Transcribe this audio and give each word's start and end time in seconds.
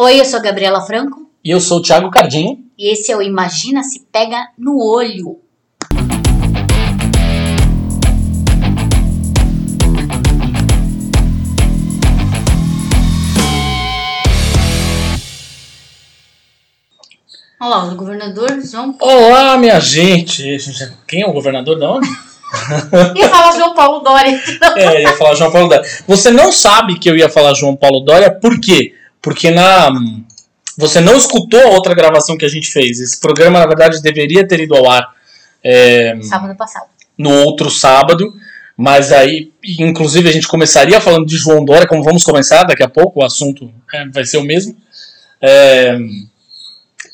Oi, 0.00 0.20
eu 0.20 0.24
sou 0.24 0.38
a 0.38 0.42
Gabriela 0.42 0.80
Franco 0.80 1.28
E 1.44 1.50
eu 1.50 1.60
sou 1.60 1.78
o 1.78 1.82
Thiago 1.82 2.08
Cardinho. 2.08 2.56
e 2.78 2.92
esse 2.92 3.10
é 3.10 3.16
o 3.16 3.20
Imagina 3.20 3.82
se 3.82 4.06
pega 4.12 4.46
no 4.56 4.78
olho. 4.80 5.40
Olha 17.60 17.68
lá, 17.68 17.84
o 17.86 17.96
governador 17.96 18.60
João 18.64 18.92
Paulo. 18.92 19.12
Olá, 19.12 19.56
minha 19.56 19.80
gente! 19.80 20.58
Quem 21.08 21.22
é 21.22 21.26
o 21.26 21.32
governador 21.32 21.76
da 21.76 21.90
onde? 21.90 22.08
E 23.16 23.28
fala 23.28 23.56
João 23.56 23.74
Paulo 23.74 23.98
Dória. 23.98 24.40
É, 24.76 25.02
ia 25.02 25.16
falar 25.16 25.34
João 25.34 25.50
Paulo 25.50 25.68
Dória. 25.68 25.84
Você 26.06 26.30
não 26.30 26.52
sabe 26.52 27.00
que 27.00 27.10
eu 27.10 27.16
ia 27.16 27.28
falar 27.28 27.52
João 27.54 27.74
Paulo 27.74 27.98
Dória, 27.98 28.30
por 28.30 28.60
quê? 28.60 28.94
Porque 29.20 29.50
na. 29.50 29.90
Você 30.76 31.00
não 31.00 31.16
escutou 31.16 31.60
a 31.60 31.70
outra 31.70 31.94
gravação 31.94 32.36
que 32.36 32.44
a 32.44 32.48
gente 32.48 32.70
fez. 32.70 33.00
Esse 33.00 33.18
programa, 33.18 33.58
na 33.58 33.66
verdade, 33.66 34.00
deveria 34.00 34.46
ter 34.46 34.60
ido 34.60 34.76
ao 34.76 34.88
ar 34.88 35.12
é, 35.62 36.16
Sábado 36.22 36.56
passado. 36.56 36.86
no 37.16 37.30
outro 37.44 37.68
sábado. 37.68 38.32
Mas 38.76 39.10
aí, 39.10 39.50
inclusive, 39.80 40.28
a 40.28 40.32
gente 40.32 40.46
começaria 40.46 41.00
falando 41.00 41.26
de 41.26 41.36
João 41.36 41.64
Dória, 41.64 41.88
como 41.88 42.04
vamos 42.04 42.22
começar 42.22 42.62
daqui 42.62 42.84
a 42.84 42.88
pouco, 42.88 43.20
o 43.20 43.24
assunto 43.24 43.72
é, 43.92 44.08
vai 44.08 44.24
ser 44.24 44.36
o 44.38 44.44
mesmo. 44.44 44.76
É, 45.42 45.98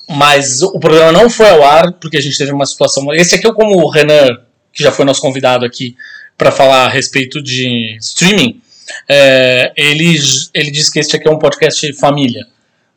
mas 0.08 0.62
o 0.62 0.78
programa 0.78 1.12
não 1.12 1.30
foi 1.30 1.48
ao 1.48 1.64
ar 1.64 1.92
porque 1.94 2.18
a 2.18 2.20
gente 2.20 2.36
teve 2.36 2.52
uma 2.52 2.66
situação. 2.66 3.12
Esse 3.14 3.36
aqui 3.36 3.46
é 3.46 3.52
como 3.52 3.76
o 3.76 3.88
Renan, 3.88 4.28
que 4.72 4.82
já 4.82 4.92
foi 4.92 5.06
nosso 5.06 5.22
convidado 5.22 5.64
aqui 5.64 5.96
para 6.36 6.50
falar 6.50 6.84
a 6.84 6.90
respeito 6.90 7.42
de 7.42 7.96
streaming. 7.98 8.60
É, 9.08 9.72
ele, 9.76 10.16
ele 10.52 10.70
disse 10.70 10.90
que 10.90 10.98
este 10.98 11.16
aqui 11.16 11.28
é 11.28 11.30
um 11.30 11.38
podcast 11.38 11.92
família, 11.94 12.46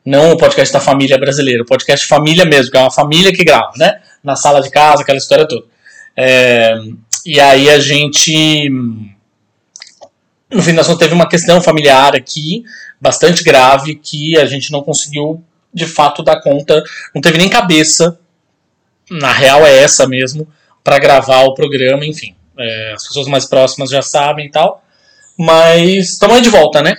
não 0.06 0.32
o 0.32 0.38
podcast 0.38 0.74
da 0.74 0.80
família 0.80 1.18
brasileira, 1.18 1.64
o 1.64 1.66
podcast 1.66 2.08
família 2.08 2.46
mesmo, 2.46 2.72
que 2.72 2.78
é 2.78 2.82
uma 2.82 2.92
família 2.92 3.34
que 3.34 3.44
grava, 3.44 3.74
né? 3.78 4.00
Na 4.24 4.36
sala 4.36 4.62
de 4.62 4.70
casa, 4.70 5.02
aquela 5.02 5.18
história 5.18 5.48
toda. 5.48 5.66
É, 6.16 6.76
e 7.26 7.40
aí 7.40 7.70
a 7.70 7.80
gente, 7.80 8.70
no 10.50 10.64
fim 10.64 10.74
das 10.74 10.88
contas, 10.88 11.00
teve 11.00 11.14
uma 11.14 11.28
questão 11.28 11.62
familiar 11.62 12.16
aqui, 12.16 12.64
bastante 13.02 13.44
grave, 13.44 13.96
que 13.96 14.38
a 14.38 14.46
gente 14.46 14.72
não 14.72 14.82
conseguiu 14.82 15.44
de 15.74 15.86
fato 15.86 16.24
dar 16.24 16.42
conta, 16.42 16.84
não 17.14 17.22
teve 17.22 17.38
nem 17.38 17.50
cabeça, 17.50 18.18
na 19.12 19.32
real 19.32 19.66
é 19.66 19.78
essa 19.78 20.08
mesmo, 20.08 20.48
para 20.84 21.00
gravar 21.00 21.44
o 21.44 21.54
programa, 21.54 22.06
enfim. 22.06 22.34
É, 22.58 22.94
as 22.94 23.06
pessoas 23.06 23.28
mais 23.28 23.46
próximas 23.46 23.90
já 23.90 24.02
sabem 24.02 24.48
e 24.48 24.50
tal, 24.50 24.84
mas 25.38 26.10
estamos 26.10 26.38
aí 26.38 26.42
de 26.42 26.50
volta, 26.50 26.82
né? 26.82 26.96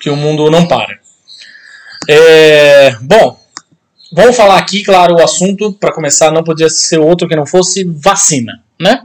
Que 0.00 0.10
o 0.10 0.16
mundo 0.16 0.50
não 0.50 0.66
para. 0.66 0.98
É, 2.08 2.96
bom, 3.00 3.38
vamos 4.12 4.36
falar 4.36 4.58
aqui, 4.58 4.82
claro, 4.82 5.14
o 5.14 5.22
assunto, 5.22 5.72
para 5.72 5.92
começar, 5.92 6.32
não 6.32 6.42
podia 6.42 6.68
ser 6.68 6.98
outro 6.98 7.28
que 7.28 7.36
não 7.36 7.46
fosse 7.46 7.84
vacina, 7.84 8.62
né? 8.80 9.02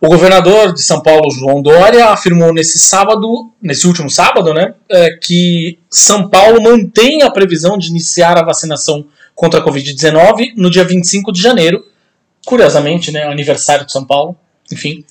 O 0.00 0.08
governador 0.08 0.74
de 0.74 0.82
São 0.82 1.00
Paulo, 1.00 1.30
João 1.30 1.62
Dória, 1.62 2.06
afirmou 2.06 2.52
nesse 2.52 2.78
sábado, 2.78 3.50
nesse 3.62 3.86
último 3.86 4.10
sábado, 4.10 4.52
né, 4.52 4.74
é, 4.90 5.10
que 5.22 5.78
São 5.90 6.28
Paulo 6.28 6.62
mantém 6.62 7.22
a 7.22 7.30
previsão 7.30 7.78
de 7.78 7.88
iniciar 7.88 8.36
a 8.36 8.44
vacinação 8.44 9.06
contra 9.34 9.60
a 9.60 9.64
Covid-19 9.64 10.52
no 10.56 10.70
dia 10.70 10.84
25 10.84 11.32
de 11.32 11.40
janeiro. 11.40 11.82
Curiosamente, 12.44 13.10
né, 13.10 13.24
aniversário 13.24 13.86
de 13.86 13.92
São 13.92 14.04
Paulo, 14.04 14.36
enfim. 14.70 15.04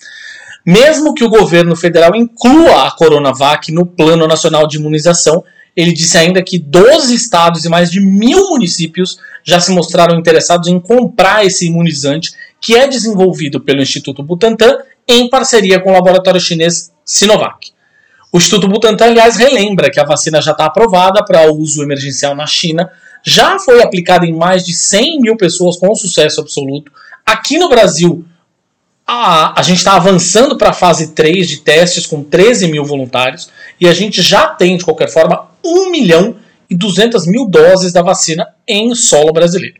Mesmo 0.65 1.13
que 1.13 1.23
o 1.23 1.29
governo 1.29 1.75
federal 1.75 2.15
inclua 2.15 2.87
a 2.87 2.91
Coronavac 2.91 3.71
no 3.71 3.85
Plano 3.85 4.27
Nacional 4.27 4.67
de 4.67 4.77
Imunização, 4.77 5.43
ele 5.75 5.93
disse 5.93 6.17
ainda 6.17 6.41
que 6.41 6.57
12 6.57 7.13
estados 7.13 7.65
e 7.65 7.69
mais 7.69 7.91
de 7.91 7.99
mil 7.99 8.49
municípios 8.49 9.19
já 9.43 9.59
se 9.59 9.71
mostraram 9.71 10.17
interessados 10.17 10.69
em 10.69 10.79
comprar 10.79 11.45
esse 11.45 11.67
imunizante 11.67 12.31
que 12.59 12.75
é 12.75 12.87
desenvolvido 12.87 13.59
pelo 13.59 13.81
Instituto 13.81 14.23
Butantan 14.23 14.77
em 15.07 15.29
parceria 15.29 15.79
com 15.79 15.91
o 15.91 15.93
laboratório 15.93 16.39
chinês 16.39 16.91
Sinovac. 17.03 17.71
O 18.31 18.37
Instituto 18.37 18.67
Butantan, 18.67 19.05
aliás, 19.05 19.37
relembra 19.37 19.91
que 19.91 19.99
a 19.99 20.05
vacina 20.05 20.41
já 20.41 20.51
está 20.51 20.65
aprovada 20.65 21.23
para 21.23 21.51
uso 21.51 21.83
emergencial 21.83 22.35
na 22.35 22.47
China, 22.47 22.89
já 23.23 23.59
foi 23.59 23.81
aplicada 23.81 24.25
em 24.25 24.33
mais 24.33 24.65
de 24.65 24.73
100 24.73 25.21
mil 25.21 25.37
pessoas 25.37 25.77
com 25.77 25.93
sucesso 25.93 26.41
absoluto. 26.41 26.91
Aqui 27.25 27.57
no 27.57 27.69
Brasil, 27.69 28.25
a, 29.07 29.59
a 29.59 29.63
gente 29.63 29.77
está 29.77 29.95
avançando 29.95 30.57
para 30.57 30.69
a 30.69 30.73
fase 30.73 31.13
3 31.13 31.47
de 31.47 31.57
testes 31.57 32.05
com 32.05 32.23
13 32.23 32.67
mil 32.67 32.83
voluntários 32.83 33.49
e 33.79 33.87
a 33.87 33.93
gente 33.93 34.21
já 34.21 34.47
tem, 34.47 34.77
de 34.77 34.83
qualquer 34.83 35.09
forma, 35.09 35.47
1 35.63 35.91
milhão 35.91 36.35
e 36.69 36.75
200 36.75 37.27
mil 37.27 37.45
doses 37.47 37.93
da 37.93 38.01
vacina 38.01 38.47
em 38.67 38.95
solo 38.95 39.31
brasileiro. 39.31 39.75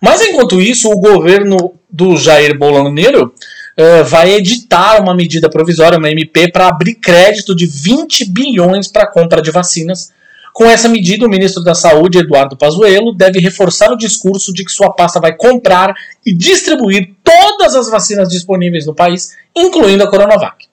Mas 0.00 0.20
enquanto 0.20 0.60
isso, 0.60 0.90
o 0.90 0.98
governo 0.98 1.74
do 1.88 2.16
Jair 2.16 2.58
Bolsonaro 2.58 3.32
uh, 3.78 4.04
vai 4.04 4.32
editar 4.32 5.00
uma 5.00 5.14
medida 5.14 5.48
provisória, 5.48 5.98
uma 5.98 6.10
MP, 6.10 6.50
para 6.50 6.66
abrir 6.66 6.94
crédito 6.94 7.54
de 7.54 7.66
20 7.66 8.24
bilhões 8.24 8.88
para 8.88 9.06
compra 9.06 9.40
de 9.40 9.52
vacinas. 9.52 10.12
Com 10.52 10.66
essa 10.66 10.88
medida, 10.88 11.24
o 11.24 11.30
ministro 11.30 11.62
da 11.62 11.74
Saúde, 11.74 12.18
Eduardo 12.18 12.56
Pazuello, 12.56 13.14
deve 13.14 13.40
reforçar 13.40 13.90
o 13.90 13.96
discurso 13.96 14.52
de 14.52 14.64
que 14.64 14.70
sua 14.70 14.92
pasta 14.92 15.18
vai 15.18 15.34
comprar 15.34 15.94
e 16.26 16.34
distribuir 16.34 17.14
todas 17.24 17.74
as 17.74 17.88
vacinas 17.88 18.28
disponíveis 18.28 18.86
no 18.86 18.94
país, 18.94 19.34
incluindo 19.56 20.04
a 20.04 20.10
Coronavac. 20.10 20.66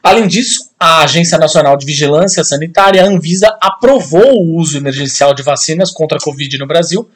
Além 0.00 0.28
disso, 0.28 0.68
a 0.78 1.02
Agência 1.02 1.38
Nacional 1.38 1.76
de 1.76 1.86
Vigilância 1.86 2.44
Sanitária, 2.44 3.02
a 3.02 3.06
Anvisa, 3.06 3.56
aprovou 3.60 4.34
o 4.34 4.56
uso 4.58 4.76
emergencial 4.76 5.34
de 5.34 5.42
vacinas 5.42 5.90
contra 5.90 6.18
a 6.18 6.20
Covid 6.20 6.56
no 6.58 6.66
Brasil, 6.66 7.08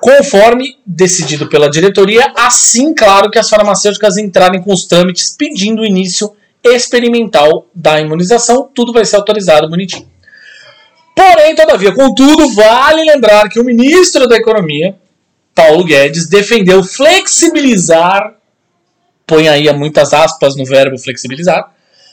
conforme 0.00 0.78
decidido 0.84 1.48
pela 1.48 1.70
diretoria, 1.70 2.32
assim, 2.36 2.92
claro, 2.92 3.30
que 3.30 3.38
as 3.38 3.48
farmacêuticas 3.48 4.16
entrarem 4.16 4.60
com 4.60 4.72
os 4.72 4.86
trâmites 4.86 5.36
pedindo 5.38 5.82
o 5.82 5.86
início 5.86 6.34
experimental 6.64 7.68
da 7.72 8.00
imunização, 8.00 8.68
tudo 8.74 8.92
vai 8.92 9.04
ser 9.04 9.16
autorizado 9.16 9.68
bonitinho. 9.68 10.11
Porém, 11.14 11.54
todavia, 11.54 11.92
contudo, 11.92 12.54
vale 12.54 13.04
lembrar 13.04 13.48
que 13.48 13.60
o 13.60 13.64
ministro 13.64 14.26
da 14.26 14.36
Economia, 14.36 14.94
Paulo 15.54 15.84
Guedes, 15.84 16.28
defendeu 16.28 16.82
flexibilizar, 16.82 18.34
põe 19.26 19.48
aí 19.48 19.70
muitas 19.72 20.12
aspas 20.12 20.56
no 20.56 20.64
verbo 20.64 20.98
flexibilizar, 20.98 21.70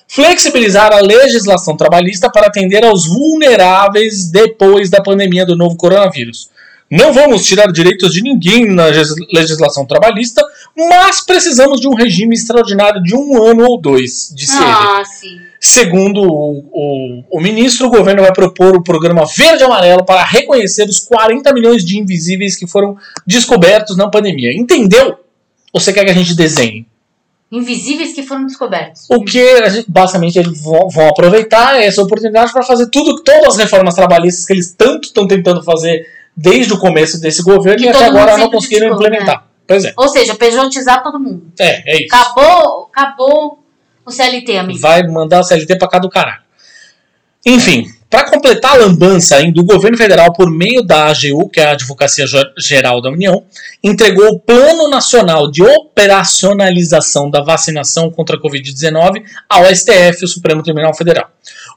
flexibilizar 0.07 0.91
a 0.91 0.99
legislação 0.99 1.77
trabalhista 1.77 2.29
para 2.29 2.47
atender 2.47 2.83
aos 2.83 3.07
vulneráveis 3.07 4.29
depois 4.29 4.89
da 4.89 5.01
pandemia 5.01 5.45
do 5.45 5.55
novo 5.55 5.77
coronavírus. 5.77 6.49
Não 6.91 7.13
vamos 7.13 7.45
tirar 7.45 7.71
direitos 7.71 8.13
de 8.13 8.21
ninguém 8.21 8.65
na 8.65 8.85
legislação 9.31 9.85
trabalhista, 9.85 10.43
mas 10.75 11.21
precisamos 11.21 11.79
de 11.79 11.87
um 11.87 11.93
regime 11.93 12.33
extraordinário 12.33 13.01
de 13.03 13.15
um 13.15 13.43
ano 13.43 13.63
ou 13.63 13.79
dois, 13.79 14.33
disse 14.35 14.57
ele. 14.57 14.65
Ah, 14.65 15.03
sim. 15.05 15.39
Segundo 15.59 16.21
o, 16.21 16.59
o, 16.71 17.23
o, 17.29 17.41
ministro, 17.41 17.87
o 17.87 17.89
governo 17.89 18.21
vai 18.21 18.31
propor 18.31 18.77
o 18.77 18.83
programa 18.83 19.25
Verde 19.25 19.63
Amarelo 19.63 20.05
para 20.05 20.23
reconhecer 20.23 20.87
os 20.87 20.99
40 20.99 21.53
milhões 21.53 21.83
de 21.83 21.99
invisíveis 21.99 22.55
que 22.55 22.65
foram 22.65 22.95
descobertos 23.27 23.97
na 23.97 24.09
pandemia. 24.09 24.53
Entendeu? 24.53 25.17
Ou 25.73 25.79
você 25.79 25.91
quer 25.91 26.05
que 26.05 26.11
a 26.11 26.13
gente 26.13 26.33
desenhe? 26.33 26.87
Invisíveis 27.51 28.13
que 28.13 28.23
foram 28.23 28.45
descobertos. 28.45 29.07
O 29.09 29.23
que 29.23 29.69
gente, 29.69 29.91
basicamente 29.91 30.37
eles 30.37 30.61
vão, 30.61 30.87
vão, 30.87 31.09
aproveitar 31.09 31.81
essa 31.81 32.01
oportunidade 32.01 32.53
para 32.53 32.63
fazer 32.63 32.87
tudo, 32.89 33.21
todas 33.23 33.55
as 33.55 33.57
reformas 33.57 33.95
trabalhistas 33.95 34.45
que 34.45 34.53
eles 34.53 34.73
tanto 34.77 35.07
estão 35.07 35.27
tentando 35.27 35.61
fazer 35.63 36.05
desde 36.37 36.71
o 36.73 36.79
começo 36.79 37.19
desse 37.19 37.43
governo 37.43 37.79
Que 37.79 37.85
e 37.85 37.89
até 37.89 38.05
agora 38.05 38.37
não 38.37 38.49
conseguiram 38.49 38.93
implementar. 38.93 39.47
Pois 39.67 39.83
é. 39.83 39.93
Ou 39.97 40.07
seja, 40.07 40.35
pejotizar 40.35 41.03
todo 41.03 41.19
mundo. 41.19 41.51
É, 41.59 41.91
é 41.91 42.03
isso. 42.03 42.15
Acabou, 42.15 42.89
acabou 42.91 43.59
o 44.09 44.11
CLT, 44.11 44.57
amigo. 44.57 44.79
Vai 44.79 45.03
mandar 45.07 45.39
o 45.39 45.43
CLT 45.43 45.77
pra 45.77 45.87
cá 45.87 45.99
do 45.99 46.09
caralho. 46.09 46.41
Enfim, 47.45 47.85
para 48.09 48.29
completar 48.29 48.71
a 48.71 48.79
lambança 48.79 49.37
ainda, 49.37 49.61
o 49.61 49.63
governo 49.63 49.95
federal, 49.95 50.33
por 50.33 50.51
meio 50.51 50.83
da 50.83 51.07
AGU, 51.07 51.47
que 51.47 51.59
é 51.59 51.65
a 51.65 51.71
Advocacia 51.71 52.25
Geral 52.57 53.01
da 53.01 53.09
União, 53.09 53.43
entregou 53.83 54.27
o 54.29 54.39
Plano 54.39 54.89
Nacional 54.89 55.49
de 55.49 55.63
Operacionalização 55.63 57.29
da 57.29 57.41
Vacinação 57.41 58.09
contra 58.09 58.35
a 58.35 58.41
Covid-19 58.41 59.23
ao 59.47 59.63
STF, 59.73 60.25
o 60.25 60.27
Supremo 60.27 60.63
Tribunal 60.63 60.93
Federal. 60.93 61.29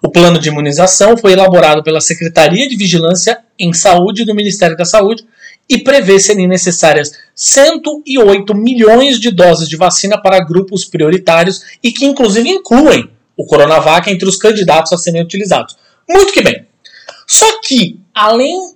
O 0.02 0.10
plano 0.10 0.38
de 0.38 0.48
imunização 0.48 1.16
foi 1.16 1.32
elaborado 1.32 1.82
pela 1.82 2.00
Secretaria 2.00 2.68
de 2.68 2.76
Vigilância 2.76 3.38
em 3.58 3.72
Saúde 3.72 4.24
do 4.24 4.34
Ministério 4.34 4.76
da 4.76 4.84
Saúde 4.84 5.24
e 5.68 5.78
prevê 5.78 6.18
serem 6.18 6.46
necessárias 6.46 7.12
108 7.34 8.54
milhões 8.54 9.18
de 9.18 9.30
doses 9.30 9.68
de 9.68 9.76
vacina 9.76 10.20
para 10.20 10.44
grupos 10.44 10.84
prioritários 10.84 11.62
e 11.82 11.90
que 11.92 12.04
inclusive 12.04 12.48
incluem 12.48 13.08
o 13.36 13.46
Coronavac 13.46 14.10
entre 14.10 14.28
os 14.28 14.36
candidatos 14.36 14.92
a 14.92 14.98
serem 14.98 15.22
utilizados. 15.22 15.76
Muito 16.08 16.32
que 16.32 16.42
bem. 16.42 16.66
Só 17.26 17.60
que, 17.62 17.98
além 18.14 18.74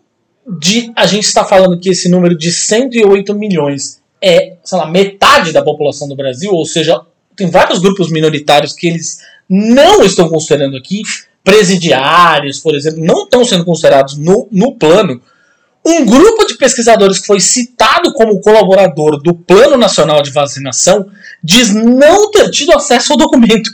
de 0.59 0.93
a 0.95 1.07
gente 1.07 1.25
estar 1.25 1.45
falando 1.45 1.79
que 1.79 1.91
esse 1.91 2.09
número 2.09 2.37
de 2.37 2.53
108 2.53 3.35
milhões 3.35 4.01
é, 4.23 4.57
sei 4.65 4.79
lá, 4.79 4.87
metade 4.87 5.53
da 5.53 5.63
população 5.63 6.09
do 6.09 6.17
Brasil, 6.17 6.51
ou 6.53 6.65
seja, 6.65 7.01
tem 7.37 7.51
vários 7.51 7.81
grupos 7.81 8.11
minoritários 8.11 8.73
que 8.73 8.87
eles 8.87 9.19
não 9.49 10.03
estão 10.03 10.29
considerando 10.29 10.77
aqui, 10.77 11.03
presidiários, 11.45 12.59
por 12.59 12.75
exemplo, 12.75 13.05
não 13.05 13.25
estão 13.25 13.45
sendo 13.45 13.65
considerados 13.65 14.17
no, 14.17 14.49
no 14.51 14.75
plano. 14.75 15.21
Um 15.89 16.05
grupo 16.05 16.45
de 16.47 16.57
pesquisadores 16.57 17.21
que 17.21 17.29
foi 17.29 17.39
citado 17.39 18.13
como 18.15 18.41
colaborador 18.41 19.23
do 19.23 19.33
Plano 19.33 19.77
Nacional 19.77 20.21
de 20.21 20.33
Vacinação 20.33 21.07
diz 21.41 21.73
não 21.73 22.29
ter 22.33 22.51
tido 22.51 22.73
acesso 22.73 23.13
ao 23.13 23.19
documento. 23.19 23.71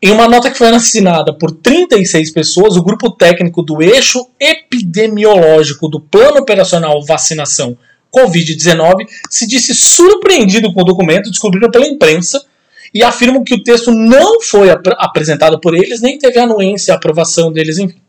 Em 0.00 0.12
uma 0.12 0.26
nota 0.28 0.50
que 0.50 0.56
foi 0.56 0.68
assinada 0.68 1.34
por 1.34 1.50
36 1.50 2.30
pessoas, 2.30 2.74
o 2.74 2.82
grupo 2.82 3.10
técnico 3.10 3.62
do 3.62 3.82
eixo 3.82 4.26
epidemiológico 4.40 5.88
do 5.88 6.00
Plano 6.00 6.38
Operacional 6.38 7.04
Vacinação 7.04 7.76
Covid-19 8.10 9.06
se 9.28 9.46
disse 9.46 9.74
surpreendido 9.74 10.72
com 10.72 10.80
o 10.80 10.84
documento 10.84 11.30
descobrido 11.30 11.70
pela 11.70 11.86
imprensa 11.86 12.42
e 12.94 13.04
afirmam 13.04 13.44
que 13.44 13.52
o 13.52 13.62
texto 13.62 13.90
não 13.90 14.40
foi 14.40 14.70
ap 14.70 14.86
apresentado 14.96 15.60
por 15.60 15.74
eles, 15.74 16.00
nem 16.00 16.18
teve 16.18 16.38
anuência 16.38 16.94
aprovação 16.94 17.52
deles, 17.52 17.76
enfim. 17.76 18.05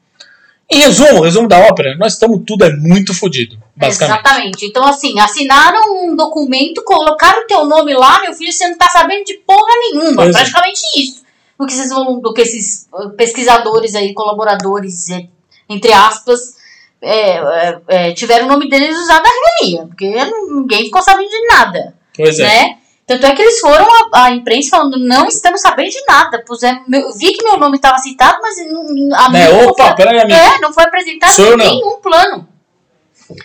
Em 0.70 0.80
resumo, 0.80 1.22
resumo 1.22 1.48
da 1.48 1.60
ópera, 1.60 1.96
nós 1.98 2.14
estamos 2.14 2.42
tudo 2.46 2.66
é 2.66 2.76
muito 2.76 3.14
fodido, 3.14 3.58
basicamente. 3.74 4.20
Exatamente. 4.20 4.66
Então, 4.66 4.86
assim, 4.86 5.18
assinaram 5.18 6.04
um 6.04 6.16
documento, 6.16 6.84
colocaram 6.84 7.44
o 7.44 7.48
teu 7.48 7.66
nome 7.66 7.94
lá, 7.94 8.22
meu 8.22 8.34
filho, 8.34 8.52
você 8.52 8.68
não 8.68 8.78
tá 8.78 8.90
sabendo 8.90 9.24
de 9.24 9.36
porra 9.46 9.74
nenhuma. 9.80 10.24
Pois 10.24 10.36
é. 10.36 10.40
praticamente 10.40 10.82
isso. 10.98 11.26
Do 11.58 11.66
que, 11.66 11.74
esses, 11.74 11.90
do 11.90 12.34
que 12.34 12.42
esses 12.42 12.90
pesquisadores 13.16 13.96
aí, 13.96 14.14
colaboradores, 14.14 15.10
é, 15.10 15.28
entre 15.70 15.94
aspas, 15.94 16.58
é, 17.02 17.38
é, 17.38 17.82
é, 17.88 18.14
tiveram 18.14 18.46
o 18.46 18.50
nome 18.50 18.70
deles 18.70 18.96
usado 18.96 19.24
na 19.24 19.30
revelia. 19.30 19.88
Porque 19.88 20.14
ninguém 20.52 20.86
ficou 20.86 21.02
sabendo 21.02 21.30
de 21.30 21.48
nada. 21.48 21.96
Pois 22.16 22.40
é. 22.40 22.78
Tanto 23.08 23.26
é 23.26 23.34
que 23.34 23.42
eles 23.42 23.60
foram 23.62 23.88
à, 24.14 24.26
à 24.26 24.32
imprensa 24.32 24.72
falando, 24.72 25.00
não 25.00 25.28
estamos 25.28 25.62
sabendo 25.62 25.90
de 25.90 26.04
nada. 26.06 26.44
Pusemos, 26.46 26.84
meu- 26.88 27.14
vi 27.14 27.32
que 27.32 27.42
meu 27.44 27.58
nome 27.58 27.78
estava 27.78 27.98
citado, 28.00 28.38
mas 28.42 28.58
não- 28.70 29.16
a 29.18 29.30
Né, 29.30 29.48
mim 29.50 29.58
não 29.62 29.68
opa, 29.70 29.86
foi- 29.88 29.96
peraí, 29.96 30.20
amigo. 30.20 30.38
é, 30.38 30.60
não 30.60 30.74
foi 30.74 30.84
apresentado 30.84 31.32
Sou 31.32 31.46
eu, 31.46 31.58
não. 31.58 31.66
nenhum 31.66 32.02
plano. 32.02 32.48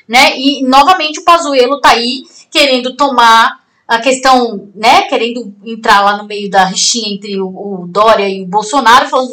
Né? 0.09 0.37
E 0.39 0.63
novamente 0.65 1.21
o 1.21 1.25
Pazuello 1.25 1.81
tá 1.81 1.91
aí 1.91 2.23
querendo 2.51 2.97
tomar 2.97 3.61
a 3.87 4.01
questão, 4.01 4.69
né? 4.75 5.03
Querendo 5.03 5.53
entrar 5.65 6.03
lá 6.03 6.17
no 6.17 6.25
meio 6.25 6.49
da 6.51 6.65
rixinha 6.65 7.13
entre 7.15 7.41
o, 7.41 7.47
o 7.49 7.87
Dória 7.89 8.29
e 8.29 8.43
o 8.43 8.47
Bolsonaro, 8.47 9.09
falando 9.09 9.31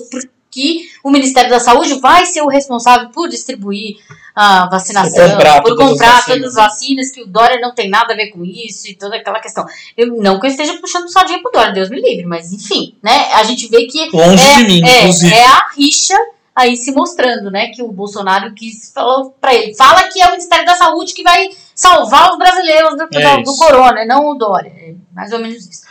que 0.52 0.90
o 1.04 1.12
Ministério 1.12 1.50
da 1.50 1.60
Saúde 1.60 1.94
vai 2.00 2.26
ser 2.26 2.42
o 2.42 2.48
responsável 2.48 3.10
por 3.10 3.30
distribuir 3.30 3.98
a 4.42 4.70
vacinação, 4.70 5.26
Por 5.26 5.32
comprar 5.34 5.62
por 5.62 5.70
todas 5.70 5.86
as 5.86 5.92
comprar 5.92 6.12
vacinas. 6.14 6.40
todas 6.40 6.58
as 6.58 6.64
vacinas, 6.64 7.12
que 7.12 7.22
o 7.22 7.28
Dória 7.28 7.60
não 7.60 7.76
tem 7.76 7.90
nada 7.90 8.14
a 8.14 8.16
ver 8.16 8.28
com 8.28 8.46
isso 8.46 8.90
e 8.90 8.96
toda 8.96 9.18
aquela 9.18 9.40
questão. 9.42 9.66
Eu, 9.98 10.16
não 10.16 10.40
que 10.40 10.46
eu 10.46 10.50
esteja 10.50 10.78
puxando 10.80 11.12
sardinha 11.12 11.42
pro 11.42 11.52
Dória, 11.52 11.74
Deus 11.74 11.90
me 11.90 12.00
livre, 12.00 12.26
mas 12.26 12.54
enfim, 12.54 12.96
né? 13.04 13.34
A 13.34 13.44
gente 13.44 13.68
vê 13.68 13.86
que 13.86 14.10
Longe 14.16 14.42
é, 14.48 14.56
de 14.56 14.64
mim, 14.64 14.82
é, 14.88 15.00
inclusive. 15.02 15.34
é 15.34 15.46
a 15.46 15.68
rixa 15.76 16.16
aí 16.56 16.78
se 16.78 16.94
mostrando, 16.94 17.52
né? 17.52 17.68
Que 17.68 17.84
o 17.84 17.92
Bolsonaro 17.92 18.54
quis 18.54 18.94
falou 18.94 19.36
pra 19.42 19.54
ele. 19.54 19.76
Fala 19.76 20.04
que 20.04 20.22
é 20.22 20.28
o 20.28 20.32
Ministério 20.32 20.66
da 20.66 20.76
Saúde 20.76 21.14
que 21.14 21.24
vai 21.24 21.50
salvar 21.76 22.32
os 22.32 22.38
brasileiros 22.38 22.96
do, 22.96 23.08
É 23.12 23.38
do, 23.38 23.44
do 23.44 23.58
corona, 23.58 24.06
não 24.06 24.26
o 24.30 24.36
Dória. 24.36 24.70
É 24.70 24.94
mais 25.14 25.34
ou 25.34 25.40
menos 25.40 25.66
isso. 25.66 25.89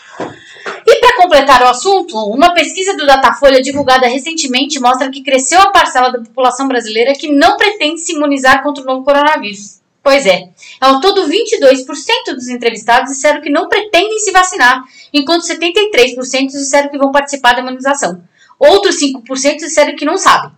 Para 1.08 1.22
completar 1.22 1.62
o 1.62 1.68
assunto, 1.68 2.18
uma 2.18 2.52
pesquisa 2.52 2.94
do 2.94 3.06
Datafolha 3.06 3.62
divulgada 3.62 4.06
recentemente 4.06 4.78
mostra 4.78 5.10
que 5.10 5.22
cresceu 5.22 5.58
a 5.58 5.70
parcela 5.70 6.12
da 6.12 6.18
população 6.18 6.68
brasileira 6.68 7.14
que 7.14 7.32
não 7.32 7.56
pretende 7.56 7.98
se 7.98 8.12
imunizar 8.12 8.62
contra 8.62 8.82
o 8.82 8.86
novo 8.86 9.04
coronavírus. 9.04 9.80
Pois 10.02 10.26
é, 10.26 10.50
ao 10.78 11.00
todo 11.00 11.26
22% 11.26 12.34
dos 12.34 12.48
entrevistados 12.48 13.10
disseram 13.10 13.40
que 13.40 13.48
não 13.48 13.70
pretendem 13.70 14.18
se 14.18 14.30
vacinar, 14.32 14.84
enquanto 15.10 15.46
73% 15.46 16.48
disseram 16.48 16.90
que 16.90 16.98
vão 16.98 17.10
participar 17.10 17.54
da 17.54 17.62
imunização. 17.62 18.22
Outros 18.58 19.00
5% 19.00 19.56
disseram 19.56 19.96
que 19.96 20.04
não 20.04 20.18
sabem. 20.18 20.50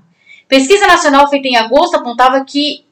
Pesquisa 0.48 0.84
nacional 0.88 1.30
feita 1.30 1.46
em 1.46 1.56
agosto 1.56 1.94
apontava 1.94 2.44
que 2.44 2.84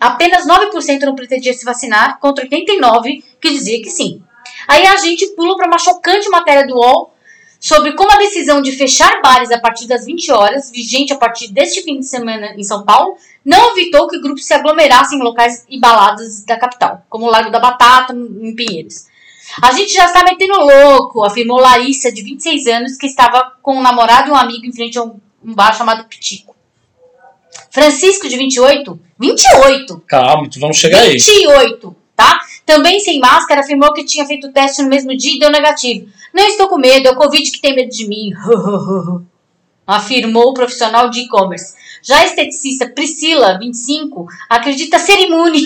apenas 0.00 0.46
9% 0.46 1.02
não 1.02 1.14
pretendia 1.14 1.52
se 1.52 1.64
vacinar, 1.64 2.18
contra 2.18 2.48
89% 2.48 3.22
que 3.38 3.50
dizia 3.50 3.82
que 3.82 3.90
sim. 3.90 4.22
Aí 4.68 4.86
a 4.86 4.96
gente 4.96 5.26
pula 5.28 5.56
para 5.56 5.66
uma 5.66 5.78
chocante 5.78 6.28
matéria 6.28 6.66
do 6.66 6.74
UOL 6.74 7.12
sobre 7.60 7.92
como 7.92 8.10
a 8.10 8.16
decisão 8.16 8.60
de 8.60 8.72
fechar 8.72 9.20
bares 9.22 9.52
a 9.52 9.60
partir 9.60 9.86
das 9.86 10.04
20 10.04 10.32
horas, 10.32 10.70
vigente 10.70 11.12
a 11.12 11.16
partir 11.16 11.48
deste 11.48 11.82
fim 11.82 12.00
de 12.00 12.06
semana 12.06 12.54
em 12.56 12.64
São 12.64 12.84
Paulo, 12.84 13.16
não 13.44 13.70
evitou 13.70 14.08
que 14.08 14.20
grupos 14.20 14.44
se 14.44 14.52
aglomerassem 14.52 15.18
em 15.18 15.22
locais 15.22 15.64
e 15.68 15.78
baladas 15.78 16.44
da 16.44 16.56
capital, 16.56 17.02
como 17.08 17.26
o 17.26 17.30
Largo 17.30 17.50
da 17.50 17.60
Batata, 17.60 18.12
em 18.12 18.54
Pinheiros. 18.54 19.06
A 19.60 19.72
gente 19.72 19.92
já 19.92 20.06
está 20.06 20.24
metendo 20.24 20.54
louco, 20.54 21.24
afirmou 21.24 21.60
Larissa, 21.60 22.10
de 22.10 22.22
26 22.22 22.66
anos, 22.66 22.96
que 22.96 23.06
estava 23.06 23.52
com 23.60 23.76
um 23.76 23.82
namorado 23.82 24.28
e 24.28 24.32
um 24.32 24.36
amigo 24.36 24.64
em 24.64 24.72
frente 24.72 24.98
a 24.98 25.02
um, 25.02 25.20
bar 25.44 25.76
chamado 25.76 26.04
Pitico. 26.08 26.56
Francisco, 27.70 28.28
de 28.28 28.36
28, 28.36 28.98
28, 29.18 30.02
Calma, 30.06 30.48
vamos 30.58 30.76
chegar 30.76 31.00
aí. 31.00 31.12
28, 31.12 31.94
tá? 32.16 32.40
Também 32.64 33.00
sem 33.00 33.18
máscara, 33.18 33.60
afirmou 33.60 33.92
que 33.92 34.04
tinha 34.04 34.24
feito 34.24 34.46
o 34.46 34.52
teste 34.52 34.82
no 34.82 34.88
mesmo 34.88 35.16
dia 35.16 35.34
e 35.34 35.38
deu 35.38 35.50
negativo. 35.50 36.08
Não 36.32 36.46
estou 36.46 36.68
com 36.68 36.78
medo, 36.78 37.08
é 37.08 37.10
o 37.10 37.16
Covid 37.16 37.50
que 37.50 37.60
tem 37.60 37.74
medo 37.74 37.90
de 37.90 38.06
mim. 38.06 38.30
afirmou 39.86 40.50
o 40.50 40.54
profissional 40.54 41.10
de 41.10 41.20
e-commerce. 41.20 41.74
Já 42.02 42.18
a 42.18 42.24
esteticista 42.24 42.88
Priscila, 42.88 43.58
25, 43.58 44.26
acredita 44.48 44.98
ser 44.98 45.18
imune 45.20 45.62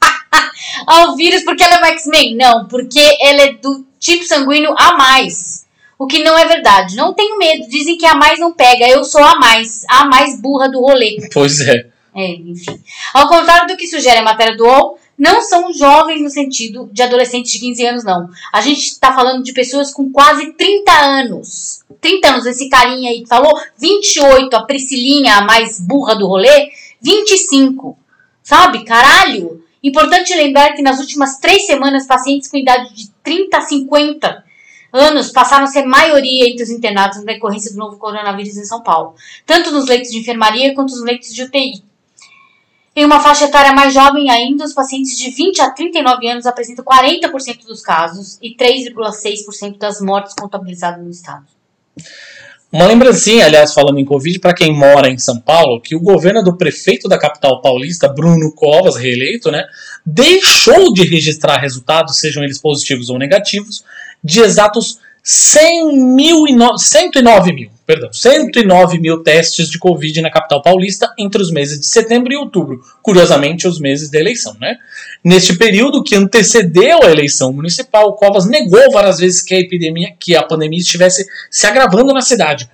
ao 0.86 1.16
vírus 1.16 1.42
porque 1.42 1.62
ela 1.62 1.76
é 1.76 1.78
uma 1.78 1.88
X-Men. 1.88 2.36
Não, 2.36 2.66
porque 2.66 3.00
ela 3.20 3.42
é 3.42 3.52
do 3.54 3.86
tipo 3.98 4.24
sanguíneo 4.24 4.74
A 4.78 4.96
mais. 4.96 5.66
O 5.98 6.06
que 6.06 6.22
não 6.22 6.36
é 6.36 6.44
verdade. 6.46 6.94
Não 6.94 7.14
tenho 7.14 7.38
medo. 7.38 7.68
Dizem 7.68 7.96
que 7.96 8.04
a 8.04 8.14
mais 8.14 8.38
não 8.38 8.52
pega. 8.52 8.86
Eu 8.86 9.02
sou 9.02 9.22
a 9.22 9.36
mais. 9.36 9.82
A 9.88 10.04
mais 10.04 10.38
burra 10.40 10.68
do 10.68 10.80
rolê. 10.80 11.16
Pois 11.32 11.60
é. 11.60 11.86
É, 12.14 12.32
enfim. 12.32 12.78
Ao 13.14 13.28
contrário 13.28 13.66
do 13.66 13.76
que 13.76 13.86
sugere 13.86 14.18
a 14.18 14.22
matéria 14.22 14.56
do 14.56 14.64
UOL, 14.64 14.98
não 15.18 15.40
são 15.40 15.72
jovens 15.72 16.22
no 16.22 16.28
sentido 16.28 16.88
de 16.92 17.02
adolescentes 17.02 17.52
de 17.52 17.60
15 17.60 17.86
anos, 17.86 18.04
não. 18.04 18.28
A 18.52 18.60
gente 18.60 18.80
está 18.80 19.12
falando 19.14 19.42
de 19.42 19.52
pessoas 19.52 19.92
com 19.92 20.10
quase 20.10 20.52
30 20.52 20.92
anos. 20.92 21.84
30 22.00 22.28
anos, 22.28 22.46
esse 22.46 22.68
carinha 22.68 23.10
aí 23.10 23.22
que 23.22 23.28
falou, 23.28 23.58
28, 23.78 24.54
a 24.54 24.64
Priscilinha, 24.64 25.36
a 25.36 25.40
mais 25.42 25.80
burra 25.80 26.14
do 26.14 26.26
rolê, 26.26 26.70
25. 27.00 27.98
Sabe? 28.42 28.84
Caralho! 28.84 29.64
Importante 29.82 30.34
lembrar 30.34 30.74
que 30.74 30.82
nas 30.82 30.98
últimas 30.98 31.38
três 31.38 31.64
semanas, 31.66 32.06
pacientes 32.06 32.48
com 32.48 32.56
idade 32.56 32.94
de 32.94 33.08
30 33.22 33.56
a 33.56 33.60
50 33.60 34.44
anos 34.92 35.30
passaram 35.30 35.64
a 35.64 35.68
ser 35.68 35.84
maioria 35.84 36.48
entre 36.48 36.62
os 36.62 36.70
internados 36.70 37.18
na 37.18 37.24
decorrência 37.24 37.72
do 37.72 37.78
novo 37.78 37.96
coronavírus 37.96 38.56
em 38.56 38.64
São 38.64 38.82
Paulo, 38.82 39.14
tanto 39.44 39.70
nos 39.70 39.86
leitos 39.86 40.10
de 40.10 40.18
enfermaria 40.18 40.74
quanto 40.74 40.90
nos 40.90 41.02
leitos 41.02 41.32
de 41.32 41.42
UTI. 41.42 41.82
Em 42.98 43.04
uma 43.04 43.20
faixa 43.20 43.44
etária 43.44 43.74
mais 43.74 43.92
jovem 43.92 44.30
ainda, 44.30 44.64
os 44.64 44.72
pacientes 44.72 45.18
de 45.18 45.28
20 45.28 45.60
a 45.60 45.70
39 45.70 46.28
anos 46.28 46.46
apresentam 46.46 46.82
40% 46.82 47.66
dos 47.66 47.82
casos 47.82 48.38
e 48.40 48.56
3,6% 48.56 49.76
das 49.76 50.00
mortes 50.00 50.34
contabilizadas 50.34 51.04
no 51.04 51.10
estado. 51.10 51.44
Uma 52.72 52.86
lembrancinha, 52.86 53.44
aliás, 53.44 53.74
falando 53.74 53.98
em 53.98 54.04
Covid, 54.04 54.38
para 54.38 54.54
quem 54.54 54.74
mora 54.74 55.10
em 55.10 55.18
São 55.18 55.38
Paulo, 55.38 55.78
que 55.78 55.94
o 55.94 56.00
governo 56.00 56.42
do 56.42 56.56
prefeito 56.56 57.06
da 57.06 57.18
capital 57.18 57.60
paulista, 57.60 58.08
Bruno 58.08 58.50
Covas, 58.52 58.96
reeleito, 58.96 59.50
né, 59.50 59.66
deixou 60.04 60.90
de 60.94 61.04
registrar 61.04 61.58
resultados, 61.58 62.18
sejam 62.18 62.42
eles 62.42 62.58
positivos 62.58 63.10
ou 63.10 63.18
negativos, 63.18 63.84
de 64.24 64.40
exatos 64.40 64.98
100 65.22 65.98
mil 66.14 66.46
e 66.48 66.54
no... 66.54 66.78
109 66.78 67.52
mil, 67.52 67.70
perdão, 67.86 68.12
109 68.12 68.98
mil 68.98 69.22
testes 69.22 69.68
de 69.68 69.78
Covid 69.78 70.20
na 70.20 70.30
capital 70.30 70.60
paulista 70.60 71.08
entre 71.16 71.40
os 71.40 71.50
meses 71.52 71.78
de 71.78 71.86
setembro 71.86 72.32
e 72.32 72.36
outubro. 72.36 72.80
Curiosamente, 73.00 73.68
os 73.68 73.78
meses 73.78 74.10
da 74.10 74.18
eleição, 74.18 74.56
né? 74.60 74.76
Neste 75.22 75.56
período 75.56 76.02
que 76.02 76.16
antecedeu 76.16 77.02
a 77.04 77.10
eleição 77.10 77.52
municipal, 77.52 78.14
Covas 78.16 78.46
negou 78.46 78.90
várias 78.92 79.18
vezes 79.18 79.40
que 79.40 79.54
a 79.54 79.60
epidemia, 79.60 80.12
que 80.18 80.34
a 80.34 80.42
pandemia 80.42 80.80
estivesse 80.80 81.24
se 81.50 81.66
agravando 81.66 82.12
na 82.12 82.20
cidade. 82.20 82.68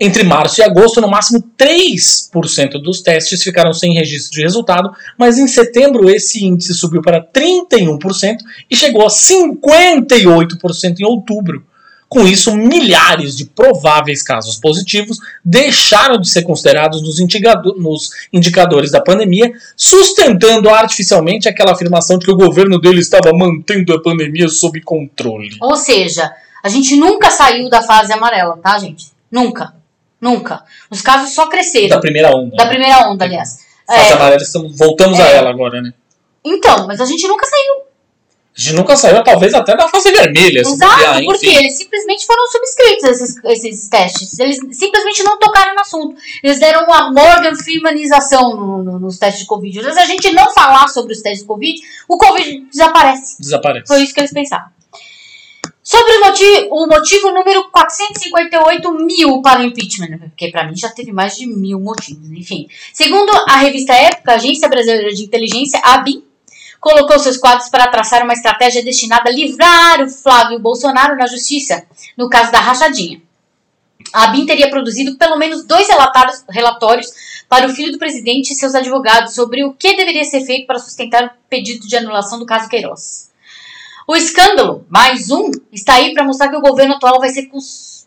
Entre 0.00 0.22
março 0.22 0.60
e 0.60 0.64
agosto, 0.64 1.00
no 1.00 1.08
máximo 1.08 1.42
3% 1.58 2.80
dos 2.80 3.00
testes 3.00 3.42
ficaram 3.42 3.72
sem 3.72 3.94
registro 3.94 4.32
de 4.32 4.42
resultado, 4.42 4.92
mas 5.18 5.38
em 5.38 5.48
setembro 5.48 6.08
esse 6.08 6.44
índice 6.44 6.72
subiu 6.72 7.02
para 7.02 7.20
31% 7.20 8.36
e 8.70 8.76
chegou 8.76 9.04
a 9.04 9.08
58% 9.08 11.00
em 11.00 11.04
outubro. 11.04 11.64
Com 12.08 12.26
isso, 12.26 12.56
milhares 12.56 13.36
de 13.36 13.44
prováveis 13.44 14.22
casos 14.22 14.56
positivos 14.56 15.18
deixaram 15.44 16.18
de 16.18 16.28
ser 16.28 16.42
considerados 16.42 17.02
nos, 17.02 17.18
nos 17.76 18.10
indicadores 18.32 18.90
da 18.90 19.00
pandemia, 19.00 19.52
sustentando 19.76 20.70
artificialmente 20.70 21.48
aquela 21.48 21.72
afirmação 21.72 22.18
de 22.18 22.24
que 22.24 22.32
o 22.32 22.36
governo 22.36 22.80
dele 22.80 23.00
estava 23.00 23.30
mantendo 23.34 23.92
a 23.92 24.02
pandemia 24.02 24.48
sob 24.48 24.80
controle. 24.80 25.50
Ou 25.60 25.76
seja, 25.76 26.32
a 26.62 26.68
gente 26.70 26.96
nunca 26.96 27.30
saiu 27.30 27.68
da 27.68 27.82
fase 27.82 28.10
amarela, 28.12 28.56
tá, 28.56 28.78
gente? 28.78 29.12
Nunca. 29.30 29.74
Nunca. 30.18 30.64
Os 30.90 31.02
casos 31.02 31.34
só 31.34 31.46
cresceram. 31.48 31.88
Da 31.88 32.00
primeira 32.00 32.34
onda. 32.34 32.56
Da 32.56 32.64
né? 32.64 32.70
primeira 32.70 33.08
onda, 33.08 33.24
aliás. 33.24 33.58
Fase 33.86 34.12
É, 34.12 34.12
amarela, 34.14 34.42
voltamos 34.74 35.20
a 35.20 35.28
É. 35.28 35.36
ela 35.36 35.50
agora, 35.50 35.82
né? 35.82 35.92
então, 36.44 36.86
mas 36.86 37.00
a 37.00 37.04
gente 37.04 37.26
nunca 37.28 37.46
saiu. 37.46 37.87
A 38.58 38.60
gente 38.60 38.74
nunca 38.74 38.96
saiu, 38.96 39.22
talvez, 39.22 39.54
até 39.54 39.76
da 39.76 39.88
fase 39.88 40.10
vermelha. 40.10 40.62
Exato, 40.74 41.24
porque 41.26 41.46
eles 41.46 41.78
simplesmente 41.78 42.26
foram 42.26 42.44
subscritos 42.48 43.04
esses, 43.04 43.36
esses 43.44 43.88
testes. 43.88 44.36
Eles 44.40 44.56
simplesmente 44.72 45.22
não 45.22 45.38
tocaram 45.38 45.74
no 45.76 45.80
assunto. 45.80 46.16
Eles 46.42 46.58
deram 46.58 46.84
uma 46.84 47.12
Morgan 47.12 47.54
Freemanização 47.54 48.56
no- 48.56 48.82
no- 48.82 48.98
nos 48.98 49.16
testes 49.16 49.42
de 49.42 49.46
Covid. 49.46 49.80
Se 49.92 50.00
a 50.00 50.04
gente 50.06 50.32
não 50.32 50.52
falar 50.52 50.88
sobre 50.88 51.12
os 51.12 51.22
testes 51.22 51.42
de 51.42 51.46
Covid, 51.46 51.80
o 52.08 52.18
Covid 52.18 52.66
desaparece. 52.68 53.36
Desaparece. 53.40 53.86
Foi 53.86 54.02
isso 54.02 54.12
que 54.12 54.20
eles 54.20 54.32
pensaram. 54.32 54.66
Sobre 55.80 56.12
o 56.16 56.20
motivo, 56.26 56.68
o 56.72 56.86
motivo 56.86 57.30
número 57.30 57.70
458 57.70 58.92
mil 58.92 59.40
para 59.40 59.60
o 59.60 59.64
impeachment, 59.64 60.18
porque 60.18 60.50
para 60.50 60.66
mim 60.66 60.76
já 60.76 60.90
teve 60.90 61.12
mais 61.12 61.36
de 61.36 61.46
mil 61.46 61.80
motivos, 61.80 62.28
enfim. 62.32 62.66
Segundo 62.92 63.30
a 63.48 63.56
revista 63.56 63.94
Época, 63.94 64.32
a 64.32 64.34
Agência 64.34 64.68
Brasileira 64.68 65.14
de 65.14 65.22
Inteligência, 65.24 65.80
a 65.82 65.94
ABIN, 65.94 66.24
colocou 66.80 67.18
seus 67.18 67.36
quadros 67.36 67.68
para 67.68 67.88
traçar 67.88 68.22
uma 68.22 68.32
estratégia 68.32 68.82
destinada 68.82 69.28
a 69.28 69.32
livrar 69.32 70.02
o 70.02 70.08
Flávio 70.08 70.58
Bolsonaro 70.58 71.16
na 71.16 71.26
justiça, 71.26 71.86
no 72.16 72.28
caso 72.28 72.52
da 72.52 72.60
rachadinha. 72.60 73.20
A 74.12 74.24
ABIN 74.24 74.46
teria 74.46 74.70
produzido 74.70 75.16
pelo 75.16 75.36
menos 75.36 75.64
dois 75.64 75.88
relatórios, 76.48 77.12
para 77.48 77.66
o 77.66 77.70
filho 77.70 77.92
do 77.92 77.98
presidente 77.98 78.52
e 78.52 78.54
seus 78.54 78.74
advogados 78.74 79.34
sobre 79.34 79.64
o 79.64 79.72
que 79.72 79.96
deveria 79.96 80.24
ser 80.24 80.42
feito 80.42 80.66
para 80.66 80.78
sustentar 80.78 81.24
o 81.24 81.30
pedido 81.48 81.86
de 81.88 81.96
anulação 81.96 82.38
do 82.38 82.44
caso 82.44 82.68
Queiroz. 82.68 83.30
O 84.06 84.14
escândalo, 84.14 84.86
mais 84.88 85.30
um, 85.30 85.50
está 85.72 85.94
aí 85.94 86.12
para 86.12 86.24
mostrar 86.24 86.48
que 86.48 86.56
o 86.56 86.60
governo 86.60 86.94
atual 86.94 87.18
vai, 87.18 87.30
ser 87.30 87.50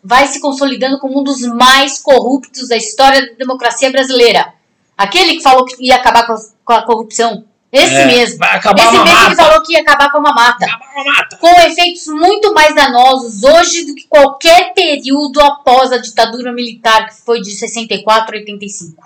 vai 0.02 0.26
se 0.26 0.40
consolidando 0.40 0.98
como 0.98 1.20
um 1.20 1.24
dos 1.24 1.42
mais 1.42 2.00
corruptos 2.00 2.68
da 2.68 2.76
história 2.76 3.30
da 3.30 3.34
democracia 3.34 3.90
brasileira. 3.90 4.52
Aquele 4.96 5.36
que 5.36 5.42
falou 5.42 5.64
que 5.64 5.76
ia 5.84 5.96
acabar 5.96 6.26
com 6.26 6.72
a 6.72 6.82
corrupção. 6.82 7.44
Esse 7.72 7.94
É, 7.94 8.04
mesmo. 8.06 8.38
Vai 8.38 8.56
acabar 8.56 8.82
Esse 8.82 8.94
uma 8.96 9.04
mesmo 9.04 9.18
que 9.18 9.24
mata. 9.30 9.42
falou 9.42 9.62
que 9.62 9.72
ia 9.72 9.80
acabar 9.80 10.10
com 10.10 10.18
a 10.18 10.20
mamata. 10.20 10.64
Acabar 10.66 10.92
uma 10.94 11.04
mata. 11.04 11.36
Com 11.38 11.60
efeitos 11.62 12.06
muito 12.08 12.52
mais 12.52 12.74
danosos 12.74 13.42
hoje 13.42 13.86
do 13.86 13.94
que 13.94 14.06
qualquer 14.06 14.74
período 14.74 15.40
após 15.40 15.90
a 15.90 15.96
ditadura 15.98 16.52
militar, 16.52 17.08
que 17.08 17.14
foi 17.24 17.40
de 17.40 17.50
64 17.50 18.36
a 18.36 18.38
85. 18.40 19.02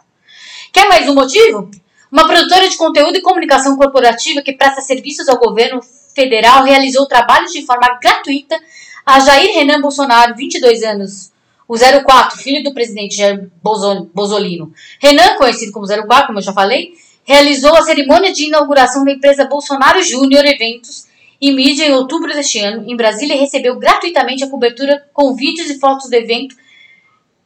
Quer 0.73 0.89
mais 0.89 1.09
um 1.09 1.15
motivo? 1.15 1.71
Uma 2.11 2.27
produtora 2.27 2.69
de 2.69 2.77
conteúdo 2.77 3.17
e 3.17 3.21
comunicação 3.23 3.77
corporativa 3.77 4.43
que 4.43 4.53
presta 4.53 4.81
serviços 4.81 5.29
ao 5.29 5.39
governo 5.39 5.81
federal 6.15 6.65
realizou 6.65 7.07
trabalhos 7.07 7.53
de 7.53 7.65
forma 7.65 7.99
gratuita 8.03 8.59
a 9.05 9.21
Jair 9.21 9.55
Renan 9.55 9.81
Bolsonaro, 9.81 10.35
22 10.35 10.83
anos, 10.83 11.31
o 11.69 11.77
04, 11.77 12.39
filho 12.39 12.63
do 12.65 12.73
presidente 12.75 13.17
Jair 13.17 13.49
Bozo- 13.63 14.11
Bozolino. 14.15 14.73
Renan, 15.01 15.37
conhecido 15.37 15.73
como 15.73 15.87
04, 15.87 16.27
como 16.27 16.39
eu 16.39 16.43
já 16.43 16.53
falei, 16.53 16.93
realizou 17.27 17.75
a 17.77 17.83
cerimônia 17.83 18.33
de 18.33 18.45
inauguração 18.47 19.05
da 19.05 19.13
empresa 19.13 19.45
Bolsonaro 19.45 20.03
Júnior 20.03 20.45
Eventos 20.47 21.05
e 21.41 21.53
mídia 21.53 21.85
em 21.87 21.93
outubro 21.93 22.33
deste 22.33 22.59
ano, 22.61 22.85
em 22.91 22.97
Brasília, 22.97 23.35
e 23.35 23.39
recebeu 23.41 23.77
gratuitamente 23.79 24.43
a 24.45 24.49
cobertura 24.49 25.05
com 25.13 25.35
vídeos 25.35 25.69
e 25.69 25.79
fotos 25.79 26.09
do 26.09 26.15
evento, 26.15 26.55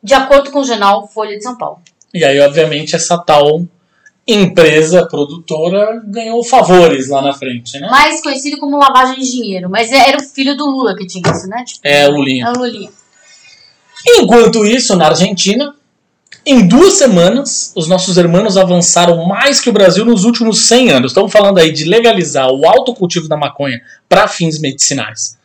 de 0.03 0.15
acordo 0.15 0.51
com 0.53 0.61
o 0.61 0.65
jornal 0.65 1.09
Folha 1.09 1.37
de 1.37 1.43
São 1.43 1.57
Paulo. 1.59 1.81
E 2.15 2.25
aí, 2.25 2.39
obviamente, 2.41 2.95
essa 2.95 3.19
tal 3.19 3.63
empresa 4.27 5.07
produtora 5.09 6.01
ganhou 6.05 6.45
favores 6.45 7.09
lá 7.09 7.21
na 7.23 7.33
frente, 7.33 7.81
né? 7.81 7.89
Mais 7.89 8.23
conhecido 8.23 8.59
como 8.59 8.79
lavagem 8.79 9.19
de 9.19 9.29
dinheiro, 9.31 9.69
mas 9.69 9.91
era 9.91 10.19
o 10.19 10.23
filho 10.23 10.57
do 10.57 10.67
Lula 10.67 10.95
que 10.95 11.07
tinha 11.07 11.23
isso, 11.33 11.49
né? 11.49 11.65
Tipo, 11.65 11.81
É, 11.83 12.07
Lulinha. 12.07 12.47
é 12.47 12.51
o 12.51 12.59
Lulinha. 12.61 12.91
Enquanto 14.07 14.65
isso, 14.65 14.97
na 14.97 15.09
Argentina, 15.09 15.75
em 16.45 16.67
duas 16.67 16.95
semanas, 16.95 17.73
os 17.77 17.87
nossos 17.87 18.17
irmãos 18.17 18.57
avançaram 18.57 19.25
mais 19.27 19.61
que 19.61 19.69
o 19.69 19.73
Brasil 19.73 20.05
nos 20.05 20.25
últimos 20.25 20.67
100 20.67 20.91
anos. 20.91 21.11
Estamos 21.13 21.33
falando 21.33 21.59
aí 21.59 21.71
de 21.71 21.85
legalizar 21.85 22.49
o 22.51 22.67
autocultivo 22.67 23.29
da 23.29 23.37
maconha 23.37 23.81
para 24.09 24.27
fins 24.27 24.59
medicinais. 24.59 25.39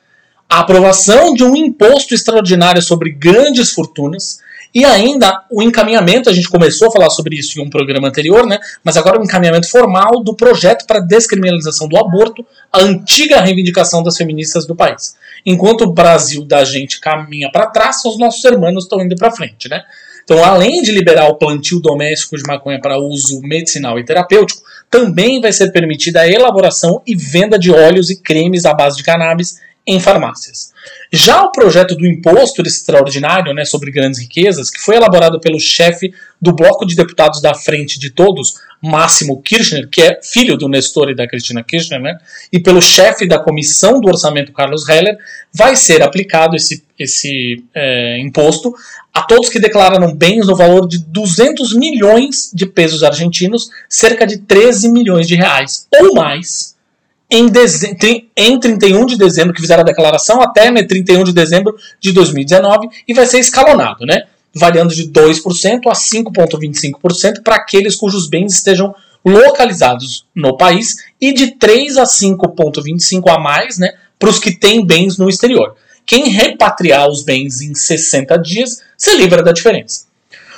A 0.50 0.60
aprovação 0.60 1.34
de 1.34 1.44
um 1.44 1.56
imposto 1.56 2.14
extraordinário 2.14 2.82
sobre 2.82 3.12
grandes 3.12 3.72
fortunas 3.72 4.40
e 4.74 4.84
ainda 4.84 5.46
o 5.50 5.62
encaminhamento, 5.62 6.30
a 6.30 6.34
gente 6.34 6.50
começou 6.50 6.90
a 6.90 6.92
falar 6.92 7.10
sobre 7.10 7.38
isso 7.38 7.58
em 7.58 7.64
um 7.64 7.70
programa 7.70 8.10
anterior, 8.10 8.46
né? 8.46 8.60
Mas 8.84 8.98
agora 8.98 9.18
o 9.18 9.24
encaminhamento 9.24 9.70
formal 9.70 10.22
do 10.22 10.36
projeto 10.36 10.86
para 10.86 11.00
descriminalização 11.00 11.88
do 11.88 11.98
aborto, 11.98 12.46
a 12.72 12.82
antiga 12.82 13.40
reivindicação 13.40 14.04
das 14.04 14.18
feministas 14.18 14.68
do 14.68 14.76
país. 14.76 15.16
Enquanto 15.46 15.82
o 15.86 15.94
Brasil 15.94 16.44
da 16.44 16.66
gente 16.66 17.00
caminha 17.00 17.50
para 17.50 17.68
trás, 17.68 18.04
os 18.04 18.20
nossos 18.20 18.44
irmãos 18.44 18.84
estão 18.84 19.02
indo 19.02 19.16
para 19.16 19.32
frente, 19.32 19.70
né? 19.70 19.82
Então, 20.26 20.44
além 20.44 20.82
de 20.82 20.92
liberar 20.92 21.30
o 21.30 21.36
plantio 21.36 21.80
doméstico 21.80 22.36
de 22.36 22.44
maconha 22.44 22.82
para 22.82 22.98
uso 22.98 23.40
medicinal 23.42 24.00
e 24.00 24.04
terapêutico, 24.04 24.62
também 24.90 25.40
vai 25.40 25.54
ser 25.54 25.72
permitida 25.72 26.22
a 26.22 26.28
elaboração 26.28 27.00
e 27.06 27.16
venda 27.16 27.60
de 27.60 27.72
óleos 27.72 28.10
e 28.10 28.20
cremes 28.20 28.66
à 28.66 28.74
base 28.74 28.98
de 28.98 29.04
cannabis 29.04 29.60
em 29.88 30.00
farmácias. 30.00 30.74
Já 31.12 31.44
o 31.44 31.52
projeto 31.52 31.96
do 31.96 32.06
imposto 32.06 32.62
extraordinário 32.62 33.54
né, 33.54 33.66
sobre 33.66 33.92
grandes 33.92 34.20
riquezas, 34.20 34.70
que 34.70 34.80
foi 34.80 34.96
elaborado 34.96 35.40
pelo 35.40 35.60
chefe 35.60 36.14
do 36.42 36.54
bloco 36.54 36.86
de 36.86 36.96
deputados 36.96 37.42
da 37.42 37.54
Frente 37.54 38.00
de 38.00 38.10
Todos, 38.10 38.56
Máximo 38.82 39.42
Kirchner, 39.42 39.88
que 39.90 40.02
é 40.02 40.20
filho 40.22 40.58
do 40.58 40.68
Nestor 40.68 41.10
e 41.10 41.16
da 41.16 41.28
Cristina 41.28 41.64
Kirchner, 41.64 42.02
né, 42.02 42.18
e 42.52 42.60
pelo 42.60 42.82
chefe 42.82 43.28
da 43.28 43.40
comissão 43.40 44.02
do 44.02 44.08
orçamento, 44.08 44.52
Carlos 44.52 44.88
Heller, 44.88 45.18
vai 45.54 45.76
ser 45.76 46.02
aplicado 46.02 46.56
esse, 46.56 46.84
esse 46.98 47.64
é, 47.74 48.20
imposto 48.20 48.74
a 49.14 49.22
todos 49.22 49.50
que 49.50 49.60
declararam 49.60 50.14
bens 50.14 50.46
no 50.46 50.56
valor 50.56 50.88
de 50.88 51.00
200 51.00 51.74
milhões 51.74 52.52
de 52.54 52.66
pesos 52.66 53.02
argentinos, 53.02 53.70
cerca 53.88 54.28
de 54.28 54.40
13 54.40 54.92
milhões 54.92 55.28
de 55.28 55.36
reais 55.36 55.88
ou 56.02 56.14
mais, 56.14 56.75
em, 57.30 57.52
em 58.36 58.60
31 58.60 59.06
de 59.06 59.18
dezembro, 59.18 59.54
que 59.54 59.62
fizeram 59.62 59.82
a 59.82 59.86
declaração, 59.86 60.42
até 60.42 60.70
né, 60.72 60.84
31 60.84 61.24
de 61.24 61.34
dezembro 61.34 61.76
de 62.00 62.12
2019, 62.12 62.88
e 63.08 63.14
vai 63.14 63.26
ser 63.26 63.40
escalonado, 63.40 64.06
né? 64.06 64.24
Variando 64.54 64.94
de 64.94 65.10
2% 65.10 65.88
a 65.88 65.94
5,25% 65.94 67.42
para 67.44 67.56
aqueles 67.56 67.96
cujos 67.96 68.30
bens 68.30 68.54
estejam 68.54 68.96
localizados 69.26 70.26
no 70.36 70.56
país 70.56 70.98
e 71.20 71.34
de 71.34 71.52
3 71.56 71.98
a 71.98 72.04
5,25% 72.04 73.24
a 73.28 73.40
mais 73.40 73.80
né, 73.80 73.92
para 74.20 74.30
os 74.30 74.38
que 74.38 74.56
têm 74.56 74.86
bens 74.86 75.18
no 75.18 75.28
exterior. 75.28 75.76
Quem 76.06 76.30
repatriar 76.30 77.10
os 77.10 77.24
bens 77.24 77.60
em 77.62 77.74
60 77.74 78.38
dias 78.38 78.84
se 78.96 79.18
livra 79.18 79.42
da 79.42 79.52
diferença. 79.52 80.06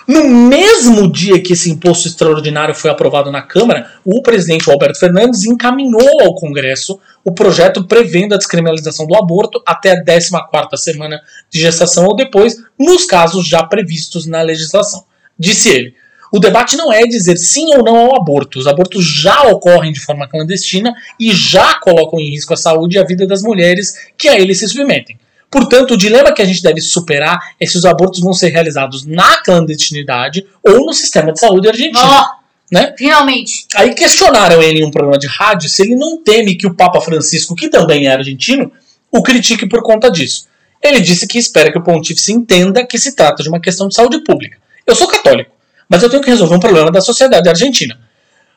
No 0.07 0.23
mesmo 0.23 1.11
dia 1.11 1.41
que 1.41 1.51
esse 1.51 1.69
imposto 1.69 2.07
extraordinário 2.07 2.73
foi 2.73 2.89
aprovado 2.89 3.29
na 3.29 3.41
Câmara, 3.41 3.91
o 4.05 4.21
presidente 4.21 4.71
Alberto 4.71 4.97
Fernandes 4.97 5.43
encaminhou 5.43 6.21
ao 6.21 6.33
Congresso 6.33 6.97
o 7.25 7.33
projeto 7.33 7.85
prevendo 7.85 8.33
a 8.33 8.37
descriminalização 8.37 9.05
do 9.05 9.17
aborto 9.17 9.61
até 9.65 9.91
a 9.91 10.01
14ª 10.01 10.77
semana 10.77 11.19
de 11.49 11.59
gestação 11.59 12.05
ou 12.05 12.15
depois, 12.15 12.55
nos 12.79 13.03
casos 13.03 13.45
já 13.45 13.61
previstos 13.63 14.25
na 14.25 14.41
legislação. 14.41 15.03
Disse 15.37 15.67
ele: 15.67 15.93
"O 16.31 16.39
debate 16.39 16.77
não 16.77 16.93
é 16.93 17.03
dizer 17.03 17.35
sim 17.35 17.75
ou 17.75 17.83
não 17.83 17.97
ao 17.97 18.15
aborto. 18.15 18.59
Os 18.59 18.67
abortos 18.67 19.03
já 19.03 19.41
ocorrem 19.49 19.91
de 19.91 19.99
forma 19.99 20.25
clandestina 20.25 20.95
e 21.19 21.33
já 21.33 21.81
colocam 21.81 22.17
em 22.17 22.29
risco 22.29 22.53
a 22.53 22.57
saúde 22.57 22.95
e 22.95 22.99
a 22.99 23.03
vida 23.03 23.27
das 23.27 23.41
mulheres 23.41 23.93
que 24.17 24.29
a 24.29 24.39
eles 24.39 24.59
se 24.59 24.69
submetem. 24.69 25.19
Portanto, 25.49 25.93
o 25.93 25.97
dilema 25.97 26.33
que 26.33 26.41
a 26.41 26.45
gente 26.45 26.61
deve 26.61 26.81
superar 26.81 27.39
é 27.59 27.65
se 27.65 27.77
os 27.77 27.85
abortos 27.85 28.19
vão 28.19 28.33
ser 28.33 28.49
realizados 28.49 29.05
na 29.05 29.41
clandestinidade 29.41 30.45
ou 30.61 30.85
no 30.85 30.93
sistema 30.93 31.31
de 31.31 31.39
saúde 31.39 31.69
argentino. 31.69 31.99
Ó, 31.99 32.25
Né? 32.69 32.93
finalmente. 32.97 33.65
Aí 33.75 33.95
questionaram 33.95 34.61
ele 34.61 34.79
em 34.79 34.85
um 34.85 34.91
programa 34.91 35.17
de 35.17 35.27
rádio 35.27 35.69
se 35.69 35.81
ele 35.81 35.95
não 35.95 36.21
teme 36.21 36.55
que 36.55 36.67
o 36.67 36.73
Papa 36.73 36.99
Francisco, 36.99 37.55
que 37.55 37.69
também 37.69 38.07
é 38.07 38.11
argentino, 38.11 38.71
o 39.09 39.23
critique 39.23 39.65
por 39.67 39.81
conta 39.81 40.11
disso. 40.11 40.47
Ele 40.83 40.99
disse 40.99 41.25
que 41.25 41.37
espera 41.37 41.71
que 41.71 41.77
o 41.77 41.83
pontífice 41.83 42.33
entenda 42.33 42.85
que 42.85 42.99
se 42.99 43.15
trata 43.15 43.41
de 43.41 43.49
uma 43.49 43.59
questão 43.59 43.87
de 43.87 43.95
saúde 43.95 44.19
pública. 44.19 44.57
Eu 44.85 44.95
sou 44.95 45.07
católico, 45.07 45.51
mas 45.87 46.03
eu 46.03 46.09
tenho 46.09 46.21
que 46.21 46.29
resolver 46.29 46.55
um 46.55 46.59
problema 46.59 46.91
da 46.91 46.99
sociedade 46.99 47.47
argentina. 47.47 47.97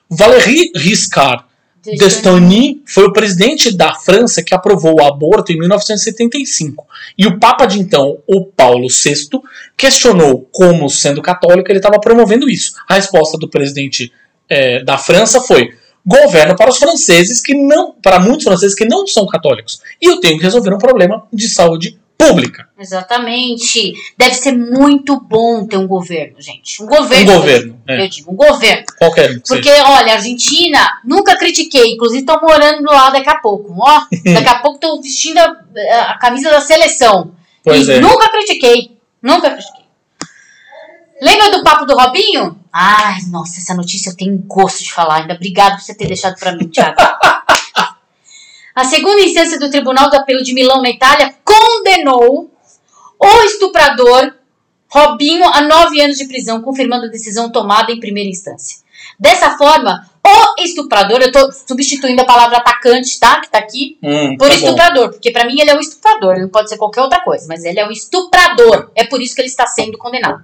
Valéry 0.08 0.72
Giscard 0.74 1.44
d'Estaing 1.82 2.82
foi 2.86 3.04
o 3.04 3.12
presidente 3.12 3.74
da 3.74 3.94
França 3.94 4.42
que 4.42 4.54
aprovou 4.54 5.00
o 5.00 5.04
aborto 5.04 5.52
em 5.52 5.58
1975. 5.58 6.86
E 7.16 7.26
o 7.26 7.38
Papa 7.38 7.66
de 7.66 7.78
então, 7.78 8.18
o 8.26 8.44
Paulo 8.44 8.86
VI, 8.88 9.40
questionou 9.76 10.48
como, 10.52 10.88
sendo 10.90 11.22
católico, 11.22 11.70
ele 11.70 11.78
estava 11.78 11.98
promovendo 11.98 12.48
isso. 12.48 12.74
A 12.88 12.94
resposta 12.94 13.38
do 13.38 13.48
presidente 13.48 14.12
eh, 14.48 14.84
da 14.84 14.98
França 14.98 15.40
foi: 15.40 15.70
governo 16.04 16.56
para 16.56 16.70
os 16.70 16.78
franceses 16.78 17.40
que 17.40 17.54
não, 17.54 17.92
para 17.92 18.18
muitos 18.18 18.44
franceses 18.44 18.74
que 18.74 18.84
não 18.84 19.06
são 19.06 19.26
católicos. 19.26 19.80
E 20.00 20.06
eu 20.10 20.20
tenho 20.20 20.38
que 20.38 20.44
resolver 20.44 20.74
um 20.74 20.78
problema 20.78 21.26
de 21.32 21.48
saúde 21.48 21.98
pública. 22.28 22.68
Exatamente. 22.78 23.92
Deve 24.16 24.34
ser 24.34 24.52
muito 24.52 25.20
bom 25.20 25.66
ter 25.66 25.76
um 25.76 25.86
governo, 25.86 26.40
gente. 26.40 26.82
Um 26.82 26.86
Um 26.86 26.88
governo. 26.88 27.32
governo, 27.34 27.82
é, 27.88 28.04
Eu 28.04 28.08
digo, 28.08 28.32
um 28.32 28.36
governo. 28.36 28.84
qualquer 28.98 29.30
um 29.30 29.34
que 29.40 29.48
Porque, 29.48 29.70
seja. 29.70 29.88
olha, 29.88 30.12
Argentina, 30.14 31.00
nunca 31.04 31.36
critiquei. 31.36 31.92
Inclusive, 31.94 32.24
tô 32.24 32.40
morando 32.40 32.84
lá 32.84 33.10
daqui 33.10 33.28
a 33.28 33.36
pouco. 33.38 33.74
Ó, 33.78 34.00
daqui 34.34 34.48
a 34.48 34.58
pouco 34.60 34.78
tô 34.78 35.00
vestindo 35.00 35.38
a, 35.38 35.56
a 36.12 36.18
camisa 36.18 36.50
da 36.50 36.60
seleção. 36.60 37.32
Pois 37.64 37.88
e 37.88 37.92
é. 37.94 38.00
nunca 38.00 38.30
critiquei. 38.30 38.96
Nunca 39.22 39.50
critiquei. 39.50 39.80
Lembra 41.22 41.50
do 41.50 41.62
papo 41.62 41.84
do 41.84 41.94
Robinho? 41.94 42.58
Ai, 42.72 43.18
nossa, 43.30 43.58
essa 43.58 43.74
notícia 43.74 44.10
eu 44.10 44.16
tenho 44.16 44.38
gosto 44.38 44.82
de 44.82 44.90
falar 44.92 45.16
ainda. 45.16 45.34
Obrigado 45.34 45.72
por 45.76 45.82
você 45.82 45.94
ter 45.94 46.06
deixado 46.06 46.38
pra 46.38 46.52
mim, 46.56 46.66
Thiago. 46.68 46.96
A 48.80 48.84
segunda 48.84 49.20
instância 49.20 49.58
do 49.58 49.68
Tribunal 49.70 50.08
do 50.08 50.16
Apelo 50.16 50.42
de 50.42 50.54
Milão, 50.54 50.80
na 50.80 50.88
Itália, 50.88 51.34
condenou 51.44 52.50
o 53.18 53.42
estuprador 53.42 54.32
Robinho 54.88 55.44
a 55.44 55.60
nove 55.60 56.00
anos 56.00 56.16
de 56.16 56.26
prisão, 56.26 56.62
confirmando 56.62 57.04
a 57.04 57.10
decisão 57.10 57.52
tomada 57.52 57.92
em 57.92 58.00
primeira 58.00 58.30
instância. 58.30 58.78
Dessa 59.18 59.50
forma, 59.58 60.08
o 60.26 60.62
estuprador, 60.62 61.18
eu 61.20 61.30
tô 61.30 61.52
substituindo 61.52 62.22
a 62.22 62.24
palavra 62.24 62.56
atacante, 62.56 63.20
tá? 63.20 63.38
Que 63.42 63.50
tá 63.50 63.58
aqui, 63.58 63.98
Hum, 64.02 64.38
por 64.38 64.48
tá 64.48 64.54
bom. 64.54 64.60
estuprador, 64.64 65.10
porque 65.10 65.30
pra 65.30 65.44
mim 65.44 65.60
ele 65.60 65.70
é 65.70 65.76
um 65.76 65.80
estuprador, 65.80 66.32
ele 66.32 66.42
não 66.44 66.48
pode 66.48 66.70
ser 66.70 66.78
qualquer 66.78 67.02
outra 67.02 67.20
coisa, 67.20 67.44
mas 67.46 67.62
ele 67.64 67.78
é 67.78 67.86
um 67.86 67.90
estuprador. 67.90 68.90
É 68.94 69.04
por 69.04 69.20
isso 69.20 69.34
que 69.34 69.42
ele 69.42 69.48
está 69.48 69.66
sendo 69.66 69.98
condenado. 69.98 70.42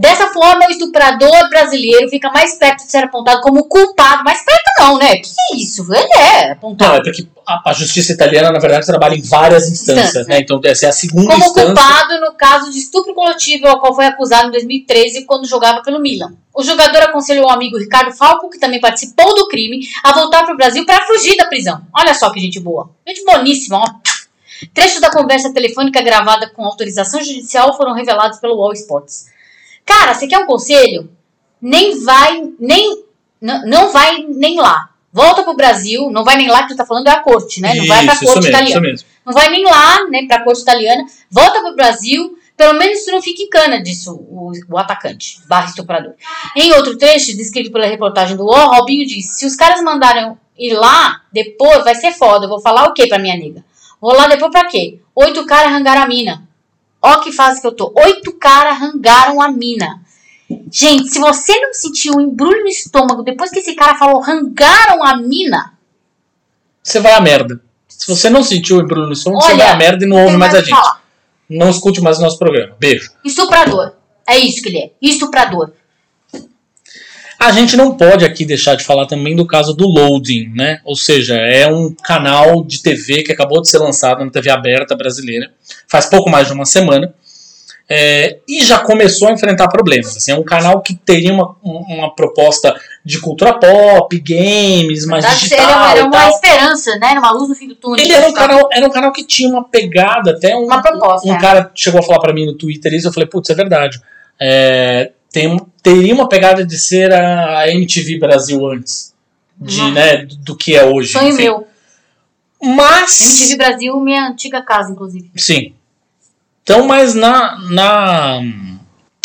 Dessa 0.00 0.28
forma, 0.28 0.66
o 0.66 0.70
estuprador 0.70 1.50
brasileiro 1.50 2.08
fica 2.08 2.30
mais 2.30 2.54
perto 2.54 2.86
de 2.86 2.90
ser 2.90 3.04
apontado 3.04 3.42
como 3.42 3.64
culpado. 3.64 4.24
Mais 4.24 4.42
perto 4.42 4.64
não, 4.78 4.96
né? 4.96 5.16
Que 5.16 5.28
é 5.52 5.56
isso? 5.56 5.86
Ele 5.92 6.12
é 6.14 6.46
Não, 6.46 6.52
apontado 6.52 6.96
é 6.96 7.02
porque 7.02 7.26
a, 7.46 7.70
a 7.70 7.72
justiça 7.74 8.10
italiana, 8.12 8.50
na 8.50 8.58
verdade, 8.58 8.86
trabalha 8.86 9.14
em 9.14 9.20
várias 9.20 9.68
instâncias, 9.68 10.06
Instâncias. 10.06 10.26
né? 10.26 10.38
Então, 10.40 10.58
essa 10.64 10.86
é 10.86 10.88
a 10.88 10.92
segunda 10.92 11.30
como 11.30 11.44
instância. 11.44 11.66
culpado 11.74 12.18
no 12.18 12.32
caso 12.32 12.70
de 12.70 12.78
estupro 12.78 13.12
coletivo 13.14 13.66
ao 13.66 13.78
qual 13.78 13.94
foi 13.94 14.06
acusado 14.06 14.48
em 14.48 14.52
2013 14.52 15.26
quando 15.26 15.46
jogava 15.46 15.82
pelo 15.82 16.00
Milan. 16.00 16.32
O 16.54 16.62
jogador 16.62 17.02
aconselhou 17.02 17.46
o 17.46 17.50
amigo 17.50 17.76
Ricardo 17.76 18.10
Falco, 18.10 18.48
que 18.48 18.58
também 18.58 18.80
participou 18.80 19.34
do 19.34 19.48
crime, 19.48 19.80
a 20.02 20.12
voltar 20.14 20.44
para 20.44 20.54
o 20.54 20.56
Brasil 20.56 20.86
para 20.86 21.04
fugir 21.06 21.36
da 21.36 21.44
prisão. 21.44 21.82
Olha 21.94 22.14
só 22.14 22.30
que 22.30 22.40
gente 22.40 22.58
boa. 22.58 22.90
Gente 23.06 23.22
boníssima, 23.22 23.76
ó. 23.78 23.84
Trechos 24.72 25.00
da 25.00 25.10
conversa 25.10 25.52
telefônica 25.52 26.00
gravada 26.02 26.48
com 26.50 26.64
autorização 26.64 27.22
judicial 27.22 27.76
foram 27.76 27.92
revelados 27.92 28.38
pelo 28.38 28.56
Wall 28.56 28.72
Sports. 28.72 29.26
Cara, 29.84 30.14
você 30.14 30.26
quer 30.26 30.38
um 30.38 30.46
conselho? 30.46 31.10
Nem 31.60 32.02
vai, 32.02 32.48
nem. 32.58 33.04
Não, 33.40 33.66
não 33.66 33.92
vai 33.92 34.24
nem 34.28 34.58
lá. 34.60 34.90
Volta 35.12 35.42
pro 35.42 35.54
Brasil, 35.56 36.08
não 36.10 36.22
vai 36.22 36.36
nem 36.36 36.48
lá 36.48 36.62
que 36.62 36.68
tu 36.68 36.76
tá 36.76 36.86
falando 36.86 37.08
é 37.08 37.10
a 37.10 37.20
corte, 37.20 37.60
né? 37.60 37.74
Não 37.74 37.86
vai 37.86 38.04
pra 38.04 38.14
Isso, 38.14 38.24
corte 38.24 38.38
isso 38.38 38.48
mesmo, 38.48 38.48
italiana 38.48 38.70
isso 38.70 39.04
mesmo. 39.04 39.08
não 39.26 39.32
vai 39.32 39.50
nem 39.50 39.64
lá, 39.64 40.06
né, 40.08 40.24
pra 40.28 40.44
corte 40.44 40.62
italiana, 40.62 41.04
volta 41.28 41.60
pro 41.60 41.74
Brasil, 41.74 42.38
pelo 42.56 42.78
menos 42.78 43.04
tu 43.04 43.10
não 43.10 43.20
fica 43.20 43.42
em 43.42 43.48
cana 43.48 43.82
disso, 43.82 44.14
o, 44.14 44.52
o 44.68 44.78
atacante, 44.78 45.40
barra 45.48 45.66
estuprador. 45.66 46.12
Em 46.54 46.72
outro 46.74 46.96
trecho, 46.96 47.36
descrito 47.36 47.72
pela 47.72 47.86
reportagem 47.86 48.36
do 48.36 48.44
UOL, 48.44 48.70
Robinho 48.72 49.04
disse, 49.04 49.36
se 49.40 49.46
os 49.46 49.56
caras 49.56 49.82
mandaram 49.82 50.38
ir 50.56 50.74
lá, 50.74 51.22
depois 51.32 51.82
vai 51.82 51.96
ser 51.96 52.12
foda, 52.12 52.44
eu 52.44 52.48
vou 52.48 52.60
falar 52.60 52.84
o 52.84 52.92
quê 52.94 53.08
pra 53.08 53.18
minha 53.18 53.36
nega? 53.36 53.64
Vou 54.00 54.12
lá 54.14 54.28
depois 54.28 54.52
pra 54.52 54.66
quê? 54.66 55.00
Oito 55.16 55.44
caras 55.44 55.72
rangaram 55.72 56.02
a 56.02 56.06
mina. 56.06 56.48
Ó 57.02 57.18
que 57.20 57.32
fase 57.32 57.60
que 57.60 57.66
eu 57.66 57.72
tô. 57.72 57.92
Oito 57.96 58.32
caras 58.32 58.78
rangaram 58.78 59.40
a 59.40 59.50
mina. 59.50 60.00
Gente, 60.70 61.08
se 61.10 61.18
você 61.18 61.58
não 61.60 61.72
sentiu 61.72 62.14
um 62.16 62.20
embrulho 62.20 62.62
no 62.62 62.68
estômago 62.68 63.22
depois 63.22 63.50
que 63.50 63.60
esse 63.60 63.74
cara 63.74 63.96
falou 63.96 64.20
rangaram 64.20 65.02
a 65.04 65.16
mina, 65.16 65.74
Você 66.82 66.98
vai 66.98 67.12
à 67.12 67.20
merda. 67.20 67.60
Se 67.88 68.06
você 68.08 68.28
não 68.30 68.42
sentiu 68.42 68.78
o 68.78 68.82
embrulho 68.82 69.08
no 69.08 69.14
você 69.14 69.28
Olha, 69.30 69.56
vai 69.56 69.68
à 69.68 69.76
merda 69.76 70.04
e 70.04 70.08
não 70.08 70.22
ouve 70.24 70.36
mais 70.36 70.54
a 70.54 70.58
gente. 70.60 70.70
falar. 70.70 71.00
Não 71.48 71.68
escute 71.70 72.00
mais 72.00 72.18
o 72.18 72.22
nosso 72.22 72.38
programa. 72.38 72.74
Beijo. 72.78 73.10
estuprador. 73.24 73.92
É 74.26 74.38
isso 74.38 74.62
que 74.62 74.68
ele 74.68 74.78
é. 74.78 74.92
Estuprador. 75.02 75.72
A 77.42 77.52
gente 77.52 77.74
não 77.74 77.96
pode 77.96 78.22
aqui 78.22 78.44
deixar 78.44 78.74
de 78.74 78.84
falar 78.84 79.06
também 79.06 79.34
do 79.34 79.46
caso 79.46 79.72
do 79.72 79.86
Loading, 79.88 80.52
né? 80.54 80.80
Ou 80.84 80.94
seja, 80.94 81.36
é 81.36 81.66
um 81.66 81.90
canal 82.04 82.62
de 82.62 82.82
TV 82.82 83.22
que 83.22 83.32
acabou 83.32 83.62
de 83.62 83.68
ser 83.70 83.78
lançado 83.78 84.22
na 84.22 84.30
TV 84.30 84.50
aberta 84.50 84.94
brasileira, 84.94 85.50
faz 85.88 86.04
pouco 86.04 86.28
mais 86.28 86.48
de 86.48 86.52
uma 86.52 86.66
semana, 86.66 87.14
é, 87.88 88.38
e 88.46 88.62
já 88.62 88.78
começou 88.80 89.28
a 89.28 89.32
enfrentar 89.32 89.68
problemas. 89.68 90.14
Assim, 90.16 90.32
é 90.32 90.36
um 90.36 90.44
canal 90.44 90.82
que 90.82 90.94
teria 90.94 91.32
uma, 91.32 91.56
uma 91.62 92.14
proposta 92.14 92.78
de 93.04 93.18
cultura 93.18 93.54
pop, 93.58 94.16
games, 94.20 95.06
mais 95.06 95.24
verdade, 95.24 95.40
digital 95.48 95.66
era, 95.70 95.76
uma- 95.78 95.90
era 95.92 96.04
uma 96.04 96.10
tal. 96.18 96.28
esperança, 96.30 96.96
né? 96.98 97.08
Era 97.12 97.20
uma 97.20 97.32
luz 97.32 97.48
no 97.48 97.54
fim 97.54 97.68
do 97.68 97.74
túnel. 97.74 98.04
Ele 98.04 98.12
era 98.12 98.28
um, 98.28 98.34
canal, 98.34 98.68
era 98.70 98.86
um 98.86 98.90
canal 98.90 99.12
que 99.12 99.24
tinha 99.26 99.48
uma 99.48 99.64
pegada, 99.66 100.32
até 100.32 100.54
um, 100.54 100.66
Uma 100.66 100.82
proposta, 100.82 101.26
um 101.26 101.34
é. 101.34 101.40
cara 101.40 101.70
chegou 101.74 102.00
a 102.00 102.02
falar 102.02 102.20
pra 102.20 102.34
mim 102.34 102.44
no 102.44 102.54
Twitter 102.54 102.92
isso, 102.92 103.08
eu 103.08 103.12
falei, 103.14 103.26
putz, 103.28 103.48
é 103.48 103.54
verdade. 103.54 103.98
É, 104.38 105.10
tem, 105.32 105.58
teria 105.82 106.14
uma 106.14 106.28
pegada 106.28 106.64
de 106.64 106.78
ser 106.78 107.12
a, 107.12 107.60
a 107.60 107.70
MTV 107.70 108.18
Brasil 108.18 108.66
antes, 108.66 109.14
de, 109.60 109.80
Uhum. 109.80 109.92
né, 109.92 110.26
do, 110.26 110.56
que 110.56 110.74
é 110.74 110.84
hoje. 110.84 111.12
Sonho 111.12 111.28
enfim. 111.28 111.42
meu. 111.42 111.66
Mas, 112.62 113.20
MTV 113.20 113.56
Brasil, 113.56 114.00
minha 114.00 114.28
antiga 114.28 114.60
casa, 114.62 114.92
inclusive. 114.92 115.30
sim. 115.36 115.72
Então, 116.62 116.86
mas 116.86 117.14
na, 117.14 117.58
na... 117.70 118.40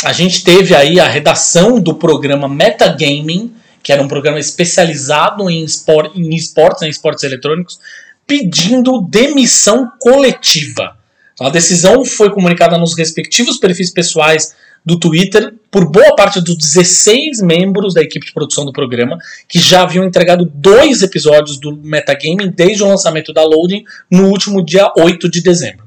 A 0.02 0.12
gente 0.12 0.42
teve 0.42 0.74
aí 0.74 0.98
a 0.98 1.06
redação 1.08 1.78
do 1.78 1.94
programa 1.94 2.48
Metagaming, 2.48 3.54
que 3.82 3.92
era 3.92 4.02
um 4.02 4.08
programa 4.08 4.38
especializado 4.40 5.48
em, 5.48 5.62
espor, 5.62 6.10
em 6.14 6.34
esportes, 6.34 6.82
em 6.82 6.88
esportes 6.88 7.22
eletrônicos, 7.22 7.78
pedindo 8.26 9.00
demissão 9.02 9.88
coletiva. 10.00 10.96
Então, 11.34 11.46
a 11.46 11.50
decisão 11.50 12.04
foi 12.04 12.30
comunicada 12.30 12.76
nos 12.78 12.96
respectivos 12.96 13.58
perfis 13.58 13.92
pessoais 13.92 14.54
do 14.86 14.96
Twitter 14.96 15.52
por 15.68 15.90
boa 15.90 16.14
parte 16.14 16.40
dos 16.40 16.56
16 16.56 17.42
membros 17.42 17.92
da 17.92 18.00
equipe 18.00 18.24
de 18.24 18.32
produção 18.32 18.64
do 18.64 18.72
programa, 18.72 19.18
que 19.48 19.58
já 19.58 19.82
haviam 19.82 20.04
entregado 20.04 20.48
dois 20.54 21.02
episódios 21.02 21.58
do 21.58 21.76
Metagaming 21.76 22.52
desde 22.54 22.84
o 22.84 22.88
lançamento 22.88 23.32
da 23.32 23.42
Loading 23.42 23.84
no 24.08 24.28
último 24.28 24.64
dia 24.64 24.92
8 24.96 25.28
de 25.28 25.42
dezembro. 25.42 25.84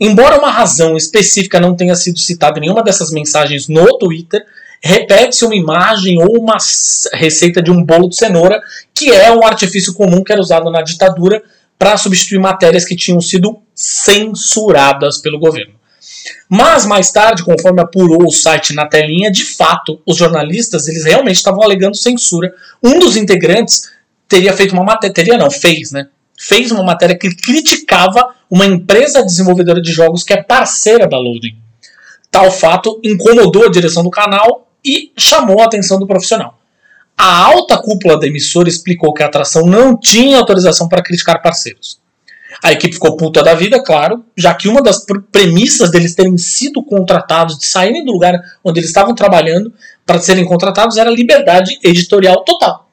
Embora 0.00 0.38
uma 0.38 0.50
razão 0.50 0.96
específica 0.96 1.60
não 1.60 1.76
tenha 1.76 1.94
sido 1.94 2.18
citada 2.18 2.58
em 2.58 2.62
nenhuma 2.62 2.82
dessas 2.82 3.10
mensagens 3.10 3.68
no 3.68 3.98
Twitter, 3.98 4.42
repete-se 4.82 5.44
uma 5.44 5.54
imagem 5.54 6.18
ou 6.18 6.40
uma 6.40 6.56
receita 7.12 7.62
de 7.62 7.70
um 7.70 7.84
bolo 7.84 8.08
de 8.08 8.16
cenoura, 8.16 8.60
que 8.94 9.10
é 9.10 9.30
um 9.30 9.44
artifício 9.44 9.92
comum 9.92 10.24
que 10.24 10.32
era 10.32 10.40
usado 10.40 10.70
na 10.70 10.80
ditadura 10.80 11.42
para 11.78 11.96
substituir 11.98 12.38
matérias 12.38 12.84
que 12.84 12.96
tinham 12.96 13.20
sido 13.20 13.58
censuradas 13.74 15.18
pelo 15.18 15.38
governo. 15.38 15.74
Mas 16.48 16.86
mais 16.86 17.10
tarde, 17.10 17.44
conforme 17.44 17.80
apurou 17.80 18.26
o 18.26 18.32
site 18.32 18.74
na 18.74 18.86
telinha, 18.86 19.30
de 19.30 19.44
fato, 19.44 20.00
os 20.06 20.16
jornalistas 20.16 20.88
eles 20.88 21.04
realmente 21.04 21.36
estavam 21.36 21.62
alegando 21.62 21.96
censura. 21.96 22.52
Um 22.82 22.98
dos 22.98 23.16
integrantes 23.16 23.90
teria 24.28 24.52
feito 24.52 24.72
uma 24.72 24.84
matéria, 24.84 25.14
teria 25.14 25.36
não, 25.36 25.50
fez, 25.50 25.90
né? 25.90 26.08
Fez 26.36 26.70
uma 26.70 26.82
matéria 26.82 27.16
que 27.16 27.34
criticava 27.34 28.34
uma 28.50 28.66
empresa 28.66 29.22
desenvolvedora 29.22 29.80
de 29.80 29.92
jogos 29.92 30.22
que 30.22 30.32
é 30.32 30.42
parceira 30.42 31.06
da 31.06 31.18
Loading. 31.18 31.56
Tal 32.30 32.50
fato 32.50 33.00
incomodou 33.04 33.64
a 33.64 33.70
direção 33.70 34.02
do 34.02 34.10
canal 34.10 34.68
e 34.84 35.12
chamou 35.16 35.60
a 35.60 35.66
atenção 35.66 35.98
do 35.98 36.06
profissional. 36.06 36.58
A 37.16 37.44
alta 37.44 37.78
cúpula 37.78 38.18
da 38.18 38.26
emissora 38.26 38.68
explicou 38.68 39.14
que 39.14 39.22
a 39.22 39.26
atração 39.26 39.66
não 39.66 39.96
tinha 39.96 40.38
autorização 40.38 40.88
para 40.88 41.02
criticar 41.02 41.40
parceiros. 41.40 42.00
A 42.62 42.72
equipe 42.72 42.94
ficou 42.94 43.16
puta 43.16 43.42
da 43.42 43.54
vida, 43.54 43.82
claro, 43.82 44.24
já 44.36 44.54
que 44.54 44.68
uma 44.68 44.82
das 44.82 45.04
pr- 45.04 45.20
premissas 45.30 45.90
deles 45.90 46.14
terem 46.14 46.36
sido 46.36 46.82
contratados, 46.82 47.58
de 47.58 47.66
saírem 47.66 48.04
do 48.04 48.12
lugar 48.12 48.38
onde 48.62 48.80
eles 48.80 48.90
estavam 48.90 49.14
trabalhando 49.14 49.72
para 50.04 50.20
serem 50.20 50.44
contratados, 50.44 50.96
era 50.96 51.10
liberdade 51.10 51.78
editorial 51.82 52.44
total. 52.44 52.88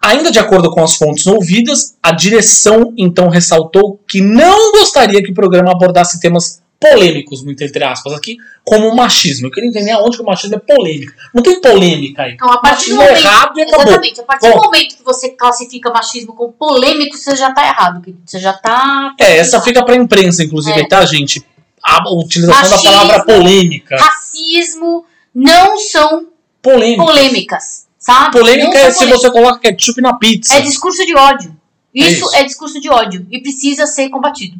Ainda 0.00 0.30
de 0.32 0.38
acordo 0.38 0.70
com 0.70 0.82
as 0.82 0.94
fontes 0.94 1.26
ouvidas, 1.26 1.94
a 2.02 2.12
direção 2.12 2.92
então 2.96 3.28
ressaltou 3.28 4.00
que 4.08 4.20
não 4.20 4.72
gostaria 4.72 5.22
que 5.22 5.30
o 5.30 5.34
programa 5.34 5.72
abordasse 5.72 6.20
temas 6.20 6.61
polêmicos, 6.90 7.42
muito 7.44 7.62
entre 7.64 7.82
aspas, 7.84 8.12
aqui, 8.12 8.36
como 8.64 8.88
o 8.88 8.96
machismo. 8.96 9.46
Eu 9.46 9.50
queria 9.50 9.68
entender 9.70 9.90
aonde 9.92 10.16
que 10.16 10.22
o 10.22 10.26
machismo 10.26 10.56
é 10.56 10.58
polêmico. 10.58 11.12
Não 11.34 11.42
tem 11.42 11.60
polêmica 11.60 12.22
aí. 12.22 12.32
Então, 12.34 12.50
a 12.52 12.58
partir 12.58 12.90
do 12.90 12.96
Machismo 12.96 13.02
é 13.02 13.06
momento. 13.08 13.26
errado 13.26 13.58
e 13.58 13.62
acabou. 13.62 13.86
Exatamente. 13.86 14.20
A 14.20 14.24
partir 14.24 14.48
do 14.48 14.54
Bom. 14.54 14.62
momento 14.64 14.96
que 14.96 15.04
você 15.04 15.28
classifica 15.30 15.90
machismo 15.90 16.34
como 16.34 16.52
polêmico, 16.52 17.16
você 17.16 17.34
já 17.36 17.52
tá 17.52 17.66
errado, 17.66 18.00
querido. 18.02 18.22
Você 18.26 18.38
já 18.38 18.52
tá. 18.52 19.14
É, 19.18 19.38
essa 19.38 19.60
fica 19.60 19.84
pra 19.84 19.96
imprensa, 19.96 20.42
inclusive, 20.44 20.80
É. 20.80 20.86
tá, 20.88 21.04
gente? 21.06 21.42
A 21.84 22.02
utilização 22.14 22.70
Machismo. 22.70 22.92
da 22.92 22.98
palavra 22.98 23.24
polêmica. 23.24 23.96
Racismo 23.96 25.04
não 25.34 25.78
são 25.78 26.26
Polêmica. 26.60 27.02
polêmicas, 27.04 27.86
sabe? 27.98 28.38
Polêmica 28.38 28.68
Não 28.68 28.76
é 28.76 28.90
se 28.90 28.98
polêmicas. 28.98 29.20
você 29.22 29.30
coloca 29.32 29.58
ketchup 29.58 30.00
na 30.00 30.14
pizza. 30.14 30.54
É 30.54 30.60
discurso 30.60 31.04
de 31.04 31.16
ódio. 31.16 31.56
Isso, 31.94 32.24
isso. 32.26 32.34
é 32.36 32.44
discurso 32.44 32.80
de 32.80 32.88
ódio 32.88 33.26
e 33.30 33.40
precisa 33.42 33.84
ser 33.86 34.08
combatido. 34.10 34.56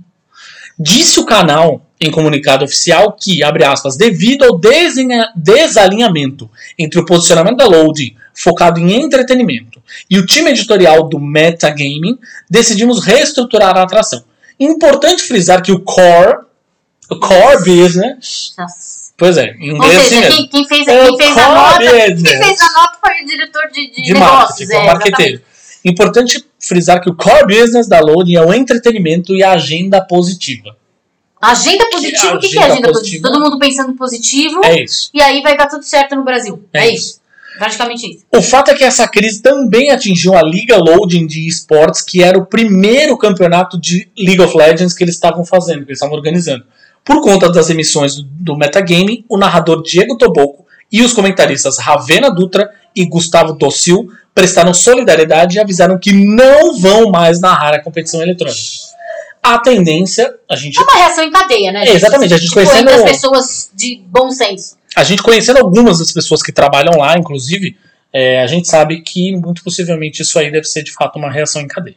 Disse 0.78 1.20
o 1.20 1.24
canal 1.24 1.80
em 2.02 2.10
comunicado 2.10 2.64
oficial 2.64 3.12
que, 3.12 3.42
abre 3.42 3.64
aspas, 3.64 3.96
devido 3.96 4.44
ao 4.44 4.60
desalinhamento 5.36 6.50
entre 6.78 7.00
o 7.00 7.04
posicionamento 7.04 7.56
da 7.56 7.66
Loading, 7.66 8.16
focado 8.34 8.80
em 8.80 9.02
entretenimento, 9.02 9.82
e 10.10 10.18
o 10.18 10.26
time 10.26 10.50
editorial 10.50 11.08
do 11.08 11.18
Metagaming, 11.20 12.18
decidimos 12.50 13.04
reestruturar 13.04 13.76
a 13.76 13.82
atração. 13.82 14.24
Importante 14.58 15.22
frisar 15.22 15.62
que 15.62 15.72
o 15.72 15.80
core, 15.80 16.38
o 17.10 17.18
core 17.18 17.58
business, 17.64 18.54
Nossa. 18.58 19.12
pois 19.16 19.36
é, 19.36 19.54
em 19.58 19.70
Ou 19.70 19.76
inglês 19.76 19.96
assim 19.98 20.22
seja, 20.22 20.28
quem, 20.28 20.48
quem 20.48 20.66
fez, 20.66 20.86
quem 20.86 21.16
fez 21.16 21.36
a 21.36 21.54
nota. 21.54 21.78
Quem 21.78 22.24
fez 22.24 22.60
a 22.60 22.72
nota 22.72 22.98
foi 23.04 23.22
o 23.22 23.26
diretor 23.26 23.68
de, 23.72 23.90
de, 23.90 24.02
de 24.02 24.12
negócios. 24.14 24.68
marketing, 24.68 24.74
é, 24.74 24.86
marqueteiro. 24.86 25.42
Importante 25.84 26.44
frisar 26.60 27.00
que 27.00 27.10
o 27.10 27.14
core 27.14 27.60
business 27.60 27.88
da 27.88 28.00
Loading 28.00 28.36
é 28.36 28.42
o 28.42 28.52
entretenimento 28.52 29.34
e 29.34 29.42
a 29.42 29.52
agenda 29.52 30.00
positiva. 30.00 30.76
Agenda 31.42 31.84
positiva, 31.90 32.36
o 32.36 32.38
que, 32.38 32.48
que 32.50 32.58
é 32.58 32.62
agenda 32.62 32.92
positiva? 32.92 33.28
Todo 33.28 33.42
mundo 33.42 33.58
pensando 33.58 33.92
positivo 33.94 34.60
É 34.64 34.84
isso. 34.84 35.10
e 35.12 35.20
aí 35.20 35.42
vai 35.42 35.56
dar 35.56 35.66
tudo 35.66 35.82
certo 35.82 36.14
no 36.14 36.22
Brasil. 36.22 36.62
É 36.72 36.86
É, 36.86 36.94
isso. 36.94 37.20
Praticamente 37.58 38.08
isso. 38.08 38.24
O 38.32 38.40
fato 38.40 38.70
é 38.70 38.74
que 38.74 38.84
essa 38.84 39.06
crise 39.08 39.42
também 39.42 39.90
atingiu 39.90 40.36
a 40.36 40.42
Liga 40.42 40.76
Loading 40.76 41.26
de 41.26 41.46
Esportes, 41.46 42.00
que 42.00 42.22
era 42.22 42.38
o 42.38 42.46
primeiro 42.46 43.18
campeonato 43.18 43.78
de 43.78 44.08
League 44.16 44.40
of 44.40 44.56
Legends 44.56 44.94
que 44.94 45.02
eles 45.04 45.16
estavam 45.16 45.44
fazendo, 45.44 45.84
que 45.84 45.90
eles 45.90 45.98
estavam 45.98 46.16
organizando. 46.16 46.64
Por 47.04 47.20
conta 47.20 47.50
das 47.50 47.68
emissões 47.68 48.14
do, 48.14 48.22
do 48.22 48.56
Metagame, 48.56 49.24
o 49.28 49.36
narrador 49.36 49.82
Diego 49.82 50.16
Toboco 50.16 50.64
e 50.90 51.02
os 51.02 51.12
comentaristas 51.12 51.78
Ravena 51.78 52.30
Dutra 52.30 52.70
e 52.94 53.04
Gustavo 53.04 53.54
Docil 53.54 54.08
prestaram 54.34 54.72
solidariedade 54.72 55.56
e 55.56 55.60
avisaram 55.60 55.98
que 55.98 56.12
não 56.12 56.78
vão 56.78 57.10
mais 57.10 57.40
narrar 57.40 57.74
a 57.74 57.82
competição 57.82 58.22
eletrônica. 58.22 58.60
A 59.42 59.58
tendência, 59.58 60.32
a 60.48 60.54
gente. 60.54 60.78
É 60.78 60.82
uma 60.82 60.94
reação 60.94 61.24
em 61.24 61.30
cadeia, 61.30 61.72
né? 61.72 61.84
É, 61.84 61.92
exatamente, 61.94 62.32
a 62.32 62.36
gente 62.36 62.48
tipo, 62.50 62.62
conhecendo- 62.62 62.90
as 62.90 63.02
pessoas 63.02 63.70
de 63.74 64.00
bom 64.06 64.30
senso. 64.30 64.76
A 64.94 65.02
gente 65.02 65.22
conhecendo 65.22 65.58
algumas 65.58 65.98
das 65.98 66.12
pessoas 66.12 66.42
que 66.42 66.52
trabalham 66.52 66.98
lá, 66.98 67.18
inclusive, 67.18 67.76
é, 68.12 68.40
a 68.42 68.46
gente 68.46 68.68
sabe 68.68 69.00
que 69.02 69.32
muito 69.36 69.64
possivelmente 69.64 70.22
isso 70.22 70.38
aí 70.38 70.50
deve 70.52 70.64
ser 70.66 70.82
de 70.84 70.92
fato 70.92 71.18
uma 71.18 71.30
reação 71.30 71.60
em 71.62 71.66
cadeia. 71.66 71.96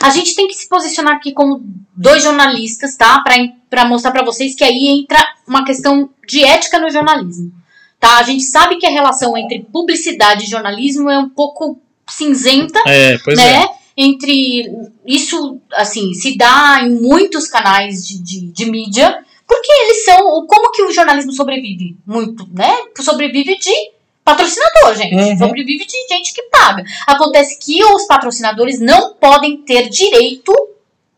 A 0.00 0.10
gente 0.10 0.34
tem 0.34 0.46
que 0.46 0.54
se 0.54 0.68
posicionar 0.68 1.14
aqui 1.16 1.32
como 1.32 1.62
dois 1.96 2.22
jornalistas, 2.22 2.96
tá? 2.96 3.20
Pra, 3.22 3.34
pra 3.68 3.84
mostrar 3.84 4.10
pra 4.12 4.22
vocês 4.24 4.54
que 4.54 4.62
aí 4.62 4.88
entra 4.88 5.18
uma 5.46 5.64
questão 5.64 6.10
de 6.28 6.44
ética 6.44 6.78
no 6.78 6.90
jornalismo. 6.90 7.50
Tá? 7.98 8.18
A 8.18 8.22
gente 8.22 8.42
sabe 8.44 8.76
que 8.76 8.86
a 8.86 8.90
relação 8.90 9.36
entre 9.36 9.60
publicidade 9.72 10.44
e 10.44 10.48
jornalismo 10.48 11.08
é 11.08 11.18
um 11.18 11.28
pouco 11.28 11.80
cinzenta, 12.08 12.80
É, 12.86 13.16
pois 13.18 13.38
né? 13.38 13.64
Entre 13.96 14.70
isso, 15.06 15.60
assim, 15.72 16.14
se 16.14 16.36
dá 16.36 16.80
em 16.82 16.90
muitos 16.90 17.48
canais 17.48 18.06
de, 18.06 18.22
de, 18.22 18.52
de 18.52 18.70
mídia, 18.70 19.24
porque 19.46 19.70
eles 19.70 20.04
são. 20.04 20.46
Como 20.46 20.72
que 20.72 20.82
o 20.82 20.92
jornalismo 20.92 21.32
sobrevive? 21.32 21.96
Muito, 22.06 22.48
né? 22.52 22.70
Sobrevive 22.98 23.58
de 23.58 23.92
patrocinador, 24.24 24.96
gente. 24.96 25.14
Uhum. 25.14 25.38
Sobrevive 25.38 25.84
de 25.84 26.08
gente 26.08 26.32
que 26.32 26.42
paga. 26.44 26.84
Acontece 27.06 27.58
que 27.58 27.84
os 27.84 28.06
patrocinadores 28.06 28.80
não 28.80 29.14
podem 29.14 29.58
ter 29.58 29.88
direito 29.88 30.52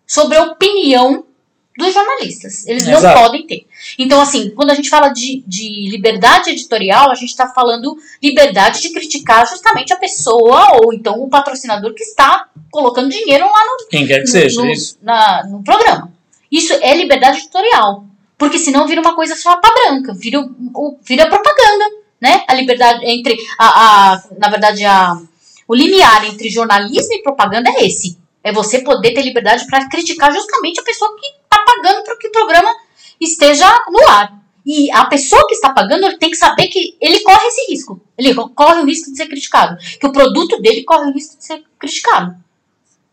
sobre 0.07 0.37
a 0.37 0.45
opinião 0.45 1.25
dos 1.77 1.93
jornalistas. 1.93 2.67
Eles 2.67 2.87
não 2.87 2.99
Exato. 2.99 3.21
podem 3.21 3.47
ter. 3.47 3.67
Então, 3.99 4.21
assim, 4.21 4.51
quando 4.51 4.71
a 4.71 4.75
gente 4.75 4.89
fala 4.89 5.09
de, 5.09 5.43
de 5.47 5.89
liberdade 5.91 6.51
editorial, 6.51 7.11
a 7.11 7.15
gente 7.15 7.31
está 7.31 7.49
falando 7.49 7.97
liberdade 8.23 8.81
de 8.81 8.91
criticar 8.91 9.47
justamente 9.49 9.93
a 9.93 9.97
pessoa 9.97 10.79
ou 10.83 10.93
então 10.95 11.21
o 11.21 11.29
patrocinador 11.29 11.93
que 11.95 12.03
está 12.05 12.47
colocando 12.71 13.09
dinheiro 13.11 13.45
lá 13.45 13.65
no, 13.67 13.89
Quem 13.89 14.07
quer 14.07 14.17
que 14.19 14.27
no- 14.27 14.29
seja, 14.29 14.61
no, 14.61 14.71
isso. 14.71 14.97
na- 15.03 15.43
no 15.49 15.63
programa. 15.63 16.13
Isso 16.51 16.73
é 16.75 16.95
liberdade 16.95 17.39
editorial. 17.39 18.05
Porque 18.39 18.59
senão 18.59 18.87
vira 18.87 19.01
uma 19.01 19.15
coisa 19.15 19.35
só 19.37 19.57
pra 19.57 19.73
branca, 19.73 20.13
vira, 20.15 20.41
o- 20.75 20.97
vira 21.03 21.29
propaganda, 21.29 21.85
né? 22.21 22.45
A 22.49 22.55
liberdade 22.55 23.05
entre 23.07 23.37
a, 23.59 23.67
a- 24.13 24.23
na 24.39 24.49
verdade 24.49 24.85
a 24.85 25.17
o 25.67 25.75
limiar 25.75 26.25
entre 26.27 26.51
jornalismo 26.51 27.15
e 27.15 27.23
propaganda 27.23 27.71
é 27.71 27.87
esse. 27.87 28.19
É 28.43 28.53
você 28.53 28.81
poder 28.83 29.13
ter 29.15 29.23
liberdade 29.23 29.67
para 29.67 29.89
criticar 29.89 30.31
justamente 30.33 30.79
a 30.79 30.83
pessoa 30.85 31.17
que 31.19 31.27
está 31.55 31.65
pagando 31.65 32.05
para 32.05 32.17
que 32.17 32.29
o 32.29 32.33
programa 32.33 32.71
esteja 33.21 33.69
no 33.89 34.09
ar. 34.09 34.45
E 34.67 34.91
a 34.93 35.05
pessoa 35.05 35.47
que 35.47 35.55
está 35.55 35.71
pagando 35.71 36.17
tem 36.19 36.31
que 36.31 36.37
saber 36.37 36.69
que 36.69 36.97
ele 37.01 37.21
corre 37.21 37.47
esse 37.49 37.71
risco. 37.71 38.01
Ele 38.17 38.35
corre 38.35 38.81
o 38.81 38.87
risco 38.87 39.11
de 39.11 39.17
ser 39.17 39.27
criticado. 39.27 39.77
Que 40.01 40.07
o 40.07 40.13
produto 40.13 40.61
dele 40.61 40.85
corre 40.85 41.11
o 41.11 41.13
risco 41.13 41.37
de 41.37 41.45
ser 41.45 41.63
criticado. 41.79 42.35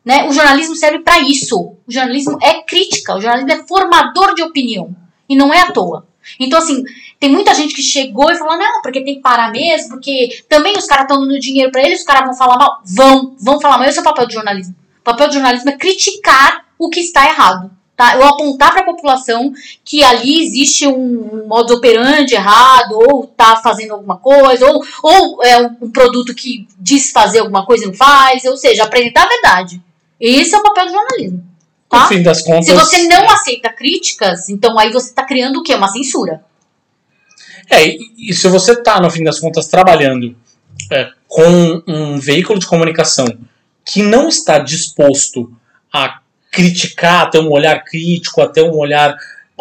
Né? 0.03 0.27
O 0.27 0.33
jornalismo 0.33 0.75
serve 0.75 0.99
para 0.99 1.19
isso. 1.19 1.59
O 1.85 1.91
jornalismo 1.91 2.37
é 2.41 2.61
crítica, 2.61 3.15
o 3.15 3.21
jornalismo 3.21 3.51
é 3.51 3.67
formador 3.67 4.33
de 4.33 4.41
opinião. 4.41 4.95
E 5.27 5.35
não 5.35 5.53
é 5.53 5.59
à 5.59 5.71
toa. 5.71 6.07
Então, 6.39 6.59
assim, 6.59 6.83
tem 7.19 7.29
muita 7.29 7.53
gente 7.53 7.73
que 7.73 7.81
chegou 7.81 8.31
e 8.31 8.37
falou: 8.37 8.57
não, 8.57 8.81
porque 8.81 9.03
tem 9.03 9.15
que 9.15 9.21
parar 9.21 9.51
mesmo, 9.51 9.89
porque 9.89 10.43
também 10.47 10.77
os 10.77 10.85
caras 10.85 11.03
estão 11.03 11.19
dando 11.19 11.39
dinheiro 11.39 11.71
para 11.71 11.81
eles, 11.81 11.99
os 11.99 12.05
caras 12.05 12.25
vão 12.25 12.35
falar 12.35 12.57
mal. 12.57 12.81
Vão, 12.85 13.35
vão 13.39 13.59
falar 13.59 13.77
mal. 13.77 13.87
Esse 13.87 13.97
é 13.97 14.01
o 14.01 14.05
papel 14.05 14.27
do 14.27 14.33
jornalismo. 14.33 14.75
O 14.99 15.03
papel 15.03 15.27
do 15.27 15.33
jornalismo 15.33 15.69
é 15.69 15.77
criticar 15.77 16.65
o 16.77 16.89
que 16.89 16.99
está 16.99 17.25
errado. 17.25 17.71
Eu 18.15 18.23
apontar 18.25 18.71
para 18.71 18.81
a 18.81 18.85
população 18.85 19.53
que 19.83 20.03
ali 20.03 20.43
existe 20.43 20.87
um 20.87 21.45
modus 21.47 21.77
operandi 21.77 22.33
errado, 22.33 22.93
ou 22.93 23.27
tá 23.27 23.57
fazendo 23.57 23.93
alguma 23.93 24.17
coisa, 24.17 24.65
ou, 24.65 24.83
ou 25.03 25.43
é 25.43 25.57
um, 25.59 25.91
produto 25.91 26.33
que 26.33 26.67
diz 26.77 27.11
fazer 27.11 27.39
alguma 27.39 27.65
coisa 27.65 27.83
e 27.83 27.87
não 27.87 27.93
faz, 27.93 28.43
ou 28.45 28.57
seja, 28.57 28.83
apresentar 28.83 29.25
a 29.25 29.29
verdade. 29.29 29.81
Esse 30.19 30.55
é 30.55 30.57
o 30.57 30.63
papel 30.63 30.85
do 30.87 30.91
jornalismo. 30.91 31.37
No 31.37 31.99
Tá? 31.99 32.07
fim 32.07 32.23
das 32.23 32.41
contas. 32.41 32.65
Se 32.65 32.73
você 32.73 33.03
não 33.07 33.29
aceita 33.29 33.69
críticas, 33.73 34.47
então 34.47 34.79
aí 34.79 34.91
você 34.91 35.09
está 35.09 35.25
criando 35.25 35.59
o 35.59 35.63
quê? 35.63 35.75
Uma 35.75 35.89
censura. 35.89 36.41
É, 37.69 37.85
e, 37.85 37.99
e 38.17 38.33
se 38.33 38.47
você 38.47 38.71
está, 38.71 38.99
no 38.99 39.09
fim 39.09 39.23
das 39.23 39.39
contas, 39.39 39.67
trabalhando 39.67 40.35
é, 40.89 41.09
com 41.27 41.83
um 41.87 42.17
veículo 42.17 42.59
de 42.59 42.67
comunicação 42.67 43.25
que 43.85 44.01
não 44.01 44.27
está 44.27 44.59
disposto 44.59 45.51
a 45.91 46.20
criticar, 46.51 47.29
ter 47.29 47.39
um 47.39 47.49
olhar 47.49 47.83
crítico, 47.83 48.45
ter 48.47 48.61
um 48.61 48.77
olhar 48.77 49.15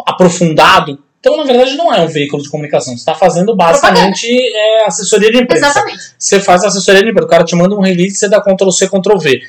aprofundado, 0.05 0.99
então, 1.21 1.37
na 1.37 1.43
verdade, 1.43 1.75
não 1.75 1.93
é 1.93 2.01
um 2.01 2.07
veículo 2.07 2.41
de 2.41 2.49
comunicação. 2.49 2.93
Você 2.93 2.99
está 2.99 3.13
fazendo 3.13 3.55
basicamente 3.55 4.27
é, 4.27 4.87
assessoria 4.87 5.31
de 5.31 5.37
imprensa. 5.37 5.67
Exatamente. 5.67 5.99
Você 6.17 6.39
faz 6.39 6.63
assessoria 6.63 7.03
de 7.03 7.09
imprensa. 7.09 7.27
O 7.27 7.29
cara 7.29 7.43
te 7.43 7.55
manda 7.55 7.75
um 7.75 7.79
release, 7.79 8.15
você 8.15 8.27
dá 8.27 8.41
Ctrl-C, 8.41 8.89
Ctrl-V. 8.89 9.39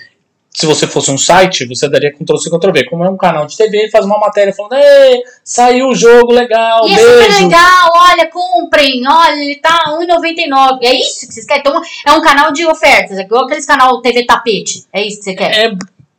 Se 0.50 0.66
você 0.66 0.86
fosse 0.86 1.10
um 1.10 1.16
site, 1.16 1.66
você 1.66 1.88
daria 1.88 2.12
Ctrl-C, 2.12 2.50
Ctrl-V. 2.50 2.84
Como 2.90 3.02
é 3.02 3.08
um 3.08 3.16
canal 3.16 3.46
de 3.46 3.56
TV, 3.56 3.74
ele 3.78 3.90
faz 3.90 4.04
uma 4.04 4.18
matéria 4.18 4.52
falando: 4.52 4.74
Ei, 4.74 5.22
saiu 5.42 5.88
o 5.88 5.94
jogo, 5.94 6.30
legal, 6.30 6.86
E 6.86 6.92
é 6.92 6.98
super 6.98 7.18
beijo. 7.20 7.44
legal, 7.44 7.88
olha, 7.94 8.30
comprem, 8.30 9.02
olha, 9.08 9.42
ele 9.42 9.56
tá 9.56 9.84
R$1,99. 9.98 10.78
É 10.82 10.94
isso 10.94 11.26
que 11.26 11.32
vocês 11.32 11.46
querem? 11.46 11.62
Então, 11.62 11.80
é 12.06 12.12
um 12.12 12.20
canal 12.20 12.52
de 12.52 12.66
ofertas, 12.66 13.16
é 13.16 13.22
igual 13.22 13.44
aqueles 13.44 13.64
canal 13.64 14.02
TV 14.02 14.26
Tapete. 14.26 14.84
É 14.92 15.02
isso 15.06 15.20
que 15.20 15.24
você 15.24 15.34
quer? 15.34 15.52
É, 15.52 15.72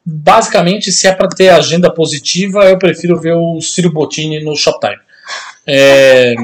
basicamente, 0.05 0.91
se 0.91 1.07
é 1.07 1.13
para 1.13 1.29
ter 1.29 1.49
agenda 1.49 1.93
positiva, 1.93 2.65
eu 2.65 2.77
prefiro 2.77 3.19
ver 3.19 3.33
o 3.33 3.59
Ciro 3.61 3.91
Bottini 3.91 4.43
no 4.43 4.55
Shoptime. 4.55 4.99
É, 5.65 6.35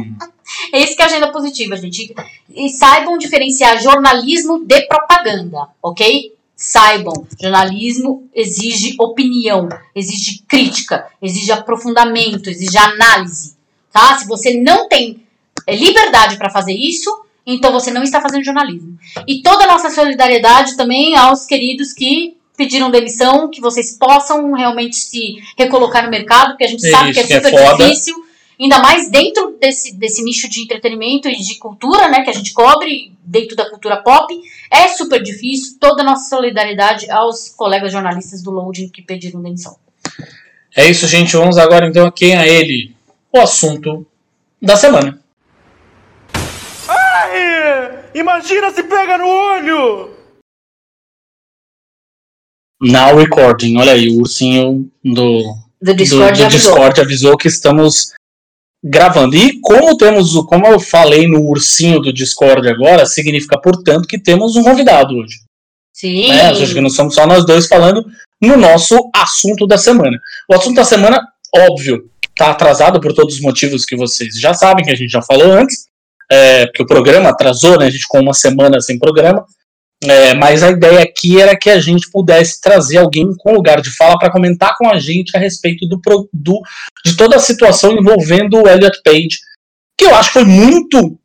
É 0.74 0.80
isso 0.80 0.96
que 0.96 1.02
é 1.02 1.06
agenda 1.06 1.32
positiva, 1.32 1.76
gente. 1.76 2.14
E 2.54 2.70
saibam 2.70 3.18
diferenciar 3.18 3.82
jornalismo 3.82 4.66
de 4.66 4.82
propaganda, 4.84 5.68
ok? 5.82 6.34
Saibam, 6.56 7.26
jornalismo 7.42 8.28
exige 8.36 8.96
opinião, 9.00 9.70
exige 9.96 10.44
crítica, 10.48 11.08
exige 11.22 11.52
aprofundamento, 11.52 12.50
exige 12.50 12.78
análise, 12.78 13.56
tá? 13.92 14.18
Se 14.18 14.28
você 14.28 14.60
não 14.60 14.90
tem 14.90 15.24
é, 15.66 15.76
liberdade 15.76 16.38
para 16.38 16.50
fazer 16.50 16.74
isso, 16.74 17.10
então 17.46 17.72
você 17.72 17.92
não 17.92 18.04
está 18.04 18.20
fazendo 18.20 18.44
jornalismo. 18.44 18.98
E 19.28 19.42
toda 19.42 19.64
a 19.64 19.68
nossa 19.68 19.90
solidariedade 19.90 20.76
também 20.76 21.16
aos 21.16 21.46
queridos 21.46 21.94
que 21.94 22.36
pediram 22.60 22.92
demissão, 22.92 23.50
que 23.50 23.62
vocês 23.62 23.98
possam 23.98 24.52
realmente 24.52 24.98
se 24.98 25.38
recolocar 25.58 26.04
no 26.04 26.10
mercado, 26.12 26.50
porque 26.50 26.66
a 26.66 26.68
gente 26.68 26.86
sabe 26.90 27.14
que 27.14 27.20
é 27.20 27.22
Isso, 27.22 27.28
que 27.28 27.34
é 27.34 27.42
super 27.42 27.58
foda. 27.58 27.86
difícil. 27.86 28.26
Ainda 28.60 28.80
mais 28.80 29.10
dentro 29.10 29.56
desse, 29.58 29.96
desse 29.96 30.22
nicho 30.22 30.50
de 30.50 30.62
entretenimento 30.62 31.30
e 31.30 31.38
de 31.38 31.56
cultura, 31.56 32.10
né, 32.10 32.22
que 32.22 32.30
a 32.30 32.34
gente 32.34 32.52
cobre, 32.52 33.14
dentro 33.24 33.56
da 33.56 33.70
cultura 33.70 34.04
pop, 34.04 34.38
é 34.70 34.90
super 34.90 35.24
difícil. 35.24 35.78
Toda 35.80 36.02
a 36.02 36.06
nossa 36.06 36.30
solidariedade 36.30 37.10
aos 37.10 37.48
colegas 37.48 37.94
jornalistas 37.94 38.44
do 38.44 38.52
Loading 38.52 38.90
que 38.90 39.02
pediram 39.02 39.42
demissão. 39.42 39.78
é 40.76 40.90
isso, 40.90 41.08
gente. 41.08 41.38
Vamos 41.38 41.58
agora 41.58 41.88
então 41.88 42.06
a 42.06 42.12
quem 42.12 42.36
é 42.38 42.46
ele? 42.50 42.94
O 43.32 43.40
assunto 43.40 44.06
da 44.62 44.76
semana. 44.76 45.18
Ai! 46.90 48.00
Imagina 48.14 48.70
se 48.72 48.84
pega 48.84 49.18
no 49.18 49.28
olho! 49.28 50.19
Now 52.82 53.16
recording. 53.18 53.78
Olha 53.78 53.92
aí, 53.94 54.10
o 54.10 54.20
ursinho 54.20 54.90
do, 55.04 55.42
Do 55.82 55.94
do, 55.94 55.96
Discord 55.96 56.40
do 56.40 56.46
avisou. 56.46 56.72
Discord 56.72 57.02
avisou 57.02 57.38
que 57.38 57.48
estamos 57.48 58.12
gravando. 58.84 59.36
E 59.36 59.60
como 59.60 59.98
temos, 59.98 60.36
o- 60.36 60.46
como 60.46 60.66
eu 60.68 60.80
falei 60.80 61.28
no 61.28 61.42
ursinho 61.50 62.00
do 62.00 62.14
Discord 62.14 62.68
agora, 62.70 63.06
significa, 63.06 63.60
portanto, 63.60 64.08
que 64.08 64.18
temos 64.22 64.56
um 64.56 64.64
convidado 64.64 65.16
hoje. 65.16 65.38
Sim. 65.94 66.30
né? 66.30 66.50
Ou 66.50 66.56
seja, 66.56 66.74
que 66.74 66.80
não 66.82 66.90
somos 66.90 67.14
só 67.14 67.28
nós 67.28 67.46
dois 67.46 67.68
falando 67.68 68.06
no 68.42 68.56
nosso 68.56 68.96
assunto 69.14 69.68
da 69.68 69.78
semana. 69.78 70.18
O 70.50 70.56
assunto 70.56 70.76
da 70.76 70.86
semana, 70.86 71.22
óbvio, 71.54 72.10
está 72.30 72.52
atrasado 72.52 73.02
por 73.02 73.14
todos 73.14 73.36
os 73.36 73.42
motivos 73.42 73.84
que 73.84 73.98
vocês 73.98 74.40
já 74.40 74.54
sabem, 74.54 74.86
que 74.86 74.92
a 74.92 74.96
gente 74.96 75.10
já 75.12 75.22
falou 75.22 75.52
antes, 75.52 75.88
é, 76.32 76.68
porque 76.68 76.84
o 76.84 76.86
programa 76.86 77.30
atrasou, 77.32 77.78
né? 77.78 77.88
A 77.88 77.90
gente 77.90 78.04
ficou 78.04 78.22
uma 78.22 78.34
semana 78.34 78.80
sem 78.80 78.98
programa. 78.98 79.46
É, 80.02 80.34
mas 80.34 80.64
a 80.64 80.70
ideia 80.70 81.02
aqui 81.02 81.42
era 81.42 81.58
que 81.58 81.70
a 81.70 81.80
gente 81.80 82.10
pudesse 82.10 82.62
trazer 82.62 82.98
alguém 82.98 83.36
com 83.38 83.54
lugar 83.54 83.82
de 83.82 83.90
fala 83.98 84.18
para 84.18 84.32
comentar 84.32 84.74
com 84.78 84.88
a 84.90 84.98
gente 84.98 85.36
a 85.36 85.40
respeito 85.40 85.86
do, 85.86 86.00
do- 86.32 86.62
de 87.06 87.18
toda 87.18 87.36
a 87.36 87.40
situação 87.40 87.92
envolvendo 87.92 88.62
o 88.62 88.68
Elliot 88.68 89.02
Page, 89.04 89.38
que 89.98 90.06
eu 90.06 90.16
acho 90.16 90.30
que 90.30 90.34
foi 90.40 90.46
muito. 90.46 91.20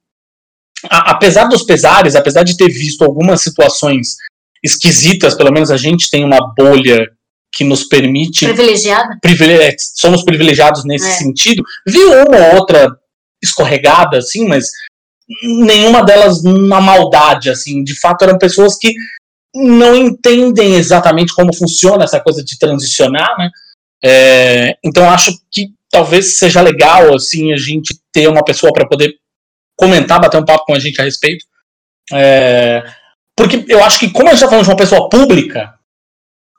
a- 0.91 1.13
apesar 1.13 1.45
dos 1.45 1.63
pesares, 1.63 2.15
apesar 2.17 2.43
de 2.43 2.57
ter 2.57 2.69
visto 2.69 3.05
algumas 3.05 3.41
situações 3.43 4.17
esquisitas, 4.63 5.35
pelo 5.35 5.53
menos 5.53 5.71
a 5.71 5.77
gente 5.77 6.11
tem 6.11 6.25
uma 6.25 6.53
bolha 6.55 7.09
que 7.55 7.63
nos 7.65 7.85
permite 7.85 8.45
Privilegiada? 8.45 9.17
privile- 9.23 9.77
somos 9.79 10.25
privilegiados 10.25 10.85
nesse 10.85 11.07
É. 11.09 11.13
sentido. 11.13 11.63
Viu 11.87 12.11
uma 12.25 12.37
ou 12.49 12.55
outra 12.57 12.89
escorregada, 13.43 14.19
assim, 14.19 14.47
mas 14.49 14.69
nenhuma 15.43 16.05
delas 16.05 16.43
na 16.43 16.81
maldade, 16.81 17.51
assim. 17.51 17.83
De 17.83 17.99
fato, 17.99 18.23
eram 18.23 18.39
pessoas 18.39 18.77
que 18.77 18.95
não 19.55 19.95
entendem 19.95 20.75
exatamente 20.75 21.35
como 21.35 21.55
funciona 21.55 22.05
essa 22.05 22.21
coisa 22.21 22.43
de 22.43 22.59
transicionar, 22.59 23.37
né? 23.39 23.51
É, 24.03 24.77
então 24.85 25.09
acho 25.09 25.33
que 25.51 25.69
talvez 25.91 26.39
seja 26.39 26.61
legal 26.61 27.15
assim 27.15 27.53
a 27.53 27.57
gente 27.57 27.99
ter 28.13 28.29
uma 28.29 28.45
pessoa 28.45 28.73
para 28.73 28.87
poder 28.87 29.15
comentar, 29.77 30.21
bater 30.21 30.39
um 30.39 30.45
papo 30.45 30.65
com 30.67 30.75
a 30.75 30.79
gente 30.79 31.01
a 31.01 31.05
respeito. 31.05 31.47
É, 32.13 32.83
porque 33.37 33.65
eu 33.69 33.83
acho 33.83 33.99
que 33.99 34.11
como 34.11 34.29
a 34.29 34.33
gente 34.33 34.39
está 34.39 34.49
falando 34.49 34.65
de 34.65 34.71
uma 34.71 34.77
pessoa 34.77 35.09
pública, 35.09 35.75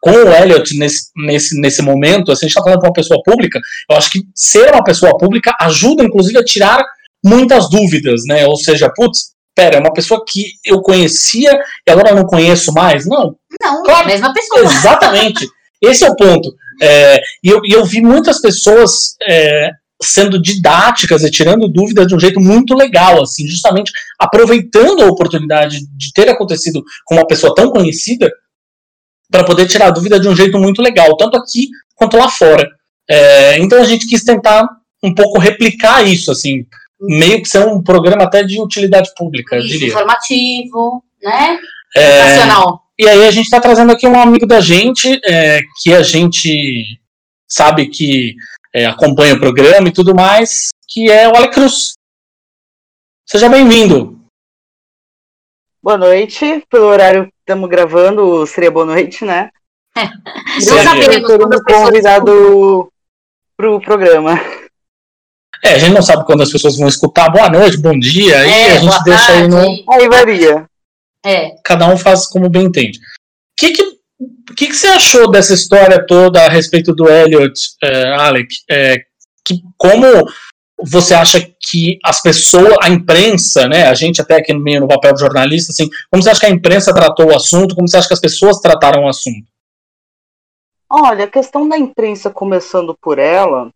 com 0.02 0.12
o 0.12 0.34
Elliot 0.34 0.78
nesse, 0.78 1.10
nesse, 1.16 1.60
nesse 1.60 1.82
momento, 1.82 2.32
assim, 2.32 2.46
a 2.46 2.48
gente 2.48 2.58
está 2.58 2.64
falando 2.64 2.80
de 2.80 2.88
uma 2.88 2.94
pessoa 2.94 3.22
pública, 3.24 3.60
eu 3.90 3.98
acho 3.98 4.12
que 4.12 4.24
ser 4.36 4.72
uma 4.72 4.84
pessoa 4.84 5.18
pública 5.18 5.56
ajuda, 5.60 6.04
inclusive, 6.04 6.38
a 6.38 6.44
tirar 6.44 6.86
muitas 7.26 7.70
dúvidas, 7.70 8.22
né? 8.28 8.46
Ou 8.46 8.56
seja, 8.56 8.92
putz, 8.96 9.32
pera, 9.56 9.78
é 9.78 9.80
uma 9.80 9.94
pessoa 9.94 10.24
que 10.28 10.44
eu 10.64 10.82
conhecia 10.82 11.60
e 11.88 11.92
agora 11.92 12.10
eu 12.10 12.16
não 12.16 12.26
conheço 12.26 12.72
mais? 12.72 13.06
Não. 13.08 13.36
Não, 13.62 13.84
claro, 13.84 14.08
mesma 14.08 14.32
pessoa. 14.34 14.62
Exatamente. 14.62 15.48
Esse 15.82 16.06
é 16.06 16.10
o 16.10 16.16
ponto. 16.16 16.54
É, 16.82 17.20
e, 17.44 17.50
eu, 17.50 17.62
e 17.66 17.72
eu 17.72 17.86
vi 17.86 18.02
muitas 18.02 18.42
pessoas 18.42 19.16
é, 19.28 19.72
sendo 20.04 20.40
didáticas 20.40 21.24
e 21.24 21.32
tirando 21.32 21.68
dúvidas 21.68 22.06
de 22.06 22.16
um 22.16 22.20
jeito 22.20 22.40
muito 22.40 22.76
legal, 22.76 23.24
assim, 23.24 23.48
justamente 23.48 23.92
aproveitando 24.20 25.02
a 25.02 25.08
oportunidade 25.08 25.80
de 25.96 26.14
ter 26.14 26.30
acontecido 26.30 26.84
com 27.06 27.16
uma 27.16 27.26
pessoa 27.26 27.56
tão 27.56 27.72
conhecida 27.72 28.30
para 29.32 29.44
poder 29.44 29.68
tirar 29.68 29.90
dúvida 29.90 30.20
de 30.20 30.28
um 30.28 30.36
jeito 30.36 30.60
muito 30.60 30.82
legal, 30.82 31.16
tanto 31.18 31.38
aqui 31.38 31.70
quanto 31.96 32.18
lá 32.18 32.30
fora. 32.30 32.68
É, 33.10 33.58
então 33.60 33.82
a 33.82 33.86
gente 33.86 34.08
quis 34.08 34.24
tentar 34.24 34.68
um 35.04 35.14
pouco 35.14 35.40
replicar 35.40 36.06
isso, 36.06 36.32
assim, 36.32 36.66
meio 37.08 37.42
que 37.42 37.48
ser 37.48 37.66
um 37.66 37.82
programa 37.82 38.24
até 38.24 38.44
de 38.44 38.62
utilidade 38.62 39.12
pública, 39.16 39.58
Isso, 39.58 39.68
eu 39.68 39.72
diria. 39.72 39.88
informativo, 39.88 41.04
né? 41.22 41.60
É, 41.96 42.20
Educacional. 42.20 42.84
e 43.00 43.08
aí 43.08 43.28
a 43.28 43.32
gente 43.32 43.46
está 43.46 43.60
trazendo 43.60 43.92
aqui 43.92 44.08
um 44.08 44.20
amigo 44.20 44.46
da 44.46 44.60
gente, 44.60 45.20
é, 45.26 45.62
que 45.82 45.94
a 45.94 46.04
gente 46.04 46.84
sabe 47.48 47.88
que 47.88 48.36
é, 48.74 48.86
acompanha 48.86 49.36
o 49.36 49.40
programa 49.40 49.88
e 49.88 49.94
tudo 49.94 50.14
mais, 50.14 50.70
que 50.88 51.10
é 51.10 51.28
o 51.28 51.36
Ale 51.36 51.50
Cruz. 51.50 51.94
Seja 53.26 53.50
bem-vindo. 53.50 54.20
Boa 55.82 55.98
noite. 55.98 56.64
Pelo 56.70 56.86
horário 56.86 57.26
que 57.26 57.34
estamos 57.40 57.70
gravando, 57.70 58.46
seria 58.46 58.72
boa 58.72 58.86
noite, 58.86 59.24
né? 59.24 59.50
Não 59.96 61.00
Ter 61.00 61.22
quando 61.22 61.64
convidado 61.64 62.92
pro 63.56 63.80
programa. 63.80 64.40
É, 65.66 65.74
a 65.74 65.80
gente 65.80 65.94
não 65.96 66.02
sabe 66.04 66.24
quando 66.26 66.44
as 66.44 66.52
pessoas 66.52 66.78
vão 66.78 66.88
escutar. 66.88 67.28
Boa 67.32 67.50
noite, 67.50 67.78
bom 67.78 67.98
dia. 67.98 68.40
Aí 68.40 68.52
É, 68.52 68.72
a 68.74 68.78
gente 68.78 68.86
boa 68.88 69.04
deixa 69.04 69.32
aí 69.32 69.48
no. 69.48 69.56
tarde. 69.56 69.86
Aí 69.90 70.08
varia. 70.08 70.66
É. 71.26 71.56
Cada 71.64 71.88
um 71.92 71.98
faz 71.98 72.28
como 72.28 72.48
bem 72.48 72.66
entende. 72.66 73.00
O 73.00 73.02
que, 73.58 73.72
que, 73.72 73.84
que, 74.56 74.68
que 74.68 74.76
você 74.76 74.88
achou 74.90 75.32
dessa 75.32 75.56
história 75.56 76.06
toda 76.06 76.46
a 76.46 76.50
respeito 76.50 76.94
do 76.94 77.10
Elliot, 77.10 77.60
é, 77.84 78.14
Alec? 78.14 78.48
É, 78.70 78.98
que, 79.44 79.64
como 79.76 80.06
você 80.84 81.16
acha 81.16 81.42
que 81.42 81.98
as 82.04 82.22
pessoas, 82.22 82.76
a 82.84 82.90
imprensa, 82.90 83.68
né, 83.68 83.88
a 83.88 83.94
gente 83.96 84.22
até 84.22 84.36
aqui 84.36 84.54
no 84.54 84.60
meio 84.60 84.82
no 84.82 84.88
papel 84.88 85.16
de 85.16 85.22
jornalista, 85.22 85.72
assim, 85.72 85.90
como 86.12 86.22
você 86.22 86.30
acha 86.30 86.42
que 86.42 86.46
a 86.46 86.50
imprensa 86.52 86.94
tratou 86.94 87.32
o 87.32 87.36
assunto? 87.36 87.74
Como 87.74 87.88
você 87.90 87.98
acha 87.98 88.08
que 88.08 88.14
as 88.14 88.20
pessoas 88.22 88.60
trataram 88.60 89.06
o 89.06 89.10
assunto? 89.10 89.48
Olha, 90.88 91.26
a 91.26 91.30
questão 91.30 91.68
da 91.68 91.76
imprensa, 91.76 92.30
começando 92.30 92.96
por 93.02 93.18
ela, 93.18 93.72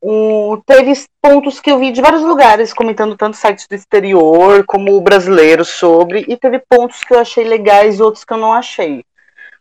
o- 0.00 0.58
teve 0.66 0.92
pontos 1.20 1.60
que 1.60 1.70
eu 1.70 1.78
vi 1.78 1.90
de 1.90 2.00
vários 2.00 2.22
lugares, 2.22 2.72
comentando 2.72 3.16
tanto 3.16 3.36
sites 3.36 3.66
do 3.66 3.74
exterior 3.74 4.64
como 4.66 5.00
brasileiros 5.00 5.68
sobre, 5.68 6.24
e 6.28 6.36
teve 6.36 6.60
pontos 6.68 7.02
que 7.02 7.14
eu 7.14 7.18
achei 7.18 7.44
legais 7.44 7.98
e 7.98 8.02
outros 8.02 8.24
que 8.24 8.32
eu 8.32 8.38
não 8.38 8.52
achei. 8.52 9.04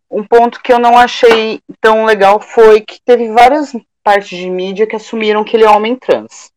Um 0.09 0.23
ponto 0.23 0.61
que 0.61 0.71
eu 0.71 0.79
não 0.79 0.97
achei 0.97 1.59
tão 1.81 2.05
legal 2.05 2.39
foi 2.39 2.81
que 2.81 2.99
teve 3.03 3.29
várias 3.29 3.75
partes 4.03 4.37
de 4.37 4.49
mídia 4.49 4.87
que 4.87 4.95
assumiram 4.95 5.43
que 5.43 5.57
ele 5.57 5.65
é 5.65 5.69
homem 5.69 5.95
trans. 5.95 6.51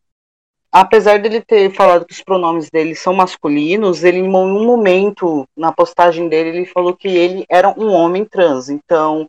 Apesar 0.72 1.18
dele 1.18 1.40
ter 1.40 1.74
falado 1.74 2.06
que 2.06 2.12
os 2.12 2.22
pronomes 2.22 2.70
dele 2.70 2.94
são 2.94 3.12
masculinos, 3.12 4.04
ele 4.04 4.18
em 4.18 4.28
um 4.28 4.64
momento 4.64 5.44
na 5.56 5.72
postagem 5.72 6.28
dele 6.28 6.50
ele 6.50 6.66
falou 6.66 6.94
que 6.94 7.08
ele 7.08 7.44
era 7.48 7.68
um 7.76 7.90
homem 7.90 8.24
trans. 8.24 8.68
Então, 8.68 9.28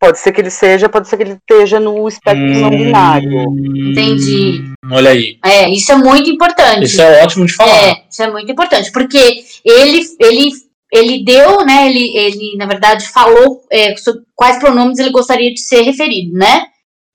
Pode 0.00 0.18
ser 0.20 0.32
que 0.32 0.40
ele 0.40 0.50
seja, 0.50 0.88
pode 0.88 1.08
ser 1.08 1.16
que 1.16 1.24
ele 1.24 1.32
esteja 1.32 1.80
no 1.80 2.06
espectro 2.06 2.46
não 2.46 2.70
binário. 2.70 3.42
Entendi. 3.90 4.62
Hum, 4.62 4.90
Olha 4.92 5.10
aí. 5.10 5.38
É, 5.44 5.68
isso 5.70 5.90
é 5.90 5.96
muito 5.96 6.30
importante. 6.30 6.84
Isso 6.84 7.02
é 7.02 7.24
ótimo 7.24 7.44
de 7.44 7.52
falar. 7.52 7.76
É, 7.76 8.04
isso 8.08 8.22
é 8.22 8.30
muito 8.30 8.50
importante, 8.50 8.92
porque 8.92 9.42
ele, 9.64 10.00
ele, 10.20 10.50
ele 10.92 11.24
deu, 11.24 11.64
né, 11.64 11.88
ele, 11.88 12.16
ele 12.16 12.56
na 12.56 12.66
verdade 12.66 13.08
falou 13.08 13.60
é, 13.72 13.96
sobre 13.96 14.22
quais 14.36 14.58
pronomes 14.60 15.00
ele 15.00 15.10
gostaria 15.10 15.52
de 15.52 15.60
ser 15.60 15.82
referido, 15.82 16.32
né, 16.32 16.66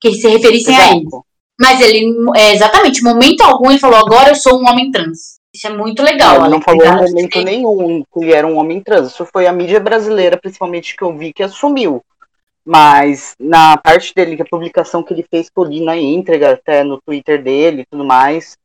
que 0.01 0.13
se 0.15 0.27
referissem 0.27 0.75
a 0.75 0.91
ele. 0.91 1.01
Exato. 1.01 1.25
Mas 1.59 1.79
ele, 1.79 2.13
é, 2.35 2.53
exatamente, 2.53 3.01
momento 3.01 3.41
algum 3.41 3.71
ele 3.71 3.79
falou, 3.79 3.97
agora 3.97 4.31
eu 4.31 4.35
sou 4.35 4.59
um 4.59 4.67
homem 4.67 4.91
trans. 4.91 5.39
Isso 5.55 5.67
é 5.67 5.69
muito 5.69 6.01
legal. 6.01 6.39
Não, 6.39 6.45
ele 6.47 6.55
não 6.55 6.61
Alex, 6.65 6.65
falou 6.65 7.05
em 7.05 7.13
momento 7.13 7.41
nenhum 7.43 8.03
que 8.11 8.19
ele 8.19 8.33
era 8.33 8.47
um 8.47 8.57
homem 8.57 8.81
trans. 8.81 9.11
Isso 9.11 9.25
foi 9.31 9.45
a 9.45 9.53
mídia 9.53 9.79
brasileira, 9.79 10.35
principalmente, 10.35 10.95
que 10.97 11.03
eu 11.03 11.15
vi 11.15 11.31
que 11.31 11.43
assumiu. 11.43 12.03
Mas 12.65 13.35
na 13.39 13.75
parte 13.77 14.13
dele, 14.15 14.35
que 14.35 14.41
a 14.41 14.45
publicação 14.45 15.03
que 15.03 15.13
ele 15.13 15.25
fez 15.29 15.49
que 15.49 15.59
eu 15.59 15.63
li 15.65 15.83
na 15.83 15.97
íntegra, 15.97 16.53
até 16.53 16.83
no 16.83 16.99
Twitter 17.01 17.41
dele 17.41 17.81
e 17.81 17.85
tudo 17.85 18.05
mais, 18.05 18.57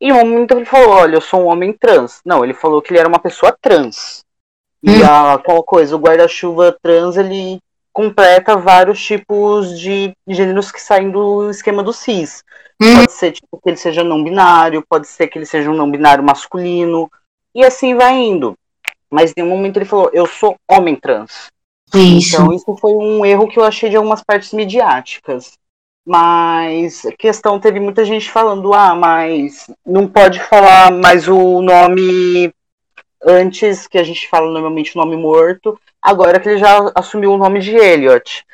em 0.00 0.12
um 0.12 0.16
momento 0.16 0.54
ele 0.56 0.64
falou, 0.64 0.90
olha, 0.90 1.16
eu 1.16 1.20
sou 1.20 1.42
um 1.42 1.46
homem 1.46 1.72
trans. 1.72 2.20
Não, 2.24 2.44
ele 2.44 2.54
falou 2.54 2.82
que 2.82 2.92
ele 2.92 2.98
era 2.98 3.08
uma 3.08 3.20
pessoa 3.20 3.56
trans. 3.60 4.24
E 4.82 4.90
Hum. 4.90 5.04
a 5.04 5.38
qual 5.38 5.62
coisa, 5.62 5.96
o 5.96 5.98
guarda-chuva 5.98 6.76
trans, 6.82 7.16
ele 7.16 7.58
completa 7.92 8.56
vários 8.56 9.02
tipos 9.02 9.78
de 9.78 10.12
gêneros 10.26 10.72
que 10.72 10.82
saem 10.82 11.10
do 11.10 11.48
esquema 11.48 11.82
do 11.82 11.92
cis. 11.92 12.42
Hum. 12.82 12.96
Pode 12.96 13.12
ser 13.12 13.32
tipo, 13.32 13.58
que 13.62 13.70
ele 13.70 13.76
seja 13.76 14.02
não 14.02 14.22
binário, 14.22 14.84
pode 14.86 15.06
ser 15.06 15.28
que 15.28 15.38
ele 15.38 15.46
seja 15.46 15.70
um 15.70 15.76
não 15.76 15.90
binário 15.90 16.24
masculino, 16.24 17.10
e 17.54 17.64
assim 17.64 17.94
vai 17.94 18.14
indo. 18.14 18.54
Mas 19.08 19.30
em 19.30 19.34
nenhum 19.36 19.56
momento 19.56 19.76
ele 19.76 19.84
falou, 19.84 20.10
eu 20.12 20.26
sou 20.26 20.56
homem 20.68 20.96
trans. 20.96 21.46
Isso. 21.98 22.36
Então 22.36 22.52
isso 22.52 22.76
foi 22.76 22.92
um 22.92 23.24
erro 23.24 23.48
que 23.48 23.58
eu 23.58 23.64
achei 23.64 23.90
de 23.90 23.96
algumas 23.96 24.22
partes 24.22 24.52
midiáticas. 24.52 25.58
Mas 26.06 27.02
questão 27.18 27.58
teve 27.58 27.80
muita 27.80 28.04
gente 28.04 28.30
falando, 28.30 28.74
ah, 28.74 28.94
mas 28.94 29.70
não 29.86 30.06
pode 30.06 30.38
falar 30.40 30.92
mais 30.92 31.26
o 31.28 31.62
nome 31.62 32.52
antes, 33.24 33.86
que 33.86 33.96
a 33.96 34.02
gente 34.02 34.28
fala 34.28 34.50
normalmente 34.50 34.94
o 34.94 35.00
nome 35.00 35.16
morto, 35.16 35.80
agora 36.02 36.38
que 36.38 36.48
ele 36.48 36.58
já 36.58 36.92
assumiu 36.94 37.32
o 37.32 37.38
nome 37.38 37.60
de 37.60 37.74
Elliot. 37.74 38.44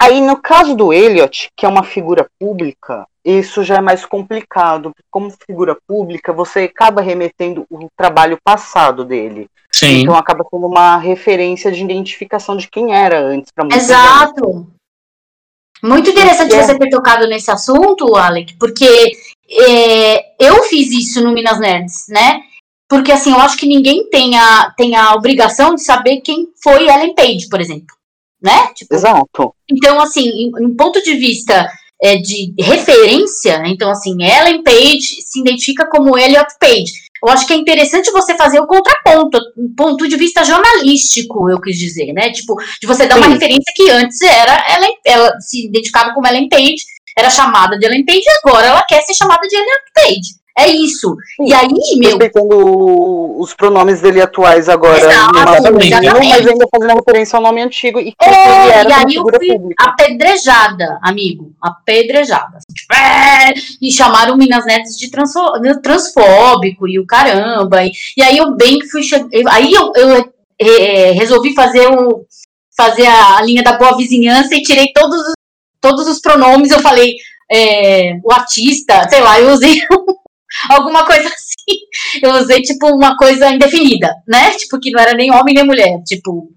Aí 0.00 0.20
no 0.20 0.36
caso 0.36 0.74
do 0.74 0.92
Elliot, 0.92 1.48
que 1.56 1.64
é 1.64 1.68
uma 1.68 1.82
figura 1.82 2.28
pública, 2.38 3.06
isso 3.24 3.64
já 3.64 3.76
é 3.76 3.80
mais 3.80 4.04
complicado. 4.04 4.92
Como 5.10 5.34
figura 5.46 5.76
pública, 5.86 6.32
você 6.32 6.60
acaba 6.60 7.00
remetendo 7.00 7.66
o 7.70 7.88
trabalho 7.96 8.38
passado 8.44 9.04
dele. 9.04 9.48
Sim. 9.72 10.02
Então 10.02 10.14
acaba 10.14 10.44
sendo 10.50 10.66
uma 10.66 10.96
referência 10.96 11.72
de 11.72 11.82
identificação 11.82 12.56
de 12.56 12.68
quem 12.68 12.94
era 12.94 13.20
antes 13.20 13.50
gente. 13.58 13.74
Exato. 13.74 14.70
Muito 15.82 16.10
interessante 16.10 16.54
É. 16.54 16.62
você 16.62 16.78
ter 16.78 16.88
tocado 16.88 17.26
nesse 17.26 17.50
assunto, 17.50 18.16
Alec, 18.16 18.56
porque 18.58 19.12
é, 19.50 20.44
eu 20.44 20.62
fiz 20.64 20.90
isso 20.90 21.22
no 21.22 21.32
Minas 21.32 21.58
Nerds, 21.58 22.06
né? 22.08 22.42
Porque 22.88 23.10
assim, 23.12 23.32
eu 23.32 23.40
acho 23.40 23.56
que 23.56 23.66
ninguém 23.66 24.08
tem 24.08 24.38
a, 24.38 24.70
tem 24.76 24.94
a 24.94 25.14
obrigação 25.14 25.74
de 25.74 25.82
saber 25.82 26.20
quem 26.20 26.48
foi 26.62 26.88
Ellen 26.88 27.14
Page, 27.14 27.48
por 27.48 27.60
exemplo. 27.60 27.95
Né? 28.46 28.68
Tipo, 28.76 28.94
Exato. 28.94 29.54
então, 29.68 30.00
assim, 30.00 30.52
em 30.60 30.76
ponto 30.76 31.02
de 31.02 31.16
vista 31.16 31.68
é, 32.00 32.14
de 32.16 32.54
referência, 32.56 33.60
então, 33.66 33.90
assim, 33.90 34.16
Ellen 34.22 34.62
Page 34.62 35.20
se 35.20 35.40
identifica 35.40 35.84
como 35.90 36.16
Elliot 36.16 36.46
Page. 36.60 36.92
Eu 37.20 37.28
acho 37.28 37.44
que 37.44 37.52
é 37.52 37.56
interessante 37.56 38.12
você 38.12 38.36
fazer 38.36 38.60
o 38.60 38.66
contraponto, 38.68 39.40
um 39.58 39.74
ponto 39.74 40.06
de 40.06 40.16
vista 40.16 40.44
jornalístico, 40.44 41.50
eu 41.50 41.60
quis 41.60 41.76
dizer, 41.76 42.12
né? 42.12 42.30
Tipo, 42.30 42.54
de 42.80 42.86
você 42.86 43.08
dar 43.08 43.16
uma 43.16 43.26
Sim. 43.26 43.32
referência 43.32 43.72
que 43.74 43.90
antes 43.90 44.22
era 44.22 44.76
Ellen, 44.76 44.94
ela 45.04 45.40
se 45.40 45.66
identificava 45.66 46.14
como 46.14 46.28
Ellen 46.28 46.48
Page, 46.48 46.76
era 47.18 47.28
chamada 47.30 47.76
de 47.76 47.84
Ellen 47.84 48.04
Page, 48.04 48.22
e 48.24 48.48
agora 48.48 48.68
ela 48.68 48.84
quer 48.86 49.02
ser 49.02 49.14
chamada 49.14 49.44
de 49.48 49.56
Elliot 49.56 49.82
Page. 49.92 50.45
É 50.58 50.68
isso. 50.70 51.14
Sim. 51.36 51.48
E 51.48 51.52
aí, 51.54 51.68
meu, 51.98 52.10
Respeitando 52.18 53.38
os 53.38 53.52
pronomes 53.52 54.00
dele 54.00 54.22
atuais 54.22 54.70
agora 54.70 54.98
Exato, 54.98 55.34
masculino, 55.34 55.82
exatamente. 55.84 56.28
mas 56.30 56.46
ainda 56.46 56.66
fazendo 56.74 56.94
referência 56.96 57.36
ao 57.36 57.42
nome 57.42 57.60
antigo 57.62 58.00
e 58.00 58.14
É, 58.22 58.82
e 58.88 58.92
aí 58.92 59.14
eu 59.16 59.22
fui 59.22 59.48
pública. 59.58 59.84
apedrejada, 59.84 60.98
amigo. 61.02 61.52
Apedrejada. 61.60 62.58
Tipo, 62.74 62.94
é, 62.94 63.52
e 63.82 63.92
chamaram 63.92 64.36
Minas 64.36 64.64
Netos 64.64 64.96
de 64.96 65.10
transfóbico 65.82 66.88
e 66.88 66.98
o 66.98 67.06
caramba. 67.06 67.84
E, 67.84 67.90
e 68.16 68.22
aí 68.22 68.38
eu 68.38 68.56
bem 68.56 68.78
que 68.78 68.88
fui. 68.88 69.02
che- 69.02 69.26
Aí 69.50 69.72
eu, 69.72 69.92
eu, 69.94 70.32
é, 70.58 71.10
resolvi 71.12 71.54
fazer, 71.54 71.86
o, 71.88 72.24
fazer 72.76 73.06
a 73.06 73.42
linha 73.42 73.62
da 73.62 73.76
boa 73.76 73.94
vizinhança 73.96 74.54
e 74.54 74.62
tirei 74.62 74.86
todos, 74.94 75.18
os- 75.20 75.34
todos 75.82 76.06
os 76.08 76.18
pronomes. 76.20 76.70
Eu 76.70 76.80
falei 76.80 77.14
é, 77.52 78.14
o 78.24 78.32
artista, 78.32 79.06
sei 79.10 79.20
lá, 79.20 79.38
eu 79.38 79.50
usei 79.52 79.80
Alguma 80.70 81.04
coisa 81.06 81.28
assim. 81.28 81.78
Eu 82.22 82.32
usei, 82.34 82.62
tipo, 82.62 82.86
uma 82.88 83.16
coisa 83.16 83.50
indefinida, 83.50 84.14
né? 84.26 84.50
Tipo, 84.52 84.78
que 84.78 84.90
não 84.90 85.00
era 85.00 85.14
nem 85.14 85.32
homem 85.32 85.54
nem 85.54 85.64
mulher. 85.64 86.02
Tipo, 86.06 86.50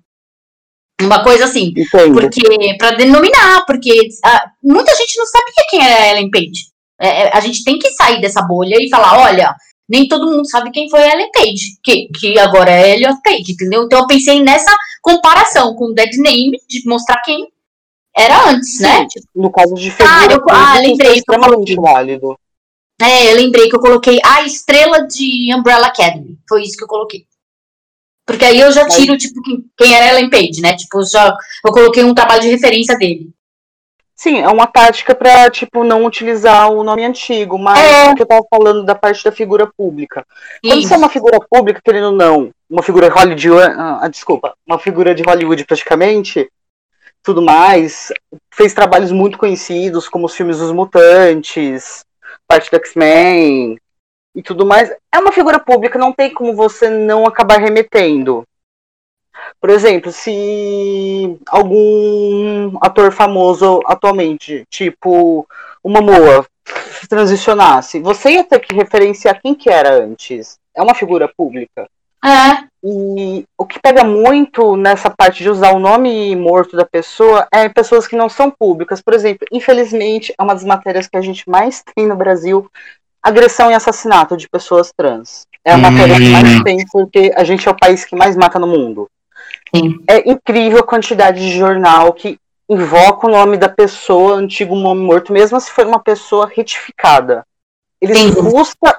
uma 1.01 1.23
coisa 1.23 1.45
assim. 1.45 1.73
Entendo. 1.75 2.13
Porque, 2.13 2.77
pra 2.77 2.91
denominar, 2.91 3.65
porque 3.65 3.91
ah, 4.23 4.51
muita 4.63 4.95
gente 4.95 5.17
não 5.17 5.25
sabia 5.25 5.65
quem 5.69 5.83
era 5.83 6.03
a 6.03 6.07
Ellen 6.11 6.29
Page. 6.29 6.67
É, 7.01 7.07
é, 7.27 7.31
a 7.37 7.39
gente 7.39 7.63
tem 7.63 7.79
que 7.79 7.89
sair 7.91 8.19
dessa 8.19 8.41
bolha 8.41 8.75
e 8.77 8.89
falar, 8.89 9.19
olha, 9.19 9.55
nem 9.87 10.07
todo 10.07 10.29
mundo 10.29 10.47
sabe 10.49 10.69
quem 10.69 10.89
foi 10.89 11.01
a 11.01 11.13
Ellen 11.13 11.31
Page, 11.31 11.79
que, 11.81 12.09
que 12.09 12.37
agora 12.37 12.69
é 12.69 12.91
Elliot 12.93 13.19
Page, 13.23 13.53
entendeu? 13.53 13.83
Então 13.83 13.99
eu 13.99 14.07
pensei 14.07 14.43
nessa 14.43 14.75
comparação 15.01 15.73
com 15.75 15.85
o 15.85 15.93
Dead 15.93 16.11
Name, 16.17 16.59
de 16.67 16.83
mostrar 16.85 17.21
quem 17.23 17.47
era 18.15 18.49
antes, 18.49 18.79
né? 18.81 19.07
Tipo, 19.07 19.25
No 19.33 19.49
caso 19.49 19.73
de 19.75 19.89
figura, 19.89 20.09
Ah, 20.11 20.25
eu- 20.29 20.45
ah, 20.49 20.77
é 20.77 20.81
lembrei 20.87 21.09
eu 21.11 21.15
extremamente 21.15 21.75
válido. 21.75 22.37
É, 23.01 23.31
eu 23.31 23.35
lembrei 23.37 23.69
que 23.69 23.75
eu 23.75 23.79
coloquei 23.79 24.19
a 24.23 24.43
estrela 24.43 25.07
de 25.07 25.53
Umbrella 25.55 25.87
Academy. 25.87 26.37
Foi 26.47 26.63
isso 26.63 26.77
que 26.77 26.83
eu 26.83 26.87
coloquei. 26.87 27.25
Porque 28.25 28.45
aí 28.45 28.59
eu 28.59 28.71
já 28.71 28.87
tiro, 28.87 29.17
tipo, 29.17 29.41
quem, 29.77 29.95
era 29.95 30.09
Ellen 30.11 30.29
Page, 30.29 30.61
né? 30.61 30.75
Tipo, 30.75 31.03
já, 31.03 31.35
eu 31.65 31.71
coloquei 31.71 32.03
um 32.03 32.13
trabalho 32.13 32.41
de 32.41 32.49
referência 32.49 32.97
dele. 32.97 33.29
Sim, 34.15 34.39
é 34.39 34.49
uma 34.49 34.67
tática 34.67 35.15
pra, 35.15 35.49
tipo, 35.49 35.83
não 35.83 36.03
utilizar 36.05 36.69
o 36.69 36.83
nome 36.83 37.05
antigo, 37.05 37.57
mas 37.57 37.79
É. 37.79 38.11
eu 38.21 38.25
tava 38.25 38.41
falando 38.49 38.83
da 38.83 38.93
parte 38.93 39.23
da 39.23 39.31
figura 39.31 39.65
pública. 39.65 40.25
Quando 40.61 40.77
E- 40.79 40.85
você 40.85 40.93
é 40.93 40.97
uma 40.97 41.09
figura 41.09 41.39
pública, 41.49 41.81
querendo 41.83 42.07
ou 42.07 42.11
não, 42.11 42.51
uma 42.69 42.83
figura 42.83 43.09
Hollywood, 43.09 43.47
ah, 43.77 44.07
desculpa, 44.09 44.53
uma 44.67 44.77
figura 44.77 45.15
de 45.15 45.23
Hollywood 45.23 45.63
praticamente, 45.63 46.51
tudo 47.23 47.41
mais, 47.41 48.11
fez 48.53 48.73
trabalhos 48.73 49.11
muito 49.11 49.37
conhecidos, 49.37 50.09
como 50.09 50.25
os 50.25 50.35
filmes 50.35 50.57
dos 50.57 50.73
Mutantes, 50.73 52.03
parte 52.49 52.71
do 52.71 52.77
X-Men 52.77 53.77
e 54.35 54.41
tudo 54.41 54.65
mais. 54.65 54.91
É 55.13 55.19
uma 55.19 55.31
figura 55.31 55.59
pública, 55.59 55.99
não 55.99 56.11
tem 56.11 56.33
como 56.33 56.55
você 56.55 56.89
não 56.89 57.25
acabar 57.25 57.59
remetendo. 57.59 58.43
Por 59.61 59.69
exemplo, 59.69 60.11
se 60.11 61.37
algum 61.47 62.77
ator 62.81 63.11
famoso 63.11 63.81
atualmente, 63.85 64.65
tipo 64.69 65.47
o 65.81 65.89
Momoa, 65.89 66.45
transicionasse, 67.07 67.99
você 67.99 68.31
ia 68.31 68.43
ter 68.43 68.59
que 68.59 68.75
referenciar 68.75 69.39
quem 69.41 69.55
que 69.55 69.69
era 69.69 70.03
antes. 70.03 70.59
É 70.75 70.81
uma 70.81 70.95
figura 70.95 71.27
pública. 71.27 71.89
É, 72.23 72.69
E 72.81 73.45
o 73.57 73.65
que 73.65 73.77
pega 73.79 74.05
muito 74.05 74.77
nessa 74.77 75.09
parte 75.09 75.43
de 75.43 75.49
usar 75.49 75.73
o 75.73 75.79
nome 75.79 76.33
morto 76.35 76.77
da 76.77 76.85
pessoa 76.85 77.45
é 77.51 77.67
pessoas 77.67 78.07
que 78.07 78.15
não 78.15 78.29
são 78.29 78.49
públicas. 78.49 79.01
Por 79.01 79.13
exemplo, 79.13 79.45
infelizmente, 79.51 80.33
é 80.37 80.41
uma 80.41 80.53
das 80.53 80.63
matérias 80.63 81.05
que 81.07 81.17
a 81.17 81.21
gente 81.21 81.43
mais 81.49 81.83
tem 81.93 82.07
no 82.07 82.15
Brasil, 82.15 82.69
agressão 83.21 83.69
e 83.69 83.73
assassinato 83.73 84.37
de 84.37 84.47
pessoas 84.47 84.93
trans. 84.95 85.45
É 85.65 85.73
a 85.73 85.75
Hum. 85.75 85.81
matéria 85.81 86.15
que 86.15 86.29
mais 86.29 86.63
tem, 86.63 86.85
porque 86.89 87.33
a 87.35 87.43
gente 87.43 87.67
é 87.67 87.71
o 87.71 87.77
país 87.77 88.05
que 88.05 88.15
mais 88.15 88.37
mata 88.37 88.57
no 88.57 88.67
mundo. 88.67 89.09
Sim. 89.75 89.99
É 90.07 90.29
incrível 90.29 90.79
a 90.79 90.83
quantidade 90.83 91.39
de 91.41 91.57
jornal 91.57 92.13
que 92.13 92.39
invoca 92.69 93.27
o 93.27 93.31
nome 93.31 93.57
da 93.57 93.67
pessoa, 93.67 94.35
antigo 94.35 94.75
nome 94.75 95.01
morto, 95.01 95.33
mesmo 95.33 95.59
se 95.59 95.71
for 95.71 95.85
uma 95.85 95.99
pessoa 95.99 96.49
retificada. 96.53 97.43
Eles 97.99 98.17
Sim. 98.17 98.31
buscam, 98.41 98.93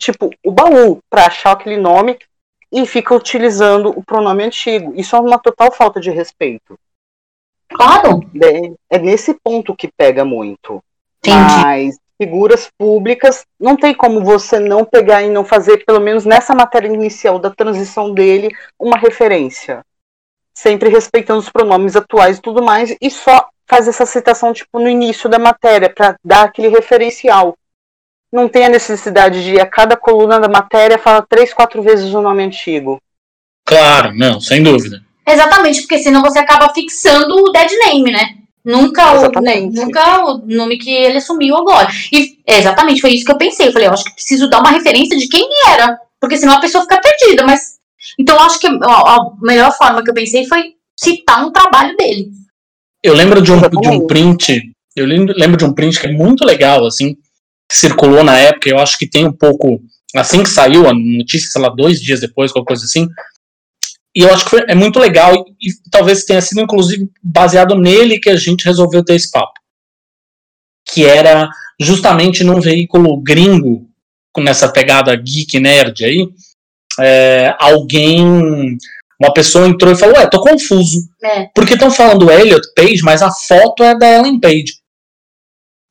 tipo, 0.00 0.30
o 0.42 0.50
baú 0.50 0.98
para 1.08 1.26
achar 1.26 1.52
aquele 1.52 1.76
nome 1.76 2.18
e 2.72 2.86
fica 2.86 3.14
utilizando 3.14 3.90
o 3.90 4.02
pronome 4.02 4.42
antigo. 4.42 4.92
Isso 4.96 5.14
é 5.14 5.20
uma 5.20 5.38
total 5.38 5.70
falta 5.70 6.00
de 6.00 6.10
respeito. 6.10 6.78
claro. 7.68 8.20
É, 8.42 8.96
é 8.96 8.98
nesse 8.98 9.34
ponto 9.34 9.76
que 9.76 9.88
pega 9.88 10.24
muito. 10.24 10.82
Entendi. 11.18 11.36
Mas 11.62 11.98
figuras 12.20 12.68
públicas, 12.76 13.46
não 13.58 13.76
tem 13.76 13.94
como 13.94 14.22
você 14.22 14.58
não 14.58 14.84
pegar 14.84 15.22
e 15.22 15.30
não 15.30 15.44
fazer, 15.44 15.84
pelo 15.86 16.00
menos 16.00 16.26
nessa 16.26 16.54
matéria 16.54 16.88
inicial 16.88 17.38
da 17.38 17.50
transição 17.50 18.12
dele, 18.12 18.50
uma 18.78 18.98
referência. 18.98 19.82
Sempre 20.52 20.90
respeitando 20.90 21.40
os 21.40 21.48
pronomes 21.48 21.96
atuais 21.96 22.36
e 22.36 22.42
tudo 22.42 22.62
mais, 22.62 22.94
e 23.00 23.10
só 23.10 23.48
faz 23.66 23.88
essa 23.88 24.04
citação 24.04 24.52
tipo 24.52 24.78
no 24.78 24.88
início 24.88 25.30
da 25.30 25.38
matéria, 25.38 25.88
para 25.88 26.16
dar 26.22 26.42
aquele 26.44 26.68
referencial. 26.68 27.56
Não 28.32 28.48
tem 28.48 28.64
a 28.64 28.68
necessidade 28.68 29.42
de 29.42 29.58
a 29.60 29.66
cada 29.66 29.96
coluna 29.96 30.38
da 30.38 30.48
matéria 30.48 30.98
fala 30.98 31.26
três, 31.28 31.52
quatro 31.52 31.82
vezes 31.82 32.12
o 32.14 32.22
nome 32.22 32.44
antigo. 32.44 33.00
Claro, 33.64 34.14
não, 34.14 34.40
sem 34.40 34.62
dúvida. 34.62 35.02
Exatamente, 35.26 35.82
porque 35.82 35.98
senão 35.98 36.22
você 36.22 36.38
acaba 36.38 36.72
fixando 36.72 37.34
o 37.34 37.52
dead 37.52 37.70
name, 37.86 38.10
né? 38.10 38.40
Nunca 38.64 39.12
o, 39.12 39.14
né, 39.14 39.18
Exatamente. 39.20 39.76
nunca 39.76 40.24
o 40.24 40.38
nome 40.46 40.78
que 40.78 40.90
ele 40.90 41.18
assumiu 41.18 41.56
agora. 41.56 41.88
E 42.12 42.38
é, 42.46 42.58
exatamente, 42.58 43.00
foi 43.00 43.12
isso 43.12 43.24
que 43.24 43.32
eu 43.32 43.38
pensei. 43.38 43.68
Eu 43.68 43.72
falei, 43.72 43.88
eu 43.88 43.92
acho 43.92 44.04
que 44.04 44.14
preciso 44.14 44.50
dar 44.50 44.60
uma 44.60 44.70
referência 44.70 45.16
de 45.16 45.28
quem 45.28 45.48
era. 45.68 45.98
Porque 46.20 46.36
senão 46.36 46.54
a 46.54 46.60
pessoa 46.60 46.82
fica 46.82 47.00
perdida. 47.00 47.44
Mas. 47.44 47.78
Então 48.18 48.36
eu 48.36 48.42
acho 48.42 48.58
que 48.58 48.66
a, 48.66 48.70
a 48.70 49.30
melhor 49.40 49.72
forma 49.76 50.02
que 50.02 50.10
eu 50.10 50.14
pensei 50.14 50.46
foi 50.46 50.74
citar 50.98 51.44
um 51.44 51.50
trabalho 51.50 51.96
dele. 51.96 52.28
Eu 53.02 53.14
lembro 53.14 53.40
de 53.40 53.50
um, 53.50 53.56
de 53.56 53.64
um 53.64 53.80
Exatamente. 53.80 54.06
print, 54.06 54.72
eu 54.94 55.06
lembro, 55.06 55.56
de 55.56 55.64
um 55.64 55.72
print 55.72 55.98
que 55.98 56.06
é 56.06 56.12
muito 56.12 56.44
legal, 56.44 56.84
assim, 56.84 57.16
circulou 57.70 58.24
na 58.24 58.36
época, 58.38 58.68
eu 58.68 58.78
acho 58.78 58.98
que 58.98 59.08
tem 59.08 59.26
um 59.26 59.32
pouco, 59.32 59.80
assim 60.14 60.42
que 60.42 60.48
saiu 60.50 60.88
a 60.88 60.92
notícia, 60.92 61.50
sei 61.50 61.62
lá, 61.62 61.68
dois 61.68 62.00
dias 62.00 62.20
depois, 62.20 62.52
qualquer 62.52 62.68
coisa 62.68 62.84
assim, 62.84 63.06
e 64.14 64.22
eu 64.22 64.32
acho 64.34 64.44
que 64.44 64.50
foi, 64.50 64.64
é 64.66 64.74
muito 64.74 64.98
legal, 64.98 65.44
e, 65.60 65.70
e 65.70 65.72
talvez 65.90 66.24
tenha 66.24 66.40
sido, 66.40 66.60
inclusive, 66.60 67.08
baseado 67.22 67.76
nele 67.76 68.18
que 68.18 68.28
a 68.28 68.36
gente 68.36 68.64
resolveu 68.64 69.04
ter 69.04 69.14
esse 69.14 69.30
papo. 69.30 69.52
Que 70.92 71.04
era 71.04 71.48
justamente 71.80 72.42
num 72.42 72.60
veículo 72.60 73.16
gringo, 73.22 73.88
com 74.32 74.42
nessa 74.42 74.68
pegada 74.68 75.14
geek 75.14 75.60
nerd 75.60 76.04
aí, 76.04 76.28
é, 76.98 77.54
alguém, 77.60 78.76
uma 79.20 79.32
pessoa 79.32 79.68
entrou 79.68 79.92
e 79.92 79.96
falou, 79.96 80.16
ué, 80.16 80.26
tô 80.26 80.40
confuso, 80.40 80.98
É. 81.22 81.46
porque 81.54 81.74
estão 81.74 81.90
falando 81.90 82.30
Elliot 82.30 82.66
Page, 82.74 83.02
mas 83.02 83.22
a 83.22 83.30
foto 83.30 83.84
é 83.84 83.96
da 83.96 84.08
Ellen 84.18 84.40
Page. 84.40 84.79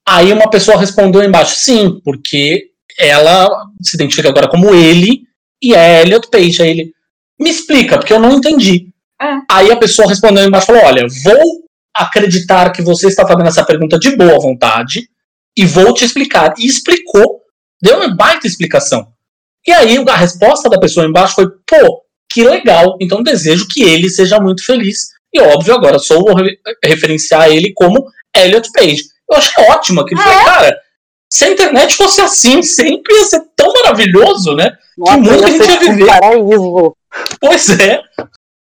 Aí 0.09 0.33
uma 0.33 0.49
pessoa 0.49 0.79
respondeu 0.79 1.23
embaixo, 1.23 1.55
sim, 1.55 1.99
porque 2.03 2.71
ela 2.97 3.47
se 3.81 3.95
identifica 3.95 4.29
agora 4.29 4.49
como 4.49 4.73
ele 4.73 5.21
e 5.61 5.75
é 5.75 6.01
Elliot 6.01 6.29
Page. 6.31 6.63
Aí 6.63 6.69
ele, 6.71 6.93
me 7.39 7.49
explica, 7.49 7.97
porque 7.97 8.11
eu 8.11 8.19
não 8.19 8.31
entendi. 8.31 8.87
É. 9.21 9.25
Aí 9.51 9.71
a 9.71 9.77
pessoa 9.77 10.07
respondeu 10.07 10.43
embaixo 10.43 10.67
falou: 10.67 10.83
Olha, 10.83 11.05
vou 11.23 11.63
acreditar 11.95 12.71
que 12.71 12.81
você 12.81 13.07
está 13.07 13.27
fazendo 13.27 13.47
essa 13.47 13.63
pergunta 13.63 13.99
de 13.99 14.15
boa 14.15 14.39
vontade 14.39 15.07
e 15.55 15.65
vou 15.65 15.93
te 15.93 16.05
explicar. 16.05 16.53
E 16.57 16.65
explicou, 16.65 17.41
deu 17.81 17.97
uma 17.97 18.15
baita 18.15 18.47
explicação. 18.47 19.07
E 19.67 19.71
aí 19.71 20.03
a 20.07 20.15
resposta 20.15 20.69
da 20.69 20.79
pessoa 20.79 21.05
embaixo 21.05 21.35
foi: 21.35 21.47
Pô, 21.67 22.01
que 22.31 22.43
legal, 22.43 22.97
então 22.99 23.21
desejo 23.21 23.67
que 23.67 23.83
ele 23.83 24.09
seja 24.09 24.39
muito 24.39 24.65
feliz. 24.65 25.09
E 25.31 25.39
óbvio, 25.39 25.75
agora 25.75 25.99
só 25.99 26.15
vou 26.19 26.33
re- 26.33 26.57
referenciar 26.83 27.49
ele 27.51 27.71
como 27.73 28.03
Elliot 28.35 28.67
Page. 28.73 29.03
Eu 29.29 29.37
achei 29.37 29.63
ótimo 29.65 30.01
aquilo. 30.01 30.21
Falei, 30.21 30.45
cara, 30.45 30.81
se 31.31 31.45
a 31.45 31.51
internet 31.51 31.95
fosse 31.95 32.21
assim, 32.21 32.61
sempre 32.63 33.13
ia 33.15 33.25
ser 33.25 33.41
tão 33.55 33.71
maravilhoso, 33.73 34.55
né? 34.55 34.77
Nossa, 34.97 35.17
mundo 35.17 35.39
ia 35.39 35.45
a 35.45 35.49
gente 35.49 35.69
ia 35.69 35.79
viver. 35.79 36.03
um 36.03 36.07
paraíso. 36.07 36.95
Pois 37.39 37.69
é. 37.79 38.01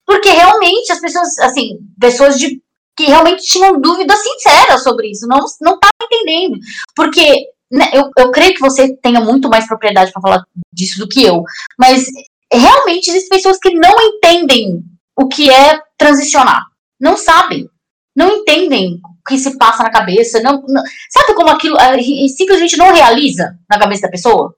Porque 0.07 0.31
realmente 0.31 0.93
as 0.93 1.01
pessoas, 1.01 1.39
assim, 1.39 1.79
pessoas 1.99 2.39
de 2.39 2.61
que 2.97 3.07
realmente 3.07 3.45
tinham 3.45 3.81
dúvidas 3.81 4.19
sinceras 4.19 4.83
sobre 4.83 5.11
isso, 5.11 5.27
não 5.27 5.39
não 5.61 5.75
estavam 5.75 5.81
entendendo. 6.03 6.59
Porque 6.95 7.47
né, 7.71 7.89
eu, 7.93 8.11
eu 8.19 8.31
creio 8.31 8.55
que 8.55 8.61
você 8.61 8.95
tenha 8.97 9.21
muito 9.21 9.49
mais 9.49 9.67
propriedade 9.67 10.13
para 10.13 10.21
falar 10.21 10.45
disso 10.73 10.99
do 10.99 11.09
que 11.09 11.23
eu, 11.23 11.43
mas 11.79 12.05
realmente 12.53 13.09
existem 13.09 13.29
pessoas 13.31 13.59
que 13.59 13.73
não 13.73 13.95
entendem 14.01 14.83
o 15.17 15.29
que 15.29 15.51
é 15.51 15.81
transicionar. 15.97 16.65
Não 17.01 17.17
sabem. 17.17 17.69
Não 18.15 18.39
entendem 18.39 19.01
que 19.31 19.39
se 19.39 19.57
passa 19.57 19.83
na 19.83 19.91
cabeça. 19.91 20.41
Não, 20.43 20.61
não- 20.69 20.83
sabe 21.11 21.35
como 21.35 21.49
aquilo 21.49 21.77
ah, 21.81 21.97
e- 21.97 22.27
e 22.27 22.29
simplesmente 22.29 22.77
não 22.77 22.93
realiza 22.93 23.57
na 23.71 23.79
cabeça 23.79 24.03
da 24.03 24.11
pessoa? 24.11 24.55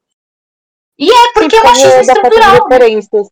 E 0.99 1.11
é 1.11 1.33
porque 1.33 1.55
é 1.57 1.59
um 1.61 1.63
Porque 1.63 1.79
machismo 1.85 2.07
dá 2.07 2.13
pra 2.15 2.23
ter 2.23 2.29
estrutural. 2.29 2.53
né? 2.53 2.61
referências. 2.77 3.29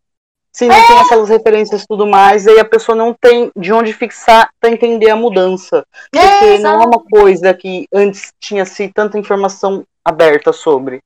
Se 0.53 0.67
não 0.67 0.87
tem 0.87 0.99
aquelas 0.99 1.29
referências 1.29 1.83
e 1.83 1.87
tudo 1.87 2.07
mais, 2.07 2.47
aí 2.49 2.59
a 2.59 2.65
pessoa 2.65 2.97
não 2.97 3.15
tem 3.15 3.53
de 3.57 3.73
onde 3.73 3.93
fixar 3.93 4.51
pra 4.61 4.69
entender 4.71 5.09
a 5.09 5.15
mudança. 5.15 5.87
Porque 6.11 6.27
É, 6.27 6.59
não 6.59 6.83
é 6.83 6.87
uma 6.87 7.01
coisa 7.05 7.55
que 7.55 7.87
antes 7.95 8.33
tinha-se 8.41 8.89
tanta 8.89 9.17
informação 9.17 9.85
aberta 10.05 10.53
sobre. 10.53 11.01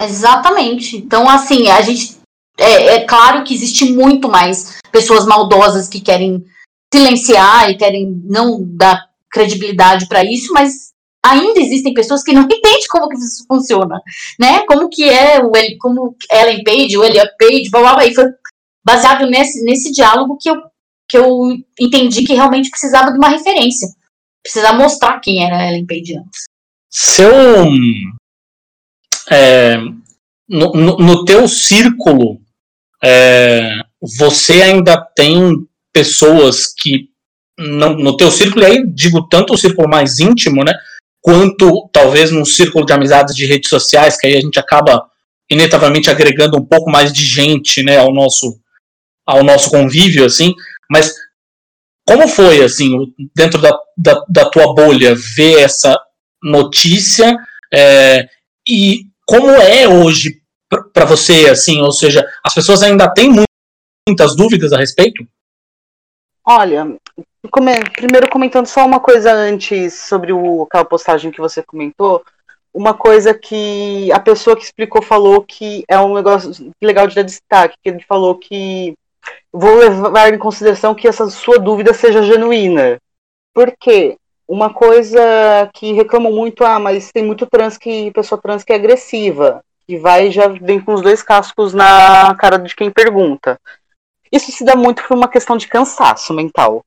Exatamente. 0.00 0.96
Então, 0.96 1.28
assim, 1.28 1.68
a 1.70 1.80
gente. 1.82 2.20
É, 2.58 2.96
é 2.96 3.04
claro 3.04 3.44
que 3.44 3.54
existe 3.54 3.84
muito 3.92 4.28
mais 4.28 4.78
pessoas 4.90 5.26
maldosas 5.26 5.88
que 5.88 6.00
querem 6.00 6.44
silenciar 6.92 7.70
e 7.70 7.76
querem 7.76 8.20
não 8.24 8.58
dar 8.62 9.08
credibilidade 9.32 10.06
para 10.06 10.22
isso, 10.22 10.52
mas 10.52 10.92
ainda 11.24 11.60
existem 11.60 11.94
pessoas 11.94 12.22
que 12.22 12.32
não 12.32 12.42
entendem 12.50 12.86
como 12.90 13.08
que 13.08 13.16
isso 13.16 13.44
funciona, 13.48 14.00
né? 14.38 14.64
Como 14.66 14.88
que 14.88 15.08
é 15.08 15.40
o 15.40 15.50
como 15.78 16.16
Ellen 16.30 16.62
Page, 16.62 16.96
o 16.96 17.04
Elliot 17.04 17.30
Page, 17.38 17.70
blá, 17.70 17.80
blá, 17.80 17.94
blá, 17.94 18.06
e 18.06 18.14
foi 18.14 18.26
baseado 18.84 19.26
nesse, 19.26 19.64
nesse 19.64 19.92
diálogo 19.92 20.36
que 20.40 20.50
eu, 20.50 20.56
que 21.08 21.16
eu 21.16 21.56
entendi 21.80 22.24
que 22.24 22.34
realmente 22.34 22.70
precisava 22.70 23.10
de 23.10 23.18
uma 23.18 23.28
referência. 23.28 23.88
Precisava 24.42 24.76
mostrar 24.76 25.20
quem 25.20 25.44
era 25.44 25.68
Ellen 25.68 25.86
Page 25.86 26.18
antes. 26.18 26.44
Se 26.90 27.22
eu, 27.22 27.32
é, 29.30 29.76
no, 30.48 30.72
no, 30.72 30.96
no, 30.98 31.24
teu 31.24 31.48
círculo, 31.48 32.40
é, 33.02 33.76
você 34.18 34.62
ainda 34.62 35.00
tem 35.16 35.66
pessoas 35.92 36.66
que 36.66 37.11
no, 37.62 37.94
no 37.94 38.16
teu 38.16 38.30
círculo, 38.30 38.64
e 38.64 38.66
aí 38.66 38.86
digo 38.86 39.26
tanto 39.28 39.54
o 39.54 39.58
círculo 39.58 39.88
mais 39.88 40.18
íntimo, 40.18 40.64
né, 40.64 40.72
quanto 41.20 41.88
talvez 41.92 42.30
num 42.30 42.44
círculo 42.44 42.84
de 42.84 42.92
amizades 42.92 43.34
de 43.34 43.46
redes 43.46 43.70
sociais, 43.70 44.16
que 44.16 44.26
aí 44.26 44.36
a 44.36 44.40
gente 44.40 44.58
acaba 44.58 45.04
inevitavelmente 45.50 46.10
agregando 46.10 46.58
um 46.58 46.64
pouco 46.64 46.90
mais 46.90 47.12
de 47.12 47.24
gente, 47.24 47.82
né, 47.82 47.98
ao 47.98 48.12
nosso 48.12 48.58
ao 49.24 49.44
nosso 49.44 49.70
convívio, 49.70 50.24
assim, 50.24 50.52
mas 50.90 51.14
como 52.04 52.26
foi, 52.26 52.62
assim, 52.62 52.90
dentro 53.34 53.60
da, 53.60 53.78
da, 53.96 54.24
da 54.28 54.50
tua 54.50 54.74
bolha, 54.74 55.14
ver 55.14 55.60
essa 55.60 55.96
notícia 56.42 57.36
é, 57.72 58.28
e 58.68 59.06
como 59.24 59.50
é 59.50 59.86
hoje 59.86 60.42
para 60.92 61.04
você, 61.04 61.48
assim, 61.48 61.80
ou 61.80 61.92
seja, 61.92 62.26
as 62.44 62.52
pessoas 62.52 62.82
ainda 62.82 63.12
têm 63.12 63.32
muitas 64.08 64.34
dúvidas 64.34 64.72
a 64.72 64.78
respeito? 64.78 65.26
Olha, 66.44 66.98
primeiro 67.50 68.30
comentando 68.30 68.66
só 68.66 68.86
uma 68.86 69.00
coisa 69.00 69.32
antes 69.32 69.94
sobre 69.94 70.32
o, 70.32 70.62
aquela 70.62 70.84
postagem 70.84 71.30
que 71.30 71.40
você 71.40 71.62
comentou, 71.62 72.22
uma 72.72 72.94
coisa 72.94 73.34
que 73.34 74.10
a 74.12 74.20
pessoa 74.20 74.56
que 74.56 74.62
explicou 74.62 75.02
falou 75.02 75.42
que 75.42 75.84
é 75.88 75.98
um 75.98 76.14
negócio 76.14 76.72
legal 76.80 77.06
de 77.06 77.14
dar 77.14 77.22
destaque, 77.22 77.76
que 77.82 77.90
ele 77.90 78.04
falou 78.04 78.36
que 78.36 78.94
vou 79.52 79.76
levar 79.76 80.32
em 80.32 80.38
consideração 80.38 80.94
que 80.94 81.06
essa 81.06 81.28
sua 81.28 81.58
dúvida 81.58 81.92
seja 81.92 82.22
genuína. 82.22 82.98
Por 83.52 83.74
quê? 83.78 84.16
Uma 84.48 84.72
coisa 84.72 85.20
que 85.74 85.92
reclamam 85.92 86.32
muito, 86.32 86.64
ah, 86.64 86.78
mas 86.78 87.10
tem 87.12 87.24
muito 87.24 87.46
trans 87.46 87.76
que, 87.76 88.10
pessoa 88.12 88.40
trans 88.40 88.64
que 88.64 88.72
é 88.72 88.76
agressiva, 88.76 89.62
que 89.86 89.98
vai 89.98 90.30
já 90.30 90.48
vem 90.48 90.80
com 90.80 90.94
os 90.94 91.02
dois 91.02 91.22
cascos 91.22 91.74
na 91.74 92.34
cara 92.36 92.58
de 92.58 92.74
quem 92.74 92.90
pergunta. 92.90 93.58
Isso 94.30 94.50
se 94.50 94.64
dá 94.64 94.74
muito 94.74 95.02
por 95.06 95.16
uma 95.16 95.28
questão 95.28 95.56
de 95.56 95.68
cansaço 95.68 96.32
mental. 96.32 96.82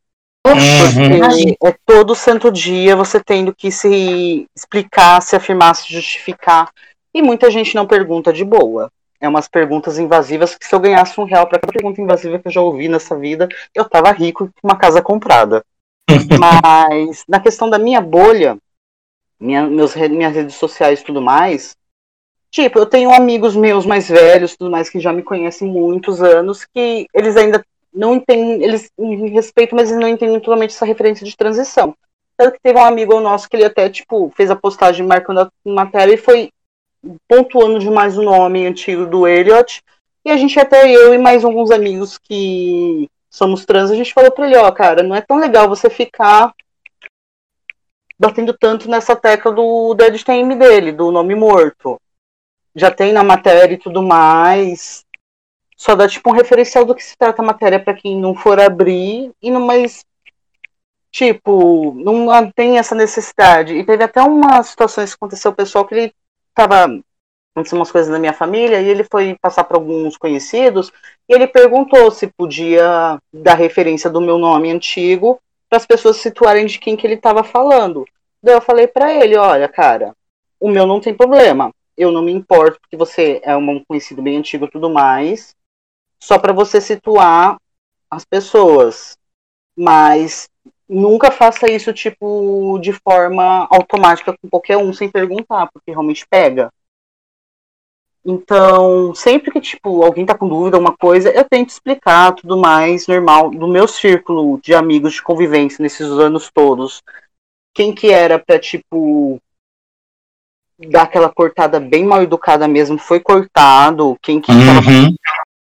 Uhum. 0.45 1.55
é 1.63 1.75
todo 1.85 2.13
santo 2.13 2.51
dia 2.51 2.95
você 2.95 3.19
tendo 3.19 3.53
que 3.53 3.71
se 3.71 4.45
explicar, 4.55 5.21
se 5.21 5.35
afirmar, 5.35 5.73
se 5.75 5.91
justificar. 5.91 6.71
E 7.13 7.21
muita 7.21 7.49
gente 7.49 7.73
não 7.75 7.87
pergunta 7.87 8.31
de 8.31 8.45
boa. 8.45 8.91
É 9.19 9.27
umas 9.27 9.47
perguntas 9.47 9.97
invasivas 9.97 10.55
que 10.55 10.65
se 10.65 10.75
eu 10.75 10.79
ganhasse 10.79 11.19
um 11.19 11.23
real 11.23 11.47
para 11.47 11.59
cada 11.59 11.73
pergunta 11.73 11.99
invasiva 11.99 12.37
que 12.37 12.47
eu 12.47 12.51
já 12.51 12.61
ouvi 12.61 12.87
nessa 12.87 13.17
vida, 13.17 13.47
eu 13.73 13.85
tava 13.85 14.11
rico 14.11 14.47
com 14.47 14.67
uma 14.67 14.77
casa 14.77 15.01
comprada. 15.01 15.63
Mas 16.39 17.23
na 17.27 17.39
questão 17.39 17.69
da 17.69 17.79
minha 17.79 18.01
bolha, 18.01 18.57
minha, 19.39 19.65
meus, 19.65 19.95
minhas 19.95 20.35
redes 20.35 20.55
sociais 20.55 20.99
e 20.99 21.03
tudo 21.03 21.21
mais, 21.21 21.75
tipo, 22.51 22.77
eu 22.77 22.85
tenho 22.85 23.11
amigos 23.11 23.55
meus 23.55 23.85
mais 23.85 24.07
velhos, 24.07 24.55
tudo 24.55 24.69
mais, 24.69 24.89
que 24.89 24.99
já 24.99 25.11
me 25.11 25.23
conhecem 25.23 25.67
muitos 25.67 26.21
anos, 26.21 26.65
que 26.65 27.07
eles 27.13 27.35
ainda 27.35 27.63
não 27.95 28.15
entendem, 28.15 28.61
eles 28.61 28.91
respeitam, 29.31 29.77
mas 29.77 29.89
eles 29.89 30.01
não 30.01 30.09
entendem 30.09 30.39
totalmente 30.39 30.71
essa 30.71 30.85
referência 30.85 31.25
de 31.25 31.35
transição. 31.35 31.95
Tanto 32.37 32.53
que 32.53 32.61
teve 32.61 32.77
um 32.77 32.83
amigo 32.83 33.19
nosso 33.21 33.49
que 33.49 33.55
ele 33.55 33.65
até, 33.65 33.89
tipo, 33.89 34.31
fez 34.35 34.51
a 34.51 34.55
postagem 34.55 35.05
marcando 35.05 35.39
a 35.39 35.49
matéria 35.63 36.13
e 36.13 36.17
foi 36.17 36.49
pontuando 37.27 37.79
demais 37.79 38.17
o 38.17 38.23
nome 38.23 38.65
antigo 38.65 39.05
do 39.05 39.25
Elliot. 39.25 39.81
E 40.25 40.31
a 40.31 40.37
gente, 40.37 40.59
até 40.59 40.91
eu 40.91 41.13
e 41.13 41.17
mais 41.17 41.45
alguns 41.45 41.71
amigos 41.71 42.17
que 42.17 43.09
somos 43.29 43.65
trans, 43.65 43.91
a 43.91 43.95
gente 43.95 44.13
falou 44.13 44.31
pra 44.31 44.47
ele, 44.47 44.57
ó, 44.57 44.69
cara, 44.71 45.01
não 45.01 45.15
é 45.15 45.21
tão 45.21 45.37
legal 45.37 45.69
você 45.69 45.89
ficar 45.89 46.53
batendo 48.17 48.53
tanto 48.53 48.89
nessa 48.89 49.15
tecla 49.15 49.51
do 49.51 49.93
dead 49.93 50.21
time 50.23 50.55
dele, 50.55 50.91
do 50.91 51.11
nome 51.11 51.35
morto. 51.35 51.99
Já 52.75 52.91
tem 52.91 53.13
na 53.13 53.23
matéria 53.23 53.75
e 53.75 53.77
tudo 53.77 54.01
mais. 54.01 55.04
Só 55.75 55.95
dá 55.95 56.07
tipo 56.07 56.29
um 56.29 56.33
referencial 56.33 56.85
do 56.85 56.95
que 56.95 57.03
se 57.03 57.17
trata 57.17 57.41
a 57.41 57.45
matéria 57.45 57.79
para 57.79 57.93
quem 57.93 58.19
não 58.19 58.33
for 58.33 58.59
abrir 58.59 59.31
e 59.41 59.51
não 59.51 59.61
mais 59.61 60.05
tipo, 61.11 61.93
não 61.95 62.51
tem 62.51 62.77
essa 62.77 62.93
necessidade. 62.93 63.73
E 63.73 63.85
teve 63.85 64.03
até 64.03 64.21
umas 64.21 64.67
situações 64.67 65.11
que 65.11 65.15
aconteceu 65.15 65.53
pessoal 65.53 65.85
que 65.85 65.95
ele 65.95 66.13
tava 66.53 66.85
acontecendo 67.55 67.79
umas 67.79 67.91
coisas 67.91 68.11
na 68.11 68.19
minha 68.19 68.33
família 68.33 68.81
e 68.81 68.89
ele 68.89 69.05
foi 69.09 69.37
passar 69.41 69.63
para 69.63 69.77
alguns 69.77 70.17
conhecidos 70.17 70.91
e 71.27 71.33
ele 71.33 71.47
perguntou 71.47 72.11
se 72.11 72.27
podia 72.27 73.17
dar 73.33 73.55
referência 73.55 74.09
do 74.09 74.19
meu 74.19 74.37
nome 74.37 74.69
antigo 74.69 75.39
para 75.69 75.77
as 75.77 75.85
pessoas 75.85 76.17
situarem 76.17 76.65
de 76.65 76.77
quem 76.77 76.97
que 76.97 77.07
ele 77.07 77.13
estava 77.13 77.45
falando. 77.45 78.05
Daí 78.43 78.53
eu 78.53 78.61
falei 78.61 78.87
para 78.87 79.13
ele, 79.13 79.37
olha, 79.37 79.69
cara, 79.69 80.13
o 80.59 80.69
meu 80.69 80.85
não 80.85 80.99
tem 80.99 81.13
problema. 81.13 81.71
Eu 81.97 82.11
não 82.11 82.21
me 82.21 82.31
importo 82.31 82.77
porque 82.81 82.97
você 82.97 83.39
é 83.41 83.55
um 83.55 83.81
conhecido 83.85 84.21
bem 84.21 84.37
antigo 84.37 84.65
e 84.65 84.69
tudo 84.69 84.89
mais. 84.89 85.55
Só 86.25 86.39
para 86.39 86.51
você 86.51 86.81
situar 86.81 87.55
as 88.09 88.25
pessoas. 88.25 89.15
Mas 89.77 90.49
nunca 90.89 91.29
faça 91.29 91.69
isso 91.69 91.93
tipo 91.93 92.79
de 92.79 92.93
forma 92.93 93.67
automática 93.69 94.35
com 94.41 94.49
qualquer 94.49 94.77
um 94.77 94.91
sem 94.91 95.07
perguntar, 95.07 95.69
porque 95.71 95.91
realmente 95.91 96.25
pega. 96.27 96.71
Então, 98.25 99.13
sempre 99.13 99.51
que 99.51 99.61
tipo 99.61 100.03
alguém 100.03 100.25
tá 100.25 100.35
com 100.35 100.47
dúvida 100.47 100.79
uma 100.79 100.97
coisa, 100.97 101.29
eu 101.29 101.43
tento 101.47 101.69
explicar 101.69 102.33
tudo 102.33 102.57
mais 102.57 103.05
normal 103.05 103.51
do 103.51 103.67
meu 103.67 103.87
círculo 103.87 104.59
de 104.63 104.73
amigos 104.73 105.13
de 105.13 105.21
convivência 105.21 105.83
nesses 105.83 106.09
anos 106.09 106.49
todos. 106.51 107.03
Quem 107.71 107.93
que 107.93 108.09
era 108.09 108.39
para 108.39 108.57
tipo 108.57 109.39
dar 110.89 111.03
aquela 111.03 111.29
cortada 111.31 111.79
bem 111.79 112.03
mal 112.03 112.23
educada 112.23 112.67
mesmo 112.67 112.97
foi 112.97 113.19
cortado, 113.19 114.17
quem 114.23 114.41
que 114.41 114.51
uhum. 114.51 114.65
tava 114.65 114.81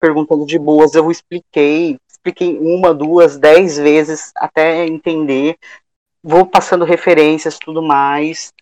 perguntando 0.01 0.46
de 0.46 0.59
boas 0.59 0.94
eu 0.94 1.11
expliquei, 1.11 1.98
expliquei 2.11 2.59
uma, 2.59 2.94
duas, 2.94 3.38
dez 3.38 3.76
vezes 3.76 4.32
até 4.34 4.86
entender. 4.86 5.57
Vou 6.22 6.44
passando 6.46 6.84
referências 6.84 7.59
tudo 7.59 7.82
mais. 7.82 8.53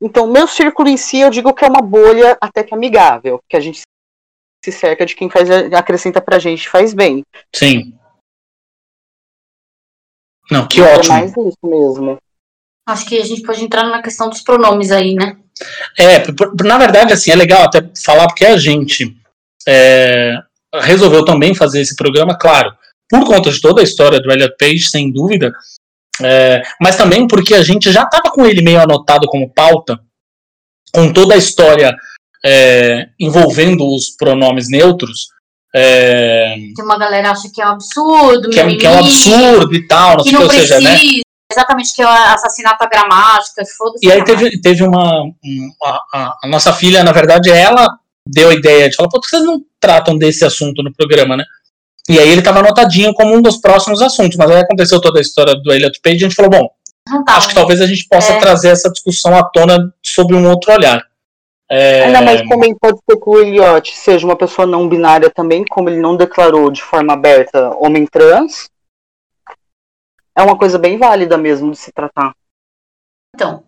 Então, 0.00 0.26
meu 0.26 0.46
círculo 0.46 0.88
em 0.88 0.96
si, 0.96 1.20
eu 1.20 1.30
digo 1.30 1.54
que 1.54 1.64
é 1.64 1.68
uma 1.68 1.80
bolha 1.80 2.36
até 2.40 2.62
que 2.62 2.74
amigável, 2.74 3.40
que 3.48 3.56
a 3.56 3.60
gente 3.60 3.82
se 4.64 4.72
cerca 4.72 5.06
de 5.06 5.14
quem 5.14 5.30
faz, 5.30 5.48
acrescenta 5.72 6.20
pra 6.20 6.38
gente 6.38 6.68
faz 6.68 6.92
bem. 6.92 7.24
Sim. 7.54 7.96
Não, 10.50 10.66
que 10.66 10.80
é 10.80 10.96
ótimo. 10.96 11.14
É 11.14 11.20
mais 11.20 11.30
isso 11.30 11.58
mesmo. 11.64 12.18
Acho 12.88 13.06
que 13.06 13.18
a 13.18 13.24
gente 13.24 13.42
pode 13.42 13.64
entrar 13.64 13.84
na 13.84 14.02
questão 14.02 14.28
dos 14.28 14.42
pronomes 14.42 14.90
aí, 14.92 15.14
né? 15.14 15.36
É, 15.98 16.18
na 16.64 16.78
verdade, 16.78 17.12
assim, 17.12 17.30
é 17.30 17.34
legal 17.34 17.62
até 17.64 17.80
falar 18.04 18.26
porque 18.28 18.44
a 18.44 18.56
gente 18.56 19.16
é, 19.66 20.38
resolveu 20.80 21.24
também 21.24 21.54
fazer 21.54 21.80
esse 21.80 21.96
programa, 21.96 22.36
claro, 22.36 22.72
por 23.08 23.24
conta 23.24 23.50
de 23.50 23.60
toda 23.60 23.80
a 23.80 23.84
história 23.84 24.20
do 24.20 24.30
Elliot 24.30 24.54
Page, 24.58 24.88
sem 24.88 25.12
dúvida, 25.12 25.52
é, 26.22 26.62
mas 26.80 26.96
também 26.96 27.26
porque 27.26 27.54
a 27.54 27.62
gente 27.62 27.92
já 27.92 28.02
estava 28.02 28.30
com 28.30 28.46
ele 28.46 28.62
meio 28.62 28.80
anotado 28.80 29.26
como 29.26 29.52
pauta, 29.52 29.98
com 30.92 31.12
toda 31.12 31.34
a 31.34 31.38
história 31.38 31.94
é, 32.44 33.08
envolvendo 33.18 33.86
os 33.86 34.10
pronomes 34.10 34.68
neutros. 34.70 35.28
É, 35.74 36.54
que 36.74 36.82
uma 36.82 36.98
galera 36.98 37.32
acha 37.32 37.50
que 37.52 37.60
é 37.60 37.66
um 37.66 37.72
absurdo, 37.72 38.48
que, 38.48 38.58
é, 38.58 38.76
que 38.76 38.86
é 38.86 38.90
um 38.90 38.98
absurdo 38.98 39.74
e 39.74 39.86
tal, 39.86 40.16
não 40.16 40.24
que 40.24 40.30
sei 40.30 40.38
não 40.38 40.48
que, 40.48 40.54
precisa, 40.54 40.76
seja, 40.76 40.88
né? 40.88 40.98
Exatamente, 41.52 41.94
que 41.94 42.02
é 42.02 42.06
o 42.06 42.08
assassinato 42.08 42.82
à 42.82 42.88
gramática, 42.88 43.62
E 44.02 44.10
aí 44.10 44.24
teve, 44.24 44.60
teve 44.60 44.82
uma. 44.82 45.22
Um, 45.22 45.70
a, 46.12 46.34
a, 46.42 46.48
nossa 46.48 46.72
filha, 46.72 47.04
na 47.04 47.12
verdade, 47.12 47.50
ela 47.50 47.98
deu 48.26 48.50
a 48.50 48.54
ideia 48.54 48.88
de 48.88 48.96
falar, 48.96 49.08
por 49.08 49.20
que 49.20 49.28
vocês 49.28 49.44
não 49.44 49.62
tratam 49.80 50.18
desse 50.18 50.44
assunto 50.44 50.82
no 50.82 50.92
programa, 50.92 51.36
né? 51.36 51.44
E 52.08 52.18
aí 52.18 52.28
ele 52.28 52.40
estava 52.40 52.60
anotadinho 52.60 53.12
como 53.14 53.34
um 53.34 53.42
dos 53.42 53.58
próximos 53.58 54.00
assuntos, 54.00 54.36
mas 54.36 54.50
aí 54.50 54.60
aconteceu 54.60 55.00
toda 55.00 55.18
a 55.18 55.22
história 55.22 55.54
do 55.54 55.72
Elliot 55.72 56.00
Page 56.00 56.16
e 56.16 56.18
a 56.18 56.28
gente 56.28 56.36
falou, 56.36 56.50
bom, 56.50 56.70
tá, 57.24 57.36
acho 57.36 57.48
que 57.48 57.54
talvez 57.54 57.80
a 57.80 57.86
gente 57.86 58.06
possa 58.08 58.32
é. 58.32 58.38
trazer 58.38 58.68
essa 58.68 58.90
discussão 58.90 59.36
à 59.36 59.42
tona 59.44 59.92
sobre 60.02 60.36
um 60.36 60.48
outro 60.48 60.72
olhar. 60.72 61.02
É... 61.68 62.04
Ainda 62.04 62.22
mais 62.22 62.48
também 62.48 62.76
pode 62.76 62.98
ser 62.98 63.16
que 63.16 63.28
o 63.28 63.38
Elliot 63.40 63.96
seja 63.96 64.24
uma 64.24 64.36
pessoa 64.36 64.66
não 64.66 64.88
binária 64.88 65.28
também, 65.30 65.64
como 65.64 65.88
ele 65.88 66.00
não 66.00 66.16
declarou 66.16 66.70
de 66.70 66.80
forma 66.80 67.12
aberta 67.12 67.70
homem 67.76 68.06
trans. 68.06 68.70
É 70.36 70.42
uma 70.42 70.56
coisa 70.56 70.78
bem 70.78 70.96
válida 70.96 71.36
mesmo 71.36 71.72
de 71.72 71.78
se 71.78 71.90
tratar. 71.90 72.32
Então. 73.34 73.64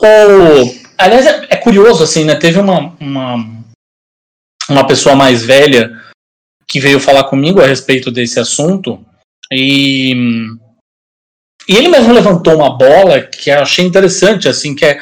O... 0.00 0.85
Aliás, 0.98 1.26
é, 1.26 1.46
é 1.50 1.56
curioso, 1.56 2.02
assim, 2.02 2.24
né? 2.24 2.34
Teve 2.34 2.58
uma, 2.58 2.94
uma, 2.98 3.36
uma 4.68 4.86
pessoa 4.86 5.14
mais 5.14 5.44
velha 5.44 6.02
que 6.66 6.80
veio 6.80 6.98
falar 6.98 7.24
comigo 7.24 7.60
a 7.60 7.66
respeito 7.66 8.10
desse 8.10 8.40
assunto 8.40 9.04
e, 9.52 10.12
e 11.68 11.76
ele 11.76 11.88
mesmo 11.88 12.12
levantou 12.12 12.56
uma 12.56 12.76
bola 12.76 13.22
que 13.22 13.50
eu 13.50 13.60
achei 13.60 13.84
interessante, 13.84 14.48
assim, 14.48 14.74
que 14.74 14.84
é, 14.84 15.00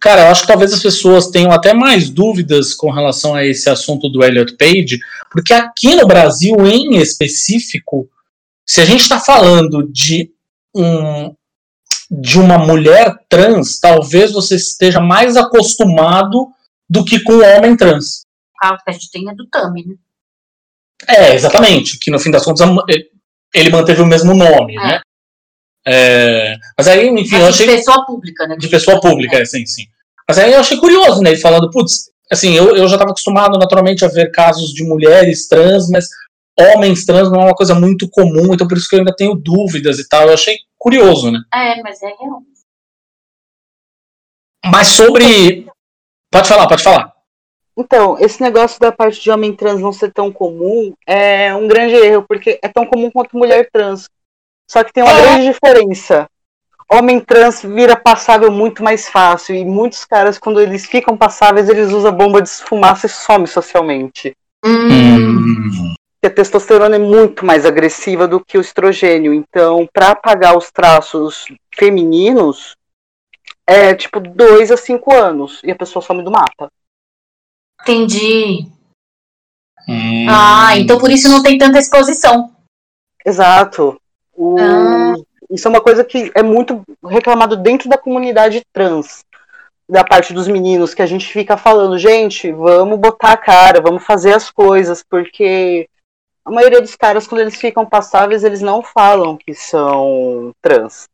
cara, 0.00 0.22
eu 0.22 0.26
acho 0.28 0.42
que 0.42 0.48
talvez 0.48 0.72
as 0.72 0.82
pessoas 0.82 1.28
tenham 1.28 1.52
até 1.52 1.72
mais 1.72 2.10
dúvidas 2.10 2.74
com 2.74 2.90
relação 2.90 3.34
a 3.34 3.44
esse 3.44 3.70
assunto 3.70 4.08
do 4.08 4.24
Elliot 4.24 4.56
Page, 4.56 4.98
porque 5.30 5.52
aqui 5.52 5.94
no 5.94 6.06
Brasil, 6.06 6.56
em 6.66 6.96
específico, 6.96 8.08
se 8.66 8.80
a 8.80 8.84
gente 8.84 9.02
está 9.02 9.20
falando 9.20 9.88
de 9.92 10.30
um 10.74 11.34
de 12.10 12.38
uma 12.38 12.58
mulher 12.58 13.14
trans, 13.28 13.78
talvez 13.80 14.32
você 14.32 14.56
esteja 14.56 15.00
mais 15.00 15.36
acostumado 15.36 16.48
do 16.88 17.04
que 17.04 17.20
com 17.22 17.34
o 17.34 17.42
homem 17.42 17.76
trans. 17.76 18.22
O 18.54 18.58
carro 18.60 18.76
que 18.84 18.90
a 18.90 18.92
gente 18.92 19.10
tem 19.10 19.28
é 19.28 19.34
do 19.34 19.46
Tami, 19.48 19.84
né? 19.86 19.94
É, 21.08 21.34
exatamente. 21.34 21.98
Que 21.98 22.10
no 22.10 22.18
fim 22.18 22.30
das 22.30 22.44
contas 22.44 22.66
ele 23.54 23.70
manteve 23.70 24.02
o 24.02 24.06
mesmo 24.06 24.34
nome, 24.34 24.74
É. 24.76 24.80
né? 24.80 25.00
É, 25.86 26.56
mas 26.78 26.88
aí, 26.88 27.08
enfim, 27.08 27.36
eu 27.36 27.46
Assim, 27.46 27.64
achei. 27.64 27.66
de 27.66 27.76
pessoa 27.76 28.06
pública, 28.06 28.46
né? 28.46 28.56
De 28.56 28.68
pessoa 28.68 29.00
pública, 29.00 29.36
é, 29.38 29.44
sim, 29.44 29.66
sim. 29.66 29.84
Mas 30.26 30.38
aí 30.38 30.52
eu 30.52 30.60
achei 30.60 30.78
curioso, 30.78 31.20
né? 31.20 31.30
Ele 31.32 31.40
falando, 31.40 31.70
putz, 31.70 32.10
assim, 32.32 32.54
eu, 32.54 32.74
eu 32.74 32.88
já 32.88 32.94
estava 32.96 33.10
acostumado 33.10 33.58
naturalmente 33.58 34.02
a 34.04 34.08
ver 34.08 34.30
casos 34.32 34.72
de 34.72 34.82
mulheres 34.84 35.46
trans, 35.46 35.90
mas 35.90 36.06
homens 36.58 37.04
trans 37.04 37.30
não 37.30 37.40
é 37.40 37.44
uma 37.46 37.54
coisa 37.54 37.74
muito 37.74 38.08
comum, 38.10 38.54
então 38.54 38.66
por 38.66 38.76
isso 38.76 38.88
que 38.88 38.94
eu 38.96 39.00
ainda 39.00 39.14
tenho 39.14 39.34
dúvidas 39.34 39.98
e 39.98 40.08
tal. 40.08 40.28
Eu 40.28 40.34
achei 40.34 40.56
curioso, 40.78 41.30
né? 41.30 41.40
É, 41.52 41.82
mas 41.82 42.02
é 42.02 42.06
real. 42.06 42.42
Mas 44.66 44.88
sobre. 44.88 45.66
Pode 46.30 46.48
falar, 46.48 46.66
pode 46.66 46.82
falar. 46.82 47.12
Então, 47.76 48.16
esse 48.20 48.40
negócio 48.40 48.78
da 48.78 48.92
parte 48.92 49.20
de 49.20 49.30
homem 49.30 49.52
trans 49.52 49.80
não 49.80 49.92
ser 49.92 50.12
tão 50.12 50.32
comum 50.32 50.94
é 51.06 51.52
um 51.54 51.66
grande 51.66 51.94
erro, 51.94 52.24
porque 52.26 52.58
é 52.62 52.68
tão 52.68 52.86
comum 52.86 53.10
quanto 53.10 53.36
mulher 53.36 53.68
trans. 53.72 54.08
Só 54.70 54.82
que 54.82 54.92
tem 54.92 55.02
uma 55.02 55.12
É. 55.12 55.20
grande 55.22 55.52
diferença. 55.52 56.26
Homem 56.90 57.18
trans 57.18 57.62
vira 57.62 57.96
passável 57.96 58.50
muito 58.52 58.82
mais 58.82 59.08
fácil, 59.08 59.54
e 59.56 59.64
muitos 59.64 60.04
caras, 60.04 60.38
quando 60.38 60.60
eles 60.60 60.86
ficam 60.86 61.16
passáveis, 61.16 61.68
eles 61.68 61.90
usam 61.92 62.12
bomba 62.12 62.40
de 62.40 62.50
fumaça 62.50 63.06
e 63.06 63.08
some 63.08 63.46
socialmente. 63.46 64.36
Hum. 64.64 65.94
Porque 66.24 66.32
a 66.32 66.42
testosterona 66.42 66.96
é 66.96 66.98
muito 66.98 67.44
mais 67.44 67.66
agressiva 67.66 68.26
do 68.26 68.42
que 68.42 68.56
o 68.56 68.60
estrogênio. 68.62 69.34
Então, 69.34 69.86
para 69.92 70.12
apagar 70.12 70.56
os 70.56 70.70
traços 70.70 71.44
femininos, 71.76 72.74
é 73.66 73.94
tipo 73.94 74.20
2 74.20 74.70
a 74.70 74.76
5 74.78 75.12
anos, 75.12 75.60
e 75.62 75.70
a 75.70 75.76
pessoa 75.76 76.02
some 76.02 76.22
do 76.24 76.30
mapa. 76.30 76.70
Entendi. 77.82 78.66
Hum. 79.86 80.26
Ah, 80.30 80.78
então 80.78 80.98
por 80.98 81.10
isso 81.10 81.28
não 81.28 81.42
tem 81.42 81.58
tanta 81.58 81.78
exposição. 81.78 82.56
Exato. 83.22 84.00
O- 84.34 84.56
Ah. 84.58 85.14
Isso 85.50 85.68
é 85.68 85.70
uma 85.70 85.82
coisa 85.82 86.02
que 86.02 86.32
é 86.34 86.42
muito 86.42 86.82
reclamado 87.06 87.54
dentro 87.54 87.86
da 87.86 87.98
comunidade 87.98 88.62
trans, 88.72 89.26
da 89.86 90.02
parte 90.02 90.32
dos 90.32 90.48
meninos, 90.48 90.94
que 90.94 91.02
a 91.02 91.06
gente 91.06 91.30
fica 91.30 91.58
falando, 91.58 91.98
gente, 91.98 92.50
vamos 92.50 92.98
botar 92.98 93.32
a 93.32 93.36
cara, 93.36 93.82
vamos 93.82 94.02
fazer 94.04 94.32
as 94.32 94.50
coisas, 94.50 95.04
porque 95.06 95.86
a 96.44 96.50
maioria 96.50 96.80
dos 96.80 96.94
caras, 96.94 97.26
quando 97.26 97.40
eles 97.40 97.56
ficam 97.56 97.86
passáveis, 97.86 98.44
eles 98.44 98.60
não 98.60 98.82
falam 98.82 99.36
que 99.36 99.54
são 99.54 100.52
trans. 100.60 101.08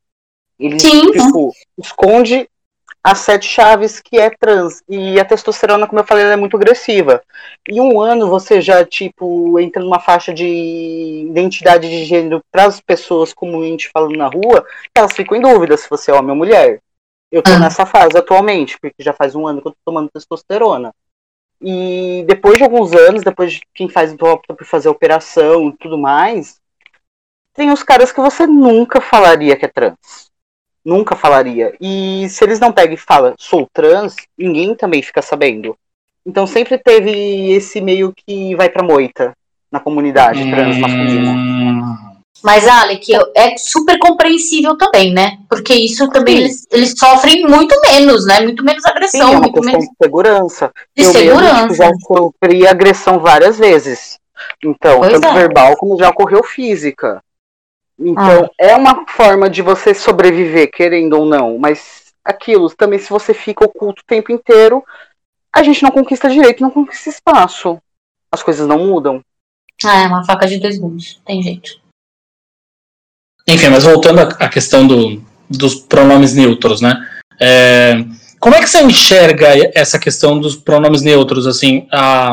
Eles, 0.59 0.83
Sim. 0.83 1.11
tipo, 1.13 1.53
esconde 1.79 2.49
as 3.03 3.19
sete 3.21 3.47
chaves 3.47 4.01
que 4.01 4.19
é 4.19 4.29
trans. 4.29 4.83
E 4.89 5.19
a 5.19 5.25
testosterona, 5.25 5.87
como 5.87 6.01
eu 6.01 6.05
falei, 6.05 6.25
ela 6.25 6.35
é 6.35 6.37
muito 6.37 6.57
agressiva. 6.57 7.23
Em 7.69 7.81
um 7.81 8.01
ano 8.01 8.29
você 8.29 8.61
já, 8.61 8.85
tipo, 8.85 9.59
entra 9.59 9.83
numa 9.83 10.01
faixa 10.01 10.35
de 10.35 11.25
identidade 11.31 11.89
de 11.89 12.05
gênero 12.05 12.43
para 12.51 12.65
as 12.67 12.81
pessoas 12.81 13.33
comumente 13.33 13.89
falando 13.91 14.17
na 14.17 14.27
rua, 14.27 14.67
elas 14.95 15.13
ficam 15.13 15.37
em 15.37 15.41
dúvida 15.41 15.77
se 15.77 15.89
você 15.89 16.11
é 16.11 16.15
homem 16.15 16.31
ou 16.31 16.37
mulher. 16.37 16.81
Eu 17.33 17.43
tô 17.43 17.53
Ah. 17.53 17.59
nessa 17.61 17.87
fase 17.87 18.19
atualmente, 18.19 18.77
porque 18.81 18.97
já 19.03 19.13
faz 19.13 19.35
um 19.35 19.47
ano 19.47 19.63
que 19.63 19.69
eu 19.69 19.73
tô 19.73 19.79
tomando 19.85 20.11
testosterona. 20.13 20.93
E 21.63 22.25
depois 22.27 22.57
de 22.57 22.65
alguns 22.65 22.93
anos, 22.93 23.23
depois 23.23 23.53
de 23.53 23.63
quem 23.75 23.89
faz 23.89 24.15
opta 24.21 24.55
por 24.55 24.65
fazer 24.65 24.89
operação 24.89 25.69
e 25.69 25.77
tudo 25.77 25.99
mais, 25.99 26.59
tem 27.55 27.71
os 27.71 27.83
caras 27.83 28.11
que 28.11 28.21
você 28.21 28.47
nunca 28.47 29.01
falaria 29.01 29.57
que 29.57 29.67
é 29.67 29.69
trans. 29.69 30.31
Nunca 30.85 31.15
falaria. 31.15 31.77
E 31.81 32.27
se 32.31 32.43
eles 32.43 32.59
não 32.59 32.73
pegam 32.73 32.95
e 32.95 32.97
falam, 32.97 33.35
sou 33.39 33.69
trans, 33.73 34.17
ninguém 34.39 34.75
também 34.75 35.03
fica 35.03 35.21
sabendo. 35.21 35.77
Então 36.25 36.47
sempre 36.47 36.79
teve 36.79 37.51
esse 37.53 37.81
meio 37.81 38.13
que 38.15 38.55
vai 38.55 38.69
pra 38.69 38.83
moita 38.83 39.37
na 39.71 39.81
comunidade 39.81 40.51
trans 40.51 40.79
masculina. 40.79 42.10
Mas, 42.43 42.67
Alec, 42.67 43.07
é 43.37 43.57
super 43.57 43.99
compreensível 43.99 44.77
também, 44.77 45.13
né? 45.13 45.39
Porque 45.49 45.75
isso 45.75 46.09
também 46.09 46.37
Sim. 46.37 46.43
eles, 46.43 46.67
eles 46.71 46.95
sofrem 46.97 47.47
muito 47.47 47.79
menos, 47.83 48.25
né? 48.27 48.41
Muito 48.41 48.65
menos 48.65 48.83
Sim, 48.83 48.91
agressão, 48.91 49.21
é 49.21 49.31
uma 49.33 49.41
muito 49.41 49.61
menos 49.61 49.85
de 49.85 49.91
segurança. 50.03 50.73
de 50.97 51.05
eu 51.05 51.13
mesmo 51.13 51.39
segurança. 51.39 51.75
já 51.75 51.91
sofri 52.07 52.67
agressão 52.67 53.19
várias 53.19 53.59
vezes. 53.59 54.19
Então, 54.65 55.01
Pois 55.01 55.13
tanto 55.13 55.27
é. 55.27 55.35
verbal 55.35 55.77
como 55.77 55.99
já 55.99 56.09
ocorreu 56.09 56.43
física. 56.43 57.23
Então, 57.99 58.51
é 58.59 58.75
uma 58.75 59.05
forma 59.07 59.51
de 59.51 59.61
você 59.61 59.93
sobreviver, 59.93 60.71
querendo 60.71 61.19
ou 61.19 61.27
não. 61.27 61.59
Mas 61.59 62.05
aquilo, 62.25 62.71
também 62.71 62.99
se 62.99 63.11
você 63.11 63.35
fica 63.35 63.65
oculto 63.65 64.01
o 64.03 64.07
tempo 64.07 64.33
inteiro, 64.33 64.83
a 65.53 65.63
gente 65.63 65.83
não 65.83 65.91
conquista 65.91 66.31
direito, 66.31 66.63
não 66.63 66.71
conquista 66.71 67.11
espaço. 67.11 67.79
As 68.33 68.43
coisas 68.43 68.67
não 68.67 68.79
mudam. 68.79 69.23
Ah, 69.85 70.03
é 70.03 70.07
uma 70.07 70.25
faca 70.25 70.47
de 70.47 70.59
dois 70.59 70.79
gumes. 70.79 71.21
Tem 71.27 71.43
jeito. 71.43 71.80
Enfim, 73.49 73.69
mas 73.69 73.85
voltando 73.85 74.21
à 74.21 74.49
questão 74.49 74.87
do, 74.87 75.23
dos 75.49 75.75
pronomes 75.75 76.35
neutros, 76.35 76.81
né? 76.81 76.95
É, 77.41 77.95
como 78.39 78.55
é 78.55 78.61
que 78.61 78.69
você 78.69 78.83
enxerga 78.83 79.49
essa 79.75 79.99
questão 79.99 80.39
dos 80.39 80.57
pronomes 80.57 81.03
neutros, 81.03 81.47
assim? 81.47 81.87
A, 81.93 82.33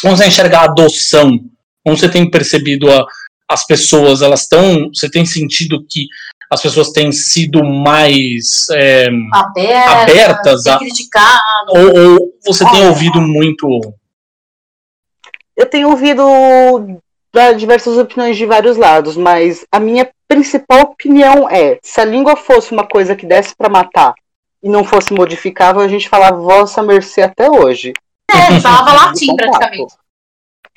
como 0.00 0.16
você 0.16 0.26
enxerga 0.26 0.60
a 0.60 0.64
adoção? 0.64 1.38
Como 1.84 1.96
você 1.96 2.08
tem 2.08 2.30
percebido 2.30 2.90
a, 2.90 3.04
as 3.48 3.66
pessoas, 3.66 4.22
elas 4.22 4.42
estão... 4.42 4.88
Você 4.94 5.10
tem 5.10 5.26
sentido 5.26 5.84
que 5.88 6.06
as 6.50 6.60
pessoas 6.62 6.90
têm 6.90 7.12
sido 7.12 7.62
mais... 7.64 8.66
é, 8.72 9.08
Aberta, 9.32 9.90
Abertas 10.02 10.66
a- 10.66 10.78
criticado. 10.78 11.42
ou, 11.68 12.12
ou 12.12 12.32
você 12.46 12.64
tem 12.70 12.86
ouvido 12.86 13.20
muito... 13.20 13.94
Eu 15.56 15.66
tenho 15.66 15.90
ouvido 15.90 16.22
da- 17.32 17.52
diversas 17.52 17.96
opiniões 17.96 18.36
de 18.36 18.46
vários 18.46 18.76
lados, 18.76 19.16
mas 19.16 19.66
a 19.72 19.80
minha 19.80 20.08
principal 20.28 20.80
opinião 20.82 21.48
é: 21.48 21.78
se 21.82 22.00
a 22.00 22.04
língua 22.04 22.36
fosse 22.36 22.72
uma 22.72 22.86
coisa 22.86 23.16
que 23.16 23.26
desse 23.26 23.54
pra 23.56 23.68
matar 23.68 24.14
e 24.62 24.68
não 24.68 24.84
fosse 24.84 25.12
modificável, 25.12 25.80
a 25.80 25.88
gente 25.88 26.08
falava 26.08 26.36
vossa 26.36 26.82
mercê 26.82 27.22
até 27.22 27.50
hoje. 27.50 27.92
É, 28.30 28.60
falava 28.60 28.92
latim 28.92 29.24
Isso 29.24 29.32
é 29.32 29.36
praticamente. 29.36 29.94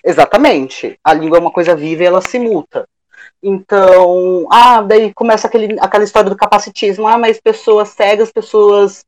Exatamente. 0.04 1.00
A 1.04 1.14
língua 1.14 1.38
é 1.38 1.42
uma 1.42 1.52
coisa 1.52 1.76
viva 1.76 2.04
e 2.04 2.06
ela 2.06 2.22
se 2.22 2.38
muta. 2.38 2.88
Então, 3.42 4.48
ah, 4.52 4.82
daí 4.82 5.14
começa 5.14 5.48
aquele, 5.48 5.78
aquela 5.80 6.04
história 6.04 6.30
do 6.30 6.36
capacitismo. 6.36 7.08
Ah, 7.08 7.18
mas 7.18 7.40
pessoas 7.40 7.90
cegas, 7.90 8.32
pessoas 8.32 9.06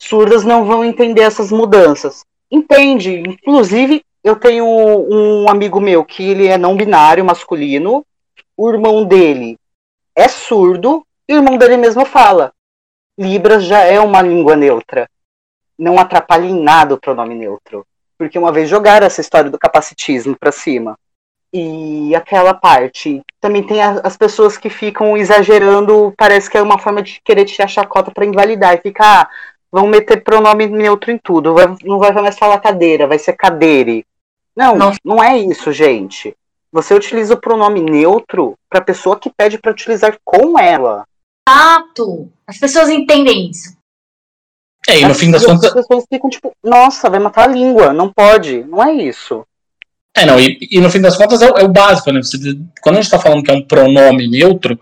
surdas 0.00 0.44
não 0.44 0.64
vão 0.64 0.84
entender 0.84 1.22
essas 1.22 1.50
mudanças. 1.50 2.24
Entende. 2.50 3.22
Inclusive, 3.26 4.04
eu 4.26 4.34
tenho 4.34 4.66
um 4.66 5.48
amigo 5.48 5.80
meu 5.80 6.04
que 6.04 6.28
ele 6.28 6.48
é 6.48 6.58
não 6.58 6.74
binário, 6.76 7.24
masculino. 7.24 8.04
O 8.56 8.68
irmão 8.68 9.04
dele 9.04 9.56
é 10.16 10.26
surdo 10.26 11.06
e 11.28 11.34
o 11.34 11.36
irmão 11.36 11.56
dele 11.56 11.76
mesmo 11.76 12.04
fala. 12.04 12.52
Libras 13.16 13.62
já 13.64 13.82
é 13.82 14.00
uma 14.00 14.20
língua 14.20 14.56
neutra. 14.56 15.08
Não 15.78 15.96
atrapalha 15.96 16.44
em 16.44 16.60
nada 16.60 16.94
o 16.94 17.00
pronome 17.00 17.36
neutro. 17.36 17.86
Porque 18.18 18.36
uma 18.36 18.50
vez 18.50 18.68
jogaram 18.68 19.06
essa 19.06 19.20
história 19.20 19.48
do 19.48 19.60
capacitismo 19.60 20.36
pra 20.36 20.50
cima. 20.50 20.98
E 21.52 22.12
aquela 22.16 22.52
parte. 22.52 23.22
Também 23.40 23.62
tem 23.62 23.80
as 23.80 24.16
pessoas 24.16 24.58
que 24.58 24.68
ficam 24.68 25.16
exagerando, 25.16 26.12
parece 26.18 26.50
que 26.50 26.58
é 26.58 26.62
uma 26.62 26.80
forma 26.80 27.00
de 27.00 27.20
querer 27.24 27.44
tirar 27.44 27.68
chacota 27.68 28.10
pra 28.10 28.26
invalidar. 28.26 28.74
E 28.74 28.78
fica, 28.78 29.04
ah, 29.04 29.28
vão 29.70 29.86
meter 29.86 30.24
pronome 30.24 30.66
neutro 30.66 31.12
em 31.12 31.18
tudo. 31.18 31.54
vai- 31.54 31.76
não 31.84 32.00
vai 32.00 32.10
mais 32.10 32.36
falar 32.36 32.58
cadeira, 32.58 33.06
vai 33.06 33.20
ser 33.20 33.34
cadeire. 33.34 34.04
Não, 34.56 34.76
Não. 34.76 34.92
não, 35.04 35.22
é 35.22 35.38
isso, 35.38 35.72
gente. 35.72 36.34
Você 36.72 36.94
utiliza 36.94 37.34
o 37.34 37.40
pronome 37.40 37.80
neutro 37.80 38.54
pra 38.70 38.80
pessoa 38.80 39.18
que 39.18 39.30
pede 39.30 39.58
pra 39.58 39.70
utilizar 39.72 40.18
com 40.24 40.58
ela. 40.58 41.04
Exato. 41.48 42.30
As 42.46 42.58
pessoas 42.58 42.88
entendem 42.88 43.50
isso. 43.50 43.76
É, 44.88 44.98
e 45.00 45.04
no 45.04 45.10
As- 45.10 45.18
fim 45.18 45.30
das 45.30 45.42
as 45.42 45.46
contas... 45.46 45.72
pessoas 45.72 46.04
ficam 46.12 46.30
tipo, 46.30 46.52
nossa, 46.62 47.08
vai 47.10 47.18
matar 47.20 47.48
a 47.48 47.52
língua. 47.52 47.92
Não 47.92 48.12
pode. 48.12 48.62
Não 48.64 48.82
é 48.82 48.92
isso. 48.94 49.44
É, 50.16 50.24
não, 50.24 50.40
e, 50.40 50.58
e 50.70 50.80
no 50.80 50.90
fim 50.90 51.00
das 51.00 51.16
contas 51.16 51.42
é, 51.42 51.50
o- 51.50 51.56
é 51.58 51.62
o 51.64 51.68
básico, 51.68 52.10
né? 52.10 52.22
Você- 52.22 52.38
quando 52.82 52.96
a 52.96 53.00
gente 53.00 53.06
está 53.12 53.18
falando 53.18 53.42
que 53.42 53.50
é 53.50 53.54
um 53.54 53.66
pronome 53.66 54.28
neutro, 54.28 54.78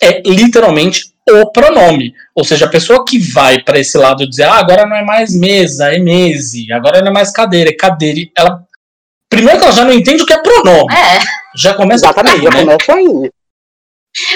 é 0.00 0.20
literalmente 0.22 1.12
o 1.28 1.50
pronome. 1.50 2.14
Ou 2.34 2.44
seja, 2.44 2.66
a 2.66 2.70
pessoa 2.70 3.04
que 3.04 3.18
vai 3.18 3.62
para 3.62 3.78
esse 3.78 3.96
lado 3.98 4.28
dizer, 4.28 4.44
ah, 4.44 4.58
agora 4.58 4.86
não 4.86 4.96
é 4.96 5.04
mais 5.04 5.34
mesa, 5.34 5.92
é 5.92 5.98
mese, 5.98 6.70
agora 6.72 7.00
não 7.00 7.08
é 7.08 7.12
mais 7.12 7.30
cadeira, 7.32 7.70
é 7.70 7.74
cadeire, 7.76 8.30
ela. 8.36 8.64
Primeiro 9.36 9.58
que 9.58 9.64
ela 9.64 9.72
já 9.74 9.84
não 9.84 9.92
entende 9.92 10.22
o 10.22 10.26
que 10.26 10.32
é 10.32 10.38
pronome. 10.42 10.94
É, 10.94 11.18
Já 11.56 11.74
começa 11.74 12.04
Exatamente, 12.06 12.36
aí, 12.36 12.42
já 12.44 12.50
né? 12.50 12.60
começa 12.78 12.94
aí. 12.94 13.30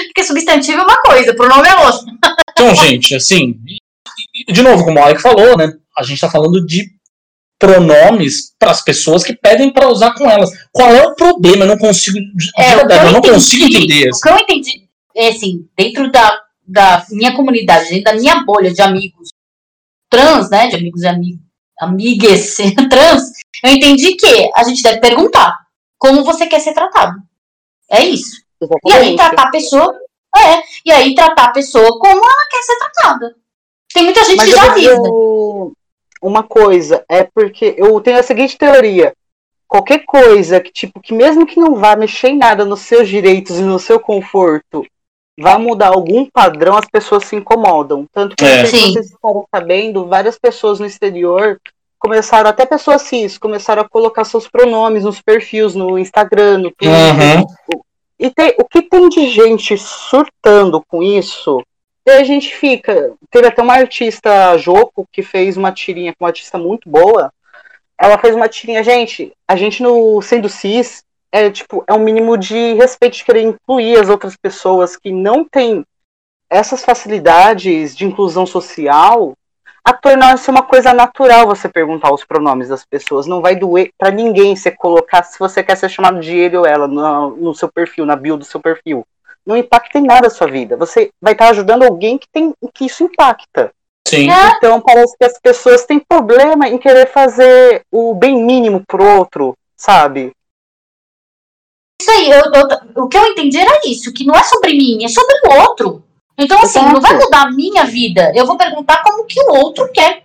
porque 0.07 0.23
substantivo 0.23 0.79
é 0.79 0.83
uma 0.83 1.01
coisa, 1.01 1.33
pronome 1.35 1.67
é 1.67 1.75
outra. 1.85 2.11
Então, 2.51 2.75
gente, 2.75 3.15
assim, 3.15 3.59
de 4.49 4.61
novo, 4.61 4.83
como 4.83 4.99
o 4.99 5.03
Alec 5.03 5.21
falou, 5.21 5.57
né? 5.57 5.71
A 5.97 6.03
gente 6.03 6.15
está 6.15 6.29
falando 6.29 6.65
de 6.65 6.85
pronomes 7.57 8.53
para 8.57 8.71
as 8.71 8.81
pessoas 8.83 9.23
que 9.23 9.33
pedem 9.35 9.71
para 9.71 9.89
usar 9.89 10.13
com 10.13 10.29
elas. 10.29 10.49
Qual 10.71 10.89
é 10.89 11.05
o 11.07 11.15
problema? 11.15 11.63
Eu 11.65 11.69
não 11.69 11.77
consigo. 11.77 12.17
É, 12.57 12.75
verdade, 12.75 13.01
eu 13.03 13.07
eu 13.07 13.11
não 13.11 13.19
entendi- 13.19 13.33
consigo 13.33 13.65
entender. 13.65 14.09
O 14.13 14.19
que 14.21 14.29
eu 14.29 14.37
entendi 14.37 14.89
é 15.15 15.27
assim, 15.29 15.67
dentro 15.77 16.11
da, 16.11 16.39
da 16.65 17.05
minha 17.11 17.33
comunidade, 17.35 17.89
dentro 17.89 18.03
da 18.05 18.13
minha 18.13 18.43
bolha 18.45 18.71
de 18.73 18.81
amigos 18.81 19.29
trans, 20.09 20.49
né? 20.49 20.67
De 20.67 20.75
amigos 20.77 21.01
e 21.01 21.07
amigas 21.81 22.55
trans, 22.89 23.23
eu 23.63 23.71
entendi 23.71 24.15
que 24.15 24.51
a 24.55 24.63
gente 24.63 24.81
deve 24.81 24.99
perguntar 24.99 25.57
como 25.97 26.23
você 26.23 26.47
quer 26.47 26.59
ser 26.59 26.73
tratado. 26.73 27.17
É 27.89 28.03
isso. 28.03 28.41
E 28.85 28.93
aí 28.93 29.15
tratar 29.15 29.47
a 29.47 29.51
pessoa. 29.51 29.93
É, 30.35 30.61
e 30.85 30.91
aí 30.91 31.15
tratar 31.15 31.45
a 31.45 31.51
pessoa 31.51 31.99
como 31.99 32.23
ela 32.23 32.47
quer 32.49 32.61
ser 32.61 32.77
tratada. 32.77 33.35
Tem 33.93 34.03
muita 34.03 34.23
gente 34.23 34.37
Mas 34.37 34.49
que 34.49 34.55
já 34.55 34.71
avisa. 34.71 35.01
Uma 36.21 36.43
coisa, 36.43 37.03
é 37.09 37.23
porque 37.23 37.75
eu 37.77 37.99
tenho 38.01 38.19
a 38.19 38.23
seguinte 38.23 38.57
teoria. 38.57 39.13
Qualquer 39.67 40.03
coisa 40.05 40.59
que, 40.59 40.71
tipo, 40.71 40.99
que 40.99 41.13
mesmo 41.13 41.45
que 41.45 41.59
não 41.59 41.75
vá 41.75 41.95
mexer 41.95 42.29
em 42.29 42.37
nada 42.37 42.65
nos 42.65 42.81
seus 42.81 43.07
direitos 43.07 43.57
e 43.57 43.61
no 43.61 43.79
seu 43.79 43.99
conforto, 43.99 44.85
vá 45.39 45.57
mudar 45.57 45.89
algum 45.89 46.25
padrão, 46.25 46.77
as 46.77 46.87
pessoas 46.87 47.25
se 47.25 47.35
incomodam. 47.35 48.05
Tanto 48.11 48.35
que, 48.35 48.43
É. 48.43 48.65
vocês 48.65 49.11
ficaram 49.11 49.45
sabendo, 49.53 50.07
várias 50.07 50.37
pessoas 50.37 50.79
no 50.79 50.85
exterior 50.85 51.59
começaram, 51.99 52.49
até 52.49 52.65
pessoas 52.65 53.01
cis, 53.03 53.37
começaram 53.37 53.81
a 53.81 53.89
colocar 53.89 54.23
seus 54.23 54.47
pronomes 54.47 55.03
nos 55.03 55.21
perfis, 55.21 55.75
no 55.75 55.99
Instagram, 55.99 56.59
no 56.59 56.71
Twitter. 56.71 57.45
Uhum. 57.77 57.83
E 58.17 58.31
tem, 58.31 58.55
o 58.57 58.65
que 58.65 58.81
tem 58.81 59.07
de 59.09 59.27
gente 59.27 59.77
surtando 59.77 60.83
com 60.87 61.03
isso, 61.03 61.63
e 62.05 62.11
a 62.11 62.23
gente 62.23 62.55
fica. 62.55 63.13
Teve 63.29 63.47
até 63.47 63.61
uma 63.61 63.75
artista, 63.75 64.57
Joko, 64.57 65.07
que 65.11 65.21
fez 65.21 65.57
uma 65.57 65.71
tirinha 65.71 66.13
com 66.13 66.25
uma 66.25 66.29
artista 66.29 66.57
muito 66.57 66.89
boa. 66.89 67.31
Ela 67.97 68.17
fez 68.17 68.35
uma 68.35 68.49
tirinha, 68.49 68.83
gente, 68.83 69.31
a 69.47 69.55
gente 69.55 69.83
no 69.83 70.21
sendo 70.21 70.49
cis 70.49 71.03
é 71.31 71.49
tipo, 71.49 71.83
é 71.85 71.93
um 71.93 71.99
mínimo 71.99 72.37
de 72.37 72.73
respeito 72.73 73.17
de 73.17 73.23
querer 73.23 73.41
incluir 73.41 73.99
as 73.99 74.09
outras 74.09 74.35
pessoas 74.35 74.97
que 74.97 75.11
não 75.11 75.45
têm 75.45 75.85
essas 76.49 76.83
facilidades 76.83 77.95
de 77.95 78.05
inclusão 78.05 78.45
social 78.45 79.35
a 79.89 79.93
tornar-se 79.93 80.49
uma 80.51 80.61
coisa 80.61 80.93
natural 80.93 81.47
você 81.47 81.67
perguntar 81.67 82.13
os 82.13 82.23
pronomes 82.23 82.69
das 82.69 82.85
pessoas. 82.85 83.25
Não 83.25 83.41
vai 83.41 83.55
doer 83.55 83.91
pra 83.97 84.11
ninguém 84.11 84.55
você 84.55 84.69
colocar 84.69 85.23
se 85.23 85.39
você 85.39 85.63
quer 85.63 85.75
ser 85.75 85.89
chamado 85.89 86.19
de 86.19 86.35
ele 86.35 86.55
ou 86.57 86.65
ela 86.65 86.87
no, 86.87 87.35
no 87.35 87.55
seu 87.55 87.71
perfil, 87.71 88.05
na 88.05 88.15
bio 88.15 88.37
do 88.37 88.45
seu 88.45 88.59
perfil. 88.59 89.05
Não 89.45 89.57
impacta 89.57 89.97
em 89.97 90.03
nada 90.03 90.27
a 90.27 90.29
sua 90.29 90.47
vida. 90.47 90.77
Você 90.77 91.09
vai 91.19 91.33
estar 91.33 91.49
ajudando 91.49 91.83
alguém 91.83 92.19
que 92.19 92.27
tem 92.31 92.53
que 92.73 92.85
isso 92.85 93.03
impacta. 93.03 93.71
Sim. 94.07 94.29
É. 94.29 94.57
Então 94.57 94.79
parece 94.79 95.17
que 95.17 95.25
as 95.25 95.39
pessoas 95.39 95.85
têm 95.85 95.99
problema 95.99 96.67
em 96.67 96.77
querer 96.77 97.07
fazer 97.07 97.81
o 97.91 98.13
bem 98.13 98.43
mínimo 98.43 98.83
pro 98.87 99.03
outro, 99.03 99.57
sabe? 99.75 100.31
Isso 102.01 102.11
aí, 102.11 102.29
eu- 102.29 102.43
eu- 102.53 103.03
o 103.03 103.07
que 103.07 103.17
eu 103.17 103.25
entendi 103.25 103.57
era 103.59 103.81
isso, 103.85 104.13
que 104.13 104.23
não 104.23 104.35
é 104.35 104.43
sobre 104.43 104.73
mim, 104.73 105.03
é 105.03 105.07
sobre 105.07 105.35
o 105.45 105.61
outro. 105.61 106.03
Então, 106.39 106.61
assim, 106.61 106.79
não 106.79 107.01
vai 107.01 107.13
mudar 107.17 107.43
a 107.43 107.51
minha 107.51 107.83
vida. 107.83 108.31
Eu 108.33 108.45
vou 108.45 108.57
perguntar 108.57 109.03
como 109.03 109.25
que 109.25 109.41
o 109.41 109.51
outro 109.57 109.91
quer 109.91 110.23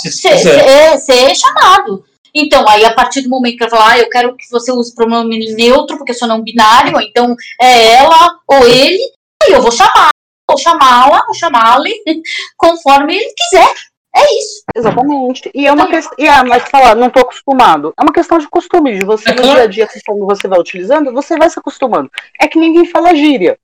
Se 0.00 0.12
ser, 0.12 0.38
ser- 0.38 0.98
ser 0.98 1.34
chamado. 1.34 2.04
Então, 2.34 2.68
aí 2.68 2.84
a 2.84 2.92
partir 2.92 3.22
do 3.22 3.28
momento 3.28 3.56
que 3.56 3.64
eu 3.64 3.70
falar, 3.70 3.92
ah, 3.92 3.98
eu 3.98 4.10
quero 4.10 4.36
que 4.36 4.50
você 4.50 4.72
use 4.72 4.94
pronome 4.94 5.54
neutro, 5.54 5.96
porque 5.96 6.10
eu 6.10 6.16
sou 6.16 6.26
não 6.26 6.42
binário, 6.42 6.94
ou 6.96 7.00
então 7.00 7.36
é 7.60 7.92
ela 7.94 8.38
ou 8.48 8.66
ele, 8.66 9.00
aí 9.42 9.52
eu 9.52 9.62
vou 9.62 9.70
chamar, 9.70 10.10
vou 10.48 10.58
chamá-la, 10.58 11.22
vou 11.24 11.34
chamá-lo, 11.34 11.84
conforme 12.58 13.16
ele 13.16 13.32
quiser. 13.36 13.72
É 14.16 14.22
isso. 14.38 14.62
Exatamente. 14.76 15.50
E 15.52 15.66
é 15.66 15.72
uma 15.72 15.88
questão. 15.88 16.14
E 16.18 16.28
ah, 16.28 16.44
mas 16.44 16.62
falar, 16.68 16.94
não 16.94 17.10
tô 17.10 17.18
acostumado. 17.20 17.92
É 17.98 18.02
uma 18.02 18.12
questão 18.12 18.38
de 18.38 18.48
costume, 18.48 18.96
de 18.96 19.04
você 19.04 19.30
É 19.30 19.34
no 19.34 19.42
dia 19.42 19.62
a 19.62 19.66
dia, 19.66 19.88
conforme 19.88 20.20
você 20.22 20.46
vai 20.46 20.58
utilizando, 20.60 21.12
você 21.12 21.36
vai 21.36 21.50
se 21.50 21.58
acostumando. 21.58 22.08
É 22.40 22.46
que 22.46 22.58
ninguém 22.58 22.86
fala 22.86 23.14
gíria. 23.14 23.58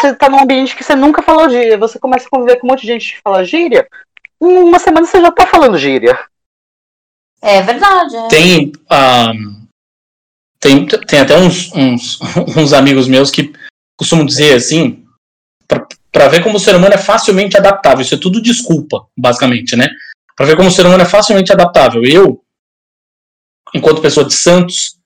Você 0.00 0.14
tá 0.14 0.28
num 0.28 0.40
ambiente 0.42 0.74
que 0.76 0.84
você 0.84 0.94
nunca 0.94 1.22
falou 1.22 1.48
gíria, 1.48 1.76
você 1.78 1.98
começa 1.98 2.26
a 2.26 2.30
conviver 2.30 2.56
com 2.58 2.66
um 2.66 2.70
monte 2.70 2.82
de 2.82 2.88
gente 2.88 3.14
que 3.14 3.20
fala 3.22 3.44
gíria, 3.44 3.88
em 4.40 4.46
uma 4.58 4.78
semana 4.78 5.06
você 5.06 5.20
já 5.20 5.30
tá 5.30 5.46
falando 5.46 5.78
gíria. 5.78 6.18
É 7.40 7.60
verdade. 7.62 8.16
é. 8.16 8.28
Tem, 8.28 8.72
ah, 8.88 9.32
tem, 10.60 10.86
tem 10.86 11.20
até 11.20 11.36
uns, 11.36 11.72
uns, 11.72 12.18
uns 12.56 12.72
amigos 12.72 13.08
meus 13.08 13.30
que 13.30 13.52
costumam 13.98 14.24
dizer 14.26 14.54
assim, 14.54 15.04
pra- 15.66 15.86
pra 16.10 16.28
ver 16.28 16.42
como 16.42 16.56
o 16.56 16.60
ser 16.60 16.76
humano 16.76 16.94
é 16.94 16.98
facilmente 16.98 17.56
adaptável. 17.56 18.02
Isso 18.02 18.14
é 18.14 18.18
tudo 18.18 18.40
desculpa, 18.42 19.06
basicamente, 19.18 19.74
né? 19.76 19.88
Pra 20.36 20.46
ver 20.46 20.56
como 20.56 20.68
o 20.68 20.72
ser 20.72 20.86
humano 20.86 21.02
é 21.02 21.06
facilmente 21.06 21.52
adaptável. 21.52 22.02
Eu, 22.04 22.42
enquanto 23.74 24.02
pessoa 24.02 24.26
de 24.26 24.34
Santos, 24.34 24.98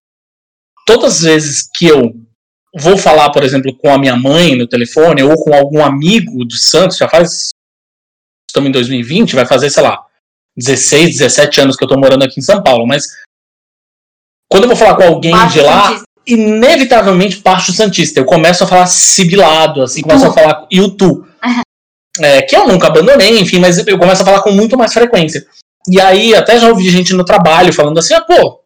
todas 0.87 1.16
as 1.16 1.20
vezes 1.22 1.70
que 1.74 1.87
eu 1.87 2.14
vou 2.79 2.97
falar, 2.99 3.31
por 3.31 3.43
exemplo, 3.43 3.74
com 3.77 3.91
a 3.93 3.99
minha 3.99 4.16
mãe 4.16 4.55
no 4.57 4.66
telefone 4.66 5.22
ou 5.22 5.35
com 5.37 5.55
algum 5.55 5.83
amigo 5.85 6.45
de 6.47 6.59
Santos, 6.59 6.97
já 6.99 7.09
faz. 7.09 7.51
Estamos 8.49 8.68
em 8.68 8.72
2020, 8.72 9.35
vai 9.35 9.47
fazer, 9.47 9.70
sei 9.70 9.83
lá, 9.83 10.05
16, 10.57 11.18
17 11.18 11.61
anos 11.61 11.77
que 11.77 11.85
eu 11.85 11.89
tô 11.89 11.99
morando 11.99 12.24
aqui 12.24 12.41
em 12.41 12.43
São 12.43 12.62
Paulo, 12.62 12.87
mas 12.87 13.07
quando 14.51 14.64
eu 14.64 14.68
vou 14.68 14.77
falar 14.77 14.97
com 14.97 15.03
alguém 15.03 15.33
Baixo 15.33 15.55
de 15.55 15.61
lá, 15.61 15.83
Santista. 15.89 16.05
inevitavelmente 16.27 17.41
baixo 17.41 17.72
Santista. 17.72 18.20
Eu 18.20 18.24
começo 18.24 18.64
a 18.64 18.66
falar 18.66 18.87
sibilado, 18.87 19.83
assim, 19.83 20.03
começo 20.03 20.24
Tu. 20.24 20.31
a 20.31 20.33
falar 20.33 20.66
e 20.70 20.81
o 20.81 20.91
tu. 20.91 21.27
É, 22.18 22.41
que 22.41 22.57
eu 22.57 22.66
nunca 22.66 22.87
abandonei, 22.87 23.39
enfim, 23.41 23.59
mas 23.59 23.77
eu 23.87 23.99
começo 23.99 24.22
a 24.22 24.24
falar 24.24 24.41
com 24.41 24.51
muito 24.51 24.77
mais 24.79 24.93
frequência. 24.93 25.47
E 25.89 26.01
aí, 26.01 26.35
até 26.35 26.59
já 26.59 26.68
ouvi 26.68 26.89
gente 26.89 27.12
no 27.12 27.24
trabalho 27.24 27.72
falando 27.74 27.99
assim, 27.99 28.14
ah, 28.14 28.22
pô, 28.22 28.62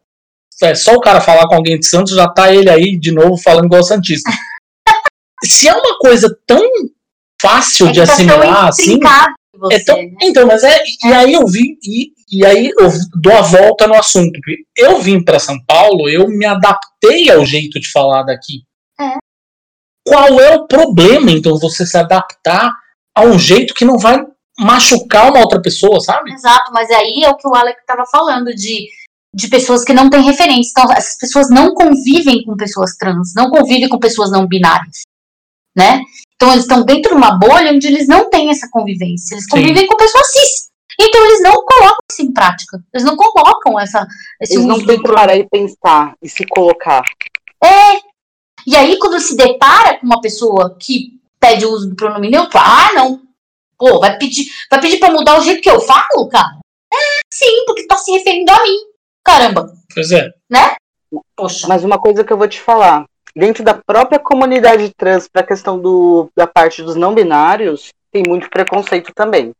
é 0.65 0.75
só 0.75 0.93
o 0.93 1.01
cara 1.01 1.21
falar 1.21 1.47
com 1.47 1.55
alguém 1.55 1.79
de 1.79 1.85
Santos, 1.87 2.13
já 2.13 2.27
tá 2.27 2.53
ele 2.53 2.69
aí 2.69 2.97
de 2.97 3.11
novo 3.11 3.37
falando 3.37 3.65
igual 3.65 3.83
Santista. 3.83 4.29
Se 5.43 5.67
é 5.67 5.73
uma 5.73 5.97
coisa 5.97 6.35
tão 6.45 6.61
fácil 7.41 7.87
É 7.87 7.91
de 7.91 8.05
tá 8.05 8.13
assimilar, 8.13 8.67
assim, 8.67 8.93
em 8.93 8.99
você, 9.61 9.75
é 9.75 9.83
tão- 9.83 9.97
né? 9.97 10.15
então, 10.23 10.47
mas 10.47 10.63
é. 10.63 10.81
E 11.03 11.13
aí 11.13 11.33
eu 11.33 11.45
vim. 11.47 11.77
E, 11.83 12.11
e 12.31 12.45
aí 12.45 12.71
eu 12.79 12.89
dou 13.15 13.33
a 13.33 13.41
volta 13.41 13.87
no 13.87 13.95
assunto. 13.95 14.39
Eu 14.77 14.99
vim 14.99 15.23
para 15.23 15.39
São 15.39 15.57
Paulo, 15.65 16.09
eu 16.09 16.27
me 16.27 16.45
adaptei 16.45 17.29
ao 17.29 17.45
jeito 17.45 17.79
de 17.79 17.91
falar 17.91 18.23
daqui. 18.23 18.63
É. 18.99 19.17
Qual 20.07 20.39
é 20.39 20.55
o 20.55 20.67
problema, 20.67 21.31
então, 21.31 21.57
você 21.59 21.85
se 21.85 21.97
adaptar 21.97 22.73
a 23.15 23.23
um 23.23 23.37
jeito 23.37 23.73
que 23.73 23.85
não 23.85 23.97
vai 23.97 24.23
machucar 24.57 25.29
uma 25.29 25.39
outra 25.39 25.61
pessoa, 25.61 25.99
sabe? 25.99 26.31
Exato, 26.33 26.71
mas 26.71 26.89
aí 26.89 27.23
é 27.23 27.29
o 27.29 27.35
que 27.35 27.47
o 27.47 27.53
Alec 27.55 27.79
estava 27.79 28.05
falando, 28.05 28.53
de, 28.55 28.87
de 29.33 29.47
pessoas 29.47 29.83
que 29.83 29.93
não 29.93 30.09
têm 30.09 30.23
referência. 30.23 30.71
Então, 30.71 30.91
essas 30.91 31.17
pessoas 31.17 31.49
não 31.49 31.73
convivem 31.73 32.43
com 32.43 32.55
pessoas 32.55 32.95
trans, 32.97 33.33
não 33.35 33.49
convivem 33.49 33.87
com 33.87 33.99
pessoas 33.99 34.31
não 34.31 34.47
binárias, 34.47 35.01
né? 35.75 36.01
Então, 36.35 36.51
eles 36.51 36.63
estão 36.63 36.83
dentro 36.83 37.11
de 37.11 37.17
uma 37.17 37.37
bolha 37.37 37.71
onde 37.71 37.87
eles 37.87 38.07
não 38.07 38.29
têm 38.29 38.49
essa 38.49 38.67
convivência. 38.71 39.35
Eles 39.35 39.45
Sim. 39.45 39.51
convivem 39.51 39.87
com 39.87 39.95
pessoas 39.95 40.27
cis. 40.31 40.71
Então, 40.99 41.25
eles 41.25 41.41
não 41.41 41.53
colocam 41.53 42.03
isso 42.11 42.21
em 42.21 42.33
prática. 42.33 42.83
Eles 42.93 43.05
não 43.05 43.15
colocam 43.15 43.79
essa, 43.79 44.07
esse 44.41 44.55
Eles 44.55 44.65
não 44.65 44.77
têm 44.77 44.97
do 44.97 45.03
que 45.03 45.13
parar 45.13 45.37
e 45.37 45.47
pensar 45.47 46.13
e 46.21 46.27
se 46.27 46.45
colocar. 46.47 47.03
E 48.65 48.75
aí, 48.75 48.97
quando 48.99 49.19
se 49.19 49.35
depara 49.35 49.97
com 49.99 50.05
uma 50.05 50.21
pessoa 50.21 50.75
que 50.79 51.19
pede 51.39 51.65
o 51.65 51.71
uso 51.71 51.89
do 51.89 51.95
pronome 51.95 52.29
neutro, 52.29 52.59
ah, 52.59 52.93
não. 52.93 53.21
Pô, 53.77 53.99
vai 53.99 54.17
pedir, 54.17 54.45
vai 54.69 54.79
pedir 54.79 54.99
pra 54.99 55.11
mudar 55.11 55.39
o 55.39 55.43
jeito 55.43 55.61
que 55.61 55.69
eu 55.69 55.79
falo, 55.79 56.29
cara? 56.29 56.59
É, 56.93 56.97
sim, 57.33 57.65
porque 57.65 57.87
tá 57.87 57.97
se 57.97 58.11
referindo 58.11 58.51
a 58.51 58.61
mim. 58.61 58.90
Caramba, 59.23 59.73
Pois 59.93 60.11
é. 60.11 60.31
poxa. 61.35 61.67
Mas 61.67 61.83
uma 61.83 61.99
coisa 61.99 62.23
que 62.23 62.31
eu 62.31 62.37
vou 62.37 62.47
te 62.47 62.59
falar, 62.59 63.05
dentro 63.35 63.63
da 63.63 63.73
própria 63.73 64.19
comunidade 64.19 64.91
trans, 64.95 65.27
para 65.27 65.41
a 65.41 65.45
questão 65.47 65.79
do, 65.79 66.29
da 66.35 66.47
parte 66.47 66.81
dos 66.81 66.95
não 66.95 67.13
binários, 67.13 67.89
tem 68.11 68.23
muito 68.27 68.49
preconceito 68.49 69.11
também. 69.13 69.51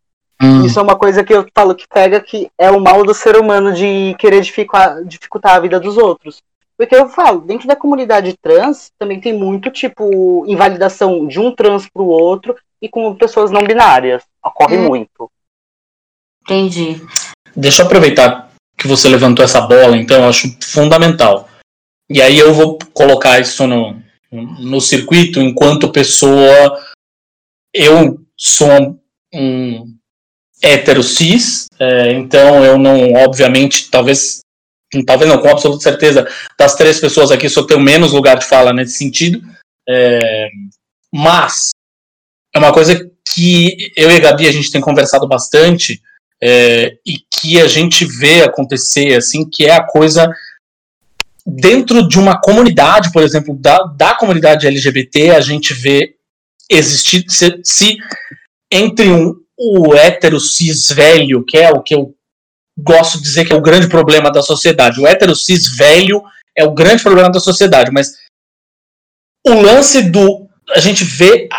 Hum. 0.42 0.66
Isso 0.66 0.80
é 0.80 0.82
uma 0.82 0.96
coisa 0.96 1.24
que 1.24 1.34
eu 1.34 1.46
falo 1.56 1.76
que 1.76 1.88
pega 1.88 2.20
que 2.20 2.50
é 2.58 2.72
o 2.72 2.80
mal 2.80 3.04
do 3.04 3.14
ser 3.14 3.38
humano 3.38 3.74
de 3.74 4.16
querer 4.18 4.42
dificultar, 4.42 5.04
dificultar 5.04 5.56
a 5.56 5.60
vida 5.60 5.80
dos 5.80 5.98
outros. 5.98 6.42
Porque 6.78 6.96
eu 6.96 7.10
falo, 7.10 7.42
dentro 7.42 7.68
da 7.68 7.76
comunidade 7.76 8.36
trans, 8.42 8.90
também 8.98 9.20
tem 9.22 9.34
muito, 9.34 9.70
tipo, 9.70 10.44
invalidação 10.48 11.28
de 11.28 11.40
um 11.40 11.54
trans 11.54 11.88
pro 11.88 12.06
outro 12.06 12.56
e 12.82 12.90
com 12.90 13.14
pessoas 13.16 13.52
não 13.52 13.62
binárias. 13.64 14.24
Ocorre 14.44 14.78
Hum. 14.78 14.88
muito. 14.88 15.30
Entendi. 16.44 17.00
Deixa 17.56 17.84
eu 17.84 17.86
aproveitar 17.86 18.51
que 18.82 18.88
você 18.88 19.08
levantou 19.08 19.46
essa 19.46 19.62
bola, 19.62 19.96
então, 19.96 20.24
eu 20.24 20.30
acho 20.30 20.58
fundamental. 20.60 21.48
E 22.10 22.20
aí 22.20 22.40
eu 22.40 22.52
vou 22.52 22.80
colocar 22.94 23.40
isso 23.40 23.68
no, 23.68 24.02
no 24.32 24.82
circuito 24.82 25.40
enquanto 25.40 25.92
pessoa. 25.92 26.84
Eu 27.74 28.20
sou 28.36 29.00
um 29.34 29.86
hétero 30.64 31.04
cis, 31.04 31.68
é, 31.80 32.12
então 32.14 32.66
eu 32.66 32.78
não, 32.78 33.14
obviamente, 33.14 33.90
talvez, 33.90 34.40
talvez 35.06 35.30
não, 35.30 35.40
com 35.40 35.50
absoluta 35.50 35.82
certeza, 35.82 36.28
das 36.58 36.76
três 36.76 37.00
pessoas 37.00 37.32
aqui 37.32 37.48
só 37.48 37.64
tenho 37.64 37.80
menos 37.80 38.12
lugar 38.12 38.38
de 38.38 38.46
fala 38.46 38.74
nesse 38.74 38.98
sentido. 38.98 39.42
É, 39.88 40.50
mas 41.14 41.70
é 42.54 42.60
uma 42.60 42.74
coisa 42.74 43.10
que 43.34 43.92
eu 43.96 44.10
e 44.10 44.16
a 44.16 44.20
Gabi 44.20 44.48
a 44.48 44.52
gente 44.52 44.72
tem 44.72 44.82
conversado 44.82 45.28
bastante 45.28 46.02
é, 46.44 46.98
e 47.06 47.20
que 47.32 47.60
a 47.62 47.68
gente 47.68 48.06
vê 48.06 48.44
acontecer, 48.44 49.16
assim, 49.16 49.48
que 49.48 49.66
é 49.66 49.76
a 49.76 49.84
coisa 49.84 50.30
dentro 51.46 52.08
de 52.08 52.20
uma 52.20 52.40
comunidade, 52.40 53.12
por 53.12 53.24
exemplo, 53.24 53.56
da, 53.56 53.84
da 53.84 54.16
comunidade 54.16 54.68
LGBT, 54.68 55.32
a 55.32 55.42
gente 55.42 55.74
vê 55.74 56.16
existir 56.70 57.26
se, 57.28 57.60
se 57.64 57.98
entre 58.72 59.10
um, 59.10 59.36
o 59.58 59.94
hétero 59.94 60.40
cis 60.40 60.90
velho, 60.90 61.44
que 61.44 61.58
é 61.58 61.70
o 61.70 61.82
que 61.82 61.94
eu 61.94 62.16
gosto 62.80 63.18
de 63.18 63.24
dizer 63.24 63.46
que 63.46 63.54
é 63.54 63.56
o 63.56 63.62
grande 63.62 63.88
problema 63.88 64.32
da 64.32 64.42
sociedade. 64.42 65.00
O 65.00 65.08
hétero 65.08 65.36
cis 65.36 65.76
velho 65.76 66.24
é 66.58 66.64
o 66.64 66.74
grande 66.74 67.04
problema 67.04 67.32
da 67.32 67.40
sociedade, 67.40 67.92
mas 67.92 68.16
o 69.46 69.54
lance 69.54 70.02
do 70.04 70.48
a 70.74 70.80
gente 70.80 71.04
vê 71.04 71.50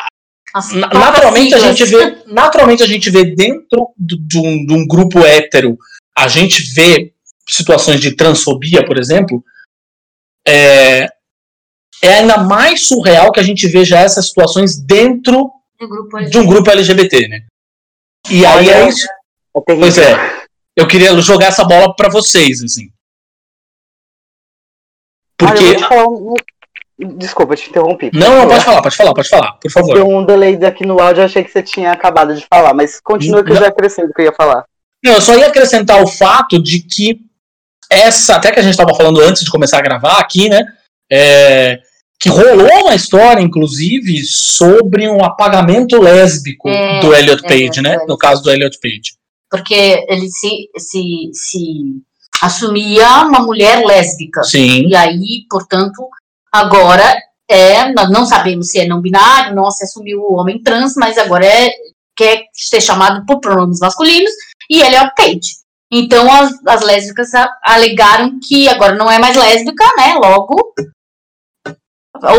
As 0.54 0.72
naturalmente 0.72 1.54
a 1.54 1.58
gente 1.58 1.84
vê 1.84 2.22
naturalmente 2.26 2.82
a 2.82 2.86
gente 2.86 3.10
vê 3.10 3.24
dentro 3.24 3.88
de 3.98 4.38
um, 4.38 4.66
de 4.66 4.72
um 4.74 4.86
grupo 4.86 5.20
hétero 5.20 5.78
a 6.16 6.28
gente 6.28 6.62
vê 6.74 7.14
situações 7.48 8.00
de 8.00 8.14
transfobia 8.14 8.84
por 8.84 8.98
exemplo 8.98 9.42
é, 10.46 11.06
é 12.02 12.14
ainda 12.18 12.38
mais 12.38 12.86
surreal 12.86 13.32
que 13.32 13.40
a 13.40 13.42
gente 13.42 13.66
veja 13.68 13.98
essas 13.98 14.26
situações 14.28 14.76
dentro 14.78 15.50
de 16.30 16.38
um 16.38 16.46
grupo 16.46 16.70
LGBT 16.70 17.28
né? 17.28 17.46
E 18.30 18.44
aí 18.46 18.68
Olha, 18.68 18.70
é 18.84 18.88
isso. 18.88 19.06
É 19.06 19.60
pois 19.66 19.98
é. 19.98 20.14
Eu 20.76 20.86
queria 20.86 21.18
jogar 21.20 21.46
essa 21.46 21.64
bola 21.64 21.94
pra 21.94 22.08
vocês 22.08 22.62
assim. 22.62 22.90
Olha, 25.42 25.50
porque 25.50 25.62
eu 25.62 25.66
vou 25.66 25.76
te 25.76 25.88
falar 25.88 26.08
um- 26.08 26.34
Desculpa, 26.98 27.56
te 27.56 27.70
interrompi. 27.70 28.10
não 28.12 28.42
não 28.42 28.48
pode 28.48 28.64
falar 28.64 28.82
pode 28.82 28.96
falar 28.96 29.14
pode 29.14 29.28
falar 29.28 29.52
por 29.52 29.70
favor 29.70 29.94
Deu 29.94 30.08
um 30.08 30.24
delay 30.24 30.54
aqui 30.64 30.86
no 30.86 31.00
áudio, 31.00 31.22
eu 31.22 31.24
achei 31.24 31.42
que 31.42 31.50
você 31.50 31.62
tinha 31.62 31.90
acabado 31.90 32.34
de 32.34 32.46
falar, 32.46 32.74
mas 32.74 33.00
continua 33.00 33.42
que 33.42 33.50
eu 33.50 33.54
Não. 33.54 33.62
já 33.62 33.68
acrescento 33.68 34.10
o 34.10 34.14
que 34.14 34.20
eu 34.20 34.26
ia 34.26 34.32
falar. 34.32 34.64
Não, 35.02 35.14
eu 35.14 35.20
só 35.20 35.36
ia 35.36 35.48
acrescentar 35.48 36.00
o 36.02 36.06
fato 36.06 36.62
de 36.62 36.80
que 36.80 37.20
essa, 37.90 38.36
até 38.36 38.52
que 38.52 38.60
a 38.60 38.62
gente 38.62 38.72
estava 38.72 38.94
falando 38.94 39.20
antes 39.20 39.42
de 39.42 39.50
começar 39.50 39.78
a 39.78 39.82
gravar 39.82 40.18
aqui, 40.18 40.48
né? 40.48 40.64
é, 41.12 41.78
que 42.18 42.30
rolou 42.30 42.84
uma 42.84 42.94
história, 42.94 43.42
inclusive, 43.42 44.22
sobre 44.24 45.08
um 45.08 45.22
apagamento 45.22 46.00
lésbico 46.00 46.68
É, 46.68 47.00
do 47.00 47.14
Elliot 47.14 47.44
é, 47.44 47.48
Page, 47.48 47.78
é, 47.80 47.82
né? 47.82 47.94
é. 48.00 48.06
No 48.06 48.16
caso 48.16 48.42
do 48.42 48.50
Elliot 48.50 48.78
Page. 48.80 49.12
Porque 49.50 49.74
ele 50.08 50.28
se, 50.30 50.70
se, 50.78 51.30
se 51.34 51.58
assumia 52.40 53.24
uma 53.24 53.40
mulher 53.40 53.84
lésbica. 53.84 54.42
Sim. 54.42 54.86
E 54.88 54.94
aí, 54.94 55.44
portanto, 55.50 56.08
agora 56.52 57.16
é. 57.48 57.92
Nós 57.92 58.10
não 58.10 58.24
sabemos 58.24 58.70
se 58.70 58.80
é 58.80 58.86
não 58.86 59.00
binário, 59.00 59.54
não 59.54 59.70
se 59.70 59.84
assumiu 59.84 60.20
o 60.20 60.34
homem 60.34 60.62
trans, 60.62 60.94
mas 60.96 61.18
agora 61.18 61.46
é, 61.46 61.70
quer 62.16 62.44
ser 62.52 62.80
chamado 62.80 63.24
por 63.26 63.40
pronomes 63.40 63.78
masculinos 63.80 64.32
e 64.70 64.80
ele 64.80 64.94
é 64.94 65.02
o 65.02 65.14
Page. 65.14 65.62
Então 65.90 66.32
as, 66.32 66.52
as 66.66 66.82
lésbicas 66.82 67.30
alegaram 67.62 68.38
que 68.42 68.68
agora 68.68 68.94
não 68.94 69.10
é 69.10 69.18
mais 69.18 69.36
lésbica, 69.36 69.84
né? 69.96 70.14
Logo 70.14 70.74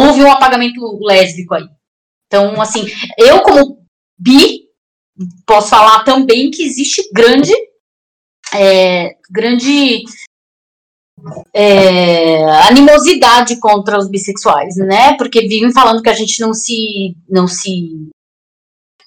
houve 0.01 0.24
um 0.24 0.32
apagamento 0.32 0.80
lésbico 1.01 1.53
aí. 1.53 1.68
Então, 2.28 2.59
assim, 2.61 2.86
eu 3.18 3.41
como 3.41 3.86
bi 4.18 4.64
posso 5.45 5.70
falar 5.70 6.03
também 6.03 6.49
que 6.49 6.64
existe 6.64 7.07
grande 7.14 7.53
é, 8.53 9.16
grande 9.30 10.03
é, 11.53 12.43
animosidade 12.67 13.59
contra 13.59 13.97
os 13.97 14.09
bissexuais, 14.09 14.76
né? 14.78 15.15
Porque 15.17 15.41
vivem 15.47 15.71
falando 15.71 16.01
que 16.01 16.09
a 16.09 16.13
gente 16.13 16.39
não 16.41 16.53
se 16.53 17.15
não 17.30 17.47
se 17.47 18.09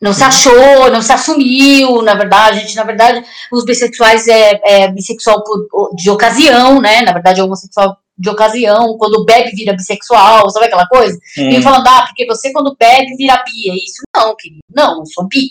não 0.01 0.13
se 0.13 0.23
achou, 0.23 0.91
não 0.93 1.01
se 1.01 1.11
assumiu, 1.13 2.03
na 2.03 2.15
verdade, 2.15 2.59
a 2.59 2.61
gente, 2.61 2.77
na 2.77 2.85
verdade, 2.85 3.25
os 3.51 3.65
bissexuais 3.65 4.29
é, 4.29 4.61
é 4.65 4.89
bissexual 4.93 5.43
por- 5.43 5.95
de 5.97 6.11
ocasião, 6.11 6.81
né? 6.83 7.01
Na 7.01 7.13
verdade, 7.13 7.41
é 7.41 7.43
homossexual 7.45 7.97
de 8.19 8.29
ocasião, 8.29 8.97
quando 8.99 9.25
bebe 9.25 9.51
vira 9.53 9.73
bissexual, 9.75 10.49
sabe 10.51 10.67
aquela 10.67 10.87
coisa? 10.87 11.19
E 11.39 11.57
Hum. 11.59 11.63
falando, 11.63 11.87
ah, 11.89 12.05
porque 12.07 12.27
você 12.27 12.53
quando 12.53 12.77
bebe 12.79 13.15
vira 13.17 13.43
bi, 13.45 13.71
é 13.71 13.75
isso? 13.75 14.03
Não, 14.15 14.35
querido, 14.37 14.61
não, 14.75 14.99
eu 15.01 15.07
sou 15.07 15.27
bi. 15.29 15.51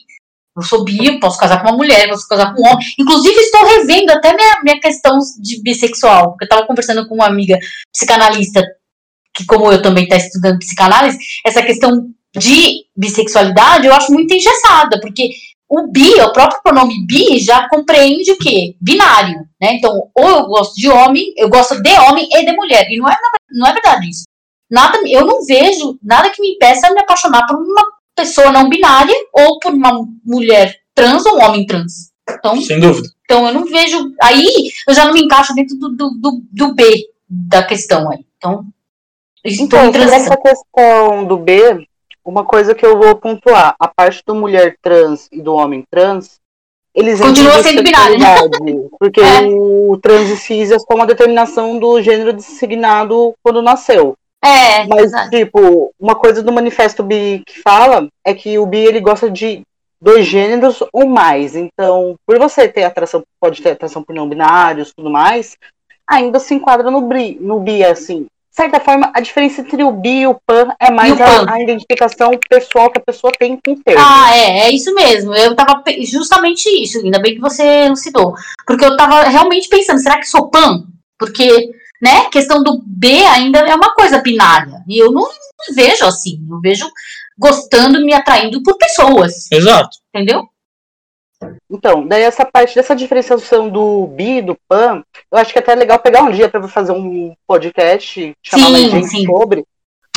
Eu 0.55 0.63
sou 0.63 0.83
bi, 0.85 1.19
posso 1.19 1.37
casar 1.37 1.61
com 1.61 1.69
uma 1.69 1.77
mulher, 1.77 2.07
posso 2.07 2.27
casar 2.27 2.53
com 2.53 2.61
um 2.61 2.65
homem. 2.65 2.85
Inclusive, 2.97 3.35
estou 3.35 3.65
revendo 3.65 4.11
até 4.11 4.33
minha, 4.33 4.61
minha 4.63 4.79
questão 4.79 5.19
de 5.41 5.61
bissexual, 5.61 6.29
porque 6.29 6.45
eu 6.45 6.47
estava 6.47 6.65
conversando 6.65 7.07
com 7.07 7.15
uma 7.15 7.27
amiga 7.27 7.57
psicanalista, 7.93 8.63
que 9.33 9.45
como 9.45 9.69
eu 9.71 9.81
também 9.81 10.05
está 10.05 10.15
estudando 10.15 10.59
psicanálise, 10.59 11.17
essa 11.45 11.61
questão 11.61 12.09
de 12.37 12.85
bissexualidade 12.95 13.87
eu 13.87 13.93
acho 13.93 14.11
muito 14.11 14.33
engessada, 14.33 14.99
porque 15.01 15.29
o 15.67 15.91
bi, 15.91 16.13
o 16.21 16.31
próprio 16.31 16.61
pronome 16.63 17.05
bi, 17.05 17.39
já 17.39 17.67
compreende 17.67 18.31
o 18.31 18.37
quê? 18.37 18.75
Binário, 18.79 19.39
né? 19.61 19.73
Então, 19.73 20.09
ou 20.15 20.29
eu 20.29 20.45
gosto 20.45 20.75
de 20.75 20.87
homem, 20.87 21.33
eu 21.35 21.49
gosto 21.49 21.81
de 21.81 21.91
homem 21.99 22.27
e 22.31 22.45
de 22.45 22.51
mulher, 22.53 22.87
e 22.89 22.97
não 22.97 23.09
é, 23.09 23.17
não 23.51 23.67
é 23.67 23.73
verdade 23.73 24.09
isso. 24.09 24.23
Nada, 24.69 24.99
eu 25.05 25.25
não 25.25 25.45
vejo 25.45 25.97
nada 26.01 26.29
que 26.29 26.41
me 26.41 26.55
impeça 26.55 26.87
de 26.87 26.93
me 26.93 27.01
apaixonar 27.01 27.45
por 27.45 27.57
uma 27.57 27.94
pessoa 28.15 28.51
não 28.51 28.69
binária 28.69 29.15
ou 29.33 29.59
por 29.59 29.73
uma 29.73 30.05
mulher 30.25 30.75
trans 30.93 31.25
ou 31.25 31.37
um 31.37 31.43
homem 31.43 31.65
trans. 31.65 32.11
Então, 32.29 32.59
Sem 32.61 32.79
dúvida. 32.79 33.07
então 33.23 33.47
eu 33.47 33.53
não 33.53 33.65
vejo. 33.65 34.11
Aí 34.21 34.47
eu 34.87 34.93
já 34.93 35.05
não 35.05 35.13
me 35.13 35.21
encaixo 35.21 35.53
dentro 35.53 35.75
do, 35.77 35.89
do, 35.89 36.09
do, 36.11 36.41
do 36.51 36.73
B 36.73 37.05
da 37.29 37.61
questão 37.63 38.09
aí. 38.11 38.25
Então, 38.37 38.65
Então, 39.43 39.79
em 39.79 39.85
sobre 39.85 39.99
transição. 39.99 40.33
essa 40.33 40.37
questão 40.37 41.25
do 41.25 41.37
B, 41.37 41.85
uma 42.23 42.43
coisa 42.43 42.73
que 42.73 42.85
eu 42.85 42.97
vou 42.97 43.15
pontuar, 43.15 43.75
a 43.79 43.87
parte 43.87 44.23
do 44.25 44.33
mulher 44.33 44.77
trans 44.81 45.27
e 45.31 45.41
do 45.41 45.53
homem 45.53 45.83
trans, 45.91 46.39
eles 46.95 47.19
Continua 47.19 47.61
sendo 47.61 47.83
binário, 47.83 48.17
né? 48.17 48.37
Porque 48.97 49.19
É. 49.21 49.41
o 49.45 49.99
trans 50.01 50.29
e 50.29 50.37
cis 50.37 50.71
é 50.71 50.79
só 50.79 50.95
uma 50.95 51.05
determinação 51.05 51.77
do 51.77 52.01
gênero 52.01 52.31
designado 52.33 53.35
quando 53.43 53.61
nasceu. 53.61 54.17
É, 54.43 54.85
Mas, 54.85 55.11
verdade. 55.11 55.29
tipo, 55.31 55.91
uma 55.99 56.15
coisa 56.15 56.43
do 56.43 56.51
manifesto 56.51 57.03
bi 57.03 57.41
que 57.45 57.61
fala 57.61 58.07
é 58.23 58.33
que 58.33 58.59
o 58.59 58.65
bi 58.65 58.77
ele 58.77 58.99
gosta 58.99 59.29
de 59.29 59.63
dois 59.99 60.25
gêneros 60.25 60.83
ou 60.93 61.07
mais. 61.07 61.55
Então, 61.55 62.15
por 62.25 62.37
você 62.37 62.67
ter 62.67 62.83
atração, 62.83 63.23
pode 63.39 63.61
ter 63.61 63.71
atração 63.71 64.03
por 64.03 64.15
não 64.15 64.29
binários 64.29 64.89
e 64.89 64.95
tudo 64.95 65.09
mais, 65.09 65.57
ainda 66.07 66.39
se 66.39 66.53
enquadra 66.53 66.91
no 66.91 67.01
bi, 67.01 67.37
no 67.41 67.59
bi 67.59 67.83
assim. 67.83 68.27
De 68.55 68.61
certa 68.61 68.79
forma, 68.79 69.11
a 69.13 69.19
diferença 69.19 69.59
entre 69.59 69.83
o 69.83 69.91
bi 69.91 70.21
e 70.21 70.27
o 70.27 70.37
pan 70.47 70.69
é 70.79 70.89
mais 70.89 71.17
pan? 71.17 71.25
a, 71.25 71.55
a 71.55 71.61
identificação 71.61 72.31
pessoal 72.49 72.89
que 72.89 72.97
a 72.97 73.03
pessoa 73.03 73.33
tem 73.37 73.57
com 73.57 73.73
o 73.73 73.83
termo. 73.83 74.01
Ah, 74.01 74.33
é, 74.33 74.59
é 74.59 74.71
isso 74.71 74.95
mesmo. 74.95 75.35
Eu 75.35 75.53
tava 75.57 75.83
justamente 75.99 76.69
isso, 76.81 76.99
ainda 76.99 77.19
bem 77.19 77.35
que 77.35 77.41
você 77.41 77.63
elucidou. 77.63 78.33
Porque 78.65 78.85
eu 78.85 78.95
tava 78.95 79.23
realmente 79.23 79.67
pensando, 79.67 79.99
será 79.99 80.19
que 80.19 80.29
sou 80.29 80.49
pan? 80.49 80.85
Porque, 81.19 81.69
né, 82.01 82.29
questão 82.29 82.63
do 82.63 82.81
B 82.85 83.23
ainda 83.25 83.59
é 83.59 83.75
uma 83.75 83.93
coisa 83.93 84.21
binária. 84.21 84.83
E 84.87 84.97
eu 85.01 85.11
não, 85.11 85.23
não 85.23 85.75
vejo 85.75 86.05
assim. 86.05 86.45
Eu 86.49 86.59
vejo 86.59 86.89
gostando, 87.37 88.03
me 88.03 88.13
atraindo 88.13 88.61
por 88.63 88.77
pessoas, 88.77 89.51
Exato. 89.51 89.97
entendeu? 90.13 90.47
Então, 91.69 92.07
daí 92.07 92.23
essa 92.23 92.45
parte 92.45 92.75
dessa 92.75 92.95
diferenciação 92.95 93.69
do 93.69 94.07
bi 94.07 94.37
e 94.37 94.41
do 94.41 94.57
pan, 94.67 95.03
eu 95.31 95.37
acho 95.37 95.51
que 95.51 95.59
é 95.59 95.61
até 95.61 95.75
legal 95.75 95.99
pegar 95.99 96.23
um 96.23 96.31
dia 96.31 96.49
para 96.49 96.65
fazer 96.67 96.91
um 96.91 97.35
podcast, 97.45 98.33
chamar 98.41 98.67
Sim, 98.67 98.71
mais 98.71 98.91
gente 98.91 99.07
sim. 99.07 99.25
sobre. 99.25 99.65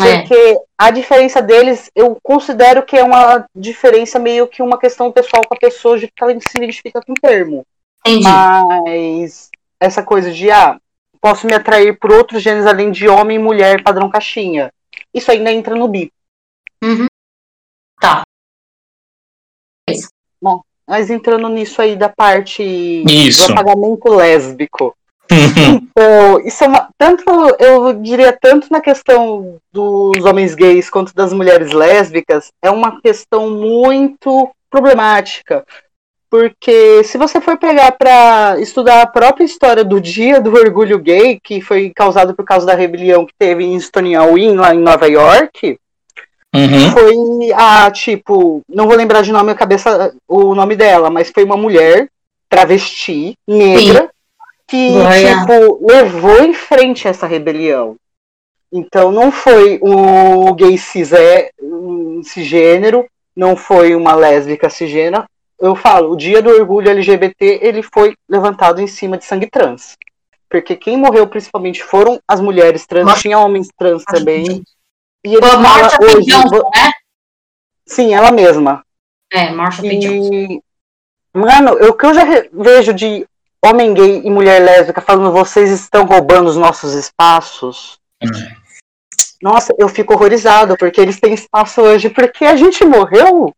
É. 0.00 0.20
Porque 0.20 0.60
a 0.78 0.90
diferença 0.90 1.42
deles, 1.42 1.90
eu 1.94 2.16
considero 2.22 2.84
que 2.84 2.96
é 2.96 3.02
uma 3.02 3.44
diferença 3.54 4.18
meio 4.18 4.46
que 4.46 4.62
uma 4.62 4.78
questão 4.78 5.10
pessoal 5.10 5.42
com 5.46 5.54
a 5.54 5.58
pessoa 5.58 5.98
de 5.98 6.06
que 6.06 6.22
ela 6.22 6.32
se 6.40 6.56
identifica 6.56 7.00
com 7.04 7.12
o 7.12 7.20
termo. 7.20 7.66
Entendi. 8.06 8.24
Mas 8.24 9.50
essa 9.80 10.02
coisa 10.02 10.30
de, 10.30 10.50
ah, 10.50 10.78
posso 11.20 11.46
me 11.46 11.54
atrair 11.54 11.98
por 11.98 12.12
outros 12.12 12.42
gêneros 12.42 12.66
além 12.66 12.90
de 12.90 13.08
homem 13.08 13.36
e 13.36 13.42
mulher 13.42 13.82
padrão 13.82 14.10
caixinha. 14.10 14.72
Isso 15.12 15.30
ainda 15.30 15.52
entra 15.52 15.74
no 15.74 15.88
bi. 15.88 16.12
Uhum. 16.82 17.06
Tá. 18.00 18.22
Mas 20.88 21.10
entrando 21.10 21.48
nisso 21.50 21.82
aí 21.82 21.94
da 21.96 22.08
parte 22.08 22.62
Isso. 22.62 23.46
do 23.46 23.52
apagamento 23.52 24.08
lésbico. 24.08 24.96
Então, 25.68 26.40
isso 26.46 26.64
é 26.64 26.68
uma, 26.68 26.88
tanto, 26.96 27.24
eu 27.58 27.92
diria, 27.92 28.32
tanto 28.32 28.68
na 28.70 28.80
questão 28.80 29.58
dos 29.70 30.24
homens 30.24 30.54
gays 30.54 30.88
quanto 30.88 31.14
das 31.14 31.32
mulheres 31.34 31.72
lésbicas, 31.72 32.50
é 32.62 32.70
uma 32.70 33.00
questão 33.02 33.50
muito 33.50 34.48
problemática. 34.70 35.66
Porque 36.30 37.02
se 37.04 37.16
você 37.16 37.40
for 37.40 37.56
pegar 37.56 37.92
para 37.92 38.60
estudar 38.60 39.00
a 39.02 39.06
própria 39.06 39.44
história 39.44 39.82
do 39.82 40.00
dia 40.00 40.40
do 40.40 40.52
orgulho 40.52 40.98
gay, 40.98 41.40
que 41.42 41.60
foi 41.60 41.90
causado 41.94 42.34
por 42.34 42.44
causa 42.44 42.66
da 42.66 42.74
rebelião 42.74 43.24
que 43.24 43.32
teve 43.38 43.64
em 43.64 43.80
Stonewall 43.80 44.36
Inn, 44.36 44.56
lá 44.56 44.74
em 44.74 44.78
Nova 44.78 45.06
York, 45.06 45.78
Uhum. 46.54 46.90
foi 46.92 47.52
a, 47.54 47.90
tipo, 47.90 48.62
não 48.68 48.86
vou 48.86 48.96
lembrar 48.96 49.20
de 49.22 49.30
nome 49.30 49.52
a 49.52 49.54
cabeça 49.54 50.14
o 50.26 50.54
nome 50.54 50.74
dela, 50.76 51.10
mas 51.10 51.30
foi 51.30 51.44
uma 51.44 51.58
mulher 51.58 52.08
travesti, 52.48 53.34
negra, 53.46 54.10
que 54.66 54.92
Glória. 54.92 55.40
tipo, 55.40 55.86
levou 55.86 56.42
em 56.42 56.54
frente 56.54 57.06
essa 57.06 57.26
rebelião. 57.26 57.96
Então 58.72 59.12
não 59.12 59.30
foi 59.30 59.78
um 59.82 60.54
gay 60.54 60.76
cis, 60.78 61.12
é, 61.12 61.50
um 61.62 62.22
cisgênero, 62.24 63.06
não 63.36 63.54
foi 63.54 63.94
uma 63.94 64.14
lésbica 64.14 64.70
cisgênero. 64.70 65.24
Eu 65.60 65.74
falo, 65.74 66.12
o 66.12 66.16
dia 66.16 66.40
do 66.40 66.50
orgulho 66.50 66.90
LGBT, 66.90 67.58
ele 67.62 67.82
foi 67.82 68.14
levantado 68.28 68.80
em 68.80 68.86
cima 68.86 69.18
de 69.18 69.24
sangue 69.24 69.50
trans. 69.50 69.96
Porque 70.48 70.76
quem 70.76 70.96
morreu 70.96 71.26
principalmente 71.26 71.82
foram 71.82 72.20
as 72.26 72.40
mulheres 72.40 72.86
trans, 72.86 73.06
Nossa. 73.06 73.20
tinha 73.20 73.38
homens 73.38 73.68
trans 73.76 74.04
também. 74.04 74.62
E 75.24 75.34
eles 75.34 75.40
Foi 75.40 75.50
a 75.50 75.58
Marcia 75.58 75.98
hoje, 76.00 76.26
Johnson, 76.26 76.70
né? 76.74 76.92
Sim, 77.84 78.14
ela 78.14 78.30
mesma. 78.30 78.84
É. 79.32 79.50
Johnson. 79.50 79.84
E, 79.84 80.62
mano, 81.34 81.72
o 81.72 81.92
que 81.92 82.06
eu 82.06 82.14
já 82.14 82.22
vejo 82.52 82.94
de 82.94 83.26
homem 83.64 83.92
gay 83.92 84.22
e 84.24 84.30
mulher 84.30 84.60
lésbica 84.60 85.00
falando 85.00 85.32
vocês 85.32 85.70
estão 85.70 86.04
roubando 86.04 86.48
os 86.48 86.56
nossos 86.56 86.94
espaços. 86.94 87.98
Nossa, 89.42 89.74
eu 89.78 89.88
fico 89.88 90.14
horrorizado 90.14 90.76
porque 90.76 91.00
eles 91.00 91.20
têm 91.20 91.34
espaço 91.34 91.80
hoje 91.80 92.08
porque 92.08 92.44
a 92.44 92.56
gente 92.56 92.84
morreu 92.84 93.54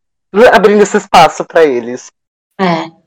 abrindo 0.53 0.81
esse 0.81 0.97
espaço 0.97 1.45
para 1.45 1.63
eles. 1.63 2.11
É. 2.59 3.01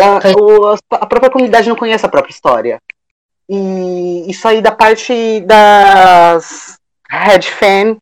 A, 0.00 0.20
o, 0.38 0.74
a 0.90 1.06
própria 1.06 1.30
comunidade 1.30 1.68
não 1.68 1.76
conhece 1.76 2.06
a 2.06 2.08
própria 2.08 2.32
história. 2.32 2.80
E 3.48 4.30
isso 4.30 4.46
aí 4.46 4.62
da 4.62 4.70
parte 4.70 5.40
das 5.40 6.78
Red 7.08 7.42
Fan 7.42 7.96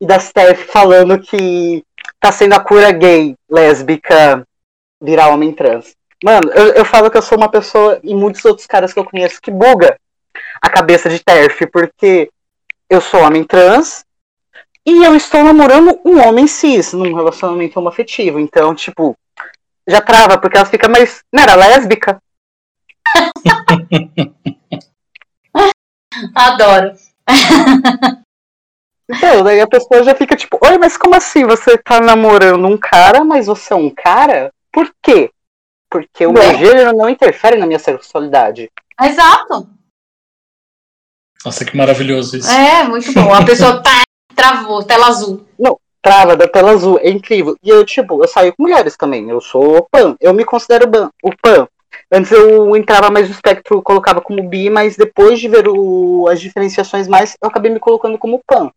e 0.00 0.06
da 0.06 0.18
Steph 0.18 0.66
falando 0.66 1.18
que 1.18 1.84
tá 2.20 2.30
sendo 2.30 2.54
a 2.54 2.60
cura 2.60 2.92
gay, 2.92 3.34
lésbica, 3.50 4.46
virar 5.00 5.28
homem 5.28 5.52
trans. 5.52 5.94
Mano, 6.22 6.50
eu, 6.52 6.68
eu 6.74 6.84
falo 6.84 7.10
que 7.10 7.18
eu 7.18 7.22
sou 7.22 7.36
uma 7.36 7.50
pessoa, 7.50 7.98
e 8.02 8.14
muitos 8.14 8.44
outros 8.44 8.66
caras 8.66 8.92
que 8.92 8.98
eu 8.98 9.04
conheço, 9.04 9.40
que 9.42 9.50
buga 9.50 9.98
a 10.62 10.70
cabeça 10.70 11.10
de 11.10 11.18
TERF, 11.18 11.66
porque 11.66 12.30
eu 12.88 13.00
sou 13.00 13.20
homem 13.20 13.44
trans 13.44 14.03
e 14.86 15.04
eu 15.04 15.14
estou 15.16 15.42
namorando 15.42 15.98
um 16.04 16.20
homem 16.20 16.46
cis 16.46 16.92
num 16.92 17.14
relacionamento 17.14 17.78
homoafetivo. 17.78 18.38
Então, 18.38 18.74
tipo, 18.74 19.16
já 19.86 20.00
trava, 20.00 20.38
porque 20.38 20.56
ela 20.56 20.66
fica, 20.66 20.88
mas 20.88 21.22
não 21.32 21.42
era 21.42 21.54
lésbica? 21.54 22.22
Adoro. 26.34 26.92
Então, 29.10 29.42
daí 29.44 29.60
a 29.60 29.66
pessoa 29.66 30.02
já 30.02 30.14
fica 30.14 30.34
tipo, 30.36 30.58
oi, 30.62 30.78
mas 30.78 30.96
como 30.96 31.14
assim? 31.14 31.44
Você 31.44 31.76
tá 31.76 32.00
namorando 32.00 32.66
um 32.66 32.76
cara, 32.76 33.24
mas 33.24 33.46
você 33.46 33.72
é 33.72 33.76
um 33.76 33.90
cara? 33.90 34.50
Por 34.72 34.90
quê? 35.02 35.30
Porque 35.90 36.26
o 36.26 36.32
meu 36.32 36.56
gênero 36.58 36.96
não 36.96 37.08
interfere 37.08 37.56
na 37.56 37.66
minha 37.66 37.78
sexualidade. 37.78 38.70
Exato. 39.00 39.68
Nossa, 41.44 41.64
que 41.64 41.76
maravilhoso 41.76 42.38
isso. 42.38 42.50
É, 42.50 42.84
muito 42.84 43.12
bom. 43.12 43.32
A 43.32 43.44
pessoa 43.44 43.82
tá, 43.82 44.02
travou, 44.34 44.82
tela 44.82 45.06
azul. 45.06 45.46
Trava 46.04 46.36
da 46.36 46.46
tela 46.46 46.72
azul, 46.72 46.98
é 47.00 47.08
incrível. 47.08 47.56
E 47.62 47.70
eu, 47.70 47.82
tipo, 47.82 48.22
eu 48.22 48.28
saio 48.28 48.52
com 48.54 48.62
mulheres 48.62 48.94
também. 48.94 49.30
Eu 49.30 49.40
sou 49.40 49.88
pan. 49.90 50.14
Eu 50.20 50.34
me 50.34 50.44
considero 50.44 50.86
ban, 50.86 51.08
o 51.22 51.30
pan. 51.34 51.66
Antes 52.12 52.30
eu 52.30 52.76
entrava 52.76 53.10
mais 53.10 53.26
no 53.26 53.34
espectro, 53.34 53.80
colocava 53.82 54.20
como 54.20 54.46
bi, 54.46 54.68
mas 54.68 54.98
depois 54.98 55.40
de 55.40 55.48
ver 55.48 55.66
o, 55.66 56.28
as 56.28 56.42
diferenciações 56.42 57.08
mais, 57.08 57.38
eu 57.40 57.48
acabei 57.48 57.72
me 57.72 57.80
colocando 57.80 58.18
como 58.18 58.42
pan. 58.46 58.70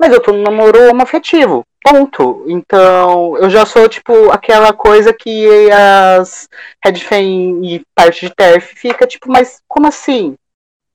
Mas 0.00 0.14
eu 0.14 0.20
tô 0.22 0.32
no 0.32 0.42
namoro 0.42 0.90
homoafetivo. 0.90 1.62
Ponto. 1.84 2.42
Então, 2.48 3.36
eu 3.36 3.50
já 3.50 3.66
sou, 3.66 3.86
tipo, 3.86 4.30
aquela 4.30 4.72
coisa 4.72 5.12
que 5.12 5.70
as 5.70 6.48
Redfan 6.82 7.20
e 7.62 7.82
parte 7.94 8.26
de 8.26 8.34
TERF 8.34 8.74
fica, 8.74 9.06
tipo, 9.06 9.30
mas 9.30 9.60
como 9.68 9.88
assim? 9.88 10.36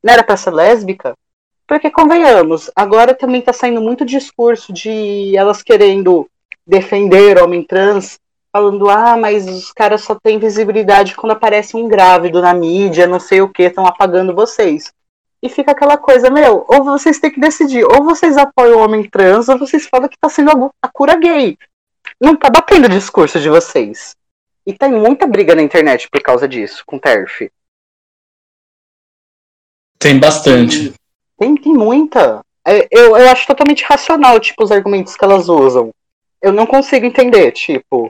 Não 0.03 0.11
era 0.11 0.23
pra 0.23 0.35
ser 0.35 0.51
lésbica? 0.51 1.13
Porque, 1.68 1.91
convenhamos, 1.91 2.72
agora 2.74 3.13
também 3.13 3.41
tá 3.41 3.51
saindo 3.51 3.82
muito 3.82 4.05
discurso 4.05 4.72
de 4.72 5.36
elas 5.36 5.61
querendo 5.61 6.30
defender 6.65 7.41
homem 7.41 7.61
trans, 7.61 8.18
falando, 8.51 8.89
ah, 8.89 9.18
mas 9.18 9.47
os 9.47 9.72
caras 9.74 10.01
só 10.01 10.15
têm 10.15 10.39
visibilidade 10.39 11.15
quando 11.15 11.34
aparece 11.34 11.76
um 11.76 11.88
grávido 11.88 12.41
na 12.41 12.53
mídia, 12.53 13.05
não 13.05 13.20
sei 13.20 13.41
o 13.41 13.49
que, 13.49 13.63
estão 13.63 13.86
apagando 13.86 14.34
vocês. 14.34 14.91
E 15.43 15.49
fica 15.49 15.72
aquela 15.72 15.97
coisa, 15.97 16.30
meu, 16.30 16.65
ou 16.68 16.84
vocês 16.84 17.20
têm 17.20 17.32
que 17.32 17.39
decidir, 17.39 17.84
ou 17.84 18.03
vocês 18.03 18.38
apoiam 18.38 18.80
o 18.80 18.84
homem 18.84 19.07
trans, 19.07 19.49
ou 19.49 19.57
vocês 19.59 19.86
falam 19.88 20.09
que 20.09 20.18
tá 20.18 20.30
sendo 20.30 20.72
a, 20.82 20.88
cura 20.88 21.15
gay. 21.15 21.57
Não 22.20 22.36
tá 22.36 22.49
batendo 22.49 22.86
o 22.86 22.89
discurso 22.89 23.39
de 23.39 23.49
vocês. 23.49 24.15
E 24.65 24.74
tem 24.74 24.91
muita 24.91 25.28
briga 25.28 25.53
na 25.53 25.61
internet 25.61 26.09
por 26.09 26.22
causa 26.22 26.47
disso, 26.47 26.84
com 26.86 26.97
TERF. 26.97 27.51
Tem 29.99 30.20
bastante. 30.20 30.93
Tem, 31.38 31.55
tem 31.55 31.73
muita. 31.73 32.41
É, 32.67 32.88
Eu, 32.91 33.15
eu 33.17 33.29
acho 33.29 33.47
totalmente 33.47 33.83
racional, 33.83 34.39
tipo, 34.39 34.63
os 34.63 34.71
argumentos 34.71 35.15
que 35.15 35.23
elas 35.23 35.47
usam. 35.49 35.91
Eu 36.41 36.51
não 36.51 36.65
consigo 36.65 37.05
entender, 37.05 37.51
tipo. 37.51 38.09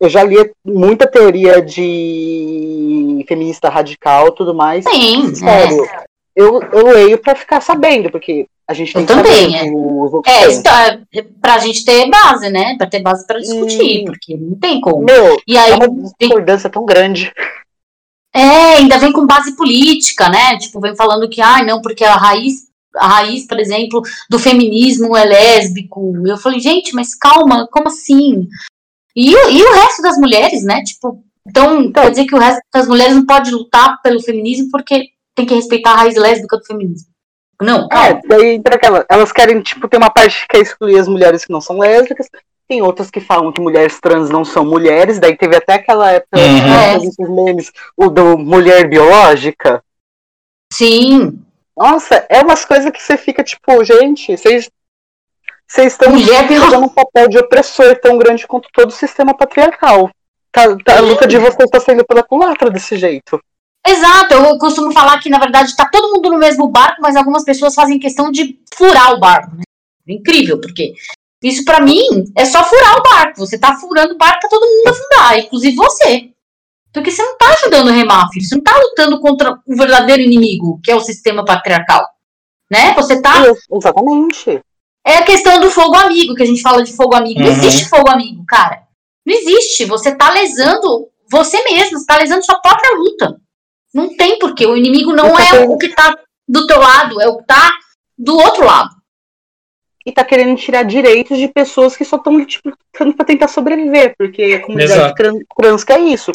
Eu 0.00 0.08
já 0.08 0.22
li 0.22 0.36
muita 0.64 1.10
teoria 1.10 1.60
de 1.60 3.24
feminista 3.26 3.68
radical 3.68 4.28
e 4.28 4.34
tudo 4.34 4.54
mais. 4.54 4.84
Sim, 4.84 5.34
Sério, 5.34 5.84
é. 5.84 6.04
eu, 6.36 6.60
eu 6.72 6.86
leio 6.92 7.18
pra 7.18 7.34
ficar 7.34 7.60
sabendo, 7.60 8.08
porque 8.10 8.46
a 8.68 8.74
gente 8.74 8.92
tem 8.92 9.02
Eu 9.02 9.06
que 9.08 9.12
também, 9.14 9.50
saber 9.50 9.66
é. 9.68 9.72
outros 9.72 10.22
É, 10.32 10.46
está, 10.46 10.98
pra 11.40 11.58
gente 11.58 11.84
ter 11.84 12.08
base, 12.08 12.48
né? 12.50 12.76
Pra 12.78 12.86
ter 12.86 13.00
base 13.02 13.26
pra 13.26 13.40
discutir, 13.40 14.02
Hum. 14.02 14.04
porque 14.06 14.36
não 14.36 14.54
tem 14.56 14.80
como. 14.80 15.04
Meu, 15.04 15.36
E 15.48 15.56
aí, 15.58 15.72
é 15.72 15.76
uma 15.76 15.88
discordância 16.18 16.70
tão 16.70 16.84
grande. 16.84 17.32
É, 18.38 18.76
ainda 18.76 18.98
vem 18.98 19.12
com 19.12 19.26
base 19.26 19.56
política, 19.56 20.28
né? 20.28 20.56
Tipo, 20.58 20.80
vem 20.80 20.94
falando 20.96 21.28
que, 21.28 21.40
ai, 21.40 21.64
não, 21.64 21.80
porque 21.82 22.04
a 22.04 22.14
raiz, 22.16 22.68
a 22.96 23.06
raiz, 23.08 23.46
por 23.46 23.58
exemplo, 23.58 24.02
do 24.30 24.38
feminismo 24.38 25.16
é 25.16 25.24
lésbico. 25.24 26.12
Eu 26.26 26.36
falei, 26.36 26.60
gente, 26.60 26.94
mas 26.94 27.14
calma, 27.14 27.66
como 27.70 27.88
assim? 27.88 28.46
E, 29.16 29.34
o- 29.34 29.50
e 29.50 29.62
o 29.62 29.72
resto 29.74 30.02
das 30.02 30.16
mulheres, 30.16 30.62
né? 30.64 30.82
Tipo, 30.84 31.22
então, 31.46 31.82
Então. 31.82 32.02
quer 32.04 32.10
dizer 32.10 32.26
que 32.26 32.34
o 32.34 32.38
resto 32.38 32.60
das 32.72 32.86
mulheres 32.86 33.14
não 33.14 33.26
pode 33.26 33.50
lutar 33.50 34.00
pelo 34.02 34.22
feminismo 34.22 34.68
porque 34.70 35.06
tem 35.34 35.46
que 35.46 35.54
respeitar 35.54 35.92
a 35.92 35.96
raiz 35.96 36.14
lésbica 36.16 36.56
do 36.58 36.64
feminismo. 36.64 37.08
Não, 37.60 37.86
É, 37.86 37.88
calma. 37.88 38.20
daí 38.28 38.54
entra 38.54 38.76
aquela. 38.76 39.04
Elas 39.10 39.32
querem, 39.32 39.60
tipo, 39.62 39.88
ter 39.88 39.96
uma 39.96 40.10
parte 40.10 40.40
que 40.42 40.46
quer 40.48 40.60
excluir 40.60 40.98
as 40.98 41.08
mulheres 41.08 41.44
que 41.44 41.52
não 41.52 41.60
são 41.60 41.78
lésbicas. 41.78 42.28
Tem 42.68 42.82
outras 42.82 43.10
que 43.10 43.20
falam 43.20 43.50
que 43.50 43.60
mulheres 43.62 43.98
trans 44.00 44.28
não 44.28 44.44
são 44.44 44.64
mulheres. 44.64 45.18
Daí 45.18 45.36
teve 45.36 45.56
até 45.56 45.74
aquela 45.74 46.12
época, 46.12 46.38
Uhum. 46.38 47.26
É. 47.26 47.44
memes, 47.44 47.72
o 47.96 48.08
do 48.10 48.36
mulher 48.36 48.86
biológica. 48.88 49.82
Sim, 50.72 51.42
Nossa, 51.76 52.26
é 52.28 52.40
umas 52.42 52.64
coisas 52.64 52.90
que 52.90 53.00
você 53.00 53.16
fica, 53.16 53.42
tipo, 53.44 53.84
gente, 53.84 54.36
vocês. 54.36 54.68
Vocês 55.66 55.92
estão 55.92 56.10
fazendo 56.10 56.78
um 56.84 56.88
papel 56.88 57.28
de 57.28 57.38
opressor 57.38 57.96
tão 58.00 58.18
grande 58.18 58.46
quanto 58.46 58.68
todo 58.72 58.88
o 58.88 58.92
sistema 58.92 59.32
patriarcal. 59.36 60.10
Tá, 60.50 60.62
tá- 60.84 60.96
a 60.98 61.00
luta 61.00 61.26
de 61.26 61.38
vocês 61.38 61.64
está 61.64 61.78
sendo 61.78 62.04
pela 62.06 62.22
culatra 62.22 62.68
desse 62.70 62.96
jeito. 62.96 63.38
Exato, 63.86 64.34
eu 64.34 64.58
costumo 64.58 64.90
falar 64.92 65.20
que, 65.20 65.28
na 65.30 65.38
verdade, 65.38 65.76
tá 65.76 65.88
todo 65.88 66.12
mundo 66.14 66.30
no 66.30 66.38
mesmo 66.38 66.66
barco, 66.68 67.00
mas 67.00 67.14
algumas 67.16 67.44
pessoas 67.44 67.74
fazem 67.74 67.98
questão 67.98 68.30
de 68.32 68.58
furar 68.74 69.12
o 69.14 69.20
barco. 69.20 69.54
Né? 69.56 69.62
Incrível, 70.08 70.58
porque 70.60 70.94
isso 71.42 71.64
pra 71.64 71.80
mim 71.80 72.02
é 72.36 72.44
só 72.44 72.64
furar 72.64 72.98
o 72.98 73.02
barco. 73.02 73.38
Você 73.40 73.58
tá 73.58 73.76
furando 73.76 74.14
o 74.14 74.18
barco 74.18 74.40
pra 74.40 74.50
todo 74.50 74.66
mundo 74.66 74.88
afundar, 74.88 75.38
inclusive 75.38 75.76
você. 75.76 76.30
Porque 76.92 77.10
você 77.10 77.22
não 77.22 77.36
tá 77.36 77.46
ajudando 77.52 77.88
a 77.88 77.92
remar, 77.92 78.28
filho. 78.32 78.44
Você 78.44 78.56
não 78.56 78.62
tá 78.62 78.76
lutando 78.76 79.20
contra 79.20 79.52
o 79.66 79.76
verdadeiro 79.76 80.22
inimigo, 80.22 80.80
que 80.82 80.90
é 80.90 80.96
o 80.96 81.00
sistema 81.00 81.44
patriarcal. 81.44 82.04
Né? 82.70 82.92
Você 82.94 83.20
tá. 83.22 83.46
Isso, 83.48 83.62
exatamente. 83.72 84.60
É 85.06 85.18
a 85.18 85.22
questão 85.24 85.60
do 85.60 85.70
fogo 85.70 85.96
amigo, 85.96 86.34
que 86.34 86.42
a 86.42 86.46
gente 86.46 86.60
fala 86.60 86.82
de 86.82 86.92
fogo 86.92 87.14
amigo. 87.14 87.40
Não 87.40 87.46
Uhum. 87.46 87.52
existe 87.52 87.88
fogo 87.88 88.10
amigo, 88.10 88.44
cara. 88.46 88.82
Não 89.24 89.34
existe. 89.34 89.84
Você 89.84 90.14
tá 90.14 90.30
lesando 90.32 91.08
você 91.30 91.62
mesmo, 91.64 91.98
você 91.98 92.06
tá 92.06 92.16
lesando 92.16 92.44
sua 92.44 92.58
própria 92.58 92.96
luta. 92.96 93.36
Não 93.94 94.16
tem 94.16 94.38
porquê. 94.38 94.66
O 94.66 94.76
inimigo 94.76 95.12
não 95.12 95.28
Eu 95.28 95.38
é 95.38 95.60
o 95.68 95.78
que 95.78 95.88
tá 95.90 96.16
do 96.48 96.66
teu 96.66 96.80
lado, 96.80 97.20
é 97.20 97.28
o 97.28 97.36
que 97.38 97.46
tá 97.46 97.70
do 98.16 98.36
outro 98.36 98.64
lado. 98.64 98.90
E 100.08 100.12
tá 100.12 100.24
querendo 100.24 100.56
tirar 100.56 100.84
direitos 100.84 101.36
de 101.36 101.48
pessoas 101.48 101.94
que 101.94 102.02
só 102.02 102.16
estão 102.16 102.42
tipo, 102.46 102.70
lutando 102.70 103.14
pra 103.14 103.26
tentar 103.26 103.46
sobreviver. 103.46 104.14
Porque 104.16 104.42
a 104.54 104.64
comunidade 104.64 105.14
trans 105.54 105.84
quer 105.84 106.00
isso. 106.00 106.32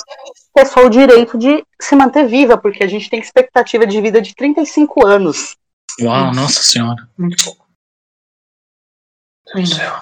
É 0.55 0.63
só 0.63 0.86
o 0.86 0.89
direito 0.91 1.39
de 1.39 1.65
se 1.82 1.95
manter 1.95 2.28
viva, 2.28 2.55
porque 2.55 2.84
a 2.84 2.88
gente 2.88 3.09
tem 3.09 3.19
expectativa 3.19 3.88
de 3.88 3.99
vida 3.99 4.21
de 4.21 4.36
35 4.36 5.07
anos. 5.07 5.57
Uau, 5.99 6.36
nossa 6.36 6.61
senhora. 6.61 7.09
Muito 7.17 7.43
pouco. 7.43 7.65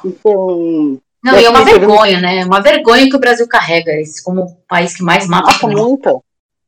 Então, 0.03 0.99
Não, 1.24 1.39
e 1.39 1.45
é 1.45 1.49
uma 1.49 1.63
vergonha, 1.63 2.19
né? 2.19 2.43
Uma 2.43 2.61
vergonha 2.61 3.09
que 3.09 3.15
o 3.15 3.19
Brasil 3.19 3.47
carrega 3.47 3.93
esse 3.93 4.22
como 4.22 4.43
o 4.43 4.55
país 4.67 4.93
que 4.93 5.01
mais 5.01 5.26
mata. 5.28 5.47
nossa, 5.47 5.65
muita. 5.65 6.19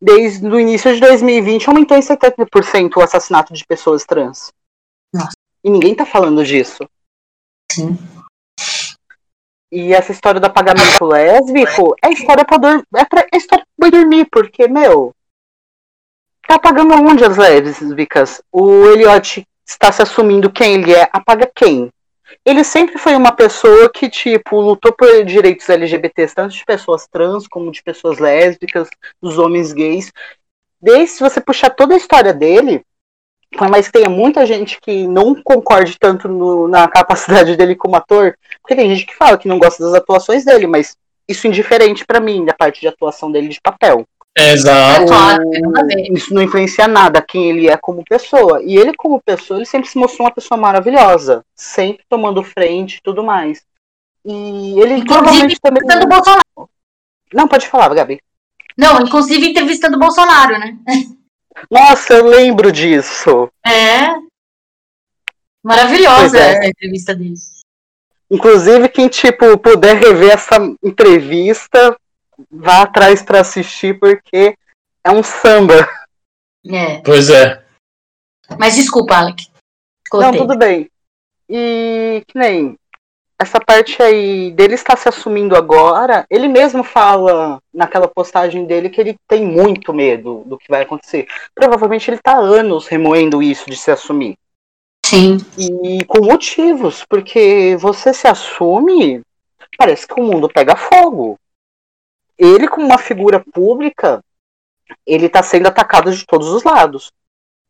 Desde 0.01 0.47
o 0.47 0.57
início 0.57 0.93
de 0.93 1.01
2020 1.01 1.67
aumentou 1.67 1.97
em 1.97 2.01
70% 2.01 2.95
o 2.95 3.01
assassinato 3.01 3.53
de 3.53 3.65
pessoas 3.65 4.05
trans. 4.05 4.53
Nossa. 5.13 5.35
E 5.61 5.69
ninguém 5.69 5.93
tá 5.93 6.05
falando 6.05 6.45
disso. 6.45 6.87
Sim. 7.71 7.97
E 9.71 9.91
essa 9.91 10.11
história 10.11 10.39
do 10.39 10.45
apagamento 10.45 11.03
lésbico 11.03 11.95
é 12.03 12.11
história 12.11 12.45
pra, 12.45 12.57
dor... 12.57 12.85
é 12.95 13.05
pra... 13.05 13.25
é 13.33 13.37
história 13.37 13.65
pra 13.75 13.89
dormir, 13.89 14.27
porque, 14.31 14.67
meu. 14.67 15.15
Tá 16.47 16.55
apagando 16.55 16.93
onde 16.93 17.23
as 17.23 17.37
lésbicas? 17.37 18.41
O 18.51 18.85
Elliot 18.85 19.47
está 19.65 19.91
se 19.91 20.01
assumindo 20.01 20.51
quem 20.51 20.75
ele 20.75 20.93
é, 20.93 21.09
apaga 21.11 21.49
quem? 21.55 21.91
Ele 22.45 22.63
sempre 22.63 22.97
foi 22.97 23.15
uma 23.15 23.31
pessoa 23.31 23.89
que, 23.89 24.09
tipo, 24.09 24.59
lutou 24.59 24.91
por 24.93 25.23
direitos 25.25 25.69
LGBTs, 25.69 26.35
tanto 26.35 26.53
de 26.53 26.65
pessoas 26.65 27.07
trans 27.07 27.47
como 27.47 27.71
de 27.71 27.81
pessoas 27.81 28.19
lésbicas, 28.19 28.89
dos 29.21 29.37
homens 29.37 29.71
gays. 29.71 30.11
Desde 30.81 31.15
se 31.15 31.19
você 31.19 31.39
puxar 31.39 31.69
toda 31.69 31.93
a 31.93 31.97
história 31.97 32.33
dele, 32.33 32.85
por 33.57 33.69
mais 33.69 33.87
que 33.87 33.93
tenha 33.93 34.09
muita 34.09 34.45
gente 34.45 34.79
que 34.81 35.07
não 35.07 35.35
concorde 35.41 35.97
tanto 35.99 36.27
no- 36.27 36.67
na 36.67 36.87
capacidade 36.87 37.55
dele 37.55 37.75
como 37.75 37.95
ator, 37.95 38.37
porque 38.61 38.75
tem 38.75 38.89
gente 38.89 39.05
que 39.05 39.15
fala 39.15 39.37
que 39.37 39.47
não 39.47 39.59
gosta 39.59 39.83
das 39.83 39.93
atuações 39.93 40.43
dele, 40.43 40.67
mas 40.67 40.95
isso 41.27 41.47
é 41.47 41.49
indiferente 41.49 42.05
pra 42.05 42.19
mim, 42.19 42.45
da 42.45 42.53
parte 42.53 42.81
de 42.81 42.87
atuação 42.87 43.31
dele 43.31 43.47
de 43.49 43.61
papel. 43.61 44.05
Exato. 44.35 45.13
É. 45.13 46.11
Isso 46.11 46.33
não 46.33 46.41
influencia 46.41 46.87
nada 46.87 47.21
quem 47.21 47.49
ele 47.51 47.69
é 47.69 47.77
como 47.77 48.03
pessoa. 48.03 48.61
E 48.63 48.75
ele, 48.75 48.91
como 48.97 49.21
pessoa, 49.21 49.59
ele 49.59 49.65
sempre 49.65 49.87
se 49.87 49.97
mostrou 49.97 50.25
uma 50.25 50.33
pessoa 50.33 50.59
maravilhosa. 50.59 51.45
Sempre 51.55 52.03
tomando 52.09 52.43
frente 52.43 52.95
e 52.95 53.01
tudo 53.03 53.23
mais. 53.23 53.61
E 54.25 54.79
ele 54.79 54.95
Inclusive, 54.95 55.05
provavelmente 55.05 55.59
também. 55.61 55.83
Bolsonaro. 56.07 56.69
Não, 57.31 57.47
pode 57.47 57.67
falar, 57.67 57.93
Gabi. 57.93 58.19
Não, 58.75 59.01
inclusive 59.01 59.49
entrevista 59.49 59.89
do 59.89 59.99
Bolsonaro, 59.99 60.57
né? 60.57 60.77
Nossa, 61.69 62.13
eu 62.13 62.25
lembro 62.25 62.71
disso. 62.71 63.49
É. 63.65 64.07
Maravilhosa 65.63 66.37
é. 66.37 66.65
a 66.65 66.67
entrevista 66.67 67.15
dele. 67.15 67.35
Inclusive, 68.29 68.89
quem, 68.89 69.07
tipo, 69.07 69.57
puder 69.57 69.95
rever 69.95 70.31
essa 70.33 70.55
entrevista, 70.83 71.95
vá 72.49 72.81
atrás 72.81 73.21
pra 73.21 73.41
assistir, 73.41 73.99
porque 73.99 74.57
é 75.03 75.11
um 75.11 75.21
samba. 75.23 75.87
É. 76.65 76.99
Pois 77.01 77.29
é. 77.29 77.63
Mas 78.57 78.75
desculpa, 78.75 79.15
Alec. 79.15 79.47
Não, 80.11 80.21
Cortei. 80.21 80.39
tudo 80.39 80.57
bem. 80.57 80.89
E 81.49 82.23
que 82.27 82.37
nem 82.37 82.77
essa 83.43 83.59
parte 83.59 84.01
aí 84.01 84.51
dele 84.51 84.73
estar 84.73 84.97
se 84.97 85.07
assumindo 85.07 85.55
agora, 85.55 86.25
ele 86.29 86.47
mesmo 86.47 86.83
fala 86.83 87.59
naquela 87.73 88.07
postagem 88.07 88.65
dele 88.65 88.89
que 88.89 88.99
ele 88.99 89.15
tem 89.27 89.45
muito 89.45 89.93
medo 89.93 90.43
do 90.45 90.57
que 90.57 90.69
vai 90.69 90.81
acontecer. 90.81 91.27
Provavelmente 91.53 92.09
ele 92.09 92.17
tá 92.17 92.33
há 92.33 92.39
anos 92.39 92.87
remoendo 92.87 93.43
isso 93.43 93.69
de 93.69 93.75
se 93.75 93.91
assumir. 93.91 94.35
Sim. 95.05 95.37
E 95.57 96.03
com 96.05 96.25
motivos, 96.25 97.05
porque 97.07 97.75
você 97.77 98.13
se 98.13 98.27
assume, 98.27 99.21
parece 99.77 100.07
que 100.07 100.19
o 100.19 100.23
mundo 100.23 100.49
pega 100.49 100.75
fogo. 100.75 101.37
Ele, 102.37 102.67
como 102.67 102.85
uma 102.85 102.97
figura 102.97 103.43
pública, 103.53 104.23
ele 105.05 105.27
está 105.27 105.43
sendo 105.43 105.67
atacado 105.67 106.11
de 106.11 106.25
todos 106.25 106.47
os 106.47 106.63
lados. 106.63 107.11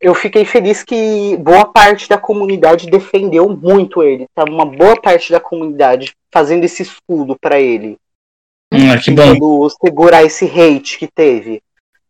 Eu 0.04 0.14
fiquei 0.14 0.44
feliz 0.44 0.84
que 0.84 1.38
boa 1.38 1.64
parte 1.64 2.10
da 2.10 2.18
comunidade 2.18 2.88
defendeu 2.88 3.48
muito 3.48 4.04
ele. 4.04 4.28
Tá 4.36 4.44
uma 4.44 4.66
boa 4.66 5.00
parte 5.00 5.32
da 5.32 5.40
comunidade 5.40 6.14
fazendo 6.30 6.66
esse 6.66 6.82
escudo 6.82 7.38
para 7.40 7.58
ele, 7.58 7.98
Hum, 8.74 8.80
que 9.02 9.12
bom. 9.12 9.70
segurar 9.70 10.22
esse 10.26 10.44
hate 10.46 11.00
que 11.00 11.08
teve. 11.08 11.62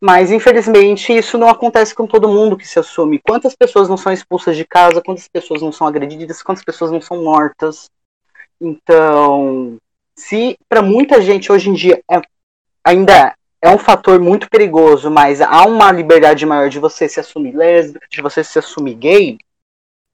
Mas 0.01 0.31
infelizmente 0.31 1.15
isso 1.15 1.37
não 1.37 1.47
acontece 1.47 1.93
com 1.93 2.07
todo 2.07 2.27
mundo 2.27 2.57
que 2.57 2.67
se 2.67 2.79
assume. 2.79 3.19
Quantas 3.19 3.55
pessoas 3.55 3.87
não 3.87 3.95
são 3.95 4.11
expulsas 4.11 4.57
de 4.57 4.65
casa? 4.65 4.99
Quantas 4.99 5.27
pessoas 5.27 5.61
não 5.61 5.71
são 5.71 5.85
agredidas? 5.85 6.41
Quantas 6.41 6.63
pessoas 6.63 6.89
não 6.89 6.99
são 6.99 7.23
mortas? 7.23 7.91
Então, 8.59 9.77
se 10.15 10.57
para 10.67 10.81
muita 10.81 11.21
gente 11.21 11.51
hoje 11.51 11.69
em 11.69 11.73
dia 11.73 12.01
é- 12.09 12.21
ainda 12.83 13.35
é 13.63 13.69
um 13.69 13.77
fator 13.77 14.19
muito 14.19 14.49
perigoso, 14.49 15.09
mas 15.09 15.39
há 15.39 15.65
uma 15.65 15.89
liberdade 15.89 16.45
maior 16.45 16.67
de 16.67 16.79
você 16.79 17.07
se 17.07 17.21
assumir 17.21 17.55
lésbica, 17.55 18.05
de 18.09 18.21
você 18.21 18.43
se 18.43 18.59
assumir 18.59 18.95
gay, 18.95 19.37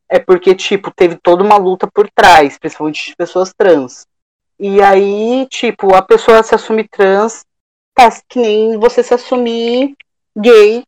é 0.08 0.20
porque 0.20 0.54
tipo 0.54 0.92
teve 0.92 1.16
toda 1.16 1.44
uma 1.44 1.58
luta 1.58 1.90
por 1.92 2.08
trás, 2.12 2.60
principalmente 2.60 3.10
de 3.10 3.16
pessoas 3.16 3.52
trans. 3.52 4.06
E 4.60 4.80
aí, 4.84 5.48
tipo, 5.50 5.96
a 5.96 6.02
pessoa 6.02 6.44
se 6.44 6.54
assume 6.54 6.88
trans 6.88 7.44
tá 7.96 8.12
que 8.28 8.38
nem 8.38 8.78
você 8.78 9.02
se 9.02 9.16
assumir 9.16 9.96
gay 10.38 10.84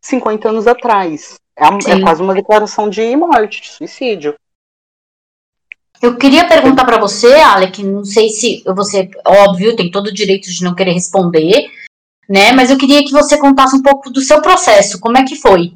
50 0.00 0.48
anos 0.48 0.66
atrás. 0.66 1.38
É, 1.56 1.66
é 1.92 2.00
quase 2.00 2.20
uma 2.20 2.34
declaração 2.34 2.90
de 2.90 3.14
morte, 3.14 3.62
de 3.62 3.68
suicídio. 3.68 4.34
Eu 6.02 6.16
queria 6.16 6.48
perguntar 6.48 6.84
pra 6.84 6.98
você, 6.98 7.34
Alec, 7.34 7.84
não 7.84 8.04
sei 8.04 8.30
se 8.30 8.64
você, 8.66 9.08
óbvio, 9.24 9.76
tem 9.76 9.90
todo 9.90 10.08
o 10.08 10.14
direito 10.14 10.50
de 10.50 10.64
não 10.64 10.74
querer 10.74 10.92
responder, 10.92 11.70
né? 12.30 12.52
Mas 12.52 12.70
eu 12.70 12.78
queria 12.78 13.04
que 13.04 13.10
você 13.10 13.36
contasse 13.36 13.74
um 13.74 13.82
pouco 13.82 14.08
do 14.08 14.20
seu 14.20 14.40
processo, 14.40 15.00
como 15.00 15.18
é 15.18 15.24
que 15.24 15.34
foi? 15.34 15.72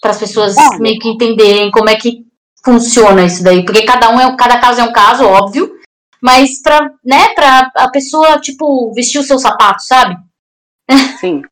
Para 0.00 0.10
as 0.10 0.18
pessoas 0.18 0.56
meio 0.80 0.98
que 0.98 1.08
entenderem 1.08 1.70
como 1.70 1.88
é 1.88 1.94
que 1.94 2.26
funciona 2.64 3.24
isso 3.24 3.44
daí, 3.44 3.64
porque 3.64 3.84
cada 3.84 4.10
um 4.10 4.18
é 4.18 4.36
cada 4.36 4.58
caso 4.58 4.80
é 4.80 4.84
um 4.84 4.92
caso, 4.92 5.24
óbvio, 5.24 5.72
mas 6.20 6.60
para, 6.60 6.92
né, 7.04 7.28
para 7.34 7.70
a 7.76 7.88
pessoa 7.88 8.40
tipo 8.40 8.92
vestir 8.92 9.20
o 9.20 9.22
seu 9.22 9.38
sapato, 9.38 9.84
sabe? 9.84 10.16
Sim. 11.20 11.42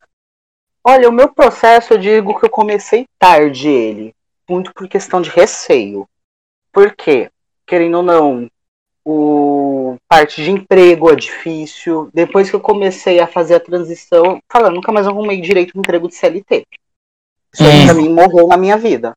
Olha, 0.83 1.09
o 1.09 1.13
meu 1.13 1.33
processo, 1.33 1.95
eu 1.95 1.99
digo 1.99 2.39
que 2.39 2.45
eu 2.45 2.51
comecei 2.51 3.07
tarde 3.19 3.69
ele. 3.69 4.15
Muito 4.51 4.75
por 4.75 4.87
questão 4.89 5.23
de 5.23 5.31
receio. 5.31 6.07
Por 6.71 6.95
quê? 6.95 7.31
Querendo 7.67 7.99
ou 7.99 8.03
não, 8.03 8.51
o 9.05 9.64
parte 10.09 10.43
de 10.43 10.51
emprego 10.51 11.11
é 11.11 11.17
difícil. 11.17 12.11
Depois 12.13 12.49
que 12.51 12.57
eu 12.57 12.61
comecei 12.61 13.21
a 13.21 13.27
fazer 13.27 13.55
a 13.55 13.61
transição, 13.61 14.41
falando, 14.51 14.75
nunca 14.77 14.93
mais 14.93 15.07
arrumei 15.07 15.41
direito 15.41 15.73
um 15.77 15.81
emprego 15.81 16.09
de 16.09 16.15
CLT. 16.15 16.67
Isso 17.53 17.63
aí 17.63 17.83
Hum. 17.83 17.85
pra 17.87 17.95
mim 17.95 18.09
morreu 18.09 18.49
na 18.49 18.57
minha 18.57 18.77
vida. 18.77 19.17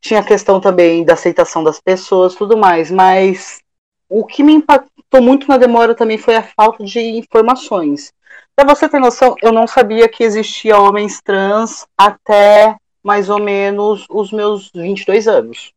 Tinha 0.00 0.20
a 0.20 0.24
questão 0.24 0.60
também 0.60 1.04
da 1.04 1.14
aceitação 1.14 1.64
das 1.64 1.80
pessoas, 1.80 2.34
tudo 2.34 2.56
mais, 2.56 2.90
mas 2.90 3.60
o 4.08 4.24
que 4.24 4.42
me 4.42 4.52
impactou 4.52 5.22
muito 5.22 5.48
na 5.48 5.56
demora 5.56 5.94
também 5.94 6.18
foi 6.18 6.36
a 6.36 6.42
falta 6.42 6.84
de 6.84 7.00
informações. 7.00 8.12
Pra 8.54 8.66
você 8.66 8.88
ter 8.88 9.00
noção, 9.00 9.34
eu 9.42 9.52
não 9.52 9.66
sabia 9.66 10.08
que 10.08 10.22
existia 10.22 10.78
homens 10.78 11.20
trans 11.22 11.86
até 11.96 12.76
mais 13.02 13.28
ou 13.28 13.40
menos 13.40 14.06
os 14.08 14.30
meus 14.32 14.70
22 14.74 15.26
anos. 15.26 15.72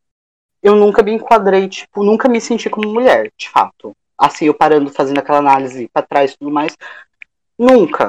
Eu 0.61 0.75
nunca 0.75 1.03
me 1.03 1.11
enquadrei, 1.11 1.67
tipo, 1.67 2.03
nunca 2.03 2.27
me 2.27 2.41
senti 2.41 2.69
como 2.69 2.91
mulher, 2.91 3.31
de 3.37 3.49
fato. 3.49 3.95
Assim, 4.17 4.45
eu 4.45 4.53
parando, 4.53 4.89
fazendo 4.91 5.19
aquela 5.19 5.37
análise 5.39 5.89
pra 5.93 6.01
trás 6.01 6.31
e 6.31 6.37
tudo 6.37 6.51
mais. 6.51 6.75
Nunca. 7.57 8.07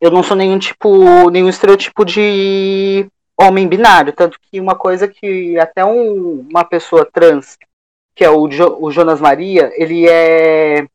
Eu 0.00 0.10
não 0.10 0.22
sou 0.22 0.36
nenhum 0.36 0.58
tipo, 0.58 1.28
nenhum 1.30 1.48
estereotipo 1.48 2.04
de 2.04 3.06
homem 3.36 3.66
binário. 3.66 4.12
Tanto 4.12 4.38
que 4.40 4.60
uma 4.60 4.74
coisa 4.76 5.08
que 5.08 5.58
até 5.58 5.84
um- 5.84 6.46
uma 6.48 6.64
pessoa 6.64 7.08
trans, 7.12 7.58
que 8.14 8.24
é 8.24 8.30
o, 8.30 8.48
Jo- 8.48 8.76
o 8.80 8.90
Jonas 8.90 9.20
Maria, 9.20 9.72
ele 9.74 10.08
é 10.08 10.86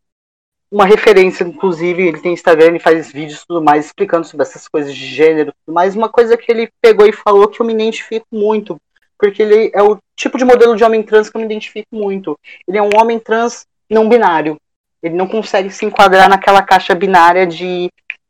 uma 0.72 0.86
referência, 0.86 1.44
inclusive, 1.44 2.08
ele 2.08 2.20
tem 2.20 2.34
Instagram 2.34 2.76
e 2.76 2.80
faz 2.80 3.12
vídeos 3.12 3.42
e 3.42 3.48
tudo 3.48 3.64
mais, 3.64 3.86
explicando 3.86 4.26
sobre 4.26 4.46
essas 4.46 4.68
coisas 4.68 4.94
de 4.96 5.06
gênero 5.06 5.54
tudo 5.66 5.74
mais. 5.76 5.96
Uma 5.96 6.10
coisa 6.10 6.36
que 6.36 6.52
ele 6.52 6.70
pegou 6.82 7.06
e 7.06 7.14
falou 7.14 7.48
que 7.48 7.62
eu 7.62 7.66
me 7.66 7.74
identifico 7.74 8.26
muito, 8.32 8.78
porque 9.20 9.42
ele 9.44 9.72
é 9.74 9.84
o 9.84 10.00
tipo 10.16 10.38
de 10.38 10.44
modelo 10.44 10.76
de 10.76 10.84
homem 10.84 11.04
trans 11.04 11.30
que 11.30 11.38
eu 11.38 11.40
me 11.40 11.46
identifico 11.46 11.88
muito. 11.92 12.38
Ele 12.68 12.78
é 12.78 12.82
um 12.82 12.90
homem 13.00 13.20
trans 13.20 13.68
não 13.94 14.10
binário. 14.10 14.58
Ele 15.02 15.16
não 15.16 15.28
consegue 15.28 15.70
se 15.70 15.86
enquadrar 15.86 16.30
naquela 16.30 16.62
caixa 16.62 16.96
binária 16.96 17.46
de 17.46 17.90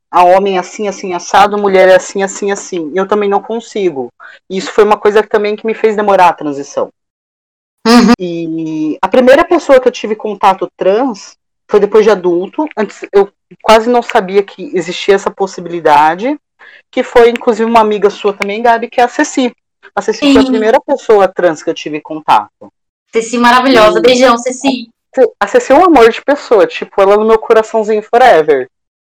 a 0.09 0.24
homem 0.24 0.59
assim, 0.59 0.88
assim, 0.88 1.14
assado, 1.14 1.57
mulher 1.57 1.89
é 1.89 1.95
assim, 1.95 2.22
assim, 2.22 2.51
assim. 2.51 2.91
Eu 2.93 3.07
também 3.07 3.28
não 3.28 3.41
consigo. 3.41 4.11
E 4.47 4.57
isso 4.57 4.72
foi 4.72 4.84
uma 4.84 4.97
coisa 4.97 5.24
também 5.24 5.55
que 5.55 5.66
me 5.66 5.74
fez 5.74 5.95
demorar 5.95 6.30
a 6.30 6.34
transição. 6.34 6.89
Uhum. 7.86 8.14
E 8.20 8.97
a 9.01 9.07
primeira 9.07 9.43
pessoa 9.43 9.80
que 9.80 9.88
eu 9.88 9.91
tive 9.91 10.16
contato 10.16 10.70
trans 10.78 11.36
foi 11.68 11.80
depois 11.80 12.05
de 12.05 12.11
adulto. 12.11 12.68
Antes 12.78 13.05
eu 13.11 13.32
quase 13.61 13.89
não 13.89 14.03
sabia 14.03 14.43
que 14.43 14.70
existia 14.76 15.16
essa 15.16 15.32
possibilidade. 15.32 16.38
Que 16.91 17.01
foi, 17.01 17.30
inclusive, 17.30 17.70
uma 17.70 17.80
amiga 17.80 18.09
sua 18.11 18.34
também, 18.34 18.61
Gabi, 18.61 18.89
que 18.89 19.01
é 19.01 19.03
a 19.03 19.07
Ceci. 19.07 19.51
A 19.95 20.01
Ceci 20.01 20.32
foi 20.32 20.41
a 20.41 20.45
Sim. 20.45 20.51
primeira 20.51 20.80
pessoa 20.80 21.28
trans 21.28 21.64
que 21.64 21.70
eu 21.70 21.74
tive 21.74 21.99
contato. 21.99 22.72
Ceci 23.11 23.38
maravilhosa, 23.38 23.95
Sim. 23.95 24.01
beijão, 24.01 24.38
Ceci. 24.38 24.92
A 25.39 25.47
Ceci 25.47 25.72
é 25.72 25.76
um 25.76 25.86
amor 25.86 26.09
de 26.09 26.22
pessoa, 26.22 26.66
tipo, 26.66 27.01
ela 27.01 27.18
no 27.18 27.26
meu 27.26 27.38
coraçãozinho 27.38 28.01
forever. 28.01 28.70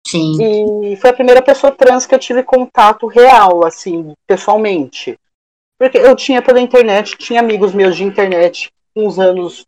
Sim. 0.06 0.92
E 0.92 0.96
foi 0.96 1.10
a 1.10 1.14
primeira 1.14 1.42
pessoa 1.42 1.72
trans 1.72 2.06
que 2.06 2.14
eu 2.14 2.18
tive 2.18 2.42
contato 2.42 3.06
real, 3.06 3.64
assim, 3.64 4.14
pessoalmente. 4.26 5.18
Porque 5.78 5.98
eu 5.98 6.16
tinha 6.16 6.42
pela 6.42 6.60
internet, 6.60 7.16
tinha 7.16 7.40
amigos 7.40 7.72
meus 7.72 7.96
de 7.96 8.04
internet, 8.04 8.70
uns 8.96 9.18
anos 9.18 9.66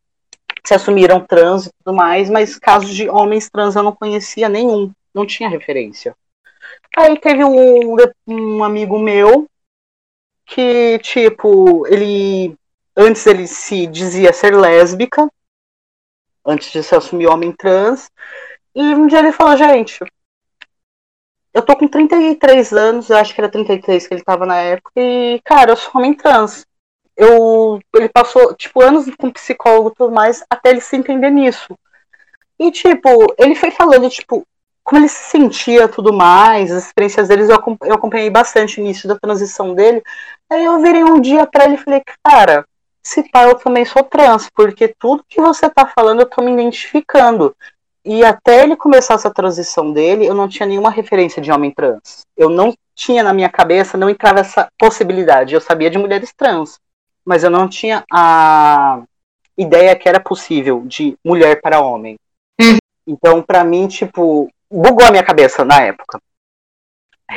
se 0.65 0.75
assumiram 0.75 1.21
trans 1.21 1.67
e 1.67 1.71
tudo 1.83 1.95
mais, 1.95 2.29
mas 2.29 2.59
casos 2.59 2.95
de 2.95 3.09
homens 3.09 3.49
trans 3.49 3.77
eu 3.77 3.83
não 3.83 3.95
conhecia 3.95 4.49
nenhum, 4.49 4.91
não 5.15 5.27
tinha 5.27 5.49
referência. 5.49 6.15
Aí 6.97 7.19
teve 7.19 7.45
um, 7.45 7.97
um 8.27 8.65
amigo 8.65 8.99
meu 8.99 9.47
que, 10.47 10.99
tipo, 11.01 11.87
ele. 11.87 12.55
Antes 12.97 13.27
ele 13.27 13.47
se 13.47 13.87
dizia 13.87 14.33
ser 14.33 14.55
lésbica, 14.55 15.31
antes 16.45 16.73
de 16.73 16.83
se 16.83 16.95
assumir 16.95 17.27
homem 17.27 17.53
trans. 17.53 18.11
E 18.75 18.83
um 18.95 19.07
dia 19.07 19.19
ele 19.19 19.33
falou, 19.33 19.57
gente, 19.57 20.01
eu 21.53 21.63
tô 21.63 21.77
com 21.77 21.89
33 21.89 22.73
anos, 22.73 23.11
eu 23.11 23.17
acho 23.17 23.35
que 23.35 23.41
era 23.41 23.51
33 23.51 24.07
que 24.07 24.15
ele 24.15 24.23
tava 24.23 24.47
na 24.47 24.57
época, 24.57 24.93
e, 24.97 25.41
cara, 25.45 25.73
eu 25.73 25.77
sou 25.77 25.93
homem 25.97 26.15
trans. 26.15 26.65
Eu, 27.17 27.81
ele 27.95 28.09
passou, 28.09 28.55
tipo, 28.55 28.81
anos 28.81 29.07
com 29.17 29.31
psicólogo 29.31 29.91
e 29.91 29.95
tudo 29.95 30.13
mais, 30.13 30.45
até 30.49 30.71
ele 30.71 30.81
se 30.81 30.97
entender 30.97 31.31
nisso. 31.31 31.77
E, 32.59 32.71
tipo, 32.71 33.09
ele 33.39 33.55
foi 33.55 33.71
falando, 33.71 34.09
tipo, 34.09 34.47
como 34.85 35.01
ele 35.01 35.09
se 35.09 35.31
sentia 35.31 35.89
tudo 35.89 36.13
mais, 36.13 36.71
as 36.71 36.87
experiências 36.87 37.29
deles, 37.29 37.49
eu, 37.49 37.59
eu 37.83 37.95
acompanhei 37.95 38.31
bastante 38.31 38.79
o 38.79 38.83
início 38.83 39.09
da 39.09 39.19
transição 39.19 39.75
dele. 39.75 40.03
Aí 40.51 40.65
eu 40.65 40.81
virei 40.81 41.05
um 41.05 41.21
dia 41.21 41.47
pra 41.47 41.65
ele 41.65 41.75
e 41.75 41.79
falei, 41.79 42.03
cara, 42.25 42.67
se 43.03 43.23
pá, 43.31 43.45
eu 43.45 43.55
também 43.57 43.85
sou 43.85 44.03
trans, 44.03 44.49
porque 44.55 44.95
tudo 44.99 45.25
que 45.29 45.41
você 45.41 45.69
tá 45.69 45.87
falando 45.87 46.21
eu 46.21 46.27
tô 46.27 46.43
me 46.43 46.53
identificando. 46.53 47.55
e 48.05 48.25
até 48.25 48.63
ele 48.63 48.77
começar 48.77 49.15
essa 49.15 49.31
transição 49.31 49.93
dele, 49.93 50.27
eu 50.27 50.35
não 50.35 50.49
tinha 50.49 50.67
nenhuma 50.67 50.91
referência 50.91 51.43
de 51.43 51.53
homem 51.53 51.71
trans. 51.71 52.25
Eu 52.37 52.49
não 52.49 52.75
tinha 52.95 53.23
na 53.23 53.33
minha 53.35 53.49
cabeça, 53.49 53.99
não 53.99 54.09
entrava 54.11 54.41
essa 54.41 54.69
possibilidade. 54.79 55.55
Eu 55.55 55.61
sabia 55.61 55.91
de 55.91 55.99
mulheres 55.99 56.33
trans, 56.35 56.79
mas 57.25 57.45
eu 57.45 57.51
não 57.51 57.69
tinha 57.69 58.05
a 58.11 59.03
ideia 59.57 59.95
que 59.97 60.09
era 60.09 60.21
possível 60.21 60.83
de 60.87 61.17
mulher 61.25 61.61
para 61.61 61.81
homem. 61.81 62.17
Uhum. 62.61 62.79
Então, 63.07 63.43
para 63.43 63.65
mim, 63.65 63.87
tipo, 63.89 64.49
bugou 64.71 65.07
a 65.07 65.11
minha 65.11 65.23
cabeça 65.23 65.65
na 65.65 65.83
época. 65.83 66.21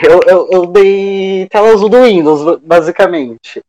Eu, 0.01 0.21
eu, 0.25 0.49
eu 0.51 0.65
dei 0.65 1.47
tela 1.49 1.69
azul 1.69 1.89
do 1.89 2.01
Windows, 2.01 2.59
basicamente. 2.61 3.61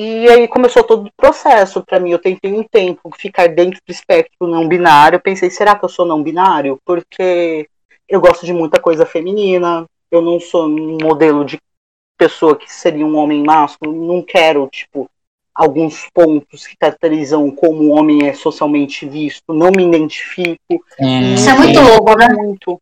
E 0.00 0.28
aí 0.28 0.46
começou 0.46 0.84
todo 0.84 1.08
o 1.08 1.12
processo 1.16 1.82
para 1.82 1.98
mim. 1.98 2.12
Eu 2.12 2.20
tentei 2.20 2.52
um 2.52 2.62
tempo 2.62 3.10
ficar 3.18 3.48
dentro 3.48 3.80
do 3.84 3.90
espectro 3.90 4.46
não 4.46 4.68
binário. 4.68 5.16
Eu 5.16 5.20
pensei, 5.20 5.50
será 5.50 5.74
que 5.74 5.84
eu 5.84 5.88
sou 5.88 6.06
não 6.06 6.22
binário? 6.22 6.78
Porque 6.84 7.68
eu 8.08 8.20
gosto 8.20 8.46
de 8.46 8.52
muita 8.52 8.80
coisa 8.80 9.04
feminina. 9.04 9.86
Eu 10.08 10.22
não 10.22 10.38
sou 10.38 10.68
um 10.68 10.98
modelo 11.02 11.44
de 11.44 11.58
pessoa 12.16 12.54
que 12.54 12.72
seria 12.72 13.04
um 13.04 13.16
homem 13.16 13.42
másculo. 13.42 13.92
Não 13.92 14.22
quero, 14.22 14.68
tipo, 14.68 15.10
alguns 15.52 16.08
pontos 16.14 16.64
que 16.64 16.76
caracterizam 16.76 17.50
como 17.50 17.82
o 17.82 17.90
homem 17.90 18.28
é 18.28 18.34
socialmente 18.34 19.04
visto. 19.04 19.52
Não 19.52 19.72
me 19.72 19.84
identifico. 19.84 20.80
Hum, 21.00 21.34
Isso 21.34 21.50
é 21.50 21.54
muito 21.54 21.80
louco, 21.80 22.16
né? 22.16 22.28
Muito. 22.28 22.80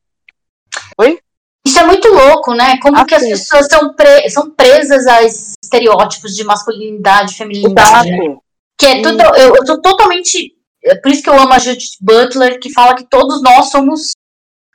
Isso 1.66 1.78
é 1.80 1.84
muito 1.84 2.08
louco, 2.08 2.54
né? 2.54 2.78
Como 2.80 3.04
que 3.04 3.14
as 3.14 3.22
Assim. 3.22 3.30
pessoas 3.32 3.66
são, 3.66 3.92
pre- 3.94 4.30
são 4.30 4.50
presas 4.50 5.06
a 5.06 5.22
esses 5.24 5.54
estereótipos 5.62 6.34
de 6.36 6.44
masculinidade, 6.44 7.34
feminilidade. 7.34 8.10
né? 8.10 8.16
Exato. 8.18 8.40
Que 8.78 8.86
é 8.86 9.02
tudo. 9.02 9.22
Eu, 9.36 9.56
eu 9.56 9.66
sou 9.66 9.80
totalmente. 9.80 10.52
É 10.84 10.94
por 10.94 11.10
isso 11.10 11.22
que 11.22 11.28
eu 11.30 11.34
amo 11.40 11.52
a 11.52 11.58
Judith 11.58 11.96
Butler, 12.00 12.60
que 12.60 12.72
fala 12.72 12.94
que 12.94 13.04
todos 13.08 13.42
nós 13.42 13.70
somos. 13.70 14.12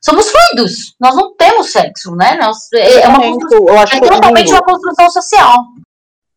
Somos 0.04 0.30
fluidos. 0.32 0.96
Nós 1.00 1.16
não 1.16 1.36
temos 1.36 1.72
sexo, 1.72 2.16
né? 2.16 2.36
Nós, 2.42 2.58
é, 2.74 3.02
é 3.02 3.08
uma 3.08 3.22
construção, 3.22 3.66
eu 3.68 3.80
acho 3.80 3.96
é 3.96 4.00
totalmente 4.02 4.52
uma 4.52 4.64
construção 4.64 5.10
social. 5.12 5.56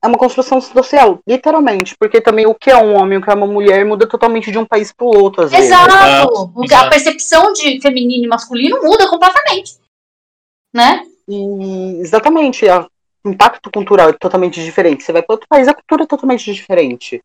é 0.03 0.07
uma 0.07 0.19
construção 0.19 0.61
social, 0.61 1.19
literalmente, 1.27 1.95
porque 1.99 2.21
também 2.21 2.47
o 2.47 2.55
que 2.55 2.71
é 2.71 2.77
um 2.77 2.95
homem 2.95 3.15
e 3.19 3.23
o 3.23 3.25
que 3.25 3.31
é 3.31 3.35
uma 3.35 3.47
mulher 3.47 3.83
muda 3.87 4.07
totalmente 4.07 4.53
de 4.53 4.59
um 4.59 4.67
país 4.67 4.93
para 4.93 5.07
o 5.07 5.17
outro, 5.19 5.45
às 5.45 5.51
vezes. 5.51 5.65
Exato. 5.67 5.95
Exato, 5.95 6.49
Porque 6.53 6.75
A 6.75 6.77
exato. 6.77 6.91
percepção 6.91 7.53
de 7.55 7.81
feminino 7.81 8.25
e 8.25 8.29
masculino 8.29 8.83
muda 8.83 9.09
completamente. 9.09 9.79
Né? 10.75 11.05
E 11.29 12.01
exatamente, 12.01 12.67
o 13.25 13.31
impacto 13.31 13.71
cultural 13.71 14.11
é 14.11 14.13
totalmente 14.13 14.63
diferente. 14.63 15.05
Você 15.05 15.13
vai 15.13 15.23
para 15.23 15.35
outro 15.35 15.49
país, 15.49 15.69
a 15.69 15.75
cultura 15.75 16.03
é 16.03 16.07
totalmente 16.07 16.53
diferente. 16.53 17.23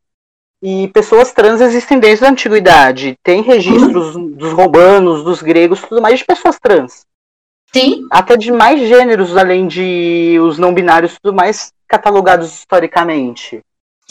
E 0.62 0.90
pessoas 0.90 1.32
trans 1.32 1.62
existem 1.62 2.00
desde 2.00 2.26
a 2.26 2.30
antiguidade. 2.30 3.16
Tem 3.24 3.42
registros 3.42 4.14
dos 4.16 4.52
romanos, 4.52 5.24
dos 5.24 5.42
gregos, 5.42 5.82
tudo 5.82 6.02
mais 6.02 6.20
de 6.20 6.26
pessoas 6.26 6.60
trans. 6.60 7.06
Sim. 7.74 8.08
Até 8.12 8.36
de 8.36 8.52
mais 8.52 8.88
gêneros, 8.88 9.36
além 9.38 9.68
de 9.68 10.38
os 10.42 10.58
não 10.58 10.74
binários, 10.74 11.18
tudo 11.22 11.36
mais 11.36 11.72
catalogados 11.88 12.54
historicamente. 12.54 13.62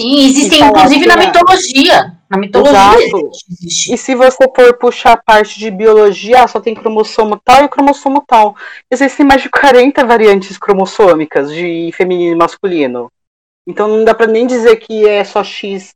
Sim, 0.01 0.19
existem, 0.27 0.59
E 0.59 0.61
falar 0.61 0.71
inclusive, 0.85 1.07
na 1.07 1.15
que 1.17 1.21
é- 1.23 1.27
mitologia. 1.27 2.19
Na 2.31 2.39
mitologia 2.39 2.79
Exato. 3.07 3.31
existe. 3.51 3.93
E 3.93 3.99
se 3.99 4.15
você 4.15 4.45
for 4.55 4.79
puxar 4.79 5.13
a 5.15 5.17
parte 5.17 5.59
de 5.59 5.71
biologia, 5.71 6.47
só 6.47 6.61
tem 6.61 6.75
cromossomo 6.75 7.41
tal 7.43 7.65
e 7.65 7.69
cromossomo 7.69 8.23
tal. 8.27 8.55
Existem 8.91 9.27
mais 9.27 9.43
de 9.43 9.49
40 9.49 10.05
variantes 10.05 10.57
cromossômicas 10.57 11.51
de 11.53 11.91
feminino 11.97 12.35
e 12.35 12.39
masculino. 12.39 13.11
Então 13.67 13.89
não 13.89 14.05
dá 14.05 14.15
pra 14.15 14.27
nem 14.27 14.47
dizer 14.47 14.77
que 14.77 15.07
é 15.09 15.25
só 15.25 15.43
X 15.43 15.95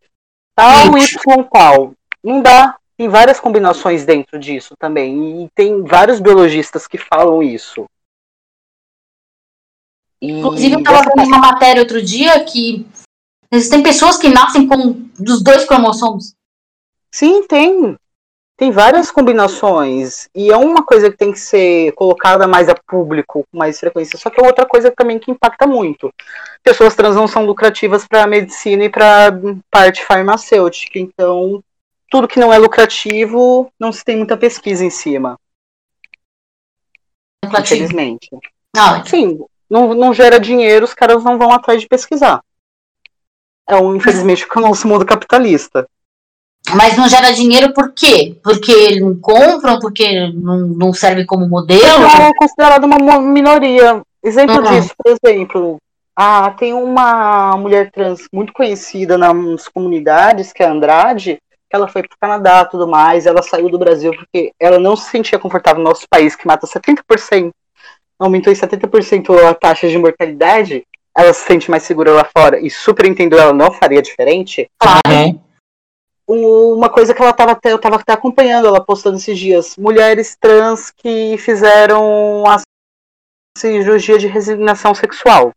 tal, 0.57 0.96
Isso. 0.98 1.18
Y 1.18 1.44
tal. 1.44 1.92
Não 2.24 2.42
dá. 2.42 2.76
Tem 2.96 3.09
várias 3.09 3.38
combinações 3.38 4.05
dentro 4.05 4.38
disso 4.38 4.74
também. 4.78 5.44
E 5.44 5.48
tem 5.55 5.82
vários 5.82 6.18
biologistas 6.18 6.86
que 6.88 6.98
falam 6.98 7.42
isso. 7.42 7.84
E 10.20 10.30
Inclusive, 10.30 10.74
eu 10.74 10.78
estava 10.78 11.03
vendo 11.03 11.26
uma 11.26 11.38
matéria 11.38 11.82
outro 11.82 12.00
dia 12.00 12.44
que 12.44 12.86
existem 13.53 13.82
pessoas 13.82 14.16
que 14.16 14.28
nascem 14.28 14.66
com 14.66 14.92
dos 15.18 15.42
dois 15.42 15.64
cromossomos. 15.64 16.34
Sim, 17.11 17.46
tem. 17.46 17.96
Tem 18.57 18.70
várias 18.70 19.11
combinações. 19.11 20.28
E 20.34 20.50
é 20.50 20.57
uma 20.57 20.84
coisa 20.84 21.11
que 21.11 21.16
tem 21.16 21.32
que 21.32 21.40
ser 21.40 21.92
colocada 21.92 22.46
mais 22.46 22.68
a 22.68 22.74
público, 22.74 23.44
com 23.50 23.59
mais 23.59 23.78
frequência. 23.78 24.18
Só 24.18 24.30
que 24.30 24.40
é 24.40 24.46
outra 24.46 24.64
coisa 24.66 24.90
também 24.90 25.18
que 25.18 25.30
impacta 25.30 25.66
muito. 25.66 26.12
Pessoas 26.62 26.94
trans 26.94 27.16
não 27.16 27.26
são 27.26 27.44
lucrativas 27.44 28.07
para 28.07 28.26
medicina 28.26 28.84
e 28.84 28.88
para 28.88 29.32
parte 29.70 30.05
farmacêutica. 30.05 30.98
Então, 30.98 31.62
tudo 32.11 32.28
que 32.28 32.38
não 32.38 32.53
é 32.53 32.59
lucrativo, 32.59 33.72
não 33.80 33.90
se 33.90 34.05
tem 34.05 34.16
muita 34.16 34.36
pesquisa 34.36 34.84
em 34.84 34.90
cima, 34.90 35.38
Inflativo. 37.44 37.74
infelizmente. 37.82 38.28
Não, 38.76 39.05
Sim, 39.05 39.40
não, 39.68 39.94
não 39.94 40.14
gera 40.14 40.38
dinheiro, 40.38 40.84
os 40.84 40.94
caras 40.94 41.24
não 41.24 41.38
vão 41.38 41.50
atrás 41.50 41.80
de 41.80 41.88
pesquisar. 41.88 42.42
É, 43.73 43.77
um, 43.77 43.97
infelizmente, 43.97 44.47
o 44.55 44.61
nosso 44.61 44.87
mundo 44.87 45.05
capitalista. 45.07 45.87
mas 46.75 46.97
não 46.97 47.09
gera 47.09 47.33
dinheiro 47.33 47.73
por 47.73 47.93
quê? 47.93 48.39
Porque 48.45 49.01
não 49.01 49.16
compram, 49.18 49.79
porque 49.81 50.29
não, 50.33 50.61
não 50.61 50.93
serve 50.93 51.25
como 51.25 51.49
modelo. 51.49 51.83
Ela 52.05 52.29
é 52.29 52.33
considerada 52.37 52.87
uma 52.87 53.18
minoria. 53.20 54.03
Exemplo 54.23 54.57
Uhum. 54.57 54.62
disso, 54.70 54.93
por 54.97 55.16
exemplo, 55.25 55.77
ah, 56.14 56.51
tem 56.51 56.73
uma 56.75 57.57
mulher 57.57 57.91
trans 57.91 58.20
muito 58.33 58.53
conhecida 58.53 59.16
nas 59.18 59.66
comunidades, 59.68 60.53
que 60.53 60.62
é 60.62 60.66
a 60.66 60.70
Andrade, 60.70 61.39
que 61.68 61.75
ela 61.77 61.89
foi 61.89 62.03
para 62.03 62.14
o 62.14 62.18
Canadá 62.20 62.62
e 62.64 62.70
tudo 62.70 62.87
mais, 62.87 63.25
ela 63.27 63.43
saiu 63.43 63.68
do 63.70 63.79
Brasil 63.79 64.12
porque 64.14 64.53
ela 64.61 64.79
não 64.79 64.95
se 64.95 65.11
sentia 65.11 65.39
confortável 65.39 65.83
no 65.83 65.89
nosso 65.89 66.07
país, 66.09 66.37
que 66.37 66.47
mata 66.47 66.66
70%, 66.66 67.51
aumentou 68.20 68.53
em 68.53 68.57
70% 68.57 69.37
a 69.49 69.55
taxa 69.55 69.89
de 69.89 69.99
mortalidade, 69.99 70.85
ela 71.17 71.33
se 71.33 71.45
sente 71.45 71.71
mais 71.71 71.83
segura 71.83 72.13
lá 72.13 72.25
fora, 72.25 72.59
e 72.61 72.71
super 72.71 73.07
entendo 73.07 73.39
ela, 73.39 73.53
não 73.53 73.71
faria 73.73 74.01
diferente, 74.01 74.71
Uhum. 74.83 75.41
um- 76.29 76.75
uma 76.75 76.89
coisa 76.89 77.13
que 77.13 77.21
ela 77.21 77.33
tava 77.33 77.53
até, 77.53 77.73
eu 77.73 77.77
estava 77.77 77.97
até 77.97 78.13
acompanhando 78.13 78.67
ela 78.67 78.83
postando 78.83 79.17
esses 79.17 79.39
dias, 79.39 79.77
mulheres 79.77 80.37
trans 80.41 80.91
que 80.91 81.37
fizeram 81.39 82.45
a 82.47 82.61
cirurgia 83.59 84.19
de 84.19 84.27
resignação 84.27 84.95
sexual. 84.95 85.53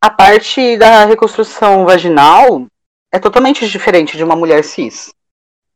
A 0.00 0.10
parte 0.10 0.76
da 0.76 1.04
reconstrução 1.04 1.84
vaginal 1.84 2.66
é 3.12 3.18
totalmente 3.18 3.68
diferente 3.68 4.16
de 4.16 4.24
uma 4.24 4.36
mulher 4.36 4.62
cis. 4.64 5.12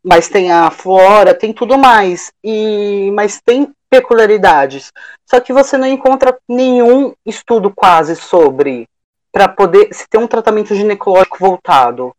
Mas 0.02 0.28
tem 0.28 0.50
a 0.50 0.70
flora, 0.70 1.34
tem 1.34 1.52
tudo 1.52 1.76
mais. 1.76 2.32
E 2.42 3.10
mas 3.12 3.40
tem 3.40 3.70
peculiaridades. 3.90 4.92
Só 5.28 5.40
que 5.40 5.52
você 5.52 5.76
não 5.76 5.86
encontra 5.86 6.38
nenhum 6.48 7.12
estudo 7.26 7.72
quase 7.74 8.16
sobre 8.16 8.86
para 9.32 9.48
poder 9.48 9.88
se 9.92 10.08
ter 10.08 10.18
um 10.18 10.26
tratamento 10.26 10.74
ginecológico 10.74 11.38
voltado. 11.38 12.14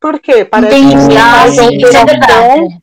Por 0.00 0.18
quê? 0.20 0.44
Parece 0.44 0.76
Entendi. 0.76 1.08
que 1.08 1.16
Ah, 1.18 1.48
sim, 1.50 1.82
é 1.84 1.86
operação, 1.86 2.06
verdade. 2.06 2.78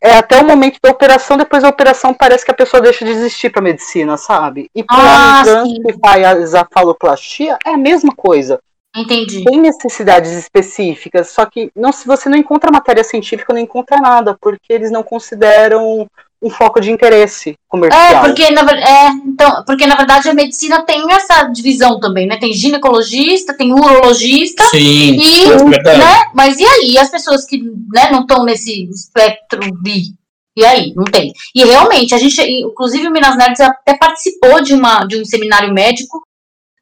é 0.00 0.16
até 0.16 0.40
o 0.40 0.46
momento 0.46 0.78
da 0.82 0.90
operação, 0.90 1.36
depois 1.36 1.62
da 1.62 1.68
operação 1.68 2.14
parece 2.14 2.44
que 2.44 2.50
a 2.50 2.54
pessoa 2.54 2.80
deixa 2.80 3.04
de 3.04 3.10
existir 3.10 3.50
pra 3.50 3.62
medicina, 3.62 4.16
sabe? 4.16 4.68
E 4.74 4.82
pra 4.82 4.96
Ah, 4.98 5.42
que 5.64 5.98
faz 5.98 6.54
a 6.54 6.66
faloplastia 6.72 7.58
é 7.64 7.70
a 7.70 7.76
mesma 7.76 8.14
coisa. 8.14 8.58
Entendi. 8.94 9.42
Tem 9.42 9.58
necessidades 9.58 10.32
específicas, 10.32 11.30
só 11.30 11.46
que 11.46 11.72
não, 11.74 11.92
se 11.92 12.06
você 12.06 12.28
não 12.28 12.36
encontra 12.36 12.70
matéria 12.70 13.02
científica, 13.02 13.52
não 13.52 13.60
encontra 13.60 13.96
nada, 13.98 14.36
porque 14.40 14.70
eles 14.72 14.90
não 14.90 15.02
consideram 15.02 16.06
um 16.42 16.50
foco 16.50 16.80
de 16.80 16.90
interesse 16.90 17.50
É, 17.50 17.54
comercial. 17.68 18.24
porque 18.24 18.50
na, 18.50 18.62
é, 18.72 19.08
então, 19.26 19.64
porque 19.64 19.86
na 19.86 19.94
verdade 19.94 20.28
a 20.28 20.34
medicina 20.34 20.82
tem 20.84 21.04
essa 21.12 21.44
divisão 21.44 22.00
também, 22.00 22.26
né? 22.26 22.36
Tem 22.36 22.52
ginecologista, 22.52 23.56
tem 23.56 23.72
urologista 23.72 24.64
Sim, 24.64 25.18
e, 25.20 25.44
é 25.44 25.56
verdade. 25.64 25.98
né? 25.98 26.30
Mas 26.34 26.58
e 26.58 26.64
aí 26.64 26.98
as 26.98 27.10
pessoas 27.10 27.44
que 27.46 27.58
né, 27.92 28.10
não 28.10 28.22
estão 28.22 28.44
nesse 28.44 28.84
espectro 28.90 29.60
bi? 29.82 30.14
E 30.54 30.64
aí, 30.66 30.92
não 30.94 31.04
tem. 31.04 31.32
E 31.54 31.64
realmente, 31.64 32.14
a 32.14 32.18
gente, 32.18 32.38
inclusive 32.42 33.06
o 33.08 33.10
Minas 33.10 33.38
Nerds 33.38 33.60
até 33.60 33.96
participou 33.96 34.60
de, 34.62 34.74
uma, 34.74 35.06
de 35.06 35.18
um 35.18 35.24
seminário 35.24 35.72
médico 35.72 36.22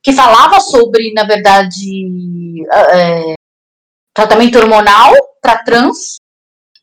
que 0.02 0.12
falava 0.12 0.58
sobre, 0.58 1.12
na 1.12 1.22
verdade, 1.22 2.64
é, 2.72 3.34
tratamento 4.12 4.58
hormonal 4.58 5.12
para 5.40 5.62
trans. 5.62 6.16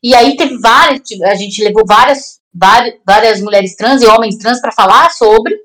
E 0.02 0.14
aí 0.14 0.34
teve 0.36 0.56
várias, 0.58 1.02
a 1.24 1.34
gente 1.34 1.62
levou 1.62 1.84
várias, 1.86 2.37
várias, 3.06 3.40
mulheres 3.40 3.76
trans 3.76 4.02
e 4.02 4.06
homens 4.06 4.36
trans 4.36 4.60
para 4.60 4.72
falar 4.72 5.10
sobre. 5.10 5.56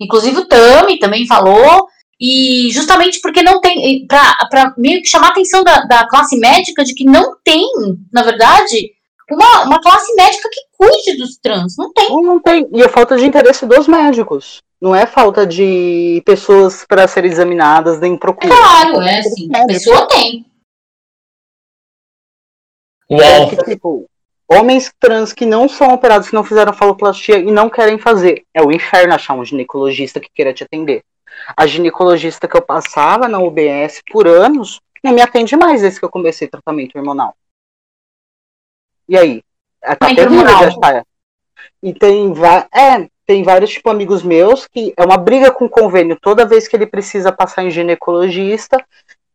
Inclusive 0.00 0.38
o 0.38 0.46
Tami 0.46 0.98
também 0.98 1.26
falou. 1.26 1.88
E 2.20 2.68
justamente 2.72 3.20
porque 3.20 3.42
não 3.42 3.60
tem. 3.60 4.06
para 4.06 4.74
meio 4.76 5.00
que 5.02 5.08
chamar 5.08 5.28
a 5.28 5.30
atenção 5.30 5.62
da, 5.62 5.82
da 5.82 6.08
classe 6.08 6.36
médica 6.36 6.84
de 6.84 6.92
que 6.92 7.04
não 7.04 7.36
tem, 7.44 7.64
na 8.12 8.22
verdade, 8.24 8.90
uma, 9.30 9.62
uma 9.64 9.80
classe 9.80 10.12
médica 10.14 10.48
que 10.50 10.60
cuide 10.76 11.16
dos 11.16 11.36
trans. 11.36 11.76
Não 11.76 11.92
tem. 11.92 12.08
Não, 12.08 12.22
não 12.22 12.40
tem. 12.40 12.68
E 12.72 12.82
é 12.82 12.88
falta 12.88 13.16
de 13.16 13.24
interesse 13.24 13.66
dos 13.66 13.86
médicos. 13.86 14.62
Não 14.80 14.94
é 14.94 15.06
falta 15.06 15.46
de 15.46 16.22
pessoas 16.24 16.84
para 16.86 17.06
serem 17.06 17.30
examinadas, 17.30 18.00
nem 18.00 18.16
procura. 18.16 18.54
Claro, 18.54 19.02
é 19.02 19.18
assim. 19.18 19.48
A 19.54 19.66
pessoa 19.66 20.08
tem. 20.08 20.46
Uau. 23.10 23.20
É 23.20 23.46
que, 23.48 23.56
tipo, 23.64 24.08
Homens 24.50 24.90
trans 24.98 25.32
que 25.34 25.44
não 25.44 25.68
são 25.68 25.92
operados, 25.92 26.30
que 26.30 26.34
não 26.34 26.42
fizeram 26.42 26.72
faloplastia 26.72 27.38
e 27.38 27.50
não 27.50 27.68
querem 27.68 27.98
fazer. 27.98 28.44
É 28.54 28.62
o 28.62 28.72
inferno 28.72 29.14
achar 29.14 29.34
um 29.34 29.44
ginecologista 29.44 30.18
que 30.18 30.30
queira 30.34 30.54
te 30.54 30.64
atender. 30.64 31.02
A 31.54 31.66
ginecologista 31.66 32.48
que 32.48 32.56
eu 32.56 32.62
passava 32.62 33.28
na 33.28 33.38
UBS 33.38 34.02
por 34.10 34.26
anos 34.26 34.80
não 35.04 35.12
me 35.12 35.20
atende 35.20 35.54
mais 35.54 35.82
desde 35.82 36.00
que 36.00 36.04
eu 36.04 36.10
comecei 36.10 36.48
tratamento 36.48 36.96
hormonal. 36.96 37.36
E 39.06 39.16
aí? 39.16 39.42
Tá 39.80 39.96
terrível 39.96 40.46
achar. 40.46 41.04
E 41.82 41.92
tem, 41.92 42.32
é, 42.74 43.08
tem 43.26 43.42
vários 43.42 43.70
tipo 43.70 43.90
amigos 43.90 44.22
meus 44.22 44.66
que 44.66 44.92
é 44.96 45.04
uma 45.04 45.16
briga 45.16 45.50
com 45.50 45.66
o 45.66 45.70
convênio 45.70 46.18
toda 46.20 46.46
vez 46.46 46.66
que 46.66 46.74
ele 46.74 46.86
precisa 46.86 47.30
passar 47.30 47.62
em 47.62 47.70
ginecologista 47.70 48.84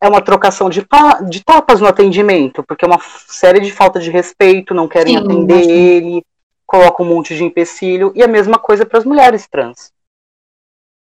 é 0.00 0.08
uma 0.08 0.20
trocação 0.20 0.68
de, 0.68 0.86
de 1.28 1.44
tapas 1.44 1.80
no 1.80 1.86
atendimento, 1.86 2.62
porque 2.62 2.84
é 2.84 2.88
uma 2.88 3.00
série 3.26 3.60
de 3.60 3.70
falta 3.70 3.98
de 3.98 4.10
respeito, 4.10 4.74
não 4.74 4.88
querem 4.88 5.16
Sim, 5.16 5.24
atender 5.24 5.54
imagina. 5.54 5.72
ele, 5.72 6.26
colocam 6.66 7.06
um 7.06 7.08
monte 7.08 7.34
de 7.36 7.44
empecilho, 7.44 8.12
e 8.14 8.22
a 8.22 8.28
mesma 8.28 8.58
coisa 8.58 8.84
para 8.84 8.98
as 8.98 9.04
mulheres 9.04 9.46
trans. 9.46 9.92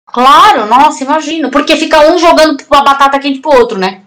Claro, 0.07 0.67
nossa, 0.67 1.03
imagino, 1.03 1.51
porque 1.51 1.77
fica 1.77 2.13
um 2.13 2.19
jogando 2.19 2.63
a 2.71 2.83
batata 2.83 3.19
quente 3.19 3.41
pro 3.41 3.57
outro, 3.57 3.79
né? 3.79 4.05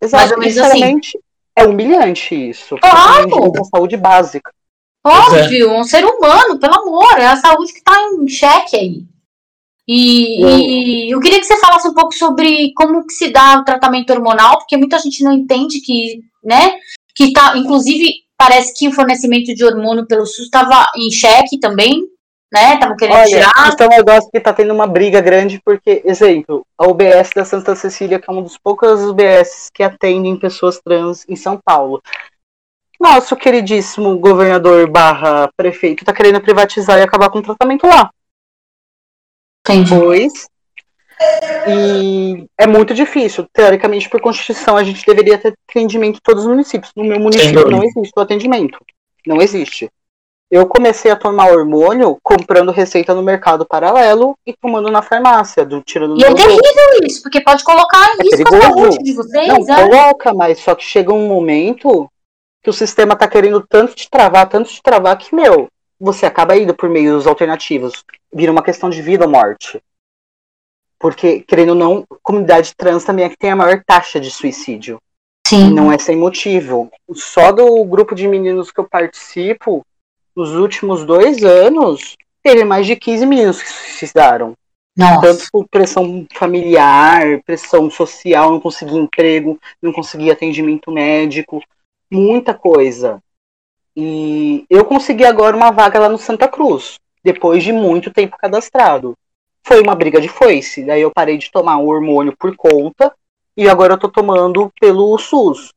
Exato, 0.00 0.38
assim. 0.38 0.60
assim. 0.60 1.00
é 1.54 1.64
humilhante 1.64 2.34
isso. 2.34 2.76
Claro! 2.78 3.52
É 3.56 3.64
saúde 3.64 3.96
básica. 3.96 4.52
Óbvio, 5.04 5.72
um 5.72 5.84
ser 5.84 6.04
humano, 6.04 6.58
pelo 6.58 6.74
amor, 6.74 7.18
é 7.18 7.26
a 7.26 7.36
saúde 7.36 7.72
que 7.72 7.82
tá 7.82 7.96
em 8.12 8.28
xeque 8.28 8.76
aí. 8.76 9.06
E, 9.88 10.44
e, 10.44 11.10
eu 11.10 11.20
queria 11.20 11.38
que 11.38 11.46
você 11.46 11.58
falasse 11.58 11.86
um 11.86 11.94
pouco 11.94 12.12
sobre 12.12 12.72
como 12.74 13.06
que 13.06 13.12
se 13.12 13.30
dá 13.30 13.58
o 13.60 13.64
tratamento 13.64 14.12
hormonal, 14.12 14.58
porque 14.58 14.76
muita 14.76 14.98
gente 14.98 15.22
não 15.22 15.32
entende 15.32 15.80
que, 15.80 16.22
né, 16.42 16.72
que 17.14 17.32
tá, 17.32 17.56
inclusive, 17.56 18.12
parece 18.36 18.74
que 18.76 18.88
o 18.88 18.92
fornecimento 18.92 19.54
de 19.54 19.64
hormônio 19.64 20.06
pelo 20.06 20.26
SUS 20.26 20.46
estava 20.46 20.86
em 20.96 21.10
xeque 21.10 21.60
também, 21.60 22.02
né, 22.52 22.74
estavam 22.74 22.96
querendo 22.96 23.16
Olha, 23.16 23.26
tirar. 23.26 23.68
Isso 23.68 23.82
é 23.82 23.86
um 23.86 23.90
negócio 23.90 24.30
que 24.30 24.40
tá 24.40 24.52
tendo 24.52 24.74
uma 24.74 24.88
briga 24.88 25.20
grande, 25.20 25.60
porque, 25.64 26.02
exemplo, 26.04 26.66
a 26.76 26.86
UBS 26.88 27.30
da 27.34 27.44
Santa 27.44 27.76
Cecília, 27.76 28.18
que 28.18 28.28
é 28.28 28.32
uma 28.32 28.42
das 28.42 28.58
poucas 28.58 29.00
UBS 29.02 29.70
que 29.72 29.84
atendem 29.84 30.36
pessoas 30.36 30.80
trans 30.80 31.24
em 31.28 31.36
São 31.36 31.60
Paulo. 31.64 32.02
Nosso 32.98 33.36
queridíssimo 33.36 34.18
governador 34.18 34.88
barra 34.88 35.50
prefeito 35.56 36.04
tá 36.04 36.14
querendo 36.14 36.40
privatizar 36.40 36.98
e 36.98 37.02
acabar 37.02 37.28
com 37.30 37.38
o 37.38 37.42
tratamento 37.42 37.86
lá. 37.86 38.10
Pois. 40.00 40.48
E 41.68 42.46
é 42.58 42.66
muito 42.66 42.94
difícil. 42.94 43.46
Teoricamente, 43.52 44.08
por 44.08 44.20
Constituição, 44.20 44.76
a 44.76 44.84
gente 44.84 45.04
deveria 45.04 45.38
ter 45.38 45.54
atendimento 45.68 46.16
em 46.16 46.22
todos 46.22 46.44
os 46.44 46.48
municípios. 46.48 46.92
No 46.94 47.04
meu 47.04 47.18
município 47.18 47.70
não 47.70 47.82
existe 47.82 48.12
o 48.16 48.20
atendimento. 48.20 48.78
Não 49.26 49.40
existe. 49.40 49.90
Eu 50.48 50.66
comecei 50.68 51.10
a 51.10 51.16
tomar 51.16 51.50
hormônio 51.50 52.16
comprando 52.22 52.70
receita 52.70 53.12
no 53.12 53.22
mercado 53.22 53.66
paralelo 53.66 54.38
e 54.46 54.54
tomando 54.54 54.88
na 54.92 55.02
farmácia, 55.02 55.66
do, 55.66 55.82
tirando 55.82 56.16
E 56.16 56.24
é 56.24 56.32
terrível 56.32 57.00
isso, 57.02 57.20
porque 57.22 57.40
pode 57.40 57.64
colocar 57.64 57.98
é 58.20 58.22
risco 58.22 58.54
a 58.54 58.60
saúde 58.60 58.98
de 58.98 59.12
vocês. 59.12 59.48
Não, 59.48 59.74
é? 59.74 59.88
coloca, 59.88 60.32
mas 60.32 60.60
só 60.60 60.76
que 60.76 60.84
chega 60.84 61.12
um 61.12 61.26
momento 61.26 62.08
que 62.62 62.70
o 62.70 62.72
sistema 62.72 63.16
tá 63.16 63.26
querendo 63.26 63.64
tanto 63.68 63.96
te 63.96 64.08
travar, 64.08 64.48
tanto 64.48 64.70
te 64.70 64.80
travar, 64.80 65.18
que, 65.18 65.34
meu, 65.34 65.68
você 65.98 66.26
acaba 66.26 66.56
indo 66.56 66.74
por 66.74 66.88
meios 66.88 67.26
alternativos. 67.26 68.04
Vira 68.32 68.52
uma 68.52 68.62
questão 68.62 68.90
de 68.90 69.00
vida 69.02 69.24
ou 69.24 69.30
morte. 69.30 69.82
Porque, 70.98 71.40
querendo 71.40 71.70
ou 71.70 71.74
não, 71.74 72.04
comunidade 72.22 72.74
trans 72.74 73.04
também 73.04 73.24
é 73.24 73.28
que 73.28 73.36
tem 73.36 73.50
a 73.50 73.56
maior 73.56 73.82
taxa 73.84 74.18
de 74.18 74.30
suicídio. 74.30 75.00
Sim. 75.46 75.72
Não 75.72 75.92
é 75.92 75.98
sem 75.98 76.16
motivo. 76.16 76.90
Só 77.14 77.52
do 77.52 77.84
grupo 77.84 78.14
de 78.14 78.26
meninos 78.26 78.72
que 78.72 78.80
eu 78.80 78.88
participo, 78.88 79.84
nos 80.34 80.54
últimos 80.54 81.04
dois 81.04 81.44
anos, 81.44 82.16
teve 82.42 82.64
mais 82.64 82.86
de 82.86 82.96
15 82.96 83.26
meninos 83.26 83.62
que 83.62 83.68
se 83.68 83.98
suicidaram. 83.98 84.54
Nossa. 84.96 85.20
Tanto 85.20 85.44
por 85.52 85.68
pressão 85.68 86.26
familiar, 86.34 87.42
pressão 87.44 87.90
social, 87.90 88.50
não 88.50 88.60
conseguir 88.60 88.96
emprego, 88.96 89.60
não 89.80 89.92
conseguir 89.92 90.30
atendimento 90.30 90.90
médico, 90.90 91.62
muita 92.10 92.54
coisa. 92.54 93.22
E 93.96 94.66
eu 94.68 94.84
consegui 94.84 95.24
agora 95.24 95.56
uma 95.56 95.70
vaga 95.70 95.98
lá 95.98 96.08
no 96.08 96.18
Santa 96.18 96.46
Cruz, 96.46 96.96
depois 97.24 97.64
de 97.64 97.72
muito 97.72 98.12
tempo 98.12 98.36
cadastrado. 98.36 99.16
Foi 99.64 99.80
uma 99.80 99.94
briga 99.94 100.20
de 100.20 100.28
foice, 100.28 100.84
daí 100.84 101.00
eu 101.00 101.10
parei 101.10 101.38
de 101.38 101.50
tomar 101.50 101.78
o 101.78 101.86
hormônio 101.86 102.36
por 102.38 102.54
conta 102.54 103.12
e 103.56 103.68
agora 103.68 103.94
eu 103.94 103.98
tô 103.98 104.08
tomando 104.08 104.70
pelo 104.78 105.16
SUS. 105.16 105.72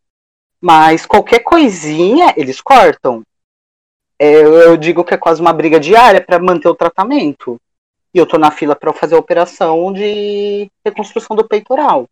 Mas 0.61 1.05
qualquer 1.05 1.39
coisinha 1.39 2.33
eles 2.35 2.59
cortam. 2.59 3.23
É, 4.19 4.41
eu 4.41 4.75
digo 4.75 5.05
que 5.05 5.13
é 5.13 5.17
quase 5.17 5.39
uma 5.39 5.53
briga 5.53 5.79
diária 5.79 6.19
para 6.19 6.37
manter 6.39 6.67
o 6.67 6.75
tratamento. 6.75 7.57
E 8.13 8.17
eu 8.17 8.25
tô 8.25 8.37
na 8.37 8.51
fila 8.51 8.75
para 8.75 8.91
fazer 8.91 9.15
a 9.15 9.19
operação 9.19 9.93
de 9.93 10.69
reconstrução 10.83 11.37
do 11.37 11.47
peitoral. 11.47 12.05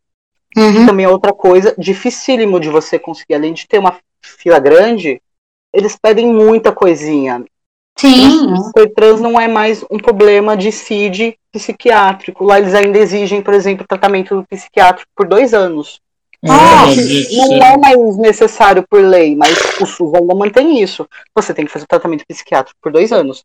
Uhum. 0.55 0.85
Também 0.85 1.05
é 1.05 1.09
outra 1.09 1.34
coisa 1.34 1.75
dificílimo 1.77 2.59
de 2.59 2.69
você 2.69 2.97
conseguir, 2.97 3.35
além 3.35 3.53
de 3.53 3.67
ter 3.67 3.77
uma 3.77 3.99
fila 4.21 4.57
grande, 4.57 5.21
eles 5.77 5.95
pedem 5.95 6.33
muita 6.33 6.71
coisinha. 6.71 7.45
Sim. 7.95 8.51
O 8.75 8.89
trans 8.95 9.21
não 9.21 9.39
é 9.39 9.47
mais 9.47 9.85
um 9.91 9.99
problema 9.99 10.57
de 10.57 10.71
CID 10.71 11.37
psiquiátrico. 11.51 12.43
Lá 12.43 12.59
eles 12.59 12.73
ainda 12.73 12.97
exigem, 12.97 13.43
por 13.43 13.53
exemplo, 13.53 13.85
tratamento 13.87 14.43
psiquiátrico 14.49 15.09
por 15.15 15.27
dois 15.27 15.53
anos. 15.53 16.01
Ah, 16.43 16.85
não 17.49 17.63
é 17.63 17.77
mais 17.77 18.17
necessário 18.17 18.83
por 18.89 19.01
lei, 19.01 19.35
mas 19.35 19.55
o 19.79 19.85
SUS 19.85 20.15
ainda 20.15 20.33
mantém 20.33 20.81
isso. 20.81 21.07
Você 21.35 21.53
tem 21.53 21.65
que 21.65 21.71
fazer 21.71 21.85
tratamento 21.85 22.25
psiquiátrico 22.27 22.79
por 22.81 22.91
dois 22.91 23.11
anos. 23.11 23.43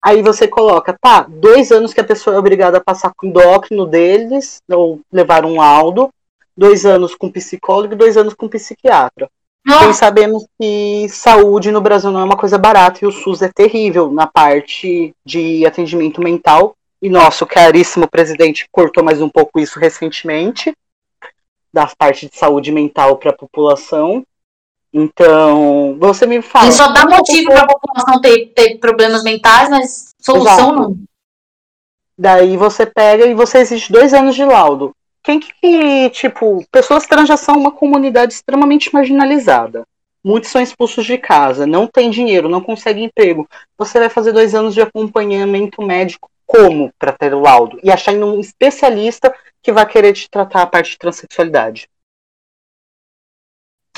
Aí 0.00 0.22
você 0.22 0.46
coloca, 0.46 0.96
tá, 1.00 1.26
dois 1.28 1.72
anos 1.72 1.92
que 1.92 2.00
a 2.00 2.04
pessoa 2.04 2.36
é 2.36 2.38
obrigada 2.38 2.78
a 2.78 2.84
passar 2.84 3.12
com 3.16 3.26
endócrino 3.26 3.86
deles, 3.86 4.60
ou 4.70 5.00
levar 5.12 5.44
um 5.44 5.58
laudo, 5.58 6.10
dois 6.56 6.86
anos 6.86 7.14
com 7.14 7.30
psicólogo 7.30 7.94
e 7.94 7.96
dois 7.96 8.16
anos 8.16 8.34
com 8.34 8.48
psiquiatra. 8.48 9.28
Nós 9.64 9.96
sabemos 9.96 10.44
que 10.60 11.08
saúde 11.08 11.70
no 11.70 11.80
Brasil 11.80 12.10
não 12.10 12.20
é 12.20 12.24
uma 12.24 12.36
coisa 12.36 12.58
barata 12.58 13.00
e 13.02 13.06
o 13.06 13.12
SUS 13.12 13.42
é 13.42 13.48
terrível 13.48 14.10
na 14.10 14.26
parte 14.26 15.14
de 15.24 15.64
atendimento 15.64 16.20
mental. 16.20 16.74
E 17.00 17.08
nosso 17.08 17.44
caríssimo 17.46 18.08
presidente 18.08 18.68
cortou 18.70 19.02
mais 19.02 19.20
um 19.20 19.28
pouco 19.28 19.58
isso 19.58 19.78
recentemente, 19.78 20.72
da 21.72 21.86
parte 21.86 22.28
de 22.28 22.36
saúde 22.36 22.70
mental 22.70 23.16
para 23.16 23.30
a 23.30 23.36
população. 23.36 24.24
Então, 24.92 25.96
você 25.98 26.26
me 26.26 26.42
fala. 26.42 26.66
Ele 26.66 26.72
só 26.74 26.92
dá 26.92 27.06
motivo 27.06 27.50
para 27.50 27.62
a 27.62 27.66
população 27.66 28.20
ter, 28.20 28.52
ter 28.54 28.78
problemas 28.78 29.24
mentais, 29.24 29.68
mas 29.68 30.10
solução 30.20 30.54
Exato. 30.54 30.74
não. 30.74 30.96
Daí 32.16 32.56
você 32.56 32.86
pega 32.86 33.26
e 33.26 33.34
você 33.34 33.58
exige 33.58 33.92
dois 33.92 34.14
anos 34.14 34.34
de 34.34 34.44
laudo 34.44 34.94
quem 35.22 35.38
que, 35.38 36.10
tipo, 36.10 36.64
pessoas 36.70 37.06
trans 37.06 37.28
já 37.28 37.36
são 37.36 37.56
uma 37.56 37.70
comunidade 37.70 38.32
extremamente 38.32 38.92
marginalizada. 38.92 39.86
Muitos 40.24 40.50
são 40.50 40.60
expulsos 40.60 41.04
de 41.04 41.18
casa, 41.18 41.66
não 41.66 41.86
tem 41.86 42.10
dinheiro, 42.10 42.48
não 42.48 42.60
consegue 42.60 43.02
emprego. 43.02 43.48
Você 43.76 43.98
vai 43.98 44.08
fazer 44.08 44.32
dois 44.32 44.54
anos 44.54 44.74
de 44.74 44.80
acompanhamento 44.80 45.82
médico 45.82 46.30
como 46.46 46.92
para 46.98 47.12
ter 47.12 47.34
o 47.34 47.40
laudo? 47.40 47.78
E 47.82 47.90
achar 47.90 48.12
em 48.12 48.22
um 48.22 48.38
especialista 48.38 49.34
que 49.62 49.72
vai 49.72 49.86
querer 49.86 50.12
te 50.12 50.28
tratar 50.28 50.62
a 50.62 50.66
parte 50.66 50.92
de 50.92 50.98
transexualidade. 50.98 51.88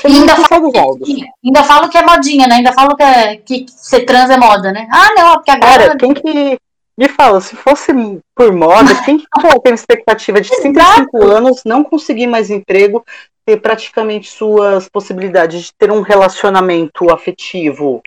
ainda, 0.03 0.35
falo 0.35 0.71
que, 0.71 1.25
ainda 1.43 1.63
falo 1.63 1.89
que 1.89 1.97
é 1.97 2.01
modinha, 2.01 2.47
né? 2.47 2.55
Ainda 2.55 2.73
falo 2.73 2.95
que, 2.95 3.03
é, 3.03 3.37
que 3.37 3.65
ser 3.67 4.05
trans 4.05 4.29
é 4.29 4.37
moda, 4.37 4.71
né? 4.71 4.87
Ah, 4.91 5.13
não, 5.15 5.33
porque 5.35 5.51
agora. 5.51 5.87
Cara, 5.87 5.97
quem 5.97 6.13
que, 6.13 6.59
me 6.97 7.09
fala, 7.09 7.41
se 7.41 7.55
fosse 7.55 7.91
por 8.35 8.53
moda, 8.53 9.03
quem 9.03 9.19
que 9.19 9.25
tem 9.63 9.73
expectativa 9.73 10.39
de 10.39 10.49
35 10.49 11.23
anos, 11.23 11.61
não 11.65 11.83
conseguir 11.83 12.27
mais 12.27 12.49
emprego, 12.49 13.05
ter 13.45 13.57
praticamente 13.57 14.31
suas 14.31 14.89
possibilidades 14.89 15.65
de 15.65 15.73
ter 15.77 15.91
um 15.91 16.01
relacionamento 16.01 17.11
afetivo 17.11 18.01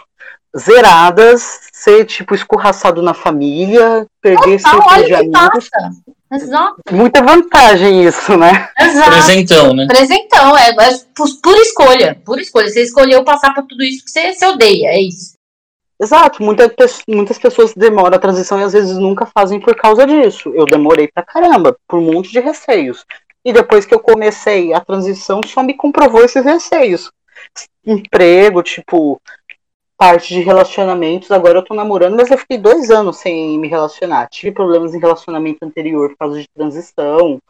zeradas, 0.56 1.60
ser 1.72 2.04
tipo 2.06 2.34
escorraçado 2.34 3.02
na 3.02 3.14
família, 3.14 4.06
perder 4.20 4.58
seu 4.58 4.80
de 5.04 5.14
amigos. 5.14 5.68
Exato. 6.30 6.76
Muita 6.90 7.22
vantagem 7.22 8.04
isso, 8.04 8.36
né? 8.36 8.68
Exato. 8.78 9.10
Presentão, 9.10 9.74
né? 9.74 9.86
Presentão, 9.86 10.56
é, 10.58 10.70
é 10.70 10.74
por, 11.14 11.28
por, 11.42 11.56
escolha, 11.56 12.20
por 12.24 12.38
escolha. 12.38 12.68
Você 12.68 12.82
escolheu 12.82 13.24
passar 13.24 13.54
por 13.54 13.64
tudo 13.64 13.82
isso 13.82 14.04
que 14.04 14.10
você, 14.10 14.34
você 14.34 14.46
odeia, 14.46 14.88
é 14.88 15.00
isso. 15.00 15.37
Exato, 16.00 16.42
muita, 16.42 16.72
muitas 17.08 17.38
pessoas 17.38 17.74
demoram 17.74 18.16
a 18.16 18.20
transição 18.20 18.60
e 18.60 18.62
às 18.62 18.72
vezes 18.72 18.96
nunca 18.96 19.26
fazem 19.26 19.58
por 19.58 19.74
causa 19.74 20.06
disso. 20.06 20.52
Eu 20.54 20.64
demorei 20.64 21.08
pra 21.08 21.24
caramba, 21.24 21.76
por 21.88 21.98
um 21.98 22.12
monte 22.12 22.30
de 22.30 22.38
receios. 22.38 23.04
E 23.44 23.52
depois 23.52 23.84
que 23.84 23.94
eu 23.94 23.98
comecei 24.00 24.72
a 24.72 24.80
transição, 24.80 25.40
só 25.44 25.62
me 25.62 25.74
comprovou 25.74 26.24
esses 26.24 26.44
receios. 26.44 27.10
Emprego, 27.84 28.62
tipo, 28.62 29.20
parte 29.96 30.32
de 30.32 30.40
relacionamentos. 30.40 31.32
Agora 31.32 31.58
eu 31.58 31.64
tô 31.64 31.74
namorando, 31.74 32.16
mas 32.16 32.30
eu 32.30 32.38
fiquei 32.38 32.58
dois 32.58 32.90
anos 32.90 33.16
sem 33.16 33.58
me 33.58 33.66
relacionar. 33.66 34.28
Tive 34.28 34.52
problemas 34.52 34.94
em 34.94 35.00
relacionamento 35.00 35.64
anterior 35.64 36.10
por 36.10 36.18
causa 36.18 36.40
de 36.40 36.48
transição. 36.54 37.40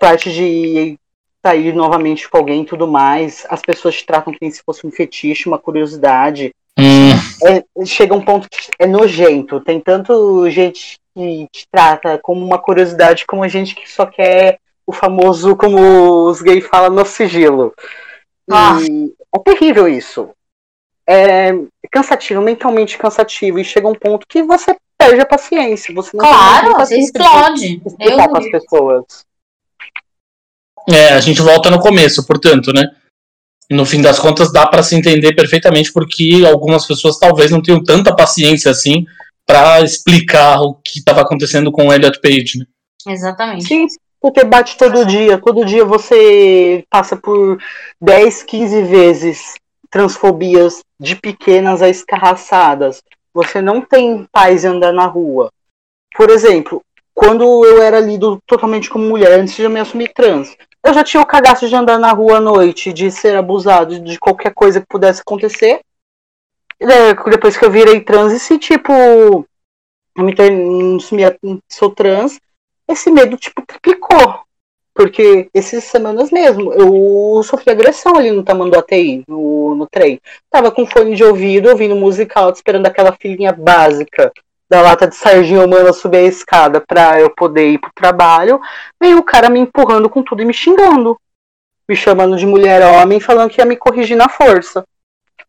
Parte 0.00 0.32
de 0.32 0.98
sair 1.44 1.74
novamente 1.74 2.28
com 2.28 2.38
alguém 2.38 2.62
e 2.62 2.66
tudo 2.66 2.88
mais, 2.88 3.46
as 3.50 3.60
pessoas 3.60 3.96
te 3.96 4.06
tratam 4.06 4.32
como 4.32 4.50
se 4.50 4.62
fosse 4.64 4.86
um 4.86 4.90
fetiche, 4.90 5.46
uma 5.46 5.58
curiosidade. 5.58 6.54
Hum, 6.78 7.10
É, 7.46 7.84
chega 7.84 8.14
um 8.14 8.24
ponto 8.24 8.48
que 8.48 8.70
é 8.78 8.86
nojento. 8.86 9.60
Tem 9.60 9.78
tanto 9.78 10.48
gente 10.48 10.98
que 11.14 11.46
te 11.52 11.66
trata 11.70 12.18
como 12.22 12.44
uma 12.44 12.58
curiosidade, 12.58 13.26
como 13.26 13.46
gente 13.46 13.74
que 13.74 13.88
só 13.90 14.06
quer 14.06 14.58
o 14.86 14.92
famoso, 14.92 15.54
como 15.54 16.26
os 16.26 16.40
gays 16.40 16.66
falam, 16.66 16.90
no 16.90 17.04
sigilo. 17.04 17.74
Ah. 18.50 18.78
É 19.36 19.38
terrível 19.40 19.86
isso. 19.86 20.30
É 21.06 21.52
cansativo, 21.90 22.40
mentalmente 22.40 22.96
cansativo. 22.96 23.58
E 23.58 23.64
chega 23.64 23.86
um 23.86 23.94
ponto 23.94 24.26
que 24.26 24.42
você 24.42 24.74
perde 24.96 25.20
a 25.20 25.26
paciência. 25.26 25.94
Você 25.94 26.16
não 26.16 26.24
Claro, 26.24 26.72
você 26.74 26.98
explode. 26.98 27.82
Eu, 28.00 28.16
para 28.16 28.38
as 28.38 28.50
pessoas. 28.50 29.04
É, 30.88 31.10
a 31.10 31.20
gente 31.20 31.40
volta 31.40 31.70
no 31.70 31.78
começo, 31.78 32.26
portanto, 32.26 32.72
né? 32.72 32.90
No 33.70 33.86
fim 33.86 34.02
das 34.02 34.18
contas, 34.18 34.52
dá 34.52 34.66
pra 34.66 34.82
se 34.82 34.94
entender 34.94 35.34
perfeitamente 35.34 35.92
porque 35.92 36.42
algumas 36.46 36.86
pessoas 36.86 37.18
talvez 37.18 37.50
não 37.50 37.62
tenham 37.62 37.82
tanta 37.82 38.14
paciência 38.14 38.70
assim 38.70 39.06
pra 39.46 39.80
explicar 39.80 40.60
o 40.60 40.74
que 40.74 40.98
estava 40.98 41.22
acontecendo 41.22 41.72
com 41.72 41.88
o 41.88 41.92
Elliot 41.92 42.20
Page, 42.20 42.58
né? 42.58 42.66
exatamente. 43.06 43.64
Sim, 43.64 43.86
porque 44.20 44.44
bate 44.44 44.76
todo 44.76 45.04
dia. 45.04 45.38
Todo 45.38 45.64
dia 45.64 45.84
você 45.84 46.84
passa 46.90 47.16
por 47.16 47.58
10, 48.00 48.42
15 48.42 48.82
vezes 48.82 49.54
transfobias 49.90 50.80
de 50.98 51.14
pequenas 51.14 51.82
a 51.82 51.88
escarraçadas. 51.88 53.02
Você 53.32 53.60
não 53.60 53.80
tem 53.80 54.26
paz 54.32 54.64
em 54.64 54.68
andar 54.68 54.92
na 54.92 55.06
rua. 55.06 55.50
Por 56.16 56.30
exemplo, 56.30 56.82
quando 57.14 57.64
eu 57.64 57.80
era 57.80 58.00
lido 58.00 58.38
totalmente 58.46 58.90
como 58.90 59.04
mulher, 59.04 59.38
antes 59.38 59.54
de 59.54 59.62
eu 59.62 59.70
me 59.70 59.78
assumir 59.78 60.12
trans, 60.12 60.56
eu 60.84 60.92
já 60.92 61.02
tinha 61.02 61.22
o 61.22 61.26
cagaço 61.26 61.66
de 61.66 61.74
andar 61.74 61.98
na 61.98 62.12
rua 62.12 62.36
à 62.36 62.40
noite, 62.40 62.92
de 62.92 63.10
ser 63.10 63.34
abusado, 63.36 63.98
de 63.98 64.18
qualquer 64.18 64.52
coisa 64.52 64.80
que 64.80 64.86
pudesse 64.86 65.22
acontecer. 65.22 65.80
Depois 67.30 67.56
que 67.56 67.64
eu 67.64 67.70
virei 67.70 68.00
trans, 68.00 68.32
e 68.32 68.38
se 68.38 68.58
tipo, 68.58 68.92
eu 68.92 69.46
me 70.18 70.34
tornei, 70.34 70.98
sou 71.70 71.90
trans, 71.90 72.38
esse 72.86 73.10
medo, 73.10 73.36
tipo, 73.38 73.64
triplicou. 73.66 74.44
Porque 74.92 75.48
essas 75.52 75.82
semanas 75.84 76.30
mesmo, 76.30 76.72
eu 76.72 77.42
sofri 77.42 77.70
agressão 77.70 78.14
ali 78.16 78.30
no 78.30 78.44
ATI, 78.78 79.24
no, 79.26 79.74
no 79.74 79.88
trem. 79.88 80.20
Tava 80.48 80.70
com 80.70 80.86
fone 80.86 81.16
de 81.16 81.24
ouvido, 81.24 81.68
ouvindo 81.68 81.96
música 81.96 82.38
alta, 82.38 82.58
esperando 82.58 82.86
aquela 82.86 83.10
filhinha 83.12 83.52
básica 83.52 84.30
da 84.68 84.80
lata 84.80 85.06
de 85.06 85.14
sardinha 85.14 85.64
humana 85.64 85.92
subir 85.92 86.18
a 86.18 86.22
escada 86.22 86.80
pra 86.80 87.20
eu 87.20 87.30
poder 87.30 87.70
ir 87.70 87.78
pro 87.78 87.90
trabalho. 87.94 88.60
Veio 89.00 89.18
o 89.18 89.22
cara 89.22 89.48
me 89.48 89.60
empurrando 89.60 90.08
com 90.08 90.22
tudo 90.22 90.42
e 90.42 90.44
me 90.44 90.54
xingando. 90.54 91.18
Me 91.88 91.94
chamando 91.94 92.36
de 92.36 92.46
mulher 92.46 92.82
homem, 92.82 93.20
falando 93.20 93.50
que 93.50 93.60
ia 93.60 93.66
me 93.66 93.76
corrigir 93.76 94.16
na 94.16 94.28
força. 94.28 94.84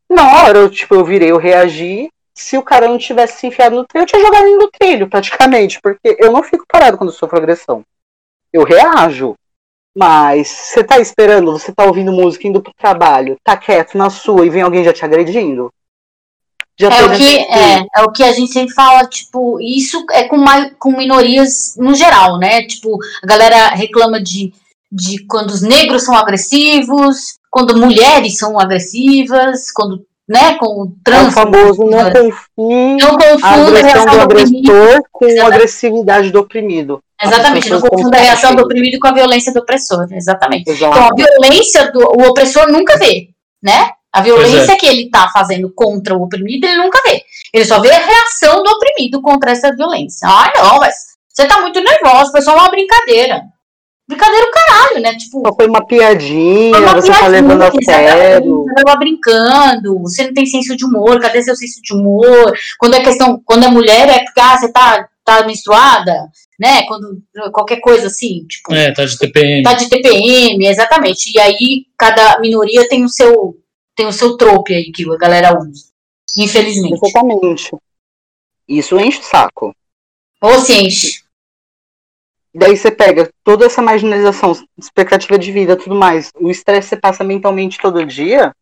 Na 0.09 0.43
hora, 0.43 0.59
eu, 0.59 0.69
tipo, 0.69 0.93
eu 0.95 1.05
virei, 1.05 1.31
eu 1.31 1.37
reagi. 1.37 2.09
Se 2.33 2.57
o 2.57 2.63
cara 2.63 2.87
não 2.87 2.97
tivesse 2.97 3.39
se 3.39 3.47
enfiado 3.47 3.75
no 3.75 3.85
trilho, 3.85 4.03
eu 4.03 4.07
tinha 4.07 4.21
jogado 4.21 4.45
ele 4.45 4.57
no 4.57 4.69
trilho, 4.69 5.09
praticamente. 5.09 5.79
Porque 5.81 6.17
eu 6.19 6.31
não 6.31 6.43
fico 6.43 6.65
parado 6.67 6.97
quando 6.97 7.09
eu 7.09 7.15
sofro 7.15 7.37
agressão. 7.37 7.83
Eu 8.51 8.63
reajo. 8.63 9.35
Mas 9.97 10.49
você 10.49 10.83
tá 10.83 10.99
esperando, 10.99 11.53
você 11.53 11.73
tá 11.73 11.85
ouvindo 11.85 12.11
música, 12.11 12.45
indo 12.45 12.61
pro 12.61 12.73
trabalho, 12.73 13.37
tá 13.41 13.55
quieto 13.55 13.97
na 13.97 14.09
sua 14.09 14.45
e 14.45 14.49
vem 14.49 14.61
alguém 14.61 14.83
já 14.83 14.91
te 14.91 15.05
agredindo? 15.05 15.71
Já 16.79 16.89
É 16.89 17.03
o, 17.05 17.11
que, 17.15 17.37
é, 17.37 17.85
é 17.95 18.01
o 18.03 18.11
que 18.11 18.23
a 18.23 18.31
gente 18.33 18.51
sempre 18.51 18.73
fala, 18.73 19.05
tipo, 19.07 19.59
isso 19.61 20.05
é 20.11 20.25
com, 20.25 20.43
com 20.77 20.91
minorias 20.91 21.73
no 21.77 21.95
geral, 21.95 22.37
né? 22.37 22.63
Tipo, 22.67 22.97
a 23.23 23.27
galera 23.27 23.69
reclama 23.69 24.21
de, 24.21 24.53
de 24.91 25.25
quando 25.25 25.51
os 25.51 25.61
negros 25.61 26.03
são 26.03 26.15
agressivos, 26.15 27.37
quando 27.49 27.77
mulheres 27.77 28.37
são 28.37 28.59
agressivas, 28.59 29.71
quando, 29.71 30.05
né, 30.27 30.55
com 30.55 30.65
o 30.65 30.85
É 30.85 30.87
o 30.87 30.93
trans. 31.01 31.33
famoso 31.33 31.85
não 31.85 32.11
confie 32.11 32.97
Não 33.01 33.17
confunda 33.17 33.47
a 33.47 33.67
agressão 33.67 34.03
reação 34.03 34.15
do 34.15 34.21
agressor 34.21 35.01
com 35.11 35.25
a 35.25 35.29
Exatamente. 35.29 35.55
agressividade 35.55 36.31
do 36.31 36.39
oprimido. 36.41 36.99
Exatamente, 37.21 37.69
não 37.69 37.79
confunda 37.79 38.17
a 38.17 38.19
reação 38.19 38.49
do 38.51 38.57
confundem. 38.57 38.65
oprimido 38.65 38.99
com 38.99 39.07
a 39.07 39.13
violência 39.13 39.53
do 39.53 39.59
opressor. 39.59 40.05
Exatamente. 40.11 40.69
Exato. 40.69 40.93
Então, 40.93 41.07
a 41.09 41.15
violência 41.15 41.91
do 41.93 41.99
o 42.01 42.27
opressor 42.27 42.69
nunca 42.69 42.97
vê, 42.97 43.29
né? 43.63 43.91
A 44.15 44.21
violência 44.21 44.77
que 44.77 44.85
ele 44.85 45.09
tá 45.09 45.29
fazendo 45.33 45.69
contra 45.75 46.15
o 46.15 46.23
oprimido, 46.23 46.65
ele 46.65 46.77
nunca 46.77 47.01
vê. 47.05 47.21
Ele 47.53 47.65
só 47.65 47.81
vê 47.81 47.91
a 47.91 47.99
reação 48.05 48.63
do 48.63 48.71
oprimido 48.71 49.21
contra 49.21 49.51
essa 49.51 49.75
violência. 49.75 50.25
Ah, 50.25 50.53
não, 50.55 50.79
mas 50.79 50.95
você 51.27 51.45
tá 51.45 51.59
muito 51.59 51.81
nervoso, 51.81 52.31
foi 52.31 52.41
só 52.41 52.55
uma 52.55 52.69
brincadeira. 52.69 53.41
Brincadeira 54.07 54.47
o 54.47 54.51
caralho, 54.51 55.01
né? 55.01 55.15
Tipo, 55.17 55.41
Só 55.45 55.53
foi 55.53 55.67
uma 55.67 55.85
piadinha, 55.85 56.75
foi 56.75 56.81
uma 56.85 56.93
você 56.93 57.11
tá 57.11 57.19
piadinha, 57.19 57.41
levando 57.41 57.61
a 57.63 57.71
sério. 57.83 58.63
Você 58.63 58.83
tava 58.83 58.99
brincando, 58.99 59.99
você 59.99 60.23
não 60.27 60.33
tem 60.33 60.45
senso 60.45 60.77
de 60.77 60.85
humor, 60.85 61.19
cadê 61.19 61.41
seu 61.41 61.55
senso 61.55 61.81
de 61.81 61.93
humor? 61.93 62.53
Quando 62.79 62.93
é 62.93 63.03
questão, 63.03 63.41
quando 63.43 63.65
é 63.65 63.67
mulher, 63.67 64.07
é 64.07 64.23
porque 64.23 64.39
ah, 64.39 64.57
você 64.57 64.71
tá, 64.71 65.09
tá 65.25 65.45
menstruada, 65.45 66.13
né? 66.59 66.83
Quando 66.83 67.19
qualquer 67.51 67.81
coisa 67.81 68.07
assim, 68.07 68.45
tipo, 68.47 68.73
É, 68.73 68.93
tá 68.93 69.03
de 69.03 69.17
TPM. 69.17 69.63
tá 69.63 69.73
de 69.73 69.89
TPM, 69.89 70.67
exatamente. 70.67 71.35
E 71.35 71.39
aí 71.39 71.85
cada 71.97 72.39
minoria 72.39 72.87
tem 72.87 73.03
o 73.03 73.09
seu 73.09 73.55
tem 73.95 74.05
o 74.05 74.13
seu 74.13 74.37
trope 74.37 74.73
aí 74.73 74.91
que 74.91 75.09
a 75.09 75.17
galera 75.17 75.57
usa. 75.57 75.85
Infelizmente. 76.37 76.99
Exatamente. 77.03 77.71
Isso 78.67 78.99
enche 78.99 79.19
o 79.19 79.23
saco. 79.23 79.75
Ou 80.41 80.59
se 80.59 80.73
enche. 80.73 81.23
Daí 82.53 82.77
você 82.77 82.89
pega 82.89 83.29
toda 83.43 83.65
essa 83.65 83.81
marginalização, 83.81 84.53
expectativa 84.77 85.37
de 85.37 85.51
vida, 85.51 85.75
tudo 85.75 85.93
mais, 85.93 86.31
o 86.39 86.49
estresse 86.49 86.87
você 86.87 86.95
passa 86.95 87.21
mentalmente 87.21 87.77
todo 87.81 88.05
dia, 88.05 88.55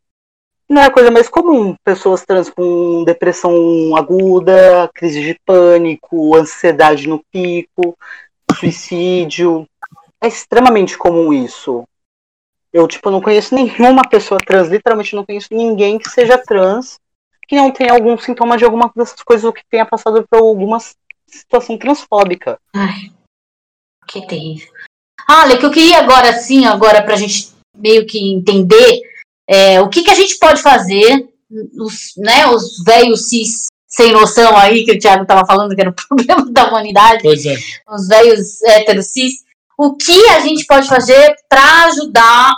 não 0.68 0.82
é 0.82 0.86
a 0.86 0.92
coisa 0.92 1.12
mais 1.12 1.30
comum. 1.30 1.76
Pessoas 1.84 2.26
trans 2.26 2.50
com 2.50 3.04
depressão 3.04 3.96
aguda, 3.96 4.90
crise 4.96 5.22
de 5.22 5.40
pânico, 5.46 6.36
ansiedade 6.36 7.08
no 7.08 7.24
pico, 7.32 7.96
suicídio. 8.58 9.68
É 10.20 10.28
extremamente 10.28 10.98
comum 10.98 11.32
isso. 11.32 11.88
Eu, 12.74 12.88
tipo, 12.88 13.12
não 13.12 13.22
conheço 13.22 13.54
nenhuma 13.54 14.02
pessoa 14.10 14.40
trans, 14.44 14.68
literalmente 14.68 15.16
não 15.16 15.26
conheço 15.26 15.50
ninguém 15.52 16.00
que 16.00 16.10
seja 16.10 16.38
trans 16.38 17.00
que 17.48 17.56
não 17.56 17.72
tenha 17.72 17.94
algum 17.94 18.18
sintoma 18.18 18.58
de 18.58 18.66
alguma 18.66 18.92
dessas 18.96 19.22
coisas 19.22 19.44
ou 19.44 19.54
que 19.54 19.62
tenha 19.70 19.86
passado 19.86 20.26
por 20.28 20.40
alguma 20.40 20.80
situação 21.28 21.78
transfóbica. 21.78 22.60
Ai, 22.74 23.12
que 24.08 24.26
terrível. 24.26 24.72
Olha, 25.30 25.58
que 25.58 25.66
eu 25.66 25.72
queria 25.72 26.00
agora 26.00 26.34
sim, 26.34 26.66
agora 26.66 27.02
pra 27.04 27.16
gente 27.16 27.50
meio 27.76 28.06
que 28.06 28.34
entender 28.34 29.02
é, 29.48 29.80
o 29.82 29.90
que, 29.90 30.04
que 30.04 30.10
a 30.10 30.16
gente 30.16 30.38
pode 30.38 30.62
fazer, 30.62 31.30
os, 31.80 32.14
né, 32.18 32.48
os 32.48 32.84
velhos 32.84 33.30
cis 33.30 33.68
sem 33.88 34.12
noção 34.12 34.58
aí, 34.58 34.84
que 34.84 34.94
o 34.94 35.00
Thiago 35.00 35.26
tava 35.26 35.46
falando 35.46 35.76
que 35.76 35.82
era 35.82 35.92
o 35.92 35.94
problema 36.08 36.52
da 36.52 36.68
humanidade, 36.68 37.22
Pois 37.22 37.46
é. 37.46 37.56
os 37.88 38.08
velhos 38.08 38.62
héteros 38.64 39.08
cis, 39.08 39.44
o 39.78 39.96
que 39.96 40.28
a 40.30 40.40
gente 40.40 40.66
pode 40.66 40.88
fazer 40.88 41.36
para 41.48 41.86
ajudar 41.86 42.54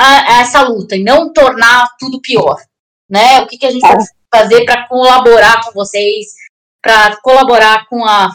a, 0.00 0.36
a 0.36 0.40
essa 0.40 0.62
luta 0.62 0.96
e 0.96 1.04
não 1.04 1.30
tornar 1.32 1.88
tudo 1.98 2.20
pior, 2.20 2.56
né? 3.08 3.40
O 3.40 3.46
que, 3.46 3.58
que 3.58 3.66
a 3.66 3.70
gente 3.70 3.82
pode 3.82 4.04
fazer 4.34 4.64
para 4.64 4.88
colaborar 4.88 5.62
com 5.64 5.72
vocês, 5.72 6.28
para 6.82 7.16
colaborar 7.20 7.86
com 7.88 8.04
a 8.04 8.30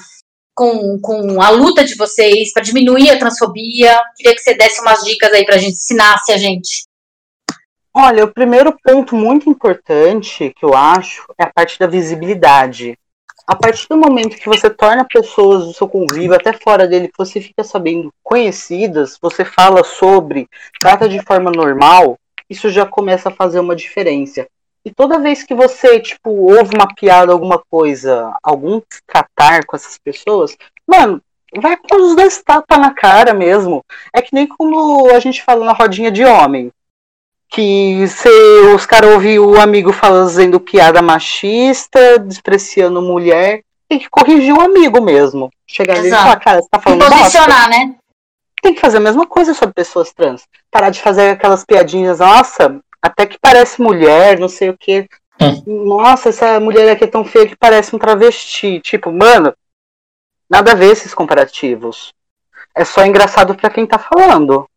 com, 0.54 0.98
com 1.02 1.42
a 1.42 1.50
luta 1.50 1.84
de 1.84 1.96
vocês, 1.96 2.54
para 2.54 2.64
diminuir 2.64 3.10
a 3.10 3.20
transfobia. 3.20 4.02
Queria 4.16 4.34
que 4.34 4.42
você 4.42 4.54
desse 4.54 4.80
umas 4.80 5.04
dicas 5.04 5.34
aí 5.34 5.44
pra 5.44 5.58
gente, 5.58 5.74
ensinasse 5.74 6.32
a 6.32 6.38
gente. 6.38 6.86
Olha, 7.94 8.24
o 8.24 8.34
primeiro 8.34 8.78
ponto 8.82 9.16
muito 9.16 9.50
importante 9.50 10.54
que 10.58 10.64
eu 10.64 10.74
acho 10.74 11.26
é 11.38 11.44
a 11.44 11.52
parte 11.52 11.78
da 11.78 11.88
visibilidade. 11.88 12.98
A 13.48 13.56
partir 13.56 13.88
do 13.88 13.98
momento 13.98 14.38
que 14.38 14.50
você 14.50 14.72
torna 14.72 15.06
pessoas 15.06 15.66
do 15.66 15.74
seu 15.74 15.88
convívio, 15.88 16.34
até 16.34 16.52
fora 16.52 16.88
dele, 16.88 17.10
que 17.10 17.18
você 17.18 17.40
fica 17.40 17.64
sabendo 17.64 18.12
conhecidas, 18.24 19.20
você 19.22 19.46
fala 19.46 19.84
sobre, 19.84 20.50
trata 20.80 21.08
de 21.08 21.22
forma 21.24 21.52
normal, 21.52 22.18
isso 22.50 22.70
já 22.70 22.88
começa 22.88 23.30
a 23.30 23.32
fazer 23.32 23.60
uma 23.60 23.76
diferença. 23.76 24.48
E 24.84 24.92
toda 24.92 25.20
vez 25.20 25.44
que 25.44 25.54
você, 25.54 26.00
tipo, 26.00 26.30
ouve 26.30 26.76
uma 26.76 26.88
piada, 26.88 27.32
alguma 27.32 27.62
coisa, 27.70 28.36
algum 28.44 28.82
tratar 29.06 29.64
com 29.66 29.76
essas 29.76 30.00
pessoas, 30.00 30.58
mano, 30.88 31.22
vai 31.56 31.78
com 31.78 31.96
os 31.98 32.16
dois 32.16 32.42
tapas 32.42 32.80
na 32.80 32.94
cara 32.94 33.34
mesmo. 33.34 33.84
É 34.12 34.24
que 34.24 34.34
nem 34.34 34.48
como 34.48 35.08
a 35.12 35.20
gente 35.20 35.44
fala 35.44 35.64
na 35.66 35.74
rodinha 35.74 36.12
de 36.12 36.26
homem 36.26 36.72
que 37.50 38.08
se 38.08 38.30
os 38.74 38.86
caras 38.86 39.12
ouvem 39.12 39.40
o 39.40 39.60
amigo 39.60 39.94
fazendo 39.94 40.60
piada 40.60 41.02
machista, 41.02 42.20
despreciando 42.20 43.02
mulher, 43.02 43.62
tem 43.88 44.00
que 44.00 44.10
corrigir 44.10 44.54
o 44.54 44.62
amigo 44.62 45.02
mesmo. 45.02 45.50
Chegar 45.68 45.96
nele 45.96 46.08
e 46.08 46.10
Exato. 46.10 46.24
falar, 46.24 46.40
cara, 46.40 46.62
você 46.62 46.68
tá 46.70 46.80
falando 46.80 47.00
bosta. 47.00 47.18
posicionar, 47.18 47.70
né? 47.70 47.96
Tem 48.62 48.74
que 48.74 48.82
fazer 48.82 48.98
a 48.98 49.02
mesma 49.02 49.28
coisa 49.28 49.54
sobre 49.54 49.74
pessoas 49.74 50.12
trans. 50.12 50.44
Parar 50.72 50.90
de 50.90 51.02
fazer 51.02 51.30
aquelas 51.30 51.64
piadinhas, 51.64 52.20
nossa, 52.20 52.80
até 53.02 53.26
que 53.26 53.38
parece 53.40 53.82
mulher, 53.82 54.40
não 54.40 54.50
sei 54.50 54.70
o 54.70 54.78
que. 54.78 55.08
Nossa, 55.68 56.30
essa 56.30 56.60
mulher 56.60 56.90
aqui 56.90 57.04
é 57.04 57.08
tão 57.08 57.24
feia 57.24 57.48
que 57.48 57.56
parece 57.56 57.96
um 57.96 58.00
travesti. 58.00 58.80
Tipo, 58.80 59.12
mano, 59.12 59.54
nada 60.50 60.72
a 60.72 60.76
ver 60.76 60.92
esses 60.92 61.14
comparativos. 61.14 62.14
É 62.74 62.84
só 62.84 63.06
engraçado 63.06 63.54
pra 63.54 63.70
quem 63.70 63.86
tá 63.86 64.00
falando. 64.00 64.68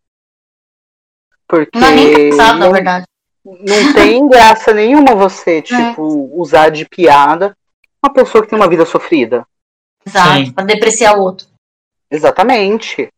Porque 1.48 1.78
Não 1.78 1.88
é 1.88 1.94
nem 1.94 2.36
na 2.36 2.52
não, 2.52 2.72
verdade. 2.72 3.06
não 3.44 3.92
tem 3.94 4.28
graça 4.28 4.74
nenhuma 4.74 5.14
você, 5.14 5.62
tipo, 5.62 6.30
usar 6.38 6.68
de 6.68 6.84
piada 6.84 7.56
uma 8.02 8.12
pessoa 8.12 8.42
que 8.44 8.50
tem 8.50 8.58
uma 8.58 8.68
vida 8.68 8.84
sofrida. 8.84 9.46
Exato, 10.06 10.46
Sim. 10.46 10.52
pra 10.52 10.64
depreciar 10.64 11.16
o 11.16 11.22
outro. 11.22 11.46
Exatamente. 12.10 13.08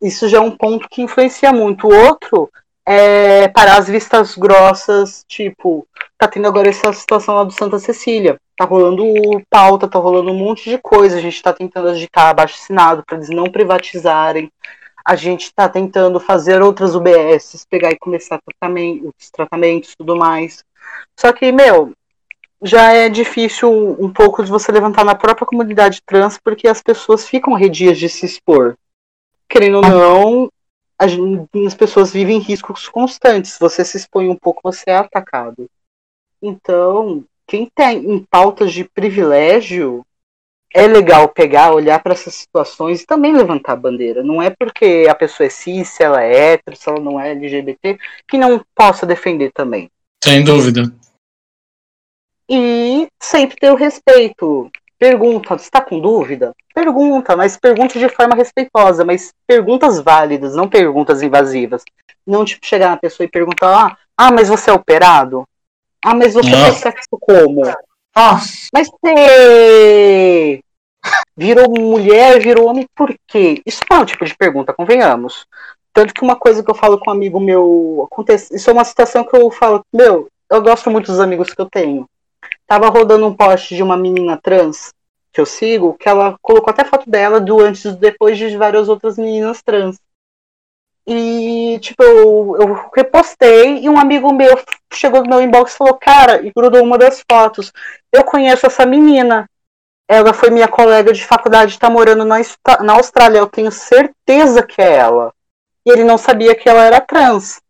Isso 0.00 0.28
já 0.28 0.38
é 0.38 0.40
um 0.40 0.50
ponto 0.50 0.88
que 0.88 1.02
influencia 1.02 1.52
muito. 1.52 1.86
O 1.86 1.94
outro 1.94 2.50
é 2.86 3.48
parar 3.48 3.78
as 3.78 3.88
vistas 3.88 4.36
grossas, 4.36 5.24
tipo, 5.26 5.86
tá 6.18 6.28
tendo 6.28 6.46
agora 6.48 6.68
essa 6.68 6.92
situação 6.92 7.34
lá 7.34 7.44
do 7.44 7.52
Santa 7.52 7.78
Cecília. 7.78 8.38
Tá 8.56 8.64
rolando 8.64 9.04
pauta, 9.50 9.88
tá 9.88 9.98
rolando 9.98 10.30
um 10.30 10.38
monte 10.38 10.68
de 10.70 10.78
coisa. 10.78 11.16
A 11.16 11.20
gente 11.20 11.42
tá 11.42 11.52
tentando 11.52 11.88
agitar 11.88 12.28
abaixo 12.28 12.56
assinado 12.60 13.02
para 13.04 13.16
eles 13.16 13.30
não 13.30 13.50
privatizarem. 13.50 14.50
A 15.04 15.16
gente 15.16 15.52
tá 15.52 15.68
tentando 15.68 16.18
fazer 16.18 16.62
outras 16.62 16.94
UBSs, 16.94 17.66
pegar 17.68 17.90
e 17.90 17.98
começar 17.98 18.40
os 18.46 19.30
tratamentos 19.30 19.92
e 19.92 19.96
tudo 19.96 20.16
mais. 20.16 20.64
Só 21.18 21.32
que, 21.32 21.52
meu, 21.52 21.92
já 22.62 22.92
é 22.92 23.10
difícil 23.10 23.70
um 23.70 24.10
pouco 24.10 24.42
de 24.42 24.50
você 24.50 24.72
levantar 24.72 25.04
na 25.04 25.14
própria 25.14 25.46
comunidade 25.46 26.00
trans, 26.06 26.38
porque 26.42 26.66
as 26.66 26.82
pessoas 26.82 27.28
ficam 27.28 27.52
redias 27.52 27.98
de 27.98 28.08
se 28.08 28.24
expor. 28.24 28.76
Querendo 29.46 29.76
ou 29.76 29.82
não, 29.82 30.50
as 30.98 31.74
pessoas 31.74 32.10
vivem 32.10 32.38
riscos 32.38 32.88
constantes. 32.88 33.58
Você 33.58 33.84
se 33.84 33.98
expõe 33.98 34.30
um 34.30 34.36
pouco, 34.36 34.60
você 34.62 34.84
é 34.88 34.96
atacado. 34.96 35.68
Então, 36.40 37.22
quem 37.46 37.70
tem 37.74 38.10
em 38.10 38.24
pautas 38.24 38.72
de 38.72 38.84
privilégio, 38.84 40.04
é 40.74 40.88
legal 40.88 41.28
pegar, 41.28 41.72
olhar 41.72 42.02
para 42.02 42.14
essas 42.14 42.34
situações 42.34 43.00
e 43.00 43.06
também 43.06 43.32
levantar 43.32 43.74
a 43.74 43.76
bandeira. 43.76 44.24
Não 44.24 44.42
é 44.42 44.50
porque 44.50 45.06
a 45.08 45.14
pessoa 45.14 45.46
é 45.46 45.50
cis, 45.50 45.88
se 45.88 46.02
ela 46.02 46.20
é 46.20 46.52
hétero, 46.52 46.76
se 46.76 46.88
ela 46.88 46.98
não 46.98 47.18
é 47.18 47.30
LGBT, 47.30 47.96
que 48.26 48.36
não 48.36 48.60
possa 48.74 49.06
defender 49.06 49.52
também. 49.52 49.88
Sem 50.22 50.42
dúvida. 50.42 50.92
E 52.50 53.06
sempre 53.22 53.56
ter 53.56 53.70
o 53.70 53.76
respeito. 53.76 54.68
Pergunta, 54.98 55.54
está 55.54 55.80
com 55.80 56.00
dúvida? 56.00 56.52
Pergunta, 56.74 57.36
mas 57.36 57.56
pergunte 57.56 57.98
de 57.98 58.08
forma 58.08 58.34
respeitosa, 58.34 59.04
mas 59.04 59.32
perguntas 59.46 60.00
válidas, 60.00 60.56
não 60.56 60.68
perguntas 60.68 61.22
invasivas. 61.22 61.84
Não 62.26 62.44
tipo 62.44 62.66
chegar 62.66 62.90
na 62.90 62.96
pessoa 62.96 63.24
e 63.24 63.30
perguntar: 63.30 63.86
ah, 63.86 63.96
ah 64.16 64.32
mas 64.32 64.48
você 64.48 64.70
é 64.70 64.72
operado? 64.72 65.46
Ah, 66.04 66.14
mas 66.14 66.34
você 66.34 66.50
faz 66.50 66.76
sexo 66.78 67.08
como? 67.20 67.62
Nossa, 68.16 68.68
Mas 68.72 68.88
você 68.88 70.60
virou 71.36 71.68
mulher, 71.68 72.40
virou 72.40 72.68
homem, 72.68 72.86
por 72.94 73.14
quê? 73.26 73.60
Isso 73.66 73.82
não 73.90 73.98
é 73.98 74.00
um 74.00 74.04
tipo 74.04 74.24
de 74.24 74.36
pergunta, 74.36 74.72
convenhamos. 74.72 75.46
Tanto 75.92 76.14
que 76.14 76.22
uma 76.22 76.36
coisa 76.36 76.62
que 76.62 76.70
eu 76.70 76.74
falo 76.74 76.98
com 76.98 77.10
um 77.10 77.12
amigo 77.12 77.40
meu, 77.40 78.08
acontece, 78.10 78.54
isso 78.54 78.70
é 78.70 78.72
uma 78.72 78.84
situação 78.84 79.24
que 79.24 79.36
eu 79.36 79.50
falo, 79.50 79.84
meu, 79.92 80.28
eu 80.50 80.62
gosto 80.62 80.90
muito 80.90 81.06
dos 81.06 81.20
amigos 81.20 81.52
que 81.52 81.60
eu 81.60 81.68
tenho. 81.68 82.08
Tava 82.66 82.88
rodando 82.88 83.26
um 83.26 83.34
post 83.34 83.74
de 83.74 83.82
uma 83.82 83.96
menina 83.96 84.38
trans 84.42 84.92
que 85.32 85.40
eu 85.40 85.46
sigo, 85.46 85.94
que 85.94 86.08
ela 86.08 86.36
colocou 86.40 86.70
até 86.70 86.84
foto 86.84 87.10
dela 87.10 87.40
do 87.40 87.60
antes 87.60 87.84
e 87.84 87.92
depois 87.92 88.38
de 88.38 88.56
várias 88.56 88.88
outras 88.88 89.18
meninas 89.18 89.60
trans. 89.62 89.98
E, 91.06 91.78
tipo, 91.80 92.02
eu, 92.02 92.56
eu 92.58 92.90
repostei 92.94 93.78
e 93.80 93.88
um 93.88 93.98
amigo 93.98 94.32
meu 94.32 94.58
chegou 94.92 95.22
no 95.22 95.28
meu 95.28 95.42
inbox 95.42 95.74
e 95.74 95.76
falou, 95.76 95.94
cara, 95.94 96.44
e 96.44 96.50
grudou 96.50 96.82
uma 96.82 96.96
das 96.96 97.22
fotos. 97.30 97.72
Eu 98.10 98.24
conheço 98.24 98.66
essa 98.66 98.86
menina. 98.86 99.48
Ela 100.08 100.32
foi 100.32 100.50
minha 100.50 100.68
colega 100.68 101.12
de 101.12 101.24
faculdade, 101.24 101.78
tá 101.78 101.90
morando 101.90 102.24
na, 102.24 102.36
na 102.80 102.94
Austrália. 102.94 103.38
Eu 103.38 103.46
tenho 103.46 103.70
certeza 103.70 104.62
que 104.62 104.80
é 104.80 104.94
ela. 104.96 105.32
E 105.84 105.90
ele 105.90 106.04
não 106.04 106.16
sabia 106.16 106.54
que 106.54 106.68
ela 106.68 106.84
era 106.84 107.00
trans. 107.00 107.60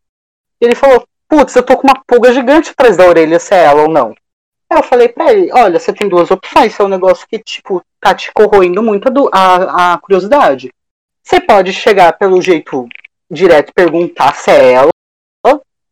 Ele 0.60 0.74
falou, 0.74 1.04
putz, 1.28 1.54
eu 1.56 1.62
tô 1.62 1.76
com 1.76 1.88
uma 1.88 2.02
pulga 2.06 2.32
gigante 2.32 2.70
atrás 2.70 2.96
da 2.96 3.06
orelha 3.06 3.38
se 3.40 3.54
é 3.54 3.64
ela 3.64 3.82
ou 3.82 3.88
não. 3.88 4.14
Aí 4.70 4.78
eu 4.78 4.82
falei 4.82 5.08
pra 5.08 5.32
ele, 5.32 5.52
olha, 5.52 5.78
você 5.78 5.92
tem 5.92 6.08
duas 6.08 6.30
opções, 6.30 6.72
isso 6.72 6.82
é 6.82 6.84
um 6.84 6.88
negócio 6.88 7.26
que, 7.28 7.38
tipo, 7.38 7.82
tá 8.00 8.14
te 8.14 8.32
corroendo 8.32 8.82
muito 8.82 9.08
a, 9.32 9.56
a, 9.56 9.94
a 9.94 9.98
curiosidade. 9.98 10.72
Você 11.22 11.40
pode 11.40 11.72
chegar 11.72 12.12
pelo 12.18 12.40
jeito 12.40 12.88
direto 13.34 13.72
perguntar 13.74 14.34
se 14.34 14.50
é 14.50 14.72
ela, 14.72 14.88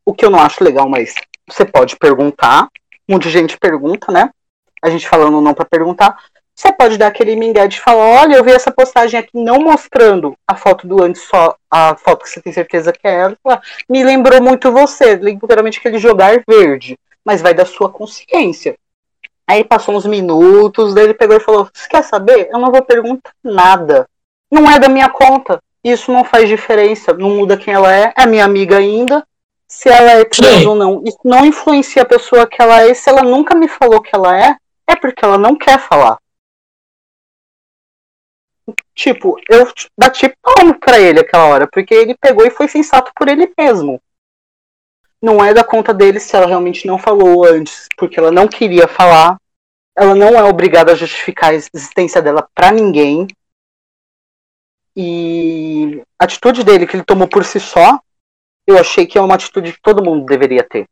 o 0.05 0.13
que 0.13 0.25
eu 0.25 0.31
não 0.31 0.41
acho 0.41 0.63
legal, 0.65 0.89
mas 0.89 1.15
você 1.49 1.65
pode 1.65 1.97
perguntar. 1.97 2.69
Muita 3.09 3.29
gente 3.29 3.59
pergunta, 3.59 4.11
né? 4.11 4.31
A 4.83 4.91
gente 4.91 5.09
falando 5.09 5.41
não 5.41 5.55
pra 5.55 5.65
perguntar. 5.65 6.19
Você 6.55 6.73
pode 6.73 6.99
dar 6.99 7.09
aquele 7.09 7.35
mingé 7.35 7.67
de 7.67 7.81
falar, 7.81 8.23
olha, 8.23 8.37
eu 8.37 8.45
vi 8.45 8.53
essa 8.53 8.71
postagem 8.71 9.19
aqui 9.19 9.31
não 9.35 9.61
mostrando 9.61 10.37
a 10.47 10.55
foto 10.55 10.87
do 10.87 11.03
antes, 11.03 11.23
só 11.23 11.57
a 11.71 11.97
foto 11.97 12.25
que 12.25 12.31
você 12.31 12.43
tem 12.43 12.53
certeza 12.53 12.93
que 12.93 13.07
é 13.07 13.21
ela. 13.21 13.37
Me 13.89 14.05
lembrou 14.05 14.41
muito 14.43 14.71
você, 14.71 15.15
literalmente 15.15 15.79
aquele 15.79 15.99
jogar 15.99 16.43
verde, 16.47 16.99
mas 17.25 17.41
vai 17.41 17.55
da 17.55 17.65
sua 17.65 17.89
consciência. 17.89 18.77
Aí 19.47 19.65
passou 19.65 19.97
uns 19.97 20.07
minutos, 20.07 20.95
daí 20.95 21.05
ele 21.05 21.15
pegou 21.15 21.37
e 21.37 21.41
falou: 21.41 21.69
Você 21.73 21.89
quer 21.89 22.05
saber? 22.05 22.49
Eu 22.51 22.59
não 22.59 22.71
vou 22.71 22.83
perguntar 22.83 23.33
nada. 23.43 24.07
Não 24.51 24.71
é 24.71 24.79
da 24.79 24.89
minha 24.89 25.09
conta. 25.09 25.61
Isso 25.85 26.13
não 26.13 26.25
faz 26.25 26.49
diferença. 26.49 27.13
Não 27.13 27.31
muda 27.31 27.57
quem 27.57 27.75
ela 27.75 27.95
é. 27.95 28.13
É 28.17 28.27
minha 28.27 28.45
amiga 28.45 28.79
ainda. 28.79 29.27
Se 29.67 29.89
ela 29.89 30.13
é 30.13 30.25
trans 30.25 30.65
ou 30.65 30.75
não. 30.75 31.03
Isso 31.05 31.21
não 31.25 31.45
influencia 31.45 32.03
a 32.03 32.07
pessoa 32.07 32.47
que 32.47 32.61
ela 32.61 32.83
é. 32.83 32.95
Se 32.95 33.09
ela 33.09 33.23
nunca 33.23 33.55
me 33.55 33.69
falou 33.69 34.01
que 34.01 34.15
ela 34.15 34.39
é, 34.39 34.57
é 34.87 34.97
porque 34.97 35.25
ela 35.25 35.39
não 35.39 35.57
quer 35.57 35.79
falar. 35.79 36.19
Tipo, 38.95 39.37
eu 39.49 39.67
bati 39.99 40.33
palmo 40.41 40.79
pra 40.79 41.01
ele 41.01 41.21
aquela 41.21 41.47
hora, 41.47 41.69
porque 41.71 41.95
ele 41.95 42.15
pegou 42.15 42.47
e 42.47 42.51
foi 42.51 42.69
sensato 42.69 43.11
por 43.17 43.29
ele 43.29 43.53
mesmo. 43.59 44.01
Não 45.21 45.43
é 45.45 45.55
da 45.55 45.65
conta 45.65 45.95
dele 45.95 46.21
se 46.21 46.35
ela 46.37 46.47
realmente 46.47 46.87
não 46.87 46.99
falou 46.99 47.45
antes, 47.45 47.87
porque 47.97 48.19
ela 48.19 48.31
não 48.31 48.47
queria 48.47 48.87
falar. 48.87 49.37
Ela 49.97 50.15
não 50.15 50.39
é 50.39 50.43
obrigada 50.45 50.93
a 50.93 50.97
justificar 50.97 51.51
a 51.51 51.55
existência 51.55 52.21
dela 52.21 52.49
pra 52.55 52.71
ninguém. 52.71 53.27
E 54.97 56.03
a 56.19 56.25
atitude 56.25 56.63
dele 56.65 56.87
que 56.87 56.97
ele 56.97 57.05
tomou 57.05 57.27
por 57.27 57.45
si 57.45 57.59
só, 57.59 57.99
eu 58.67 58.79
achei 58.79 59.07
que 59.07 59.17
é 59.19 59.21
uma 59.21 59.35
atitude 59.35 59.73
que 59.73 59.81
todo 59.81 60.05
mundo 60.05 60.27
deveria 60.27 60.63
ter. 60.63 60.87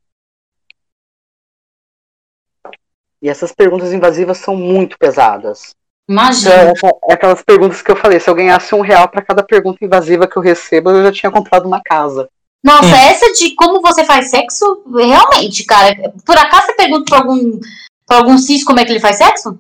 E 3.23 3.29
essas 3.29 3.53
perguntas 3.53 3.93
invasivas 3.93 4.39
são 4.39 4.57
muito 4.57 4.99
pesadas. 4.99 5.75
imagina. 6.09 6.55
É, 6.55 7.11
é 7.11 7.13
aquelas 7.15 7.43
perguntas 7.43 7.83
que 7.83 7.91
eu 7.91 7.97
falei, 7.97 8.19
se 8.19 8.29
eu 8.29 8.35
ganhasse 8.35 8.75
um 8.75 8.81
real 8.81 9.09
pra 9.09 9.23
cada 9.23 9.43
pergunta 9.43 9.85
invasiva 9.85 10.27
que 10.27 10.37
eu 10.37 10.43
recebo, 10.43 10.91
eu 10.91 11.05
já 11.05 11.13
tinha 11.13 11.31
comprado 11.31 11.67
uma 11.67 11.81
casa. 11.83 12.29
Nossa, 12.65 12.87
Hum. 12.87 12.95
essa 12.95 13.33
de 13.35 13.55
como 13.55 13.81
você 13.81 14.05
faz 14.05 14.31
sexo, 14.31 14.83
realmente, 14.95 15.65
cara. 15.65 15.95
Por 16.27 16.37
acaso 16.37 16.67
você 16.67 16.75
pergunta 16.75 17.05
pra 17.09 17.19
algum, 17.19 17.61
pra 18.07 18.17
algum 18.19 18.37
cis 18.39 18.65
como 18.65 18.81
é 18.81 18.85
que 18.85 18.93
ele 18.93 19.01
faz 19.01 19.17
sexo? 19.17 19.59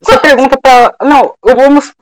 Você 0.00 0.18
pergunta 0.18 0.58
pra. 0.60 0.94
Não, 1.02 1.34
eu 1.44 1.56
vamos. 1.56 1.92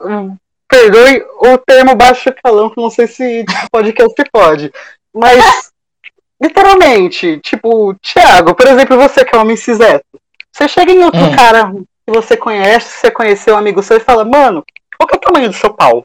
Perdoe 0.75 1.25
o 1.41 1.59
termo 1.59 1.95
baixo 1.95 2.35
calão, 2.43 2.69
que 2.69 2.81
não 2.81 2.91
sei 2.91 3.07
se 3.07 3.45
podcast 3.71 4.13
pode. 4.33 4.73
Mas, 5.15 5.73
literalmente, 6.43 7.39
tipo, 7.41 7.95
Thiago, 8.03 8.55
por 8.57 8.67
exemplo, 8.67 8.97
você 8.97 9.25
que 9.25 9.37
é 9.37 9.39
homem 9.39 9.57
ciseto. 9.57 10.05
Você 10.53 10.67
chega 10.69 10.91
em 10.93 11.05
outro 11.05 11.21
Hum. 11.21 11.37
cara 11.37 11.73
que 11.73 12.13
você 12.13 12.37
conhece, 12.37 12.93
que 12.95 13.01
você 13.01 13.11
conheceu 13.11 13.55
um 13.55 13.59
amigo 13.59 13.83
seu 13.83 13.97
e 13.99 14.01
fala, 14.01 14.25
mano, 14.25 14.65
qual 14.99 15.07
que 15.09 15.15
é 15.15 15.19
o 15.19 15.21
tamanho 15.21 15.49
do 15.49 15.55
seu 15.55 15.73
pau? 15.73 16.05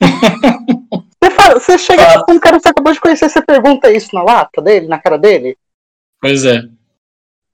você, 1.22 1.30
fala- 1.30 1.54
você 1.60 1.78
chega 1.78 2.02
Ah. 2.02 2.24
com 2.24 2.32
um 2.32 2.38
cara 2.38 2.56
que 2.56 2.62
você 2.62 2.68
acabou 2.68 2.92
de 2.92 3.00
conhecer, 3.00 3.28
você 3.30 3.40
pergunta 3.42 3.90
isso 3.90 4.14
na 4.14 4.22
lata 4.22 4.60
dele, 4.60 4.88
na 4.88 4.98
cara 4.98 5.16
dele? 5.18 5.56
Pois 6.20 6.44
é. 6.44 6.62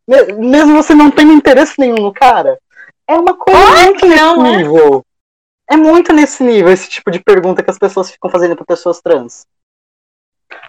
Me- 0.08 0.32
Mesmo 0.48 0.74
você 0.76 0.94
não 0.94 1.10
tendo 1.10 1.32
interesse 1.32 1.74
nenhum 1.78 1.96
no 2.02 2.12
cara. 2.12 2.58
É 3.08 3.14
uma 3.14 3.34
coisa 3.36 3.60
Claro 3.60 3.80
muito 3.84 4.00
que 4.00 4.06
nesse 4.06 4.22
não, 4.22 4.42
né? 4.42 4.56
nível. 4.56 5.05
É 5.68 5.76
muito 5.76 6.12
nesse 6.12 6.42
nível 6.42 6.72
esse 6.72 6.88
tipo 6.88 7.10
de 7.10 7.18
pergunta 7.18 7.62
que 7.62 7.70
as 7.70 7.78
pessoas 7.78 8.10
ficam 8.10 8.30
fazendo 8.30 8.54
para 8.54 8.64
pessoas 8.64 9.00
trans. 9.00 9.46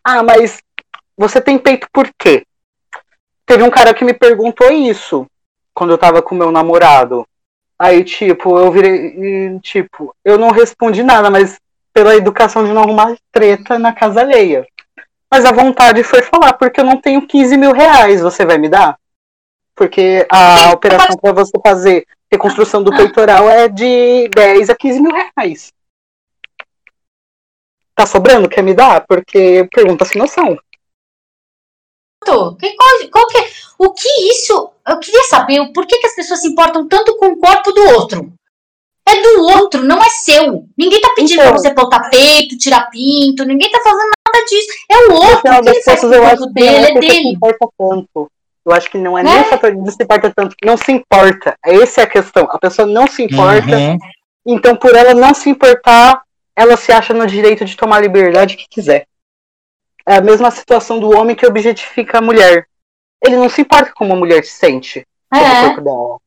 Ah, 0.04 0.24
mas 0.24 0.60
você 1.16 1.40
tem 1.40 1.58
peito 1.58 1.88
por 1.92 2.10
quê? 2.18 2.44
Teve 3.46 3.64
um 3.64 3.70
cara 3.70 3.94
que 3.94 4.04
me 4.04 4.14
perguntou 4.14 4.72
isso 4.72 5.26
quando 5.74 5.92
eu 5.92 5.98
tava 5.98 6.22
com 6.22 6.36
meu 6.36 6.52
namorado. 6.52 7.28
Aí, 7.80 8.04
tipo, 8.04 8.58
eu 8.58 8.72
virei. 8.72 8.96
e, 8.96 9.60
Tipo, 9.60 10.16
eu 10.26 10.38
não 10.38 10.50
respondi 10.50 11.04
nada, 11.04 11.30
mas 11.30 11.60
pela 11.94 12.16
educação 12.16 12.66
de 12.66 12.74
não 12.74 12.82
arrumar 12.82 13.16
treta 13.32 13.78
na 13.78 13.94
casa 13.94 14.22
alheia. 14.22 14.68
Mas 15.30 15.46
a 15.46 15.52
vontade 15.52 16.04
foi 16.04 16.22
falar, 16.22 16.54
porque 16.54 16.80
eu 16.80 16.86
não 16.86 17.00
tenho 17.00 17.28
15 17.28 17.58
mil 17.58 17.74
reais, 17.74 18.22
você 18.22 18.46
vai 18.46 18.58
me 18.58 18.70
dar? 18.70 18.98
Porque 19.76 20.26
a 20.30 20.72
operação 20.72 21.16
para 21.18 21.34
você 21.34 21.52
fazer 21.64 22.08
reconstrução 22.32 22.84
do 22.84 22.92
peitoral 22.92 23.50
é 23.50 23.68
de 23.68 24.28
10 24.30 24.70
a 24.70 24.76
15 24.76 25.00
mil 25.02 25.12
reais. 25.14 25.72
Tá 27.96 28.06
sobrando? 28.06 28.50
Quer 28.50 28.62
me 28.62 28.74
dar? 28.74 29.06
Porque 29.08 29.68
pergunta 29.72 30.06
sem 30.06 30.22
noção. 30.22 30.58
Que, 32.24 32.76
qual, 32.76 33.10
qual 33.10 33.28
que 33.28 33.38
é- 33.38 33.52
o 33.80 33.94
que 33.94 34.10
isso. 34.32 34.72
Eu 34.86 35.00
queria 35.00 35.24
saber 35.24 35.62
o 35.62 35.72
porquê 35.72 35.98
que 35.98 36.08
as 36.08 36.16
pessoas 36.16 36.42
se 36.42 36.48
importam 36.50 36.88
tanto 36.88 37.16
com 37.18 37.28
o 37.28 37.38
corpo 37.40 37.72
do 37.72 37.82
outro. 37.92 38.34
É 39.08 39.22
do 39.22 39.42
outro, 39.44 39.84
não 39.86 39.98
é 40.04 40.10
seu. 40.10 40.68
Ninguém 40.78 41.00
tá 41.00 41.14
pedindo 41.16 41.40
Então. 41.40 41.54
pra 41.54 41.58
você 41.58 41.74
botar 41.74 42.10
peito, 42.10 42.58
tirar 42.58 42.90
pinto, 42.90 43.46
ninguém 43.46 43.72
tá 43.72 43.80
fazendo 43.82 44.12
nada 44.28 44.46
disso. 44.46 44.68
É 44.92 44.98
o 45.08 45.14
outro. 45.14 45.40
final 45.40 45.64
que 45.64 45.70
ele 45.70 45.84
faz 45.84 46.04
eu 46.04 46.10
acho 46.26 46.38
corpo 46.38 46.54
que 46.54 46.60
não 46.60 46.68
dele, 46.74 46.86
é 46.86 46.92
é 46.92 47.00
dele. 47.00 47.38
tanto. 47.78 48.32
Eu 48.68 48.74
acho 48.74 48.90
que 48.92 48.98
não 48.98 49.18
é, 49.18 49.24
Né? 49.24 49.32
nem 49.32 49.42
o 49.44 49.46
fator 49.46 49.74
de 49.74 49.92
se 49.92 50.04
importa 50.04 50.30
tanto, 50.36 50.54
não 50.66 50.76
se 50.76 50.92
importa. 50.92 51.56
Essa 51.64 52.02
é 52.02 52.04
a 52.04 52.08
questão. 52.08 52.46
A 52.52 52.60
pessoa 52.60 52.86
não 52.86 53.08
se 53.08 53.24
importa, 53.24 53.78
Uhum. 53.78 53.98
então 54.46 54.76
por 54.76 54.94
ela 54.94 55.14
não 55.14 55.34
se 55.34 55.50
importar, 55.50 56.22
ela 56.54 56.76
se 56.76 56.92
acha 56.92 57.14
no 57.14 57.26
direito 57.26 57.64
de 57.64 57.78
tomar 57.78 57.96
a 57.98 58.02
liberdade 58.02 58.58
que 58.58 58.68
quiser. 58.70 59.06
É 60.06 60.18
a 60.18 60.22
mesma 60.22 60.52
situação 60.52 61.00
do 61.00 61.10
homem 61.18 61.34
que 61.34 61.46
objetifica 61.48 62.18
a 62.18 62.22
mulher. 62.22 62.66
Ele 63.24 63.38
não 63.38 63.48
se 63.48 63.62
importa 63.62 63.94
como 63.96 64.12
a 64.14 64.18
mulher 64.18 64.44
se 64.44 64.52
sente 64.52 65.08
É, 65.34 65.62
corpo 65.68 65.82
dela. 65.82 66.18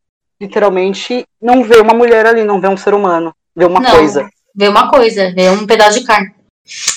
Literalmente, 0.40 1.26
não 1.40 1.62
vê 1.62 1.76
uma 1.76 1.92
mulher 1.92 2.24
ali, 2.26 2.42
não 2.42 2.58
vê 2.58 2.68
um 2.68 2.76
ser 2.76 2.94
humano, 2.94 3.34
vê 3.54 3.66
uma 3.66 3.80
Não. 3.80 3.90
coisa. 3.90 4.28
vê 4.54 4.66
uma 4.68 4.90
coisa, 4.90 5.30
vê 5.34 5.50
um 5.50 5.66
pedaço 5.66 6.00
de 6.00 6.06
carne. 6.06 6.34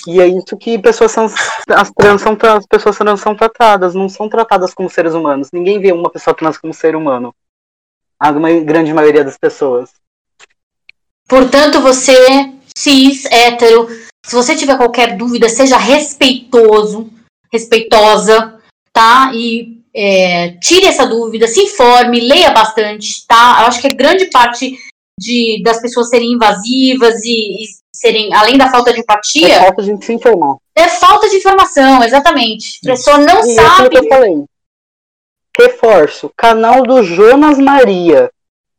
E 0.07 0.21
é 0.21 0.27
isso 0.27 0.57
que 0.59 0.77
pessoas 0.77 1.11
são. 1.11 1.25
As 1.69 1.91
trans 1.91 2.21
são 2.21 2.37
as 2.55 2.65
pessoas 2.67 2.97
trans 2.97 3.21
são 3.21 3.35
tratadas, 3.35 3.95
não 3.95 4.07
são 4.07 4.29
tratadas 4.29 4.73
como 4.73 4.89
seres 4.89 5.13
humanos. 5.13 5.49
Ninguém 5.51 5.79
vê 5.79 5.91
uma 5.91 6.09
pessoa 6.09 6.35
trans 6.35 6.57
como 6.57 6.73
ser 6.73 6.95
humano. 6.95 7.33
A 8.19 8.31
grande 8.31 8.93
maioria 8.93 9.23
das 9.23 9.37
pessoas. 9.37 9.91
Portanto, 11.27 11.81
você, 11.81 12.53
cis, 12.77 13.25
hétero, 13.25 13.87
se 14.25 14.35
você 14.35 14.55
tiver 14.55 14.77
qualquer 14.77 15.17
dúvida, 15.17 15.49
seja 15.49 15.77
respeitoso, 15.77 17.09
respeitosa, 17.51 18.59
tá? 18.91 19.31
E 19.33 19.81
é, 19.93 20.51
tire 20.59 20.85
essa 20.85 21.05
dúvida, 21.05 21.47
se 21.47 21.61
informe, 21.61 22.19
leia 22.19 22.51
bastante, 22.51 23.25
tá? 23.27 23.57
Eu 23.61 23.67
acho 23.67 23.81
que 23.81 23.87
a 23.87 23.93
grande 23.93 24.25
parte 24.25 24.77
de, 25.19 25.61
das 25.63 25.81
pessoas 25.81 26.09
serem 26.09 26.33
invasivas 26.33 27.23
e, 27.23 27.63
e 27.63 27.82
serem, 27.93 28.33
além 28.33 28.57
da 28.57 28.69
falta 28.69 28.91
de 28.91 28.99
É 28.99 29.01
empatia, 29.01 29.59
falta 29.59 29.83
de 29.83 30.05
se 30.05 30.13
informar. 30.13 30.57
é 30.75 30.87
falta 30.87 31.29
de 31.29 31.35
informação, 31.37 32.03
exatamente. 32.03 32.79
A 32.83 32.89
pessoa 32.89 33.17
não 33.19 33.45
E 33.45 33.57
é 33.57 33.65
aquilo 33.65 33.89
que 33.89 33.95
sabe. 33.95 33.97
eu 33.97 34.09
falei. 34.09 34.43
Reforço, 35.57 36.31
canal 36.35 36.81
do 36.83 37.03
Jonas 37.03 37.59
Maria. 37.59 38.31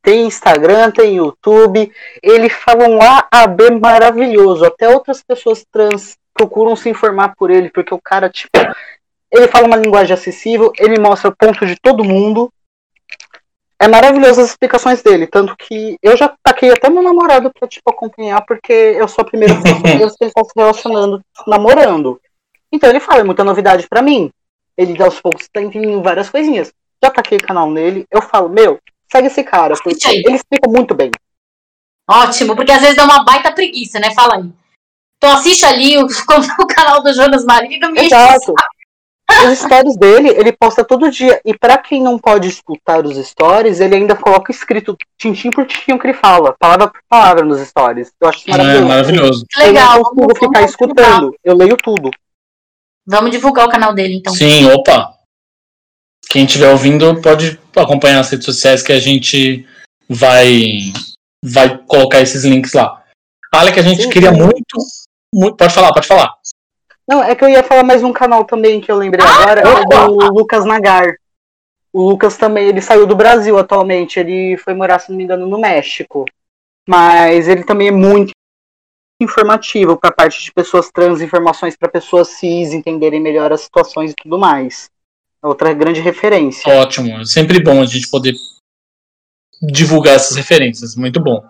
Tem 0.03 0.27
Instagram, 0.27 0.91
tem 0.91 1.17
YouTube. 1.17 1.91
Ele 2.23 2.49
fala 2.51 2.89
um 2.89 3.01
A 3.01 3.27
a 3.31 3.47
B 3.47 3.71
maravilhoso. 3.71 4.65
Até 4.65 4.89
outras 4.89 5.23
pessoas 5.23 5.65
trans 5.73 6.17
procuram 6.35 6.75
se 6.77 6.89
informar 6.91 7.35
por 7.37 7.51
ele, 7.51 7.71
porque 7.71 7.95
o 7.95 8.01
cara, 8.03 8.29
tipo, 8.29 8.51
ele 9.31 9.49
fala 9.49 9.67
uma 9.67 9.77
linguagem 9.77 10.13
acessível, 10.13 10.73
ele 10.79 10.99
mostra 11.01 11.31
o 11.31 11.37
ponto 11.37 11.65
de 11.65 11.77
todo 11.81 12.05
mundo. 12.05 12.53
É 13.81 13.89
maravilhoso 13.89 14.41
as 14.41 14.51
explicações 14.51 15.03
dele, 15.03 15.27
tanto 15.27 15.57
que 15.57 15.97
eu 16.03 16.17
já 16.17 16.33
taquei 16.43 16.71
até 16.71 16.89
meu 16.89 17.03
namorado 17.03 17.51
pra, 17.53 17.69
tipo, 17.69 17.91
acompanhar, 17.91 18.45
porque 18.47 18.73
eu 18.73 19.09
sou 19.09 19.23
a 19.23 19.27
primeira 19.27 19.55
pessoa 19.61 19.81
que 19.83 20.25
ele 20.25 20.33
tá 20.33 20.45
se 20.45 20.53
relacionando, 20.57 21.21
namorando. 21.47 22.21
Então 22.73 22.89
ele 22.89 23.01
fala, 23.01 23.21
é 23.21 23.25
muita 23.25 23.45
novidade 23.45 23.89
pra 23.89 24.03
mim. 24.03 24.31
Ele 24.77 25.01
aos 25.03 25.21
poucos 25.21 25.49
tá 25.53 25.61
entendendo 25.61 26.03
várias 26.03 26.31
coisinhas. 26.31 26.73
Já 27.03 27.11
taquei 27.11 27.39
o 27.39 27.47
canal 27.47 27.71
nele, 27.71 28.07
eu 28.11 28.23
falo, 28.23 28.49
meu, 28.49 28.79
segue 29.11 29.27
esse 29.27 29.43
cara, 29.43 29.75
porque 29.75 30.09
ele 30.09 30.37
explica 30.37 30.69
muito 30.69 30.95
bem. 30.95 31.11
Ótimo, 32.09 32.55
porque 32.55 32.73
às 32.73 32.81
vezes 32.81 32.97
dá 32.97 33.05
uma 33.05 33.25
baita 33.25 33.53
preguiça, 33.53 33.99
né? 33.99 34.13
Fala 34.15 34.37
aí. 34.37 34.51
Então 35.17 35.33
assiste 35.33 35.65
ali 35.65 35.97
o, 35.97 36.07
o 36.61 36.67
canal 36.67 37.03
do 37.03 37.13
Jonas 37.13 37.45
Maria 37.45 37.77
e 37.77 37.81
não 37.81 37.93
me 37.93 38.01
Exato. 38.01 38.55
Os 39.31 39.59
stories 39.59 39.97
dele, 39.97 40.29
ele 40.29 40.53
posta 40.53 40.85
todo 40.85 41.11
dia. 41.11 41.41
E 41.45 41.57
pra 41.57 41.77
quem 41.79 42.03
não 42.03 42.19
pode 42.19 42.49
escutar 42.49 43.05
os 43.05 43.17
stories, 43.27 43.81
ele 43.81 43.95
ainda 43.97 44.15
coloca 44.15 44.51
escrito 44.53 44.97
tintim 45.19 45.51
por 45.51 45.67
tintim 45.67 45.93
o 45.93 45.99
que 45.99 46.07
ele 46.07 46.15
fala, 46.17 46.55
palavra 46.59 46.89
por 46.89 47.01
palavra 47.09 47.45
nos 47.45 47.61
stories. 47.67 48.13
Eu 48.21 48.29
acho 48.29 48.39
isso 48.41 48.51
É 48.51 48.57
maravilhoso. 48.57 48.89
maravilhoso. 48.89 49.47
Que 49.51 49.61
legal. 49.61 49.97
Eu 49.99 50.03
não 50.03 50.05
ficar 50.05 50.15
vamos 50.15 50.35
divulgar. 50.41 50.65
escutando. 50.65 51.35
Eu 51.43 51.57
leio 51.57 51.77
tudo. 51.77 52.11
Vamos 53.07 53.31
divulgar 53.31 53.67
o 53.67 53.71
canal 53.71 53.95
dele, 53.95 54.17
então. 54.17 54.33
Sim, 54.35 54.71
opa. 54.73 55.15
Quem 56.31 56.45
estiver 56.47 56.71
ouvindo 56.71 57.21
pode 57.21 57.59
acompanhar 57.77 58.21
as 58.21 58.31
redes 58.31 58.45
sociais 58.47 58.83
que 58.83 58.93
a 58.93 58.99
gente 59.01 59.67
vai 60.09 60.93
vai 61.45 61.77
colocar 61.79 62.21
esses 62.21 62.45
links 62.45 62.73
lá. 62.73 63.03
Olha 63.55 63.73
que 63.73 63.79
a 63.81 63.83
gente 63.83 64.03
Sim, 64.05 64.11
queria 64.11 64.33
muito, 64.33 64.79
muito. 65.33 65.57
Pode 65.57 65.73
falar, 65.75 65.93
pode 65.93 66.07
falar. 66.07 66.33
Não, 67.07 67.23
é 67.23 67.35
que 67.35 67.45
eu 67.45 67.49
ia 67.49 67.63
falar 67.63 67.83
mais 67.83 68.03
um 68.03 68.13
canal 68.13 68.45
também 68.45 68.81
que 68.81 68.91
eu 68.91 68.97
lembrei 68.97 69.25
agora, 69.25 69.61
é 69.61 70.07
do 70.07 70.33
Lucas 70.33 70.65
Nagar. 70.65 71.17
O 71.93 72.03
Lucas 72.03 72.37
também, 72.37 72.67
ele 72.67 72.81
saiu 72.81 73.07
do 73.07 73.15
Brasil 73.15 73.57
atualmente, 73.59 74.19
ele 74.19 74.57
foi 74.57 74.75
morar, 74.75 74.99
se 74.99 75.11
não 75.11 75.17
me 75.17 75.25
engano, 75.25 75.47
no 75.47 75.61
México. 75.61 76.25
Mas 76.89 77.47
ele 77.47 77.63
também 77.63 77.89
é 77.89 77.93
muito 77.93 78.33
informativo 79.23 79.97
para 79.97 80.11
parte 80.11 80.43
de 80.43 80.53
pessoas 80.53 80.91
trans, 80.91 81.21
informações 81.21 81.77
para 81.77 81.89
pessoas 81.89 82.29
cis 82.29 82.73
entenderem 82.73 83.21
melhor 83.21 83.53
as 83.53 83.63
situações 83.63 84.11
e 84.11 84.15
tudo 84.15 84.39
mais. 84.39 84.91
É 85.43 85.47
outra 85.47 85.73
grande 85.73 86.01
referência. 86.01 86.73
Ótimo. 86.75 87.21
É 87.21 87.25
sempre 87.25 87.63
bom 87.63 87.81
a 87.83 87.87
gente 87.87 88.09
poder 88.11 88.35
divulgar 89.63 90.17
essas 90.17 90.37
referências. 90.37 90.97
Muito 90.97 91.23
bom. 91.23 91.45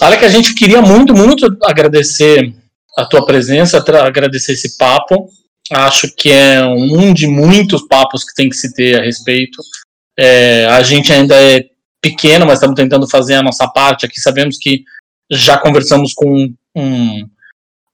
Olha 0.00 0.18
que 0.18 0.24
a 0.24 0.30
gente 0.30 0.54
queria 0.54 0.80
muito, 0.80 1.12
muito 1.12 1.46
agradecer 1.64 2.54
a 2.96 3.04
tua 3.04 3.24
presença, 3.24 3.78
agradecer 3.78 4.52
esse 4.52 4.76
papo. 4.76 5.28
Acho 5.70 6.08
que 6.16 6.30
é 6.30 6.64
um 6.64 7.12
de 7.12 7.26
muitos 7.26 7.86
papos 7.86 8.24
que 8.24 8.34
tem 8.34 8.48
que 8.48 8.56
se 8.56 8.72
ter 8.72 9.00
a 9.00 9.04
respeito. 9.04 9.62
É, 10.18 10.66
a 10.66 10.82
gente 10.82 11.12
ainda 11.12 11.34
é 11.34 11.66
pequeno, 12.00 12.46
mas 12.46 12.54
estamos 12.54 12.76
tentando 12.76 13.08
fazer 13.08 13.34
a 13.34 13.42
nossa 13.42 13.68
parte 13.68 14.06
aqui. 14.06 14.20
Sabemos 14.20 14.56
que 14.56 14.84
já 15.30 15.58
conversamos 15.58 16.14
com 16.14 16.52
um, 16.74 17.28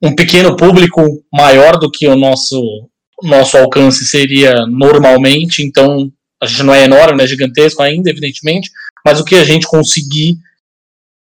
um 0.02 0.14
pequeno 0.14 0.56
público 0.56 1.02
maior 1.32 1.78
do 1.78 1.90
que 1.90 2.06
o 2.06 2.16
nosso 2.16 2.88
nosso 3.22 3.56
alcance 3.56 4.04
seria 4.04 4.66
normalmente, 4.66 5.62
então 5.62 6.12
a 6.42 6.46
gente 6.46 6.62
não 6.62 6.74
é 6.74 6.84
enorme, 6.84 7.16
não 7.16 7.24
é 7.24 7.28
gigantesco 7.28 7.80
ainda, 7.80 8.10
evidentemente, 8.10 8.70
mas 9.04 9.20
o 9.20 9.24
que 9.24 9.36
a 9.36 9.44
gente 9.44 9.66
conseguir 9.66 10.36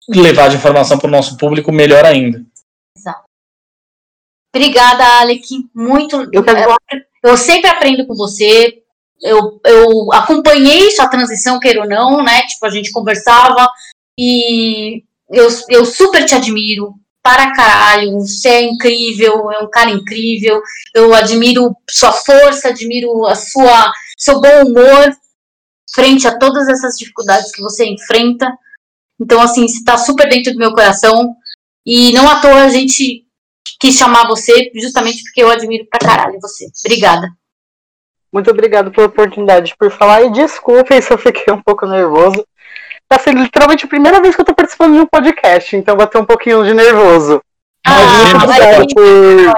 levar 0.08 0.50
de 0.50 0.56
informação 0.56 0.98
para 0.98 1.08
o 1.08 1.12
nosso 1.12 1.38
público, 1.38 1.72
melhor 1.72 2.06
ainda. 2.06 2.44
Obrigada, 4.54 5.04
Alec. 5.20 5.48
Muito. 5.74 6.30
Eu 6.32 6.44
eu, 6.46 6.78
eu 7.24 7.38
sempre 7.38 7.70
aprendo 7.70 8.06
com 8.06 8.16
você. 8.16 8.82
Eu, 9.22 9.62
eu 9.66 10.12
acompanhei 10.14 10.92
sua 10.92 11.08
transição, 11.08 11.60
queira 11.60 11.82
ou 11.82 11.88
não, 11.88 12.24
né? 12.24 12.42
Tipo, 12.44 12.66
a 12.66 12.70
gente 12.70 12.92
conversava 12.92 13.68
e 14.18 15.04
eu, 15.30 15.48
eu 15.70 15.86
super 15.86 16.26
te 16.26 16.36
admiro. 16.36 16.96
Para 17.24 17.54
caralho, 17.54 18.14
você 18.14 18.50
é 18.50 18.64
incrível, 18.64 19.52
é 19.52 19.60
um 19.60 19.70
cara 19.70 19.92
incrível. 19.92 20.60
Eu 20.92 21.14
admiro 21.14 21.76
sua 21.88 22.12
força, 22.12 22.70
admiro 22.70 23.28
a 23.28 23.36
sua 23.36 23.92
seu 24.18 24.42
bom 24.42 24.64
humor 24.66 25.16
frente 25.94 26.28
a 26.28 26.38
todas 26.38 26.68
essas 26.68 26.96
dificuldades 26.96 27.52
que 27.52 27.62
você 27.62 27.86
enfrenta. 27.86 28.52
Então, 29.20 29.40
assim, 29.40 29.68
você 29.68 29.84
tá 29.84 29.98
super 29.98 30.28
dentro 30.28 30.52
do 30.54 30.60
meu 30.60 30.74
coração. 30.74 31.36
E 31.86 32.12
não 32.14 32.28
à 32.28 32.40
toa 32.40 32.64
a 32.64 32.70
gente 32.70 33.26
quis 33.82 33.96
chamar 33.96 34.28
você, 34.28 34.72
justamente 34.76 35.24
porque 35.24 35.42
eu 35.42 35.50
admiro 35.50 35.88
pra 35.90 36.00
caralho 36.00 36.40
você. 36.40 36.68
Obrigada. 36.86 37.28
Muito 38.32 38.50
obrigado 38.52 38.92
pela 38.92 39.08
oportunidade 39.08 39.76
por 39.78 39.92
falar 39.92 40.22
e 40.22 40.32
desculpem 40.32 41.02
se 41.02 41.12
eu 41.12 41.18
fiquei 41.18 41.52
um 41.52 41.62
pouco 41.62 41.88
nervoso. 41.88 42.46
Tá 43.10 43.20
sendo 43.20 43.42
literalmente 43.42 43.84
a 43.84 43.90
primeira 43.90 44.22
vez 44.22 44.36
que 44.36 44.42
eu 44.42 44.46
tô 44.46 44.54
participando 44.54 44.94
de 44.94 45.00
um 45.00 45.08
podcast, 45.08 45.76
então 45.76 45.98
vai 45.98 46.08
ter 46.08 46.20
um 46.20 46.26
pouquinho 46.26 46.64
de 46.64 46.74
nervoso. 46.74 47.42
Mas 47.86 47.98
Ah, 47.98 48.30
muito 48.30 48.46
obrigado 48.46 48.88
por 48.94 49.54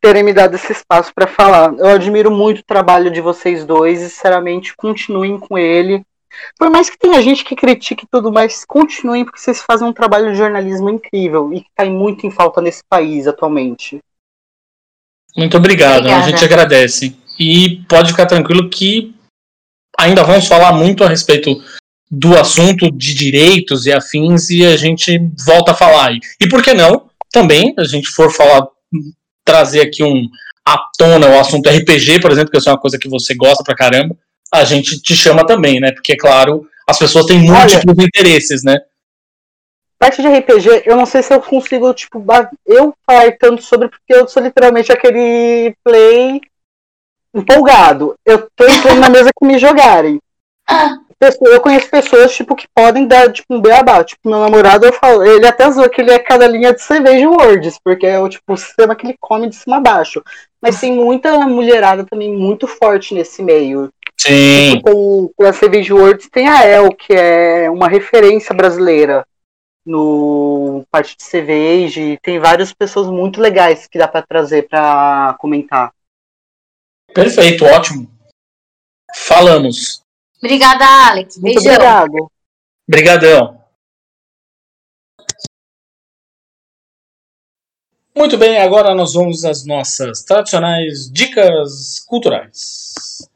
terem 0.00 0.22
me 0.22 0.32
dado 0.34 0.54
esse 0.54 0.70
espaço 0.70 1.12
para 1.12 1.26
falar. 1.26 1.72
Eu 1.78 1.88
admiro 1.88 2.30
muito 2.30 2.60
o 2.60 2.64
trabalho 2.64 3.10
de 3.10 3.20
vocês 3.20 3.64
dois 3.64 4.02
e, 4.02 4.10
sinceramente, 4.10 4.76
continuem 4.76 5.40
com 5.40 5.58
ele. 5.58 6.04
Por 6.58 6.70
mais 6.70 6.88
que 6.88 6.98
tenha 6.98 7.20
gente 7.22 7.44
que 7.44 7.54
critique 7.54 8.04
e 8.04 8.08
tudo, 8.10 8.32
mas 8.32 8.64
continuem 8.64 9.24
porque 9.24 9.38
vocês 9.38 9.62
fazem 9.62 9.86
um 9.86 9.92
trabalho 9.92 10.30
de 10.30 10.38
jornalismo 10.38 10.90
incrível 10.90 11.52
e 11.52 11.60
que 11.60 11.70
tá 11.74 11.84
muito 11.84 12.26
em 12.26 12.30
falta 12.30 12.60
nesse 12.60 12.82
país 12.88 13.26
atualmente. 13.26 13.98
Muito 15.36 15.56
obrigado, 15.56 15.98
Obrigada. 15.98 16.24
a 16.24 16.28
gente 16.28 16.44
agradece. 16.44 17.16
E 17.38 17.84
pode 17.88 18.10
ficar 18.10 18.26
tranquilo 18.26 18.70
que 18.70 19.14
ainda 19.98 20.24
vamos 20.24 20.46
falar 20.46 20.72
muito 20.72 21.04
a 21.04 21.08
respeito 21.08 21.62
do 22.10 22.38
assunto 22.38 22.90
de 22.90 23.14
direitos 23.14 23.86
e 23.86 23.92
afins 23.92 24.48
e 24.50 24.64
a 24.64 24.76
gente 24.76 25.18
volta 25.44 25.72
a 25.72 25.74
falar 25.74 26.08
aí. 26.08 26.20
E 26.40 26.48
por 26.48 26.62
que 26.62 26.72
não? 26.72 27.10
Também, 27.30 27.74
a 27.78 27.84
gente 27.84 28.08
for 28.08 28.30
falar, 28.30 28.66
trazer 29.44 29.82
aqui 29.82 30.02
um 30.02 30.28
à 30.64 30.78
tona 30.98 31.28
o 31.28 31.38
assunto 31.38 31.68
RPG, 31.68 32.20
por 32.20 32.30
exemplo, 32.30 32.50
que 32.50 32.56
é 32.56 32.70
uma 32.70 32.80
coisa 32.80 32.98
que 32.98 33.08
você 33.08 33.34
gosta 33.34 33.62
pra 33.62 33.74
caramba, 33.74 34.16
a 34.52 34.64
gente 34.64 35.00
te 35.00 35.14
chama 35.14 35.46
também, 35.46 35.80
né? 35.80 35.92
Porque, 35.92 36.16
claro, 36.16 36.68
as 36.88 36.98
pessoas 36.98 37.26
têm 37.26 37.40
múltiplos 37.40 37.98
interesses, 37.98 38.62
né? 38.62 38.78
Parte 39.98 40.20
de 40.20 40.28
RPG, 40.28 40.82
eu 40.84 40.94
não 40.94 41.06
sei 41.06 41.22
se 41.22 41.32
eu 41.32 41.40
consigo, 41.40 41.92
tipo, 41.94 42.22
eu 42.66 42.94
falar 43.06 43.32
tanto 43.38 43.62
sobre, 43.62 43.88
porque 43.88 44.14
eu 44.14 44.28
sou 44.28 44.42
literalmente 44.42 44.92
aquele 44.92 45.74
play 45.82 46.40
empolgado. 47.34 48.14
Eu 48.24 48.46
tô 48.54 48.66
entrando 48.66 49.00
na 49.00 49.08
mesa 49.08 49.30
que 49.36 49.46
me 49.46 49.58
jogarem. 49.58 50.20
eu 51.40 51.60
conheço 51.62 51.88
pessoas, 51.88 52.34
tipo, 52.34 52.54
que 52.54 52.68
podem 52.74 53.06
dar, 53.06 53.32
tipo, 53.32 53.54
um 53.54 53.60
beabá. 53.60 54.04
Tipo, 54.04 54.28
meu 54.28 54.40
namorado, 54.40 54.84
eu 54.84 54.92
falo, 54.92 55.24
ele 55.24 55.46
até 55.46 55.70
zoou 55.70 55.88
que 55.88 56.02
ele 56.02 56.10
é 56.10 56.18
cada 56.18 56.46
linha 56.46 56.74
de 56.74 56.82
cerveja 56.82 57.28
words, 57.28 57.78
porque 57.82 58.06
é 58.06 58.18
o, 58.20 58.28
tipo, 58.28 58.52
o 58.52 58.56
sistema 58.56 58.94
que 58.94 59.06
ele 59.06 59.16
come 59.18 59.48
de 59.48 59.56
cima 59.56 59.78
a 59.78 59.80
baixo. 59.80 60.22
Mas 60.60 60.78
tem 60.78 60.92
muita 60.92 61.38
mulherada 61.46 62.04
também 62.04 62.34
muito 62.34 62.66
forte 62.66 63.14
nesse 63.14 63.42
meio. 63.42 63.90
Sim. 64.18 64.80
Com, 64.80 65.28
com 65.36 65.44
a 65.44 65.52
cerveja 65.52 65.94
words 65.94 66.28
tem 66.30 66.48
a 66.48 66.64
El, 66.64 66.94
que 66.94 67.12
é 67.12 67.70
uma 67.70 67.88
referência 67.88 68.54
brasileira 68.54 69.26
no 69.84 70.84
parte 70.90 71.16
de 71.16 71.22
cerveja, 71.22 72.00
e 72.00 72.18
tem 72.18 72.40
várias 72.40 72.72
pessoas 72.72 73.06
muito 73.08 73.40
legais 73.40 73.86
que 73.86 73.98
dá 73.98 74.08
pra 74.08 74.20
trazer 74.22 74.68
pra 74.68 75.36
comentar. 75.38 75.92
Perfeito, 77.14 77.64
ótimo. 77.64 78.10
Falamos. 79.14 80.02
Obrigada, 80.38 80.84
Alex. 81.10 81.38
Muito 81.38 81.62
Beijão. 81.62 81.72
obrigado. 81.74 82.32
Brigadão. 82.88 83.64
Muito 88.14 88.38
bem, 88.38 88.58
agora 88.58 88.94
nós 88.94 89.12
vamos 89.12 89.44
às 89.44 89.64
nossas 89.66 90.22
tradicionais 90.24 91.10
dicas 91.10 92.00
culturais. 92.06 93.28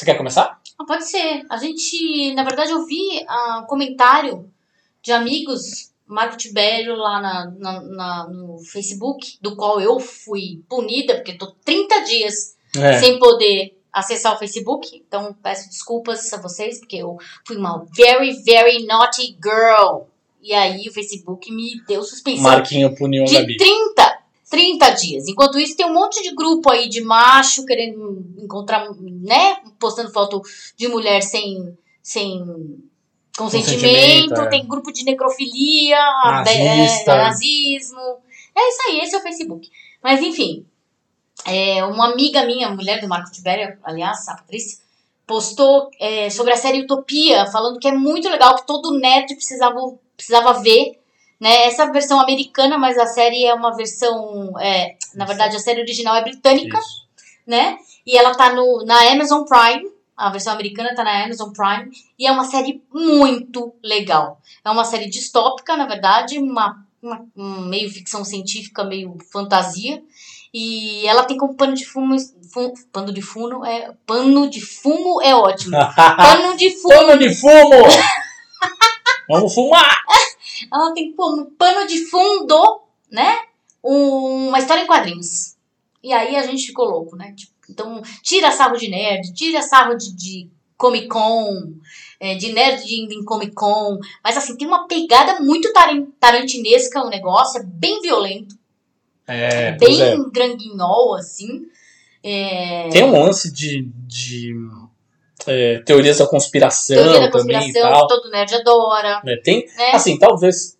Você 0.00 0.06
quer 0.06 0.16
começar? 0.16 0.58
Ah, 0.78 0.84
pode 0.86 1.06
ser. 1.06 1.44
A 1.50 1.58
gente, 1.58 2.32
na 2.32 2.42
verdade, 2.42 2.70
eu 2.70 2.86
vi 2.86 3.22
ah, 3.28 3.66
comentário 3.68 4.50
de 5.02 5.12
amigos, 5.12 5.92
Marco 6.06 6.38
Tibério, 6.38 6.96
lá 6.96 7.20
na, 7.20 7.50
na- 7.58 7.80
na- 7.82 8.28
no 8.28 8.58
Facebook, 8.64 9.36
do 9.42 9.54
qual 9.56 9.78
eu 9.78 10.00
fui 10.00 10.62
punida, 10.70 11.16
porque 11.16 11.34
tô 11.36 11.48
30 11.66 12.00
dias 12.04 12.56
É. 12.78 12.94
sem 12.98 13.18
poder 13.18 13.78
acessar 13.92 14.34
o 14.34 14.38
Facebook. 14.38 14.88
Então, 15.06 15.36
peço 15.42 15.68
desculpas 15.68 16.32
a 16.32 16.38
vocês, 16.40 16.78
porque 16.80 16.96
eu 16.96 17.18
fui 17.46 17.58
uma 17.58 17.84
very, 17.94 18.42
very 18.42 18.86
naughty 18.86 19.36
girl. 19.42 20.04
E 20.40 20.54
aí, 20.54 20.88
o 20.88 20.92
Facebook 20.94 21.52
me 21.52 21.78
deu 21.86 22.02
suspensão 22.02 22.44
Marquinho 22.44 22.94
puniu 22.96 23.24
a 23.24 23.26
de 23.26 23.34
Gabi. 23.34 23.56
30, 23.58 24.09
30 24.50 24.90
dias. 24.90 25.28
Enquanto 25.28 25.58
isso, 25.58 25.76
tem 25.76 25.86
um 25.86 25.94
monte 25.94 26.20
de 26.22 26.34
grupo 26.34 26.70
aí 26.70 26.88
de 26.88 27.00
macho 27.00 27.64
querendo 27.64 28.26
encontrar, 28.36 28.84
né? 29.00 29.56
Postando 29.78 30.12
foto 30.12 30.42
de 30.76 30.88
mulher 30.88 31.22
sem, 31.22 31.72
sem 32.02 32.40
consentimento. 33.38 33.80
Consentimento, 33.80 34.40
é. 34.40 34.48
Tem 34.48 34.66
grupo 34.66 34.92
de 34.92 35.04
necrofilia, 35.04 35.98
Nazista. 36.24 37.12
é, 37.12 37.16
nazismo. 37.16 38.00
É 38.56 38.68
isso 38.68 38.82
aí, 38.88 39.00
esse 39.00 39.14
é 39.14 39.18
o 39.18 39.22
Facebook. 39.22 39.70
Mas 40.02 40.20
enfim, 40.20 40.66
é, 41.46 41.84
uma 41.84 42.12
amiga 42.12 42.44
minha, 42.44 42.70
mulher 42.70 43.00
do 43.00 43.08
Marco 43.08 43.30
Tibério, 43.30 43.78
aliás, 43.84 44.28
a 44.28 44.34
Patrícia, 44.34 44.78
postou 45.26 45.90
é, 46.00 46.28
sobre 46.28 46.52
a 46.52 46.56
série 46.56 46.82
Utopia, 46.82 47.46
falando 47.46 47.78
que 47.78 47.86
é 47.86 47.92
muito 47.92 48.28
legal, 48.28 48.56
que 48.56 48.66
todo 48.66 48.98
nerd 48.98 49.32
precisava, 49.36 49.78
precisava 50.16 50.60
ver 50.60 50.99
né? 51.40 51.64
Essa 51.66 51.90
versão 51.90 52.20
americana, 52.20 52.76
mas 52.78 52.98
a 52.98 53.06
série 53.06 53.44
é 53.44 53.54
uma 53.54 53.74
versão. 53.74 54.52
é, 54.60 54.96
na 55.14 55.24
verdade, 55.24 55.56
a 55.56 55.60
série 55.60 55.80
original 55.80 56.14
é 56.16 56.22
britânica, 56.22 56.78
Isso. 56.78 57.06
né? 57.46 57.78
E 58.06 58.16
ela 58.16 58.34
tá 58.34 58.52
no, 58.52 58.84
na 58.84 59.10
Amazon 59.12 59.44
Prime. 59.44 59.88
A 60.16 60.28
versão 60.30 60.52
americana 60.52 60.94
tá 60.94 61.02
na 61.02 61.24
Amazon 61.24 61.50
Prime. 61.50 61.90
E 62.18 62.26
é 62.26 62.30
uma 62.30 62.44
série 62.44 62.82
muito 62.92 63.72
legal. 63.82 64.38
É 64.64 64.68
uma 64.70 64.84
série 64.84 65.08
distópica, 65.08 65.76
na 65.78 65.86
verdade, 65.86 66.38
uma, 66.38 66.76
uma- 67.02 67.24
um 67.34 67.60
meio 67.62 67.88
ficção 67.90 68.22
científica, 68.24 68.84
meio 68.84 69.16
fantasia. 69.32 70.02
E 70.52 71.06
ela 71.06 71.22
tem 71.24 71.38
como 71.38 71.54
pano 71.54 71.72
de 71.74 71.86
fumo. 71.86 72.16
fu- 72.52 72.74
pano 72.92 73.12
de 73.14 73.22
fumo 73.22 73.64
é. 73.64 73.92
Pano 74.06 74.50
de 74.50 74.60
fumo 74.60 75.22
é 75.22 75.34
ótimo. 75.34 75.78
Pano 75.96 76.54
de 76.56 76.70
fumo. 76.70 76.94
Pano 76.94 77.18
de 77.18 77.34
fumo! 77.34 77.70
Vamos 79.28 79.54
fumar! 79.54 80.02
ela 80.72 80.92
tem 80.94 81.12
como 81.14 81.46
pano 81.52 81.86
de 81.86 82.04
fundo, 82.06 82.82
né? 83.10 83.38
um- 83.82 84.48
uma 84.48 84.58
história 84.58 84.82
em 84.82 84.86
quadrinhos. 84.86 85.56
E 86.02 86.12
aí 86.12 86.36
a 86.36 86.42
gente 86.46 86.66
ficou 86.66 86.84
louco, 86.86 87.16
né? 87.16 87.32
Tipo, 87.34 87.52
então, 87.68 88.02
tira 88.22 88.50
sarro 88.52 88.76
de 88.76 88.88
nerd, 88.88 89.32
tira 89.32 89.62
sarro 89.62 89.94
de, 89.96 90.12
de 90.14 90.50
Comic 90.76 91.08
Con, 91.08 91.72
é, 92.18 92.34
de 92.34 92.52
nerd 92.52 92.82
indo 92.94 93.12
em 93.14 93.24
Comic 93.24 93.52
Con. 93.54 93.98
Mas 94.22 94.36
assim, 94.36 94.56
tem 94.56 94.66
uma 94.66 94.86
pegada 94.86 95.40
muito 95.40 95.72
taran- 95.72 96.06
tarantinesca 96.18 97.02
o 97.04 97.08
negócio, 97.08 97.60
é 97.60 97.64
bem 97.64 98.00
violento, 98.02 98.54
É, 99.26 99.72
pois 99.72 99.96
bem 99.98 100.12
é. 100.12 100.30
granguinhol, 100.30 101.14
assim. 101.14 101.66
É, 102.22 102.88
Tem 102.90 103.02
um 103.04 103.12
lance 103.12 103.50
de, 103.52 103.88
de 104.06 104.54
é, 105.46 105.80
teorias 105.80 106.18
da 106.18 106.26
conspiração 106.26 106.96
teoria 106.96 107.20
da 107.20 107.30
também 107.30 107.56
e 107.56 107.62
conspiração, 107.62 107.90
tal. 107.92 108.06
que 108.08 108.14
todo 108.14 108.30
nerd 108.30 108.54
adora, 108.54 109.20
né? 109.24 109.36
Tem, 109.42 109.66
né? 109.76 109.90
assim, 109.92 110.18
talvez 110.18 110.78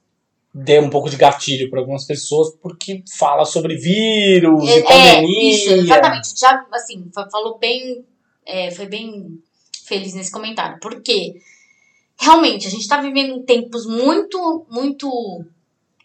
dê 0.53 0.81
um 0.81 0.91
pouco 0.91 1.09
de 1.09 1.17
gatilho 1.17 1.71
para 1.71 1.79
algumas 1.81 2.05
pessoas, 2.05 2.55
porque 2.61 3.03
fala 3.19 3.45
sobre 3.45 3.77
vírus 3.77 4.69
e 4.69 4.73
É, 4.73 4.79
é, 4.79 4.83
pandemia. 4.83 5.55
isso, 5.55 5.71
exatamente. 5.73 6.39
Já, 6.39 6.67
assim, 6.73 7.09
fa- 7.15 7.29
falou 7.31 7.57
bem, 7.59 8.05
é, 8.45 8.71
foi 8.73 8.87
bem 8.87 9.39
feliz 9.87 10.13
nesse 10.15 10.31
comentário. 10.33 10.79
Porque, 10.81 11.35
realmente, 12.19 12.67
a 12.67 12.71
gente 12.71 12.87
tá 12.89 13.01
vivendo 13.01 13.43
tempos 13.45 13.87
muito, 13.87 14.67
muito 14.69 15.45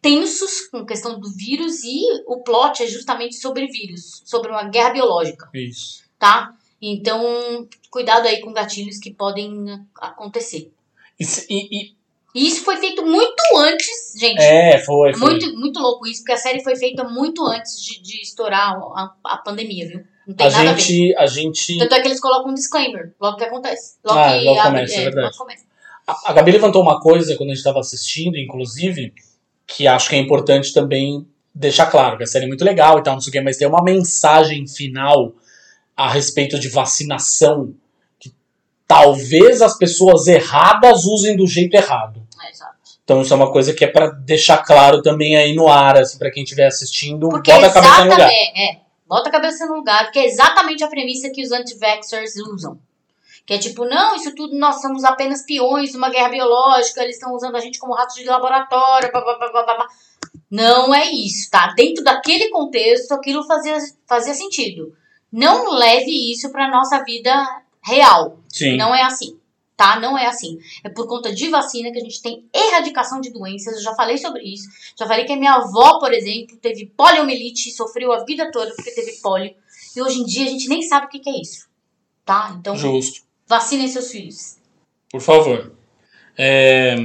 tensos 0.02 0.68
com 0.68 0.86
questão 0.86 1.20
do 1.20 1.28
vírus 1.32 1.84
e 1.84 2.00
o 2.28 2.44
plot 2.44 2.84
é 2.84 2.88
justamente 2.88 3.36
sobre 3.36 3.66
vírus, 3.66 4.22
sobre 4.26 4.52
uma 4.52 4.64
guerra 4.70 4.92
biológica, 4.92 5.50
Isso. 5.54 6.04
tá? 6.20 6.54
Então, 6.82 7.68
cuidado 7.90 8.28
aí 8.28 8.42
com 8.42 8.54
gatilhos 8.54 8.98
que 9.00 9.12
podem 9.14 9.66
acontecer. 10.00 10.72
E, 11.20 11.24
se- 11.26 11.46
e- 11.50 11.70
e- 11.92 11.96
E 12.36 12.48
isso 12.48 12.66
foi 12.66 12.76
feito 12.78 13.06
muito 13.06 13.42
antes, 13.58 13.88
gente. 14.20 14.42
é, 14.42 14.78
foi, 14.80 15.14
foi. 15.14 15.30
Muito, 15.32 15.58
muito 15.58 15.80
louco 15.80 16.06
isso, 16.06 16.20
porque 16.20 16.34
a 16.34 16.38
série 16.38 16.62
foi 16.62 16.76
feita 16.76 17.04
muito 17.06 17.42
antes 17.46 17.82
de, 17.82 18.02
de 18.02 18.22
estourar 18.22 18.74
a, 18.78 19.14
a 19.24 19.38
pandemia, 19.38 19.88
viu? 19.88 20.02
Não 20.28 20.36
tem 20.36 20.48
a 20.48 20.50
nada 20.50 20.72
a 20.72 20.76
gente, 20.76 21.16
a 21.16 21.26
gente. 21.28 21.78
Tanto 21.78 21.96
é 21.96 22.02
que 22.02 22.08
eles 22.10 22.20
colocam 22.20 22.52
um 22.52 22.54
disclaimer 22.54 23.14
logo 23.22 23.38
que 23.38 23.44
acontece. 23.46 23.96
Logo 24.04 24.20
Ah, 24.20 24.38
que 24.38 24.44
logo 24.44 24.60
abre- 24.60 24.72
começa, 24.82 24.96
é 24.96 25.04
verdade. 25.04 25.26
logo 25.28 25.38
começa. 25.38 25.64
A 26.06 26.32
a 26.32 26.34
Gabi 26.34 26.52
levantou 26.52 26.82
uma 26.82 27.00
coisa 27.00 27.36
quando 27.38 27.50
a 27.52 27.54
gente 27.54 27.60
estava 27.60 27.80
assistindo, 27.80 28.38
inclusive, 28.38 29.14
que 29.66 29.88
acho 29.88 30.10
que 30.10 30.16
é 30.16 30.20
importante 30.20 30.74
também 30.74 31.26
deixar 31.54 31.86
claro, 31.86 32.18
que 32.18 32.24
a 32.24 32.28
série 32.28 32.44
é 32.46 32.48
muito 32.50 32.66
legal 32.66 33.00
e 33.00 33.04
tal, 33.04 33.14
não 33.14 33.22
sei 33.22 33.30
o 33.30 33.32
quê, 33.34 33.40
mas 33.40 33.56
tem 33.56 33.66
uma 33.68 33.82
mensagem 33.82 34.68
final 34.68 35.34
a 35.96 36.10
respeito 36.10 36.60
de 36.60 36.70
vacinação 36.70 37.74
que 38.20 38.34
talvez 38.88 39.62
as 39.62 39.78
pessoas 39.78 40.28
erradas 40.28 41.06
usem 41.06 41.36
do 41.38 41.48
jeito 41.48 41.76
errado. 41.76 42.22
É, 42.44 42.50
exato. 42.52 42.76
Então 43.04 43.22
isso 43.22 43.34
é 43.34 43.36
uma 43.38 43.52
coisa 43.52 43.74
que 43.74 43.86
é 43.86 43.88
pra 43.88 44.08
deixar 44.08 44.58
claro 44.58 45.02
também 45.02 45.36
aí 45.36 45.56
no 45.56 45.68
ar, 45.68 45.98
assim, 45.98 46.18
para 46.18 46.32
quem 46.32 46.44
estiver 46.44 46.66
assistindo, 46.68 47.30
Porque 47.30 47.52
bota 47.52 47.68
a 47.68 47.74
cabeça 47.74 48.04
no 48.06 48.12
lugar. 48.12 48.30
é, 48.32 48.78
bota 49.08 49.30
a 49.30 49.32
cabeça 49.32 49.66
no 49.68 49.76
lugar, 49.76 50.04
porque 50.06 50.20
é 50.20 50.26
exatamente 50.26 50.84
a 50.84 50.88
premissa 50.88 51.30
que 51.30 51.44
os 51.44 51.52
anti-vaxxers 51.52 52.36
usam. 52.38 52.80
Que 53.46 53.54
é 53.54 53.58
tipo, 53.60 53.86
não, 53.86 54.16
isso 54.16 54.34
tudo 54.34 54.58
nós 54.58 54.82
somos 54.82 55.04
apenas 55.04 55.44
peões 55.46 55.92
de 55.92 55.98
uma 55.98 56.10
guerra 56.10 56.30
biológica, 56.30 57.04
eles 57.04 57.16
estão 57.16 57.32
usando 57.36 57.56
a 57.56 57.60
gente 57.60 57.78
como 57.78 57.94
ratos 57.94 58.16
de 58.16 58.26
laboratório, 58.26 59.12
blá, 59.12 59.22
blá, 59.22 59.38
blá, 59.38 59.52
blá, 59.52 59.64
blá. 59.64 59.88
Não 60.50 60.94
é 60.94 61.06
isso, 61.12 61.52
tá? 61.52 61.74
Dentro 61.76 62.04
daquele 62.04 62.50
contexto, 62.50 63.12
aquilo 63.12 63.44
fazia, 63.46 63.78
fazia 64.08 64.34
sentido. 64.34 64.96
Não 65.36 65.70
leve 65.78 66.32
isso 66.32 66.50
pra 66.50 66.72
nossa 66.72 67.04
vida 67.04 67.34
real. 67.84 68.40
Sim. 68.48 68.78
Não 68.78 68.96
é 68.96 69.04
assim, 69.04 69.38
tá? 69.76 70.00
Não 70.00 70.18
é 70.18 70.28
assim. 70.28 70.58
É 70.82 70.90
por 70.90 71.08
conta 71.08 71.34
de 71.34 71.50
vacina 71.50 71.92
que 71.92 72.00
a 72.00 72.02
gente 72.02 72.22
tem 72.22 72.46
erradicação 72.54 73.20
de 73.20 73.32
doenças. 73.32 73.76
Eu 73.76 73.82
já 73.82 73.94
falei 73.96 74.18
sobre 74.18 74.44
isso. 74.44 74.70
Já 74.98 75.06
falei 75.06 75.26
que 75.26 75.34
a 75.34 75.38
minha 75.38 75.56
avó, 75.56 76.00
por 76.00 76.14
exemplo, 76.14 76.56
teve 76.62 76.86
poliomielite 76.96 77.68
e 77.68 77.74
sofreu 77.74 78.14
a 78.14 78.24
vida 78.24 78.50
toda 78.50 78.74
porque 78.74 78.92
teve 78.92 79.12
polio. 79.22 79.54
E 79.94 80.02
hoje 80.02 80.22
em 80.22 80.26
dia 80.26 80.46
a 80.46 80.50
gente 80.50 80.70
nem 80.70 80.82
sabe 80.82 81.08
o 81.08 81.10
que, 81.10 81.20
que 81.20 81.30
é 81.30 81.42
isso, 81.42 81.68
tá? 82.24 82.56
Então, 82.58 82.78
Justo. 82.78 83.22
vacinem 83.48 83.88
seus 83.90 84.12
filhos. 84.12 84.58
Por 85.10 85.22
favor. 85.22 85.74
É, 86.38 86.96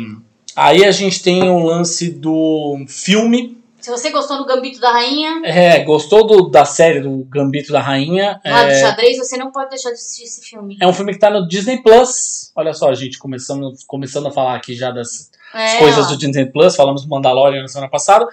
Aí 0.56 0.84
a 0.84 0.90
gente 0.90 1.22
tem 1.22 1.42
o 1.48 1.64
lance 1.64 2.10
do 2.10 2.84
filme. 2.88 3.59
Se 3.80 3.90
você 3.90 4.10
gostou 4.10 4.38
do 4.38 4.44
Gambito 4.46 4.78
da 4.80 4.92
Rainha, 4.92 5.40
É, 5.44 5.82
gostou 5.84 6.26
do- 6.26 6.50
da 6.50 6.64
série 6.64 7.00
do 7.00 7.24
Gambito 7.24 7.72
da 7.72 7.80
Rainha? 7.80 8.40
lá 8.44 8.64
do 8.64 8.70
É, 8.70 8.80
xadrez, 8.80 9.16
você 9.18 9.36
não 9.36 9.50
pode 9.50 9.70
deixar 9.70 9.88
de 9.88 9.94
assistir 9.94 10.24
esse 10.24 10.42
filme. 10.42 10.76
é 10.80 10.86
um 10.86 10.92
filme 10.92 11.12
que 11.12 11.18
tá 11.18 11.30
no 11.30 11.48
Disney 11.48 11.82
Plus. 11.82 12.52
Olha 12.54 12.74
só, 12.74 12.92
gente, 12.94 13.18
começando, 13.18 13.72
começando 13.86 14.28
a 14.28 14.30
falar 14.30 14.54
aqui 14.56 14.74
já 14.74 14.90
das 14.90 15.30
É, 15.54 15.78
coisas 15.78 16.06
ó, 16.06 16.10
do 16.10 16.16
Disney 16.18 16.46
Plus. 16.46 16.76
Falamos 16.76 17.02
do 17.04 17.08
Mandalorian 17.08 17.62
na 17.62 17.68
semana 17.68 17.90
passada. 17.90 18.26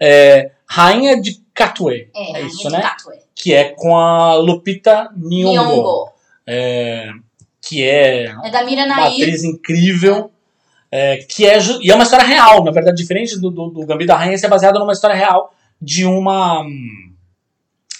É, 0.00 0.50
Rainha 0.66 1.20
de 1.20 1.40
Katwe, 1.54 2.10
É, 2.14 2.28
é 2.30 2.32
Rainha 2.32 2.46
isso, 2.48 2.70
né? 2.70 2.80
Katwe. 2.80 3.14
que 3.34 3.52
é 3.54 3.64
com 3.64 3.96
a 3.96 4.34
Lupita 4.36 5.10
Nyong'o, 5.16 5.52
Nyong'o. 5.52 6.08
É, 6.46 7.10
que 7.60 7.82
é 7.82 8.34
É 8.44 8.50
da 8.50 8.64
Mira 8.64 8.84
uma 8.86 8.96
Nair. 8.96 9.22
atriz 9.22 9.44
incrível. 9.44 10.30
É, 10.96 11.16
que 11.18 11.44
é, 11.46 11.58
e 11.82 11.90
é 11.90 11.94
uma 11.94 12.04
história 12.04 12.24
real, 12.26 12.64
na 12.64 12.70
verdade, 12.70 12.96
diferente 12.96 13.38
do, 13.38 13.50
do, 13.50 13.68
do 13.70 13.86
Gambito 13.86 14.08
da 14.08 14.16
Rainha, 14.16 14.36
é 14.42 14.48
baseado 14.48 14.78
numa 14.78 14.92
história 14.92 15.14
real 15.16 15.52
de 15.80 16.04
uma 16.06 16.64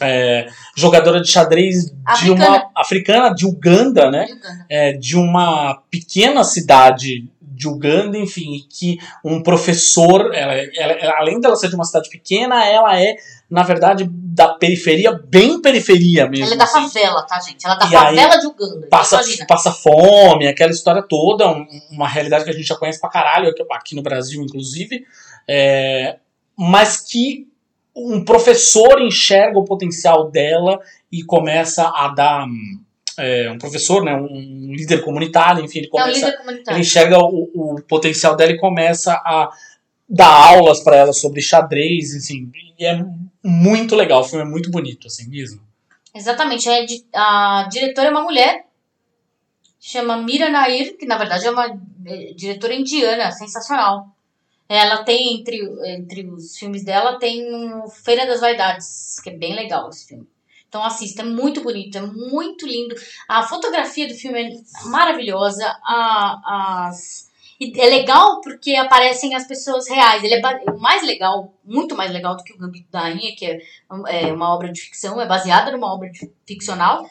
é, 0.01 0.47
jogadora 0.77 1.21
de 1.21 1.29
xadrez 1.31 1.87
de 1.87 1.93
Africana. 2.05 2.49
uma 2.49 2.71
africana 2.77 3.35
de 3.35 3.47
Uganda, 3.47 4.11
né? 4.11 4.25
Uganda. 4.25 4.67
é, 4.69 4.93
de 4.93 5.17
uma 5.17 5.81
pequena 5.91 6.45
cidade 6.45 7.29
de 7.41 7.67
Uganda, 7.69 8.19
enfim, 8.19 8.67
que 8.69 8.99
um 9.25 9.43
professor, 9.43 10.35
ela- 10.35 10.53
ela- 10.77 11.15
além 11.19 11.41
dela 11.41 11.57
ser 11.57 11.69
de 11.71 11.75
uma 11.75 11.85
cidade 11.87 12.11
pequena, 12.11 12.63
ela 12.67 13.01
é, 13.01 13.15
na 13.49 13.63
verdade, 13.63 14.09
da 14.11 14.55
periferia, 14.55 15.13
bem 15.13 15.61
periferia 15.63 16.29
mesmo. 16.29 16.47
Ela 16.47 16.55
é 16.55 16.59
da 16.59 16.65
assim. 16.65 16.89
favela, 16.89 17.23
tá, 17.23 17.41
gente? 17.41 17.65
Ela 17.65 17.75
é 17.75 17.79
da 17.79 17.87
E 17.87 17.91
favela 17.91 18.37
de 18.39 18.47
Uganda. 18.47 18.87
Passa, 18.89 19.21
passa 19.47 19.73
fome, 19.73 20.47
aquela 20.49 20.73
história 20.73 21.03
toda, 21.03 21.49
um- 21.49 21.67
uma 21.91 22.09
realidade 22.09 22.45
que 22.45 22.51
a 22.51 22.53
gente 22.53 22.67
já 22.67 22.77
conhece 22.77 23.01
pra 23.01 23.09
caralho, 23.09 23.49
aqui, 23.49 23.65
aqui 23.71 23.95
no 23.97 24.03
Brasil, 24.03 24.43
inclusive, 24.43 25.05
é, 25.49 26.17
mas 26.57 27.01
que 27.01 27.47
um 27.95 28.23
professor 28.25 29.01
enxerga 29.01 29.59
o 29.59 29.65
potencial 29.65 30.31
dela 30.31 30.79
e 31.11 31.23
começa 31.23 31.89
a 31.89 32.09
dar. 32.09 32.47
é, 33.19 33.51
um 33.51 33.57
professor, 33.57 34.05
né, 34.05 34.15
um 34.15 34.75
líder 34.75 35.03
comunitário, 35.03 35.65
enfim, 35.65 35.79
ele 35.79 35.87
É 35.87 35.89
um 35.89 36.03
começa 36.03 36.37
ele 36.69 36.81
enxerga 36.81 37.19
o, 37.19 37.49
o 37.55 37.83
potencial 37.89 38.37
dela 38.37 38.53
e 38.53 38.59
começa 38.59 39.15
a 39.15 39.49
dar 40.09 40.55
aulas 40.55 40.81
para 40.81 40.97
ela 40.97 41.13
sobre 41.13 41.41
xadrez, 41.41 42.15
assim, 42.15 42.51
e 42.79 42.85
é 42.85 43.05
muito 43.43 43.95
legal, 43.97 44.21
o 44.21 44.25
filme 44.25 44.45
é 44.45 44.49
muito 44.49 44.71
bonito, 44.71 45.07
assim 45.07 45.29
mesmo. 45.29 45.61
Exatamente. 46.15 46.69
É 46.69 46.87
a 47.15 47.69
diretora 47.71 48.09
é 48.09 48.11
uma 48.11 48.23
mulher, 48.23 48.67
chama 49.81 50.17
Mira 50.17 50.49
Nair, 50.49 50.97
que 50.97 51.07
na 51.07 51.19
verdade 51.19 51.47
é 51.47 51.51
uma 51.51 51.67
eh, 52.07 52.33
diretora 52.35 52.75
indiana, 52.75 53.31
sensacional. 53.31 54.09
Ela 54.69 55.05
tem, 55.05 55.39
entre, 55.39 55.61
entre 55.85 56.27
os 56.29 56.57
filmes 56.57 56.85
dela, 56.85 57.19
tem 57.19 57.45
o 57.55 57.89
Feira 57.89 58.27
das 58.27 58.41
Vaidades, 58.41 59.21
que 59.23 59.31
é 59.31 59.37
bem 59.37 59.55
legal 59.55 59.89
esse 59.89 60.09
filme. 60.09 60.27
Então 60.69 60.83
assista, 60.85 61.23
é 61.23 61.25
muito 61.25 61.63
bonito, 61.63 61.97
é 61.97 62.01
muito 62.01 62.67
lindo. 62.67 62.95
A 63.29 63.43
fotografia 63.45 64.09
do 64.09 64.15
filme 64.15 64.43
é 64.43 64.89
maravilhosa. 64.89 65.65
A, 65.85 66.89
as, 66.89 67.26
e 67.61 67.73
é 67.81 67.87
legal 67.87 68.41
porque 68.41 68.75
aparecem 68.75 69.35
as 69.35 69.47
pessoas 69.47 69.89
reais. 69.89 70.23
Ele 70.23 70.35
é 70.35 70.73
mais 70.79 71.03
legal, 71.03 71.55
muito 71.65 71.97
mais 71.97 72.11
legal 72.11 72.37
do 72.37 72.45
que 72.45 72.53
o 72.53 72.59
Gambito 72.59 72.91
da 72.91 73.01
Rainha, 73.01 73.35
que 73.37 73.47
é, 73.47 73.61
é 74.09 74.33
uma 74.33 74.55
obra 74.55 74.71
de 74.73 74.81
ficção, 74.81 75.21
é 75.21 75.27
baseada 75.27 75.73
numa 75.73 75.93
obra 75.93 76.11
ficcional. 76.47 77.09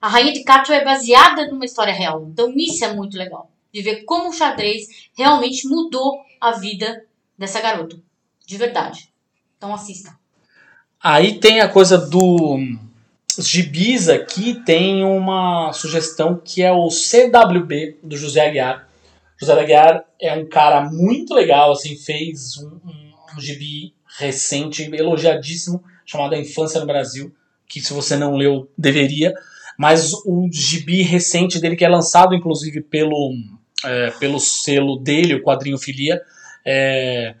A 0.00 0.08
Rainha 0.08 0.32
de 0.32 0.44
Cato 0.44 0.72
é 0.72 0.84
baseada 0.84 1.48
numa 1.48 1.64
história 1.64 1.92
real. 1.92 2.26
Então 2.30 2.52
isso 2.56 2.84
é 2.84 2.94
muito 2.94 3.16
legal. 3.16 3.50
De 3.72 3.82
ver 3.82 4.04
como 4.04 4.30
o 4.30 4.32
xadrez 4.32 4.86
realmente 5.16 5.66
mudou 5.68 6.18
a 6.40 6.52
vida 6.52 7.04
dessa 7.36 7.60
garota. 7.60 8.00
De 8.46 8.56
verdade. 8.56 9.12
Então 9.56 9.74
assista. 9.74 10.16
Aí 11.02 11.38
tem 11.38 11.60
a 11.60 11.68
coisa 11.68 11.98
do 11.98 12.58
os 13.38 13.48
gibis 13.48 14.08
aqui 14.08 14.54
tem 14.64 15.04
uma 15.04 15.72
sugestão 15.72 16.40
que 16.42 16.60
é 16.60 16.72
o 16.72 16.88
CWB 16.88 17.98
do 18.02 18.16
José 18.16 18.48
Aguiar. 18.48 18.87
José 19.40 19.52
Aguiar 19.52 20.04
é 20.20 20.34
um 20.34 20.48
cara 20.48 20.82
muito 20.90 21.32
legal, 21.32 21.72
assim, 21.72 21.96
fez 21.96 22.56
um, 22.58 22.66
um, 22.66 23.12
um 23.36 23.40
gibi 23.40 23.94
recente, 24.18 24.90
elogiadíssimo, 24.92 25.82
chamado 26.04 26.34
A 26.34 26.38
Infância 26.38 26.80
no 26.80 26.86
Brasil, 26.86 27.32
que 27.68 27.80
se 27.80 27.92
você 27.92 28.16
não 28.16 28.34
leu, 28.34 28.68
deveria. 28.76 29.32
Mas 29.78 30.12
o 30.26 30.48
gibi 30.50 31.02
recente 31.02 31.60
dele, 31.60 31.76
que 31.76 31.84
é 31.84 31.88
lançado 31.88 32.34
inclusive 32.34 32.80
pelo, 32.80 33.32
é, 33.84 34.10
pelo 34.12 34.40
selo 34.40 34.98
dele, 34.98 35.34
o 35.34 35.42
quadrinho 35.42 35.78
Filia, 35.78 36.20
é, 36.66 37.34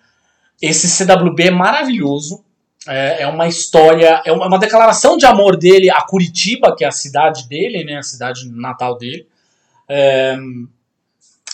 esse 0.62 0.88
CWB 0.88 1.48
é 1.48 1.50
maravilhoso. 1.50 2.44
É, 2.86 3.22
é 3.22 3.26
uma 3.26 3.48
história, 3.48 4.22
é 4.24 4.30
uma, 4.30 4.46
uma 4.46 4.58
declaração 4.58 5.16
de 5.16 5.26
amor 5.26 5.56
dele 5.56 5.90
a 5.90 6.00
Curitiba, 6.02 6.74
que 6.76 6.84
é 6.84 6.88
a 6.88 6.92
cidade 6.92 7.48
dele, 7.48 7.84
né, 7.84 7.96
a 7.96 8.02
cidade 8.02 8.48
natal 8.48 8.96
dele. 8.96 9.26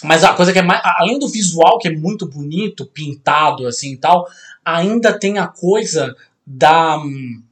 Mas 0.05 0.23
a 0.23 0.35
coisa 0.35 0.53
que 0.53 0.59
é 0.59 0.63
mais, 0.63 0.81
além 0.85 1.19
do 1.19 1.29
visual 1.29 1.79
que 1.79 1.89
é 1.89 1.97
muito 1.97 2.27
bonito, 2.27 2.87
pintado 2.87 3.67
assim 3.67 3.93
e 3.93 3.97
tal, 3.97 4.27
ainda 4.65 5.19
tem 5.19 5.39
a 5.39 5.47
coisa 5.47 6.15
da 6.47 6.99
hum, 6.99 7.43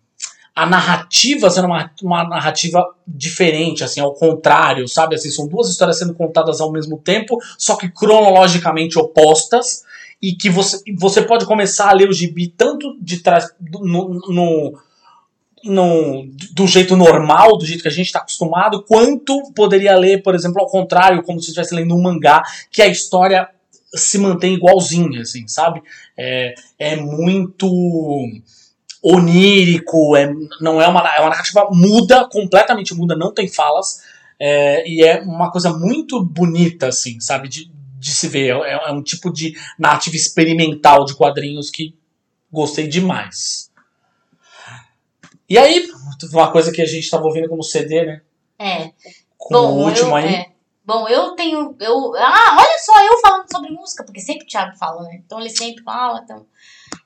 a 0.55 0.67
narrativa 0.67 1.49
sendo 1.49 1.67
uma, 1.67 1.91
uma 2.03 2.25
narrativa 2.29 2.95
diferente, 3.07 3.83
assim, 3.83 4.01
ao 4.01 4.13
contrário, 4.13 4.87
sabe? 4.87 5.15
Assim, 5.15 5.31
são 5.31 5.49
duas 5.49 5.71
histórias 5.71 5.99
sendo 5.99 6.15
contadas 6.15 6.61
ao 6.61 6.71
mesmo 6.71 6.99
tempo, 6.99 7.39
só 7.57 7.75
que 7.75 7.89
cronologicamente 7.89 8.99
opostas 8.99 9.85
e 10.21 10.35
que 10.35 10.51
você, 10.51 10.83
você 10.97 11.23
pode 11.23 11.47
começar 11.47 11.89
a 11.89 11.95
ler 11.95 12.09
o 12.09 12.13
gibi 12.13 12.49
tanto 12.49 12.97
de 13.01 13.21
trás 13.21 13.51
no, 13.81 14.21
no, 14.29 14.79
no- 15.65 16.27
do 16.53 16.67
jeito 16.67 16.97
normal, 16.97 17.57
do 17.57 17.65
jeito 17.67 17.83
que 17.83 17.89
a 17.89 17.93
gente 17.93 18.07
está 18.07 18.19
acostumado, 18.21 18.83
quanto 18.85 19.53
poderia 19.55 19.97
ler, 19.97 20.23
por 20.23 20.35
exemplo, 20.35 20.61
ao 20.61 20.69
contrário, 20.69 21.23
como 21.23 21.41
se 21.41 21.49
estivesse 21.49 21.75
lendo 21.75 21.95
um 21.95 22.03
mangá, 22.03 22.43
que 22.71 22.83
a 22.83 22.87
história 22.87 23.49
se 23.95 24.19
mantém 24.19 24.55
igualzinha, 24.55 25.21
assim, 25.21 25.47
sabe? 25.47 25.83
É, 26.17 26.55
é 26.79 26.97
muito 26.97 27.69
onírico, 29.03 30.17
é, 30.17 30.33
não 30.61 30.81
é 30.81 30.87
uma, 30.87 31.01
é 31.15 31.21
uma 31.21 31.31
narrativa 31.31 31.69
muda, 31.73 32.27
completamente 32.29 32.95
muda, 32.95 33.17
não 33.17 33.33
tem 33.35 33.49
falas, 33.49 34.01
é, 34.39 34.89
e 34.89 35.03
é 35.05 35.21
uma 35.23 35.51
coisa 35.51 35.73
muito 35.77 36.23
bonita, 36.23 36.89
assim, 36.89 37.21
sabe? 37.21 37.49
De, 37.49 37.71
de 37.99 38.11
se 38.11 38.29
ver. 38.29 38.57
É, 38.57 38.89
é 38.89 38.93
um 38.93 39.03
tipo 39.03 39.33
de 39.33 39.55
narrativa 39.79 40.17
experimental 40.17 41.05
de 41.05 41.15
quadrinhos 41.15 41.71
que 41.71 41.95
gostei 42.51 42.87
demais. 42.87 43.71
E 45.49 45.59
aí, 45.59 45.89
uma 46.33 46.51
coisa 46.51 46.73
que 46.73 46.81
a 46.81 46.87
gente 46.87 47.05
estava 47.05 47.25
ouvindo 47.25 47.49
como 47.49 47.63
CD, 47.63 48.05
né? 48.05 48.23
É. 48.59 48.93
Com 49.37 49.55
Bom, 49.55 49.73
o 49.73 49.85
último 49.87 50.11
eu, 50.11 50.17
aí. 50.17 50.35
é. 50.35 50.53
Bom, 50.85 51.09
eu 51.09 51.33
tenho. 51.33 51.77
Eu, 51.79 52.15
ah, 52.17 52.57
olha 52.59 52.79
só, 52.79 53.05
eu 53.05 53.21
falando 53.21 53.51
sobre 53.51 53.71
música, 53.71 54.05
porque 54.05 54.21
sempre 54.21 54.45
o 54.45 54.49
Thiago 54.49 54.77
fala, 54.77 55.03
né? 55.03 55.23
Então 55.25 55.41
ele 55.41 55.51
sempre 55.51 55.83
fala. 55.83 56.21
Então... 56.25 56.47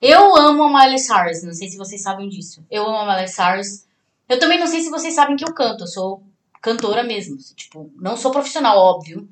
Eu 0.00 0.36
amo 0.36 0.64
a 0.64 0.68
Miley 0.68 0.98
Cyrus, 0.98 1.42
não 1.42 1.52
sei 1.52 1.68
se 1.68 1.76
vocês 1.76 2.02
sabem 2.02 2.28
disso. 2.28 2.64
Eu 2.70 2.86
amo 2.86 2.96
a 2.96 3.06
Miley 3.06 3.28
Cyrus. 3.28 3.86
Eu 4.28 4.38
também 4.38 4.58
não 4.58 4.66
sei 4.66 4.80
se 4.80 4.90
vocês 4.90 5.14
sabem 5.14 5.36
que 5.36 5.44
eu 5.44 5.54
canto, 5.54 5.84
eu 5.84 5.86
sou 5.86 6.22
cantora 6.60 7.02
mesmo. 7.02 7.36
Tipo, 7.54 7.90
não 7.96 8.16
sou 8.16 8.30
profissional, 8.30 8.76
óbvio. 8.76 9.28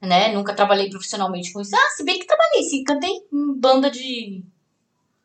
Né? 0.00 0.32
Nunca 0.32 0.54
trabalhei 0.54 0.90
profissionalmente 0.90 1.52
com 1.52 1.60
isso. 1.60 1.74
Ah, 1.74 1.90
se 1.96 2.04
bem 2.04 2.18
que 2.18 2.26
trabalhei, 2.26 2.62
sim. 2.64 2.82
Cantei 2.82 3.10
em 3.32 3.54
banda 3.54 3.90
de. 3.90 4.42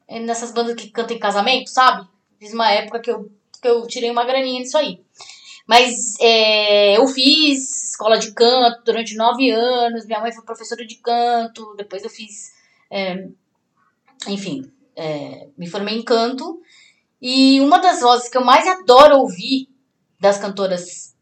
Nessas 0.08 0.52
bandas 0.52 0.76
que 0.76 0.90
cantam 0.90 1.18
em 1.18 1.20
casamento, 1.20 1.70
sabe? 1.70 2.08
Fiz 2.40 2.54
uma 2.54 2.72
época 2.72 3.00
que 3.00 3.10
eu, 3.12 3.32
que 3.62 3.68
eu 3.68 3.86
tirei 3.88 4.10
uma 4.12 4.26
graninha 4.26 4.60
nisso 4.60 4.78
aí. 4.78 5.02
Mas 5.66 6.16
é, 6.20 6.98
eu 6.98 7.06
fiz 7.08 7.90
escola 7.92 8.18
de 8.18 8.32
canto 8.32 8.84
durante 8.86 9.16
nove 9.16 9.50
anos. 9.50 10.06
Minha 10.06 10.22
mãe 10.22 10.32
foi 10.32 10.44
professora 10.46 10.86
de 10.86 10.96
canto. 10.96 11.76
Depois 11.76 12.04
eu 12.04 12.10
fiz. 12.10 12.54
é, 12.90 13.28
enfim, 14.28 14.72
é, 14.96 15.48
me 15.58 15.68
formei 15.68 15.96
em 15.96 16.04
canto. 16.04 16.62
E 17.22 17.60
uma 17.60 17.80
das 17.80 18.00
vozes 18.00 18.30
que 18.30 18.38
eu 18.38 18.44
mais 18.46 18.66
adoro 18.68 19.18
ouvir 19.20 19.68
das 20.20 20.38
cantoras 20.38 21.16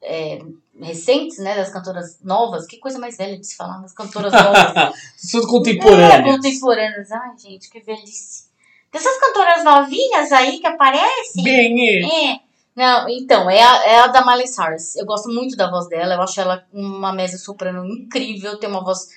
é, 0.00 0.40
recentes, 0.80 1.38
né? 1.38 1.54
Das 1.56 1.70
cantoras 1.70 2.20
novas. 2.22 2.66
Que 2.66 2.78
coisa 2.78 2.98
mais 2.98 3.16
velha 3.16 3.38
de 3.38 3.46
se 3.46 3.56
falar, 3.56 3.78
das 3.82 3.92
cantoras 3.92 4.32
novas. 4.32 4.94
Tudo 5.30 5.44
É, 5.46 5.50
contemporâneo. 5.50 6.32
contemporâneas. 6.34 7.10
Ai, 7.12 7.36
gente, 7.38 7.68
que 7.68 7.80
velhice. 7.80 8.47
Dessas 8.92 9.18
cantoras 9.18 9.64
novinhas 9.64 10.32
aí 10.32 10.58
que 10.58 10.66
aparecem. 10.66 11.44
Bem, 11.44 12.04
é. 12.04 12.32
É. 12.32 12.40
Não, 12.74 13.08
então, 13.08 13.50
é 13.50 13.60
a, 13.60 13.84
é 13.84 13.98
a 13.98 14.06
da 14.06 14.24
Miley 14.24 14.46
Cyrus. 14.46 14.94
Eu 14.96 15.04
gosto 15.04 15.28
muito 15.28 15.56
da 15.56 15.68
voz 15.68 15.88
dela. 15.88 16.14
Eu 16.14 16.22
acho 16.22 16.40
ela 16.40 16.64
uma 16.72 17.12
mezzo-soprano 17.12 17.84
incrível. 17.84 18.56
Tem 18.58 18.68
uma 18.70 18.84
voz 18.84 19.08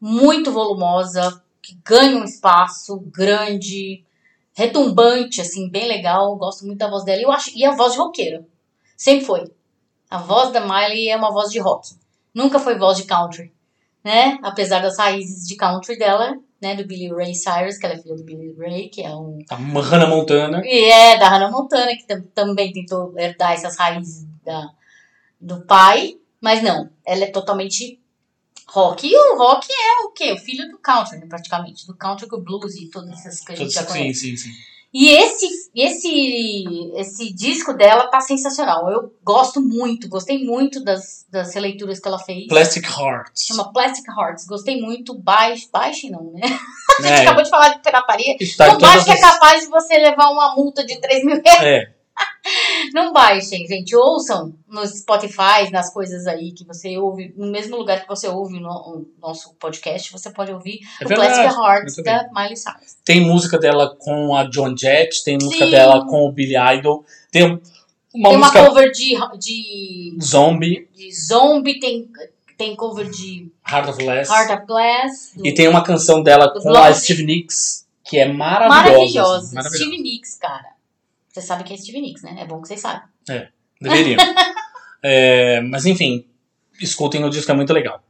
muito 0.00 0.52
volumosa, 0.52 1.42
que 1.62 1.74
ganha 1.84 2.16
um 2.16 2.24
espaço 2.24 3.00
grande, 3.06 4.04
retumbante, 4.54 5.40
assim, 5.40 5.70
bem 5.70 5.88
legal. 5.88 6.32
Eu 6.32 6.36
gosto 6.36 6.66
muito 6.66 6.78
da 6.78 6.90
voz 6.90 7.02
dela. 7.02 7.18
E, 7.18 7.24
eu 7.24 7.32
acho, 7.32 7.50
e 7.56 7.64
a 7.64 7.74
voz 7.74 7.94
de 7.94 7.98
roqueira. 7.98 8.46
Sempre 8.96 9.24
foi. 9.24 9.44
A 10.10 10.18
voz 10.18 10.52
da 10.52 10.60
Miley 10.60 11.08
é 11.08 11.16
uma 11.16 11.32
voz 11.32 11.50
de 11.50 11.58
rock. 11.58 11.88
Nunca 12.34 12.58
foi 12.58 12.78
voz 12.78 12.96
de 12.96 13.04
country, 13.04 13.52
né? 14.04 14.38
Apesar 14.42 14.80
das 14.80 14.98
raízes 14.98 15.46
de 15.46 15.56
country 15.56 15.98
dela, 15.98 16.38
né? 16.60 16.74
Do 16.74 16.86
Billy 16.86 17.12
Ray 17.12 17.34
Cyrus, 17.34 17.78
que 17.78 17.86
ela 17.86 17.94
é 17.94 17.98
filha 17.98 18.16
do 18.16 18.22
Billy 18.24 18.54
Ray, 18.58 18.88
que 18.88 19.02
é 19.02 19.10
um 19.14 19.38
A 19.50 19.56
Hannah 19.56 20.06
Montana. 20.08 20.60
e 20.64 20.84
é 20.90 21.18
da 21.18 21.28
Hannah 21.28 21.50
Montana, 21.50 21.88
que 21.96 22.06
tam- 22.06 22.22
também 22.34 22.72
tentou 22.72 23.16
herdar 23.18 23.52
essas 23.52 23.76
raízes 23.76 24.26
da, 24.44 24.68
do 25.40 25.62
pai, 25.62 26.16
mas 26.40 26.62
não, 26.62 26.90
ela 27.06 27.24
é 27.24 27.30
totalmente 27.30 28.00
rock. 28.66 29.06
E 29.06 29.16
o 29.16 29.38
rock 29.38 29.66
é 29.70 30.04
o 30.06 30.10
quê? 30.10 30.32
O 30.32 30.36
filho 30.38 30.68
do 30.70 30.78
country, 30.78 31.18
né, 31.18 31.26
praticamente. 31.26 31.86
Do 31.86 31.94
country 31.96 32.28
com 32.28 32.36
o 32.36 32.42
blues 32.42 32.74
e 32.76 32.88
todas 32.90 33.10
essas 33.10 33.40
que 33.40 33.52
a 33.52 33.56
gente 33.56 33.72
já 33.72 33.82
Sim, 33.82 33.88
conhece. 33.88 34.20
sim, 34.20 34.36
sim. 34.36 34.50
E 34.92 35.10
esse, 35.10 35.46
esse, 35.74 36.92
esse 36.94 37.34
disco 37.34 37.74
dela 37.74 38.08
tá 38.08 38.20
sensacional. 38.20 38.90
Eu 38.90 39.12
gosto 39.22 39.60
muito, 39.60 40.08
gostei 40.08 40.42
muito 40.44 40.82
das, 40.82 41.26
das 41.30 41.54
releituras 41.54 42.00
que 42.00 42.08
ela 42.08 42.18
fez. 42.18 42.46
Plastic 42.46 42.84
Hearts. 42.84 43.44
Chama 43.46 43.70
Plastic 43.72 44.06
Hearts. 44.08 44.46
Gostei 44.46 44.80
muito. 44.80 45.14
Baixo, 45.14 45.68
baixo 45.70 46.10
não, 46.10 46.32
né? 46.32 46.40
A 46.98 47.02
gente 47.02 47.12
É, 47.12 47.20
acabou 47.22 47.42
de 47.44 47.50
falar 47.50 47.68
de 47.68 47.82
pirataria. 47.82 48.36
está 48.40 48.68
Não 48.68 48.78
baixo 48.78 49.04
todas 49.04 49.20
que 49.20 49.24
é 49.24 49.30
capaz 49.30 49.60
de 49.62 49.68
você 49.68 49.94
levar 49.98 50.30
uma 50.30 50.54
multa 50.56 50.84
de 50.84 50.98
3 51.00 51.24
mil 51.24 51.40
reais. 51.44 51.62
É, 51.62 51.92
Não 52.94 53.12
baixem, 53.12 53.66
gente. 53.66 53.94
Ouçam 53.94 54.54
nos 54.66 54.90
Spotify, 55.00 55.70
nas 55.70 55.92
coisas 55.92 56.26
aí 56.26 56.52
que 56.52 56.64
você 56.64 56.96
ouve, 56.96 57.34
no 57.36 57.46
mesmo 57.50 57.76
lugar 57.76 58.00
que 58.02 58.08
você 58.08 58.26
ouve 58.28 58.56
o, 58.56 58.60
no- 58.60 58.70
o 58.70 59.06
nosso 59.20 59.52
podcast, 59.54 60.10
você 60.10 60.30
pode 60.30 60.50
ouvir 60.52 60.80
É 61.00 61.04
o 61.04 61.08
verdade, 61.08 61.34
Plastic 61.34 61.58
Hearts 61.62 61.96
da 61.96 62.28
Miley 62.34 62.56
Cyrus. 62.56 62.96
Tem 63.04 63.20
música 63.20 63.58
dela 63.58 63.94
com 63.98 64.34
a 64.34 64.44
John 64.44 64.74
Jett, 64.76 65.22
tem 65.24 65.36
música 65.40 65.64
Sim. 65.66 65.70
dela 65.70 66.06
com 66.06 66.26
o 66.26 66.32
Billy 66.32 66.54
Idol, 66.78 67.04
tem 67.30 67.44
uma 67.44 67.58
tem 67.60 68.20
uma 68.36 68.38
música 68.38 68.64
cover 68.66 68.90
de, 68.90 69.14
de, 69.38 70.18
Zombie, 70.22 70.88
de 70.94 71.12
Zombie, 71.14 71.78
tem, 71.78 72.08
tem 72.56 72.74
cover 72.74 73.10
de 73.10 73.52
Heart 73.70 73.88
of 73.90 74.02
Glass, 74.02 74.28
Heart 74.30 74.50
of 74.50 74.66
Glass. 74.66 75.32
do- 75.36 75.46
e 75.46 75.52
tem 75.54 75.68
uma 75.68 75.82
canção 75.84 76.22
dela 76.22 76.50
com 76.58 76.70
a. 76.74 76.92
Stevie 76.94 77.24
Nicks, 77.24 77.86
que 78.02 78.18
é 78.18 78.32
maravilhosa. 78.32 78.74
maravilhosa. 78.90 79.54
maravilhosa. 79.54 79.76
Steve 79.84 80.02
Nicks, 80.02 80.36
cara. 80.36 80.77
Você 81.38 81.46
sabe 81.46 81.62
que 81.62 81.72
é 81.72 81.76
Steve 81.76 82.00
Nicks, 82.00 82.22
né? 82.22 82.36
É 82.40 82.44
bom 82.44 82.60
que 82.60 82.66
vocês 82.66 82.80
saibam. 82.80 83.08
Deveria. 83.80 84.16
É, 85.00 85.60
mas 85.60 85.86
enfim, 85.86 86.26
escutem 86.80 87.24
o 87.24 87.30
disco, 87.30 87.52
é 87.52 87.54
muito 87.54 87.72
legal. 87.72 88.02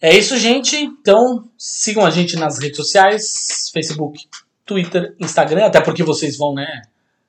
É 0.00 0.16
isso, 0.16 0.38
gente. 0.38 0.74
Então, 0.74 1.46
sigam 1.58 2.06
a 2.06 2.08
gente 2.08 2.36
nas 2.36 2.58
redes 2.58 2.78
sociais: 2.78 3.70
Facebook, 3.70 4.26
Twitter, 4.64 5.14
Instagram, 5.20 5.66
até 5.66 5.78
porque 5.78 6.02
vocês 6.02 6.38
vão, 6.38 6.54
né, 6.54 6.80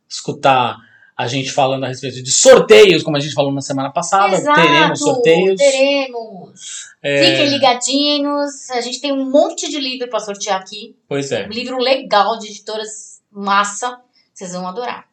escutar 0.08 0.78
a 1.18 1.28
gente 1.28 1.52
falando 1.52 1.84
a 1.84 1.90
respeito 1.90 2.24
de 2.24 2.32
sorteios, 2.32 3.04
como 3.04 3.18
a 3.18 3.20
gente 3.20 3.34
falou 3.34 3.52
na 3.52 3.60
semana 3.60 3.92
passada. 3.92 4.42
teremos 4.56 5.00
sorteios. 5.00 5.58
Teremos. 5.58 6.86
É, 7.04 7.26
Fiquem 7.26 7.50
ligadinhos. 7.50 8.70
A 8.72 8.80
gente 8.80 9.02
tem 9.02 9.12
um 9.12 9.30
monte 9.30 9.70
de 9.70 9.82
livro 9.82 10.10
pra 10.10 10.22
sortear 10.22 10.62
aqui. 10.62 10.96
Pois 11.10 11.30
é. 11.34 11.46
Um 11.46 11.50
livro 11.50 11.78
legal 11.78 12.40
de 12.40 12.48
editoras 12.48 13.22
massa. 13.30 14.00
Vocês 14.42 14.54
vão 14.54 14.68
adorar. 14.68 15.06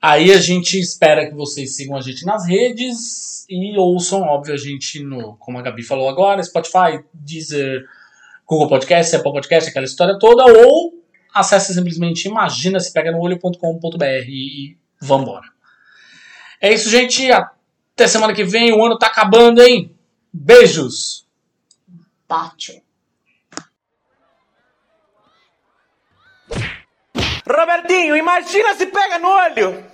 Aí 0.00 0.32
a 0.32 0.38
gente 0.38 0.78
espera 0.78 1.28
que 1.28 1.34
vocês 1.34 1.74
sigam 1.74 1.96
a 1.96 2.00
gente 2.00 2.24
nas 2.24 2.46
redes 2.46 3.44
e 3.48 3.76
ouçam, 3.76 4.22
óbvio, 4.22 4.54
a 4.54 4.56
gente 4.56 5.02
no, 5.02 5.34
como 5.38 5.58
a 5.58 5.62
Gabi 5.62 5.82
falou 5.82 6.08
agora, 6.08 6.40
Spotify, 6.40 7.04
Deezer, 7.12 7.84
Google 8.46 8.68
Podcast, 8.68 9.16
Apple 9.16 9.32
Podcast, 9.32 9.68
aquela 9.68 9.84
história 9.84 10.16
toda, 10.20 10.44
ou 10.44 11.02
acesse 11.34 11.74
simplesmente 11.74 12.28
imagina 12.28 12.78
se 12.78 12.92
pega 12.92 13.10
no 13.10 13.18
olho.com.br 13.18 14.04
e 14.28 14.76
vambora. 15.00 15.48
É 16.60 16.72
isso, 16.72 16.88
gente. 16.88 17.28
Até 17.32 18.06
semana 18.06 18.32
que 18.32 18.44
vem. 18.44 18.72
O 18.72 18.86
ano 18.86 18.96
tá 18.96 19.08
acabando, 19.08 19.60
hein? 19.60 19.92
Beijos! 20.32 21.26
Bate. 22.28 22.84
Robertinho, 27.50 28.16
imagina 28.16 28.74
se 28.74 28.86
pega 28.86 29.18
no 29.18 29.30
olho! 29.30 29.89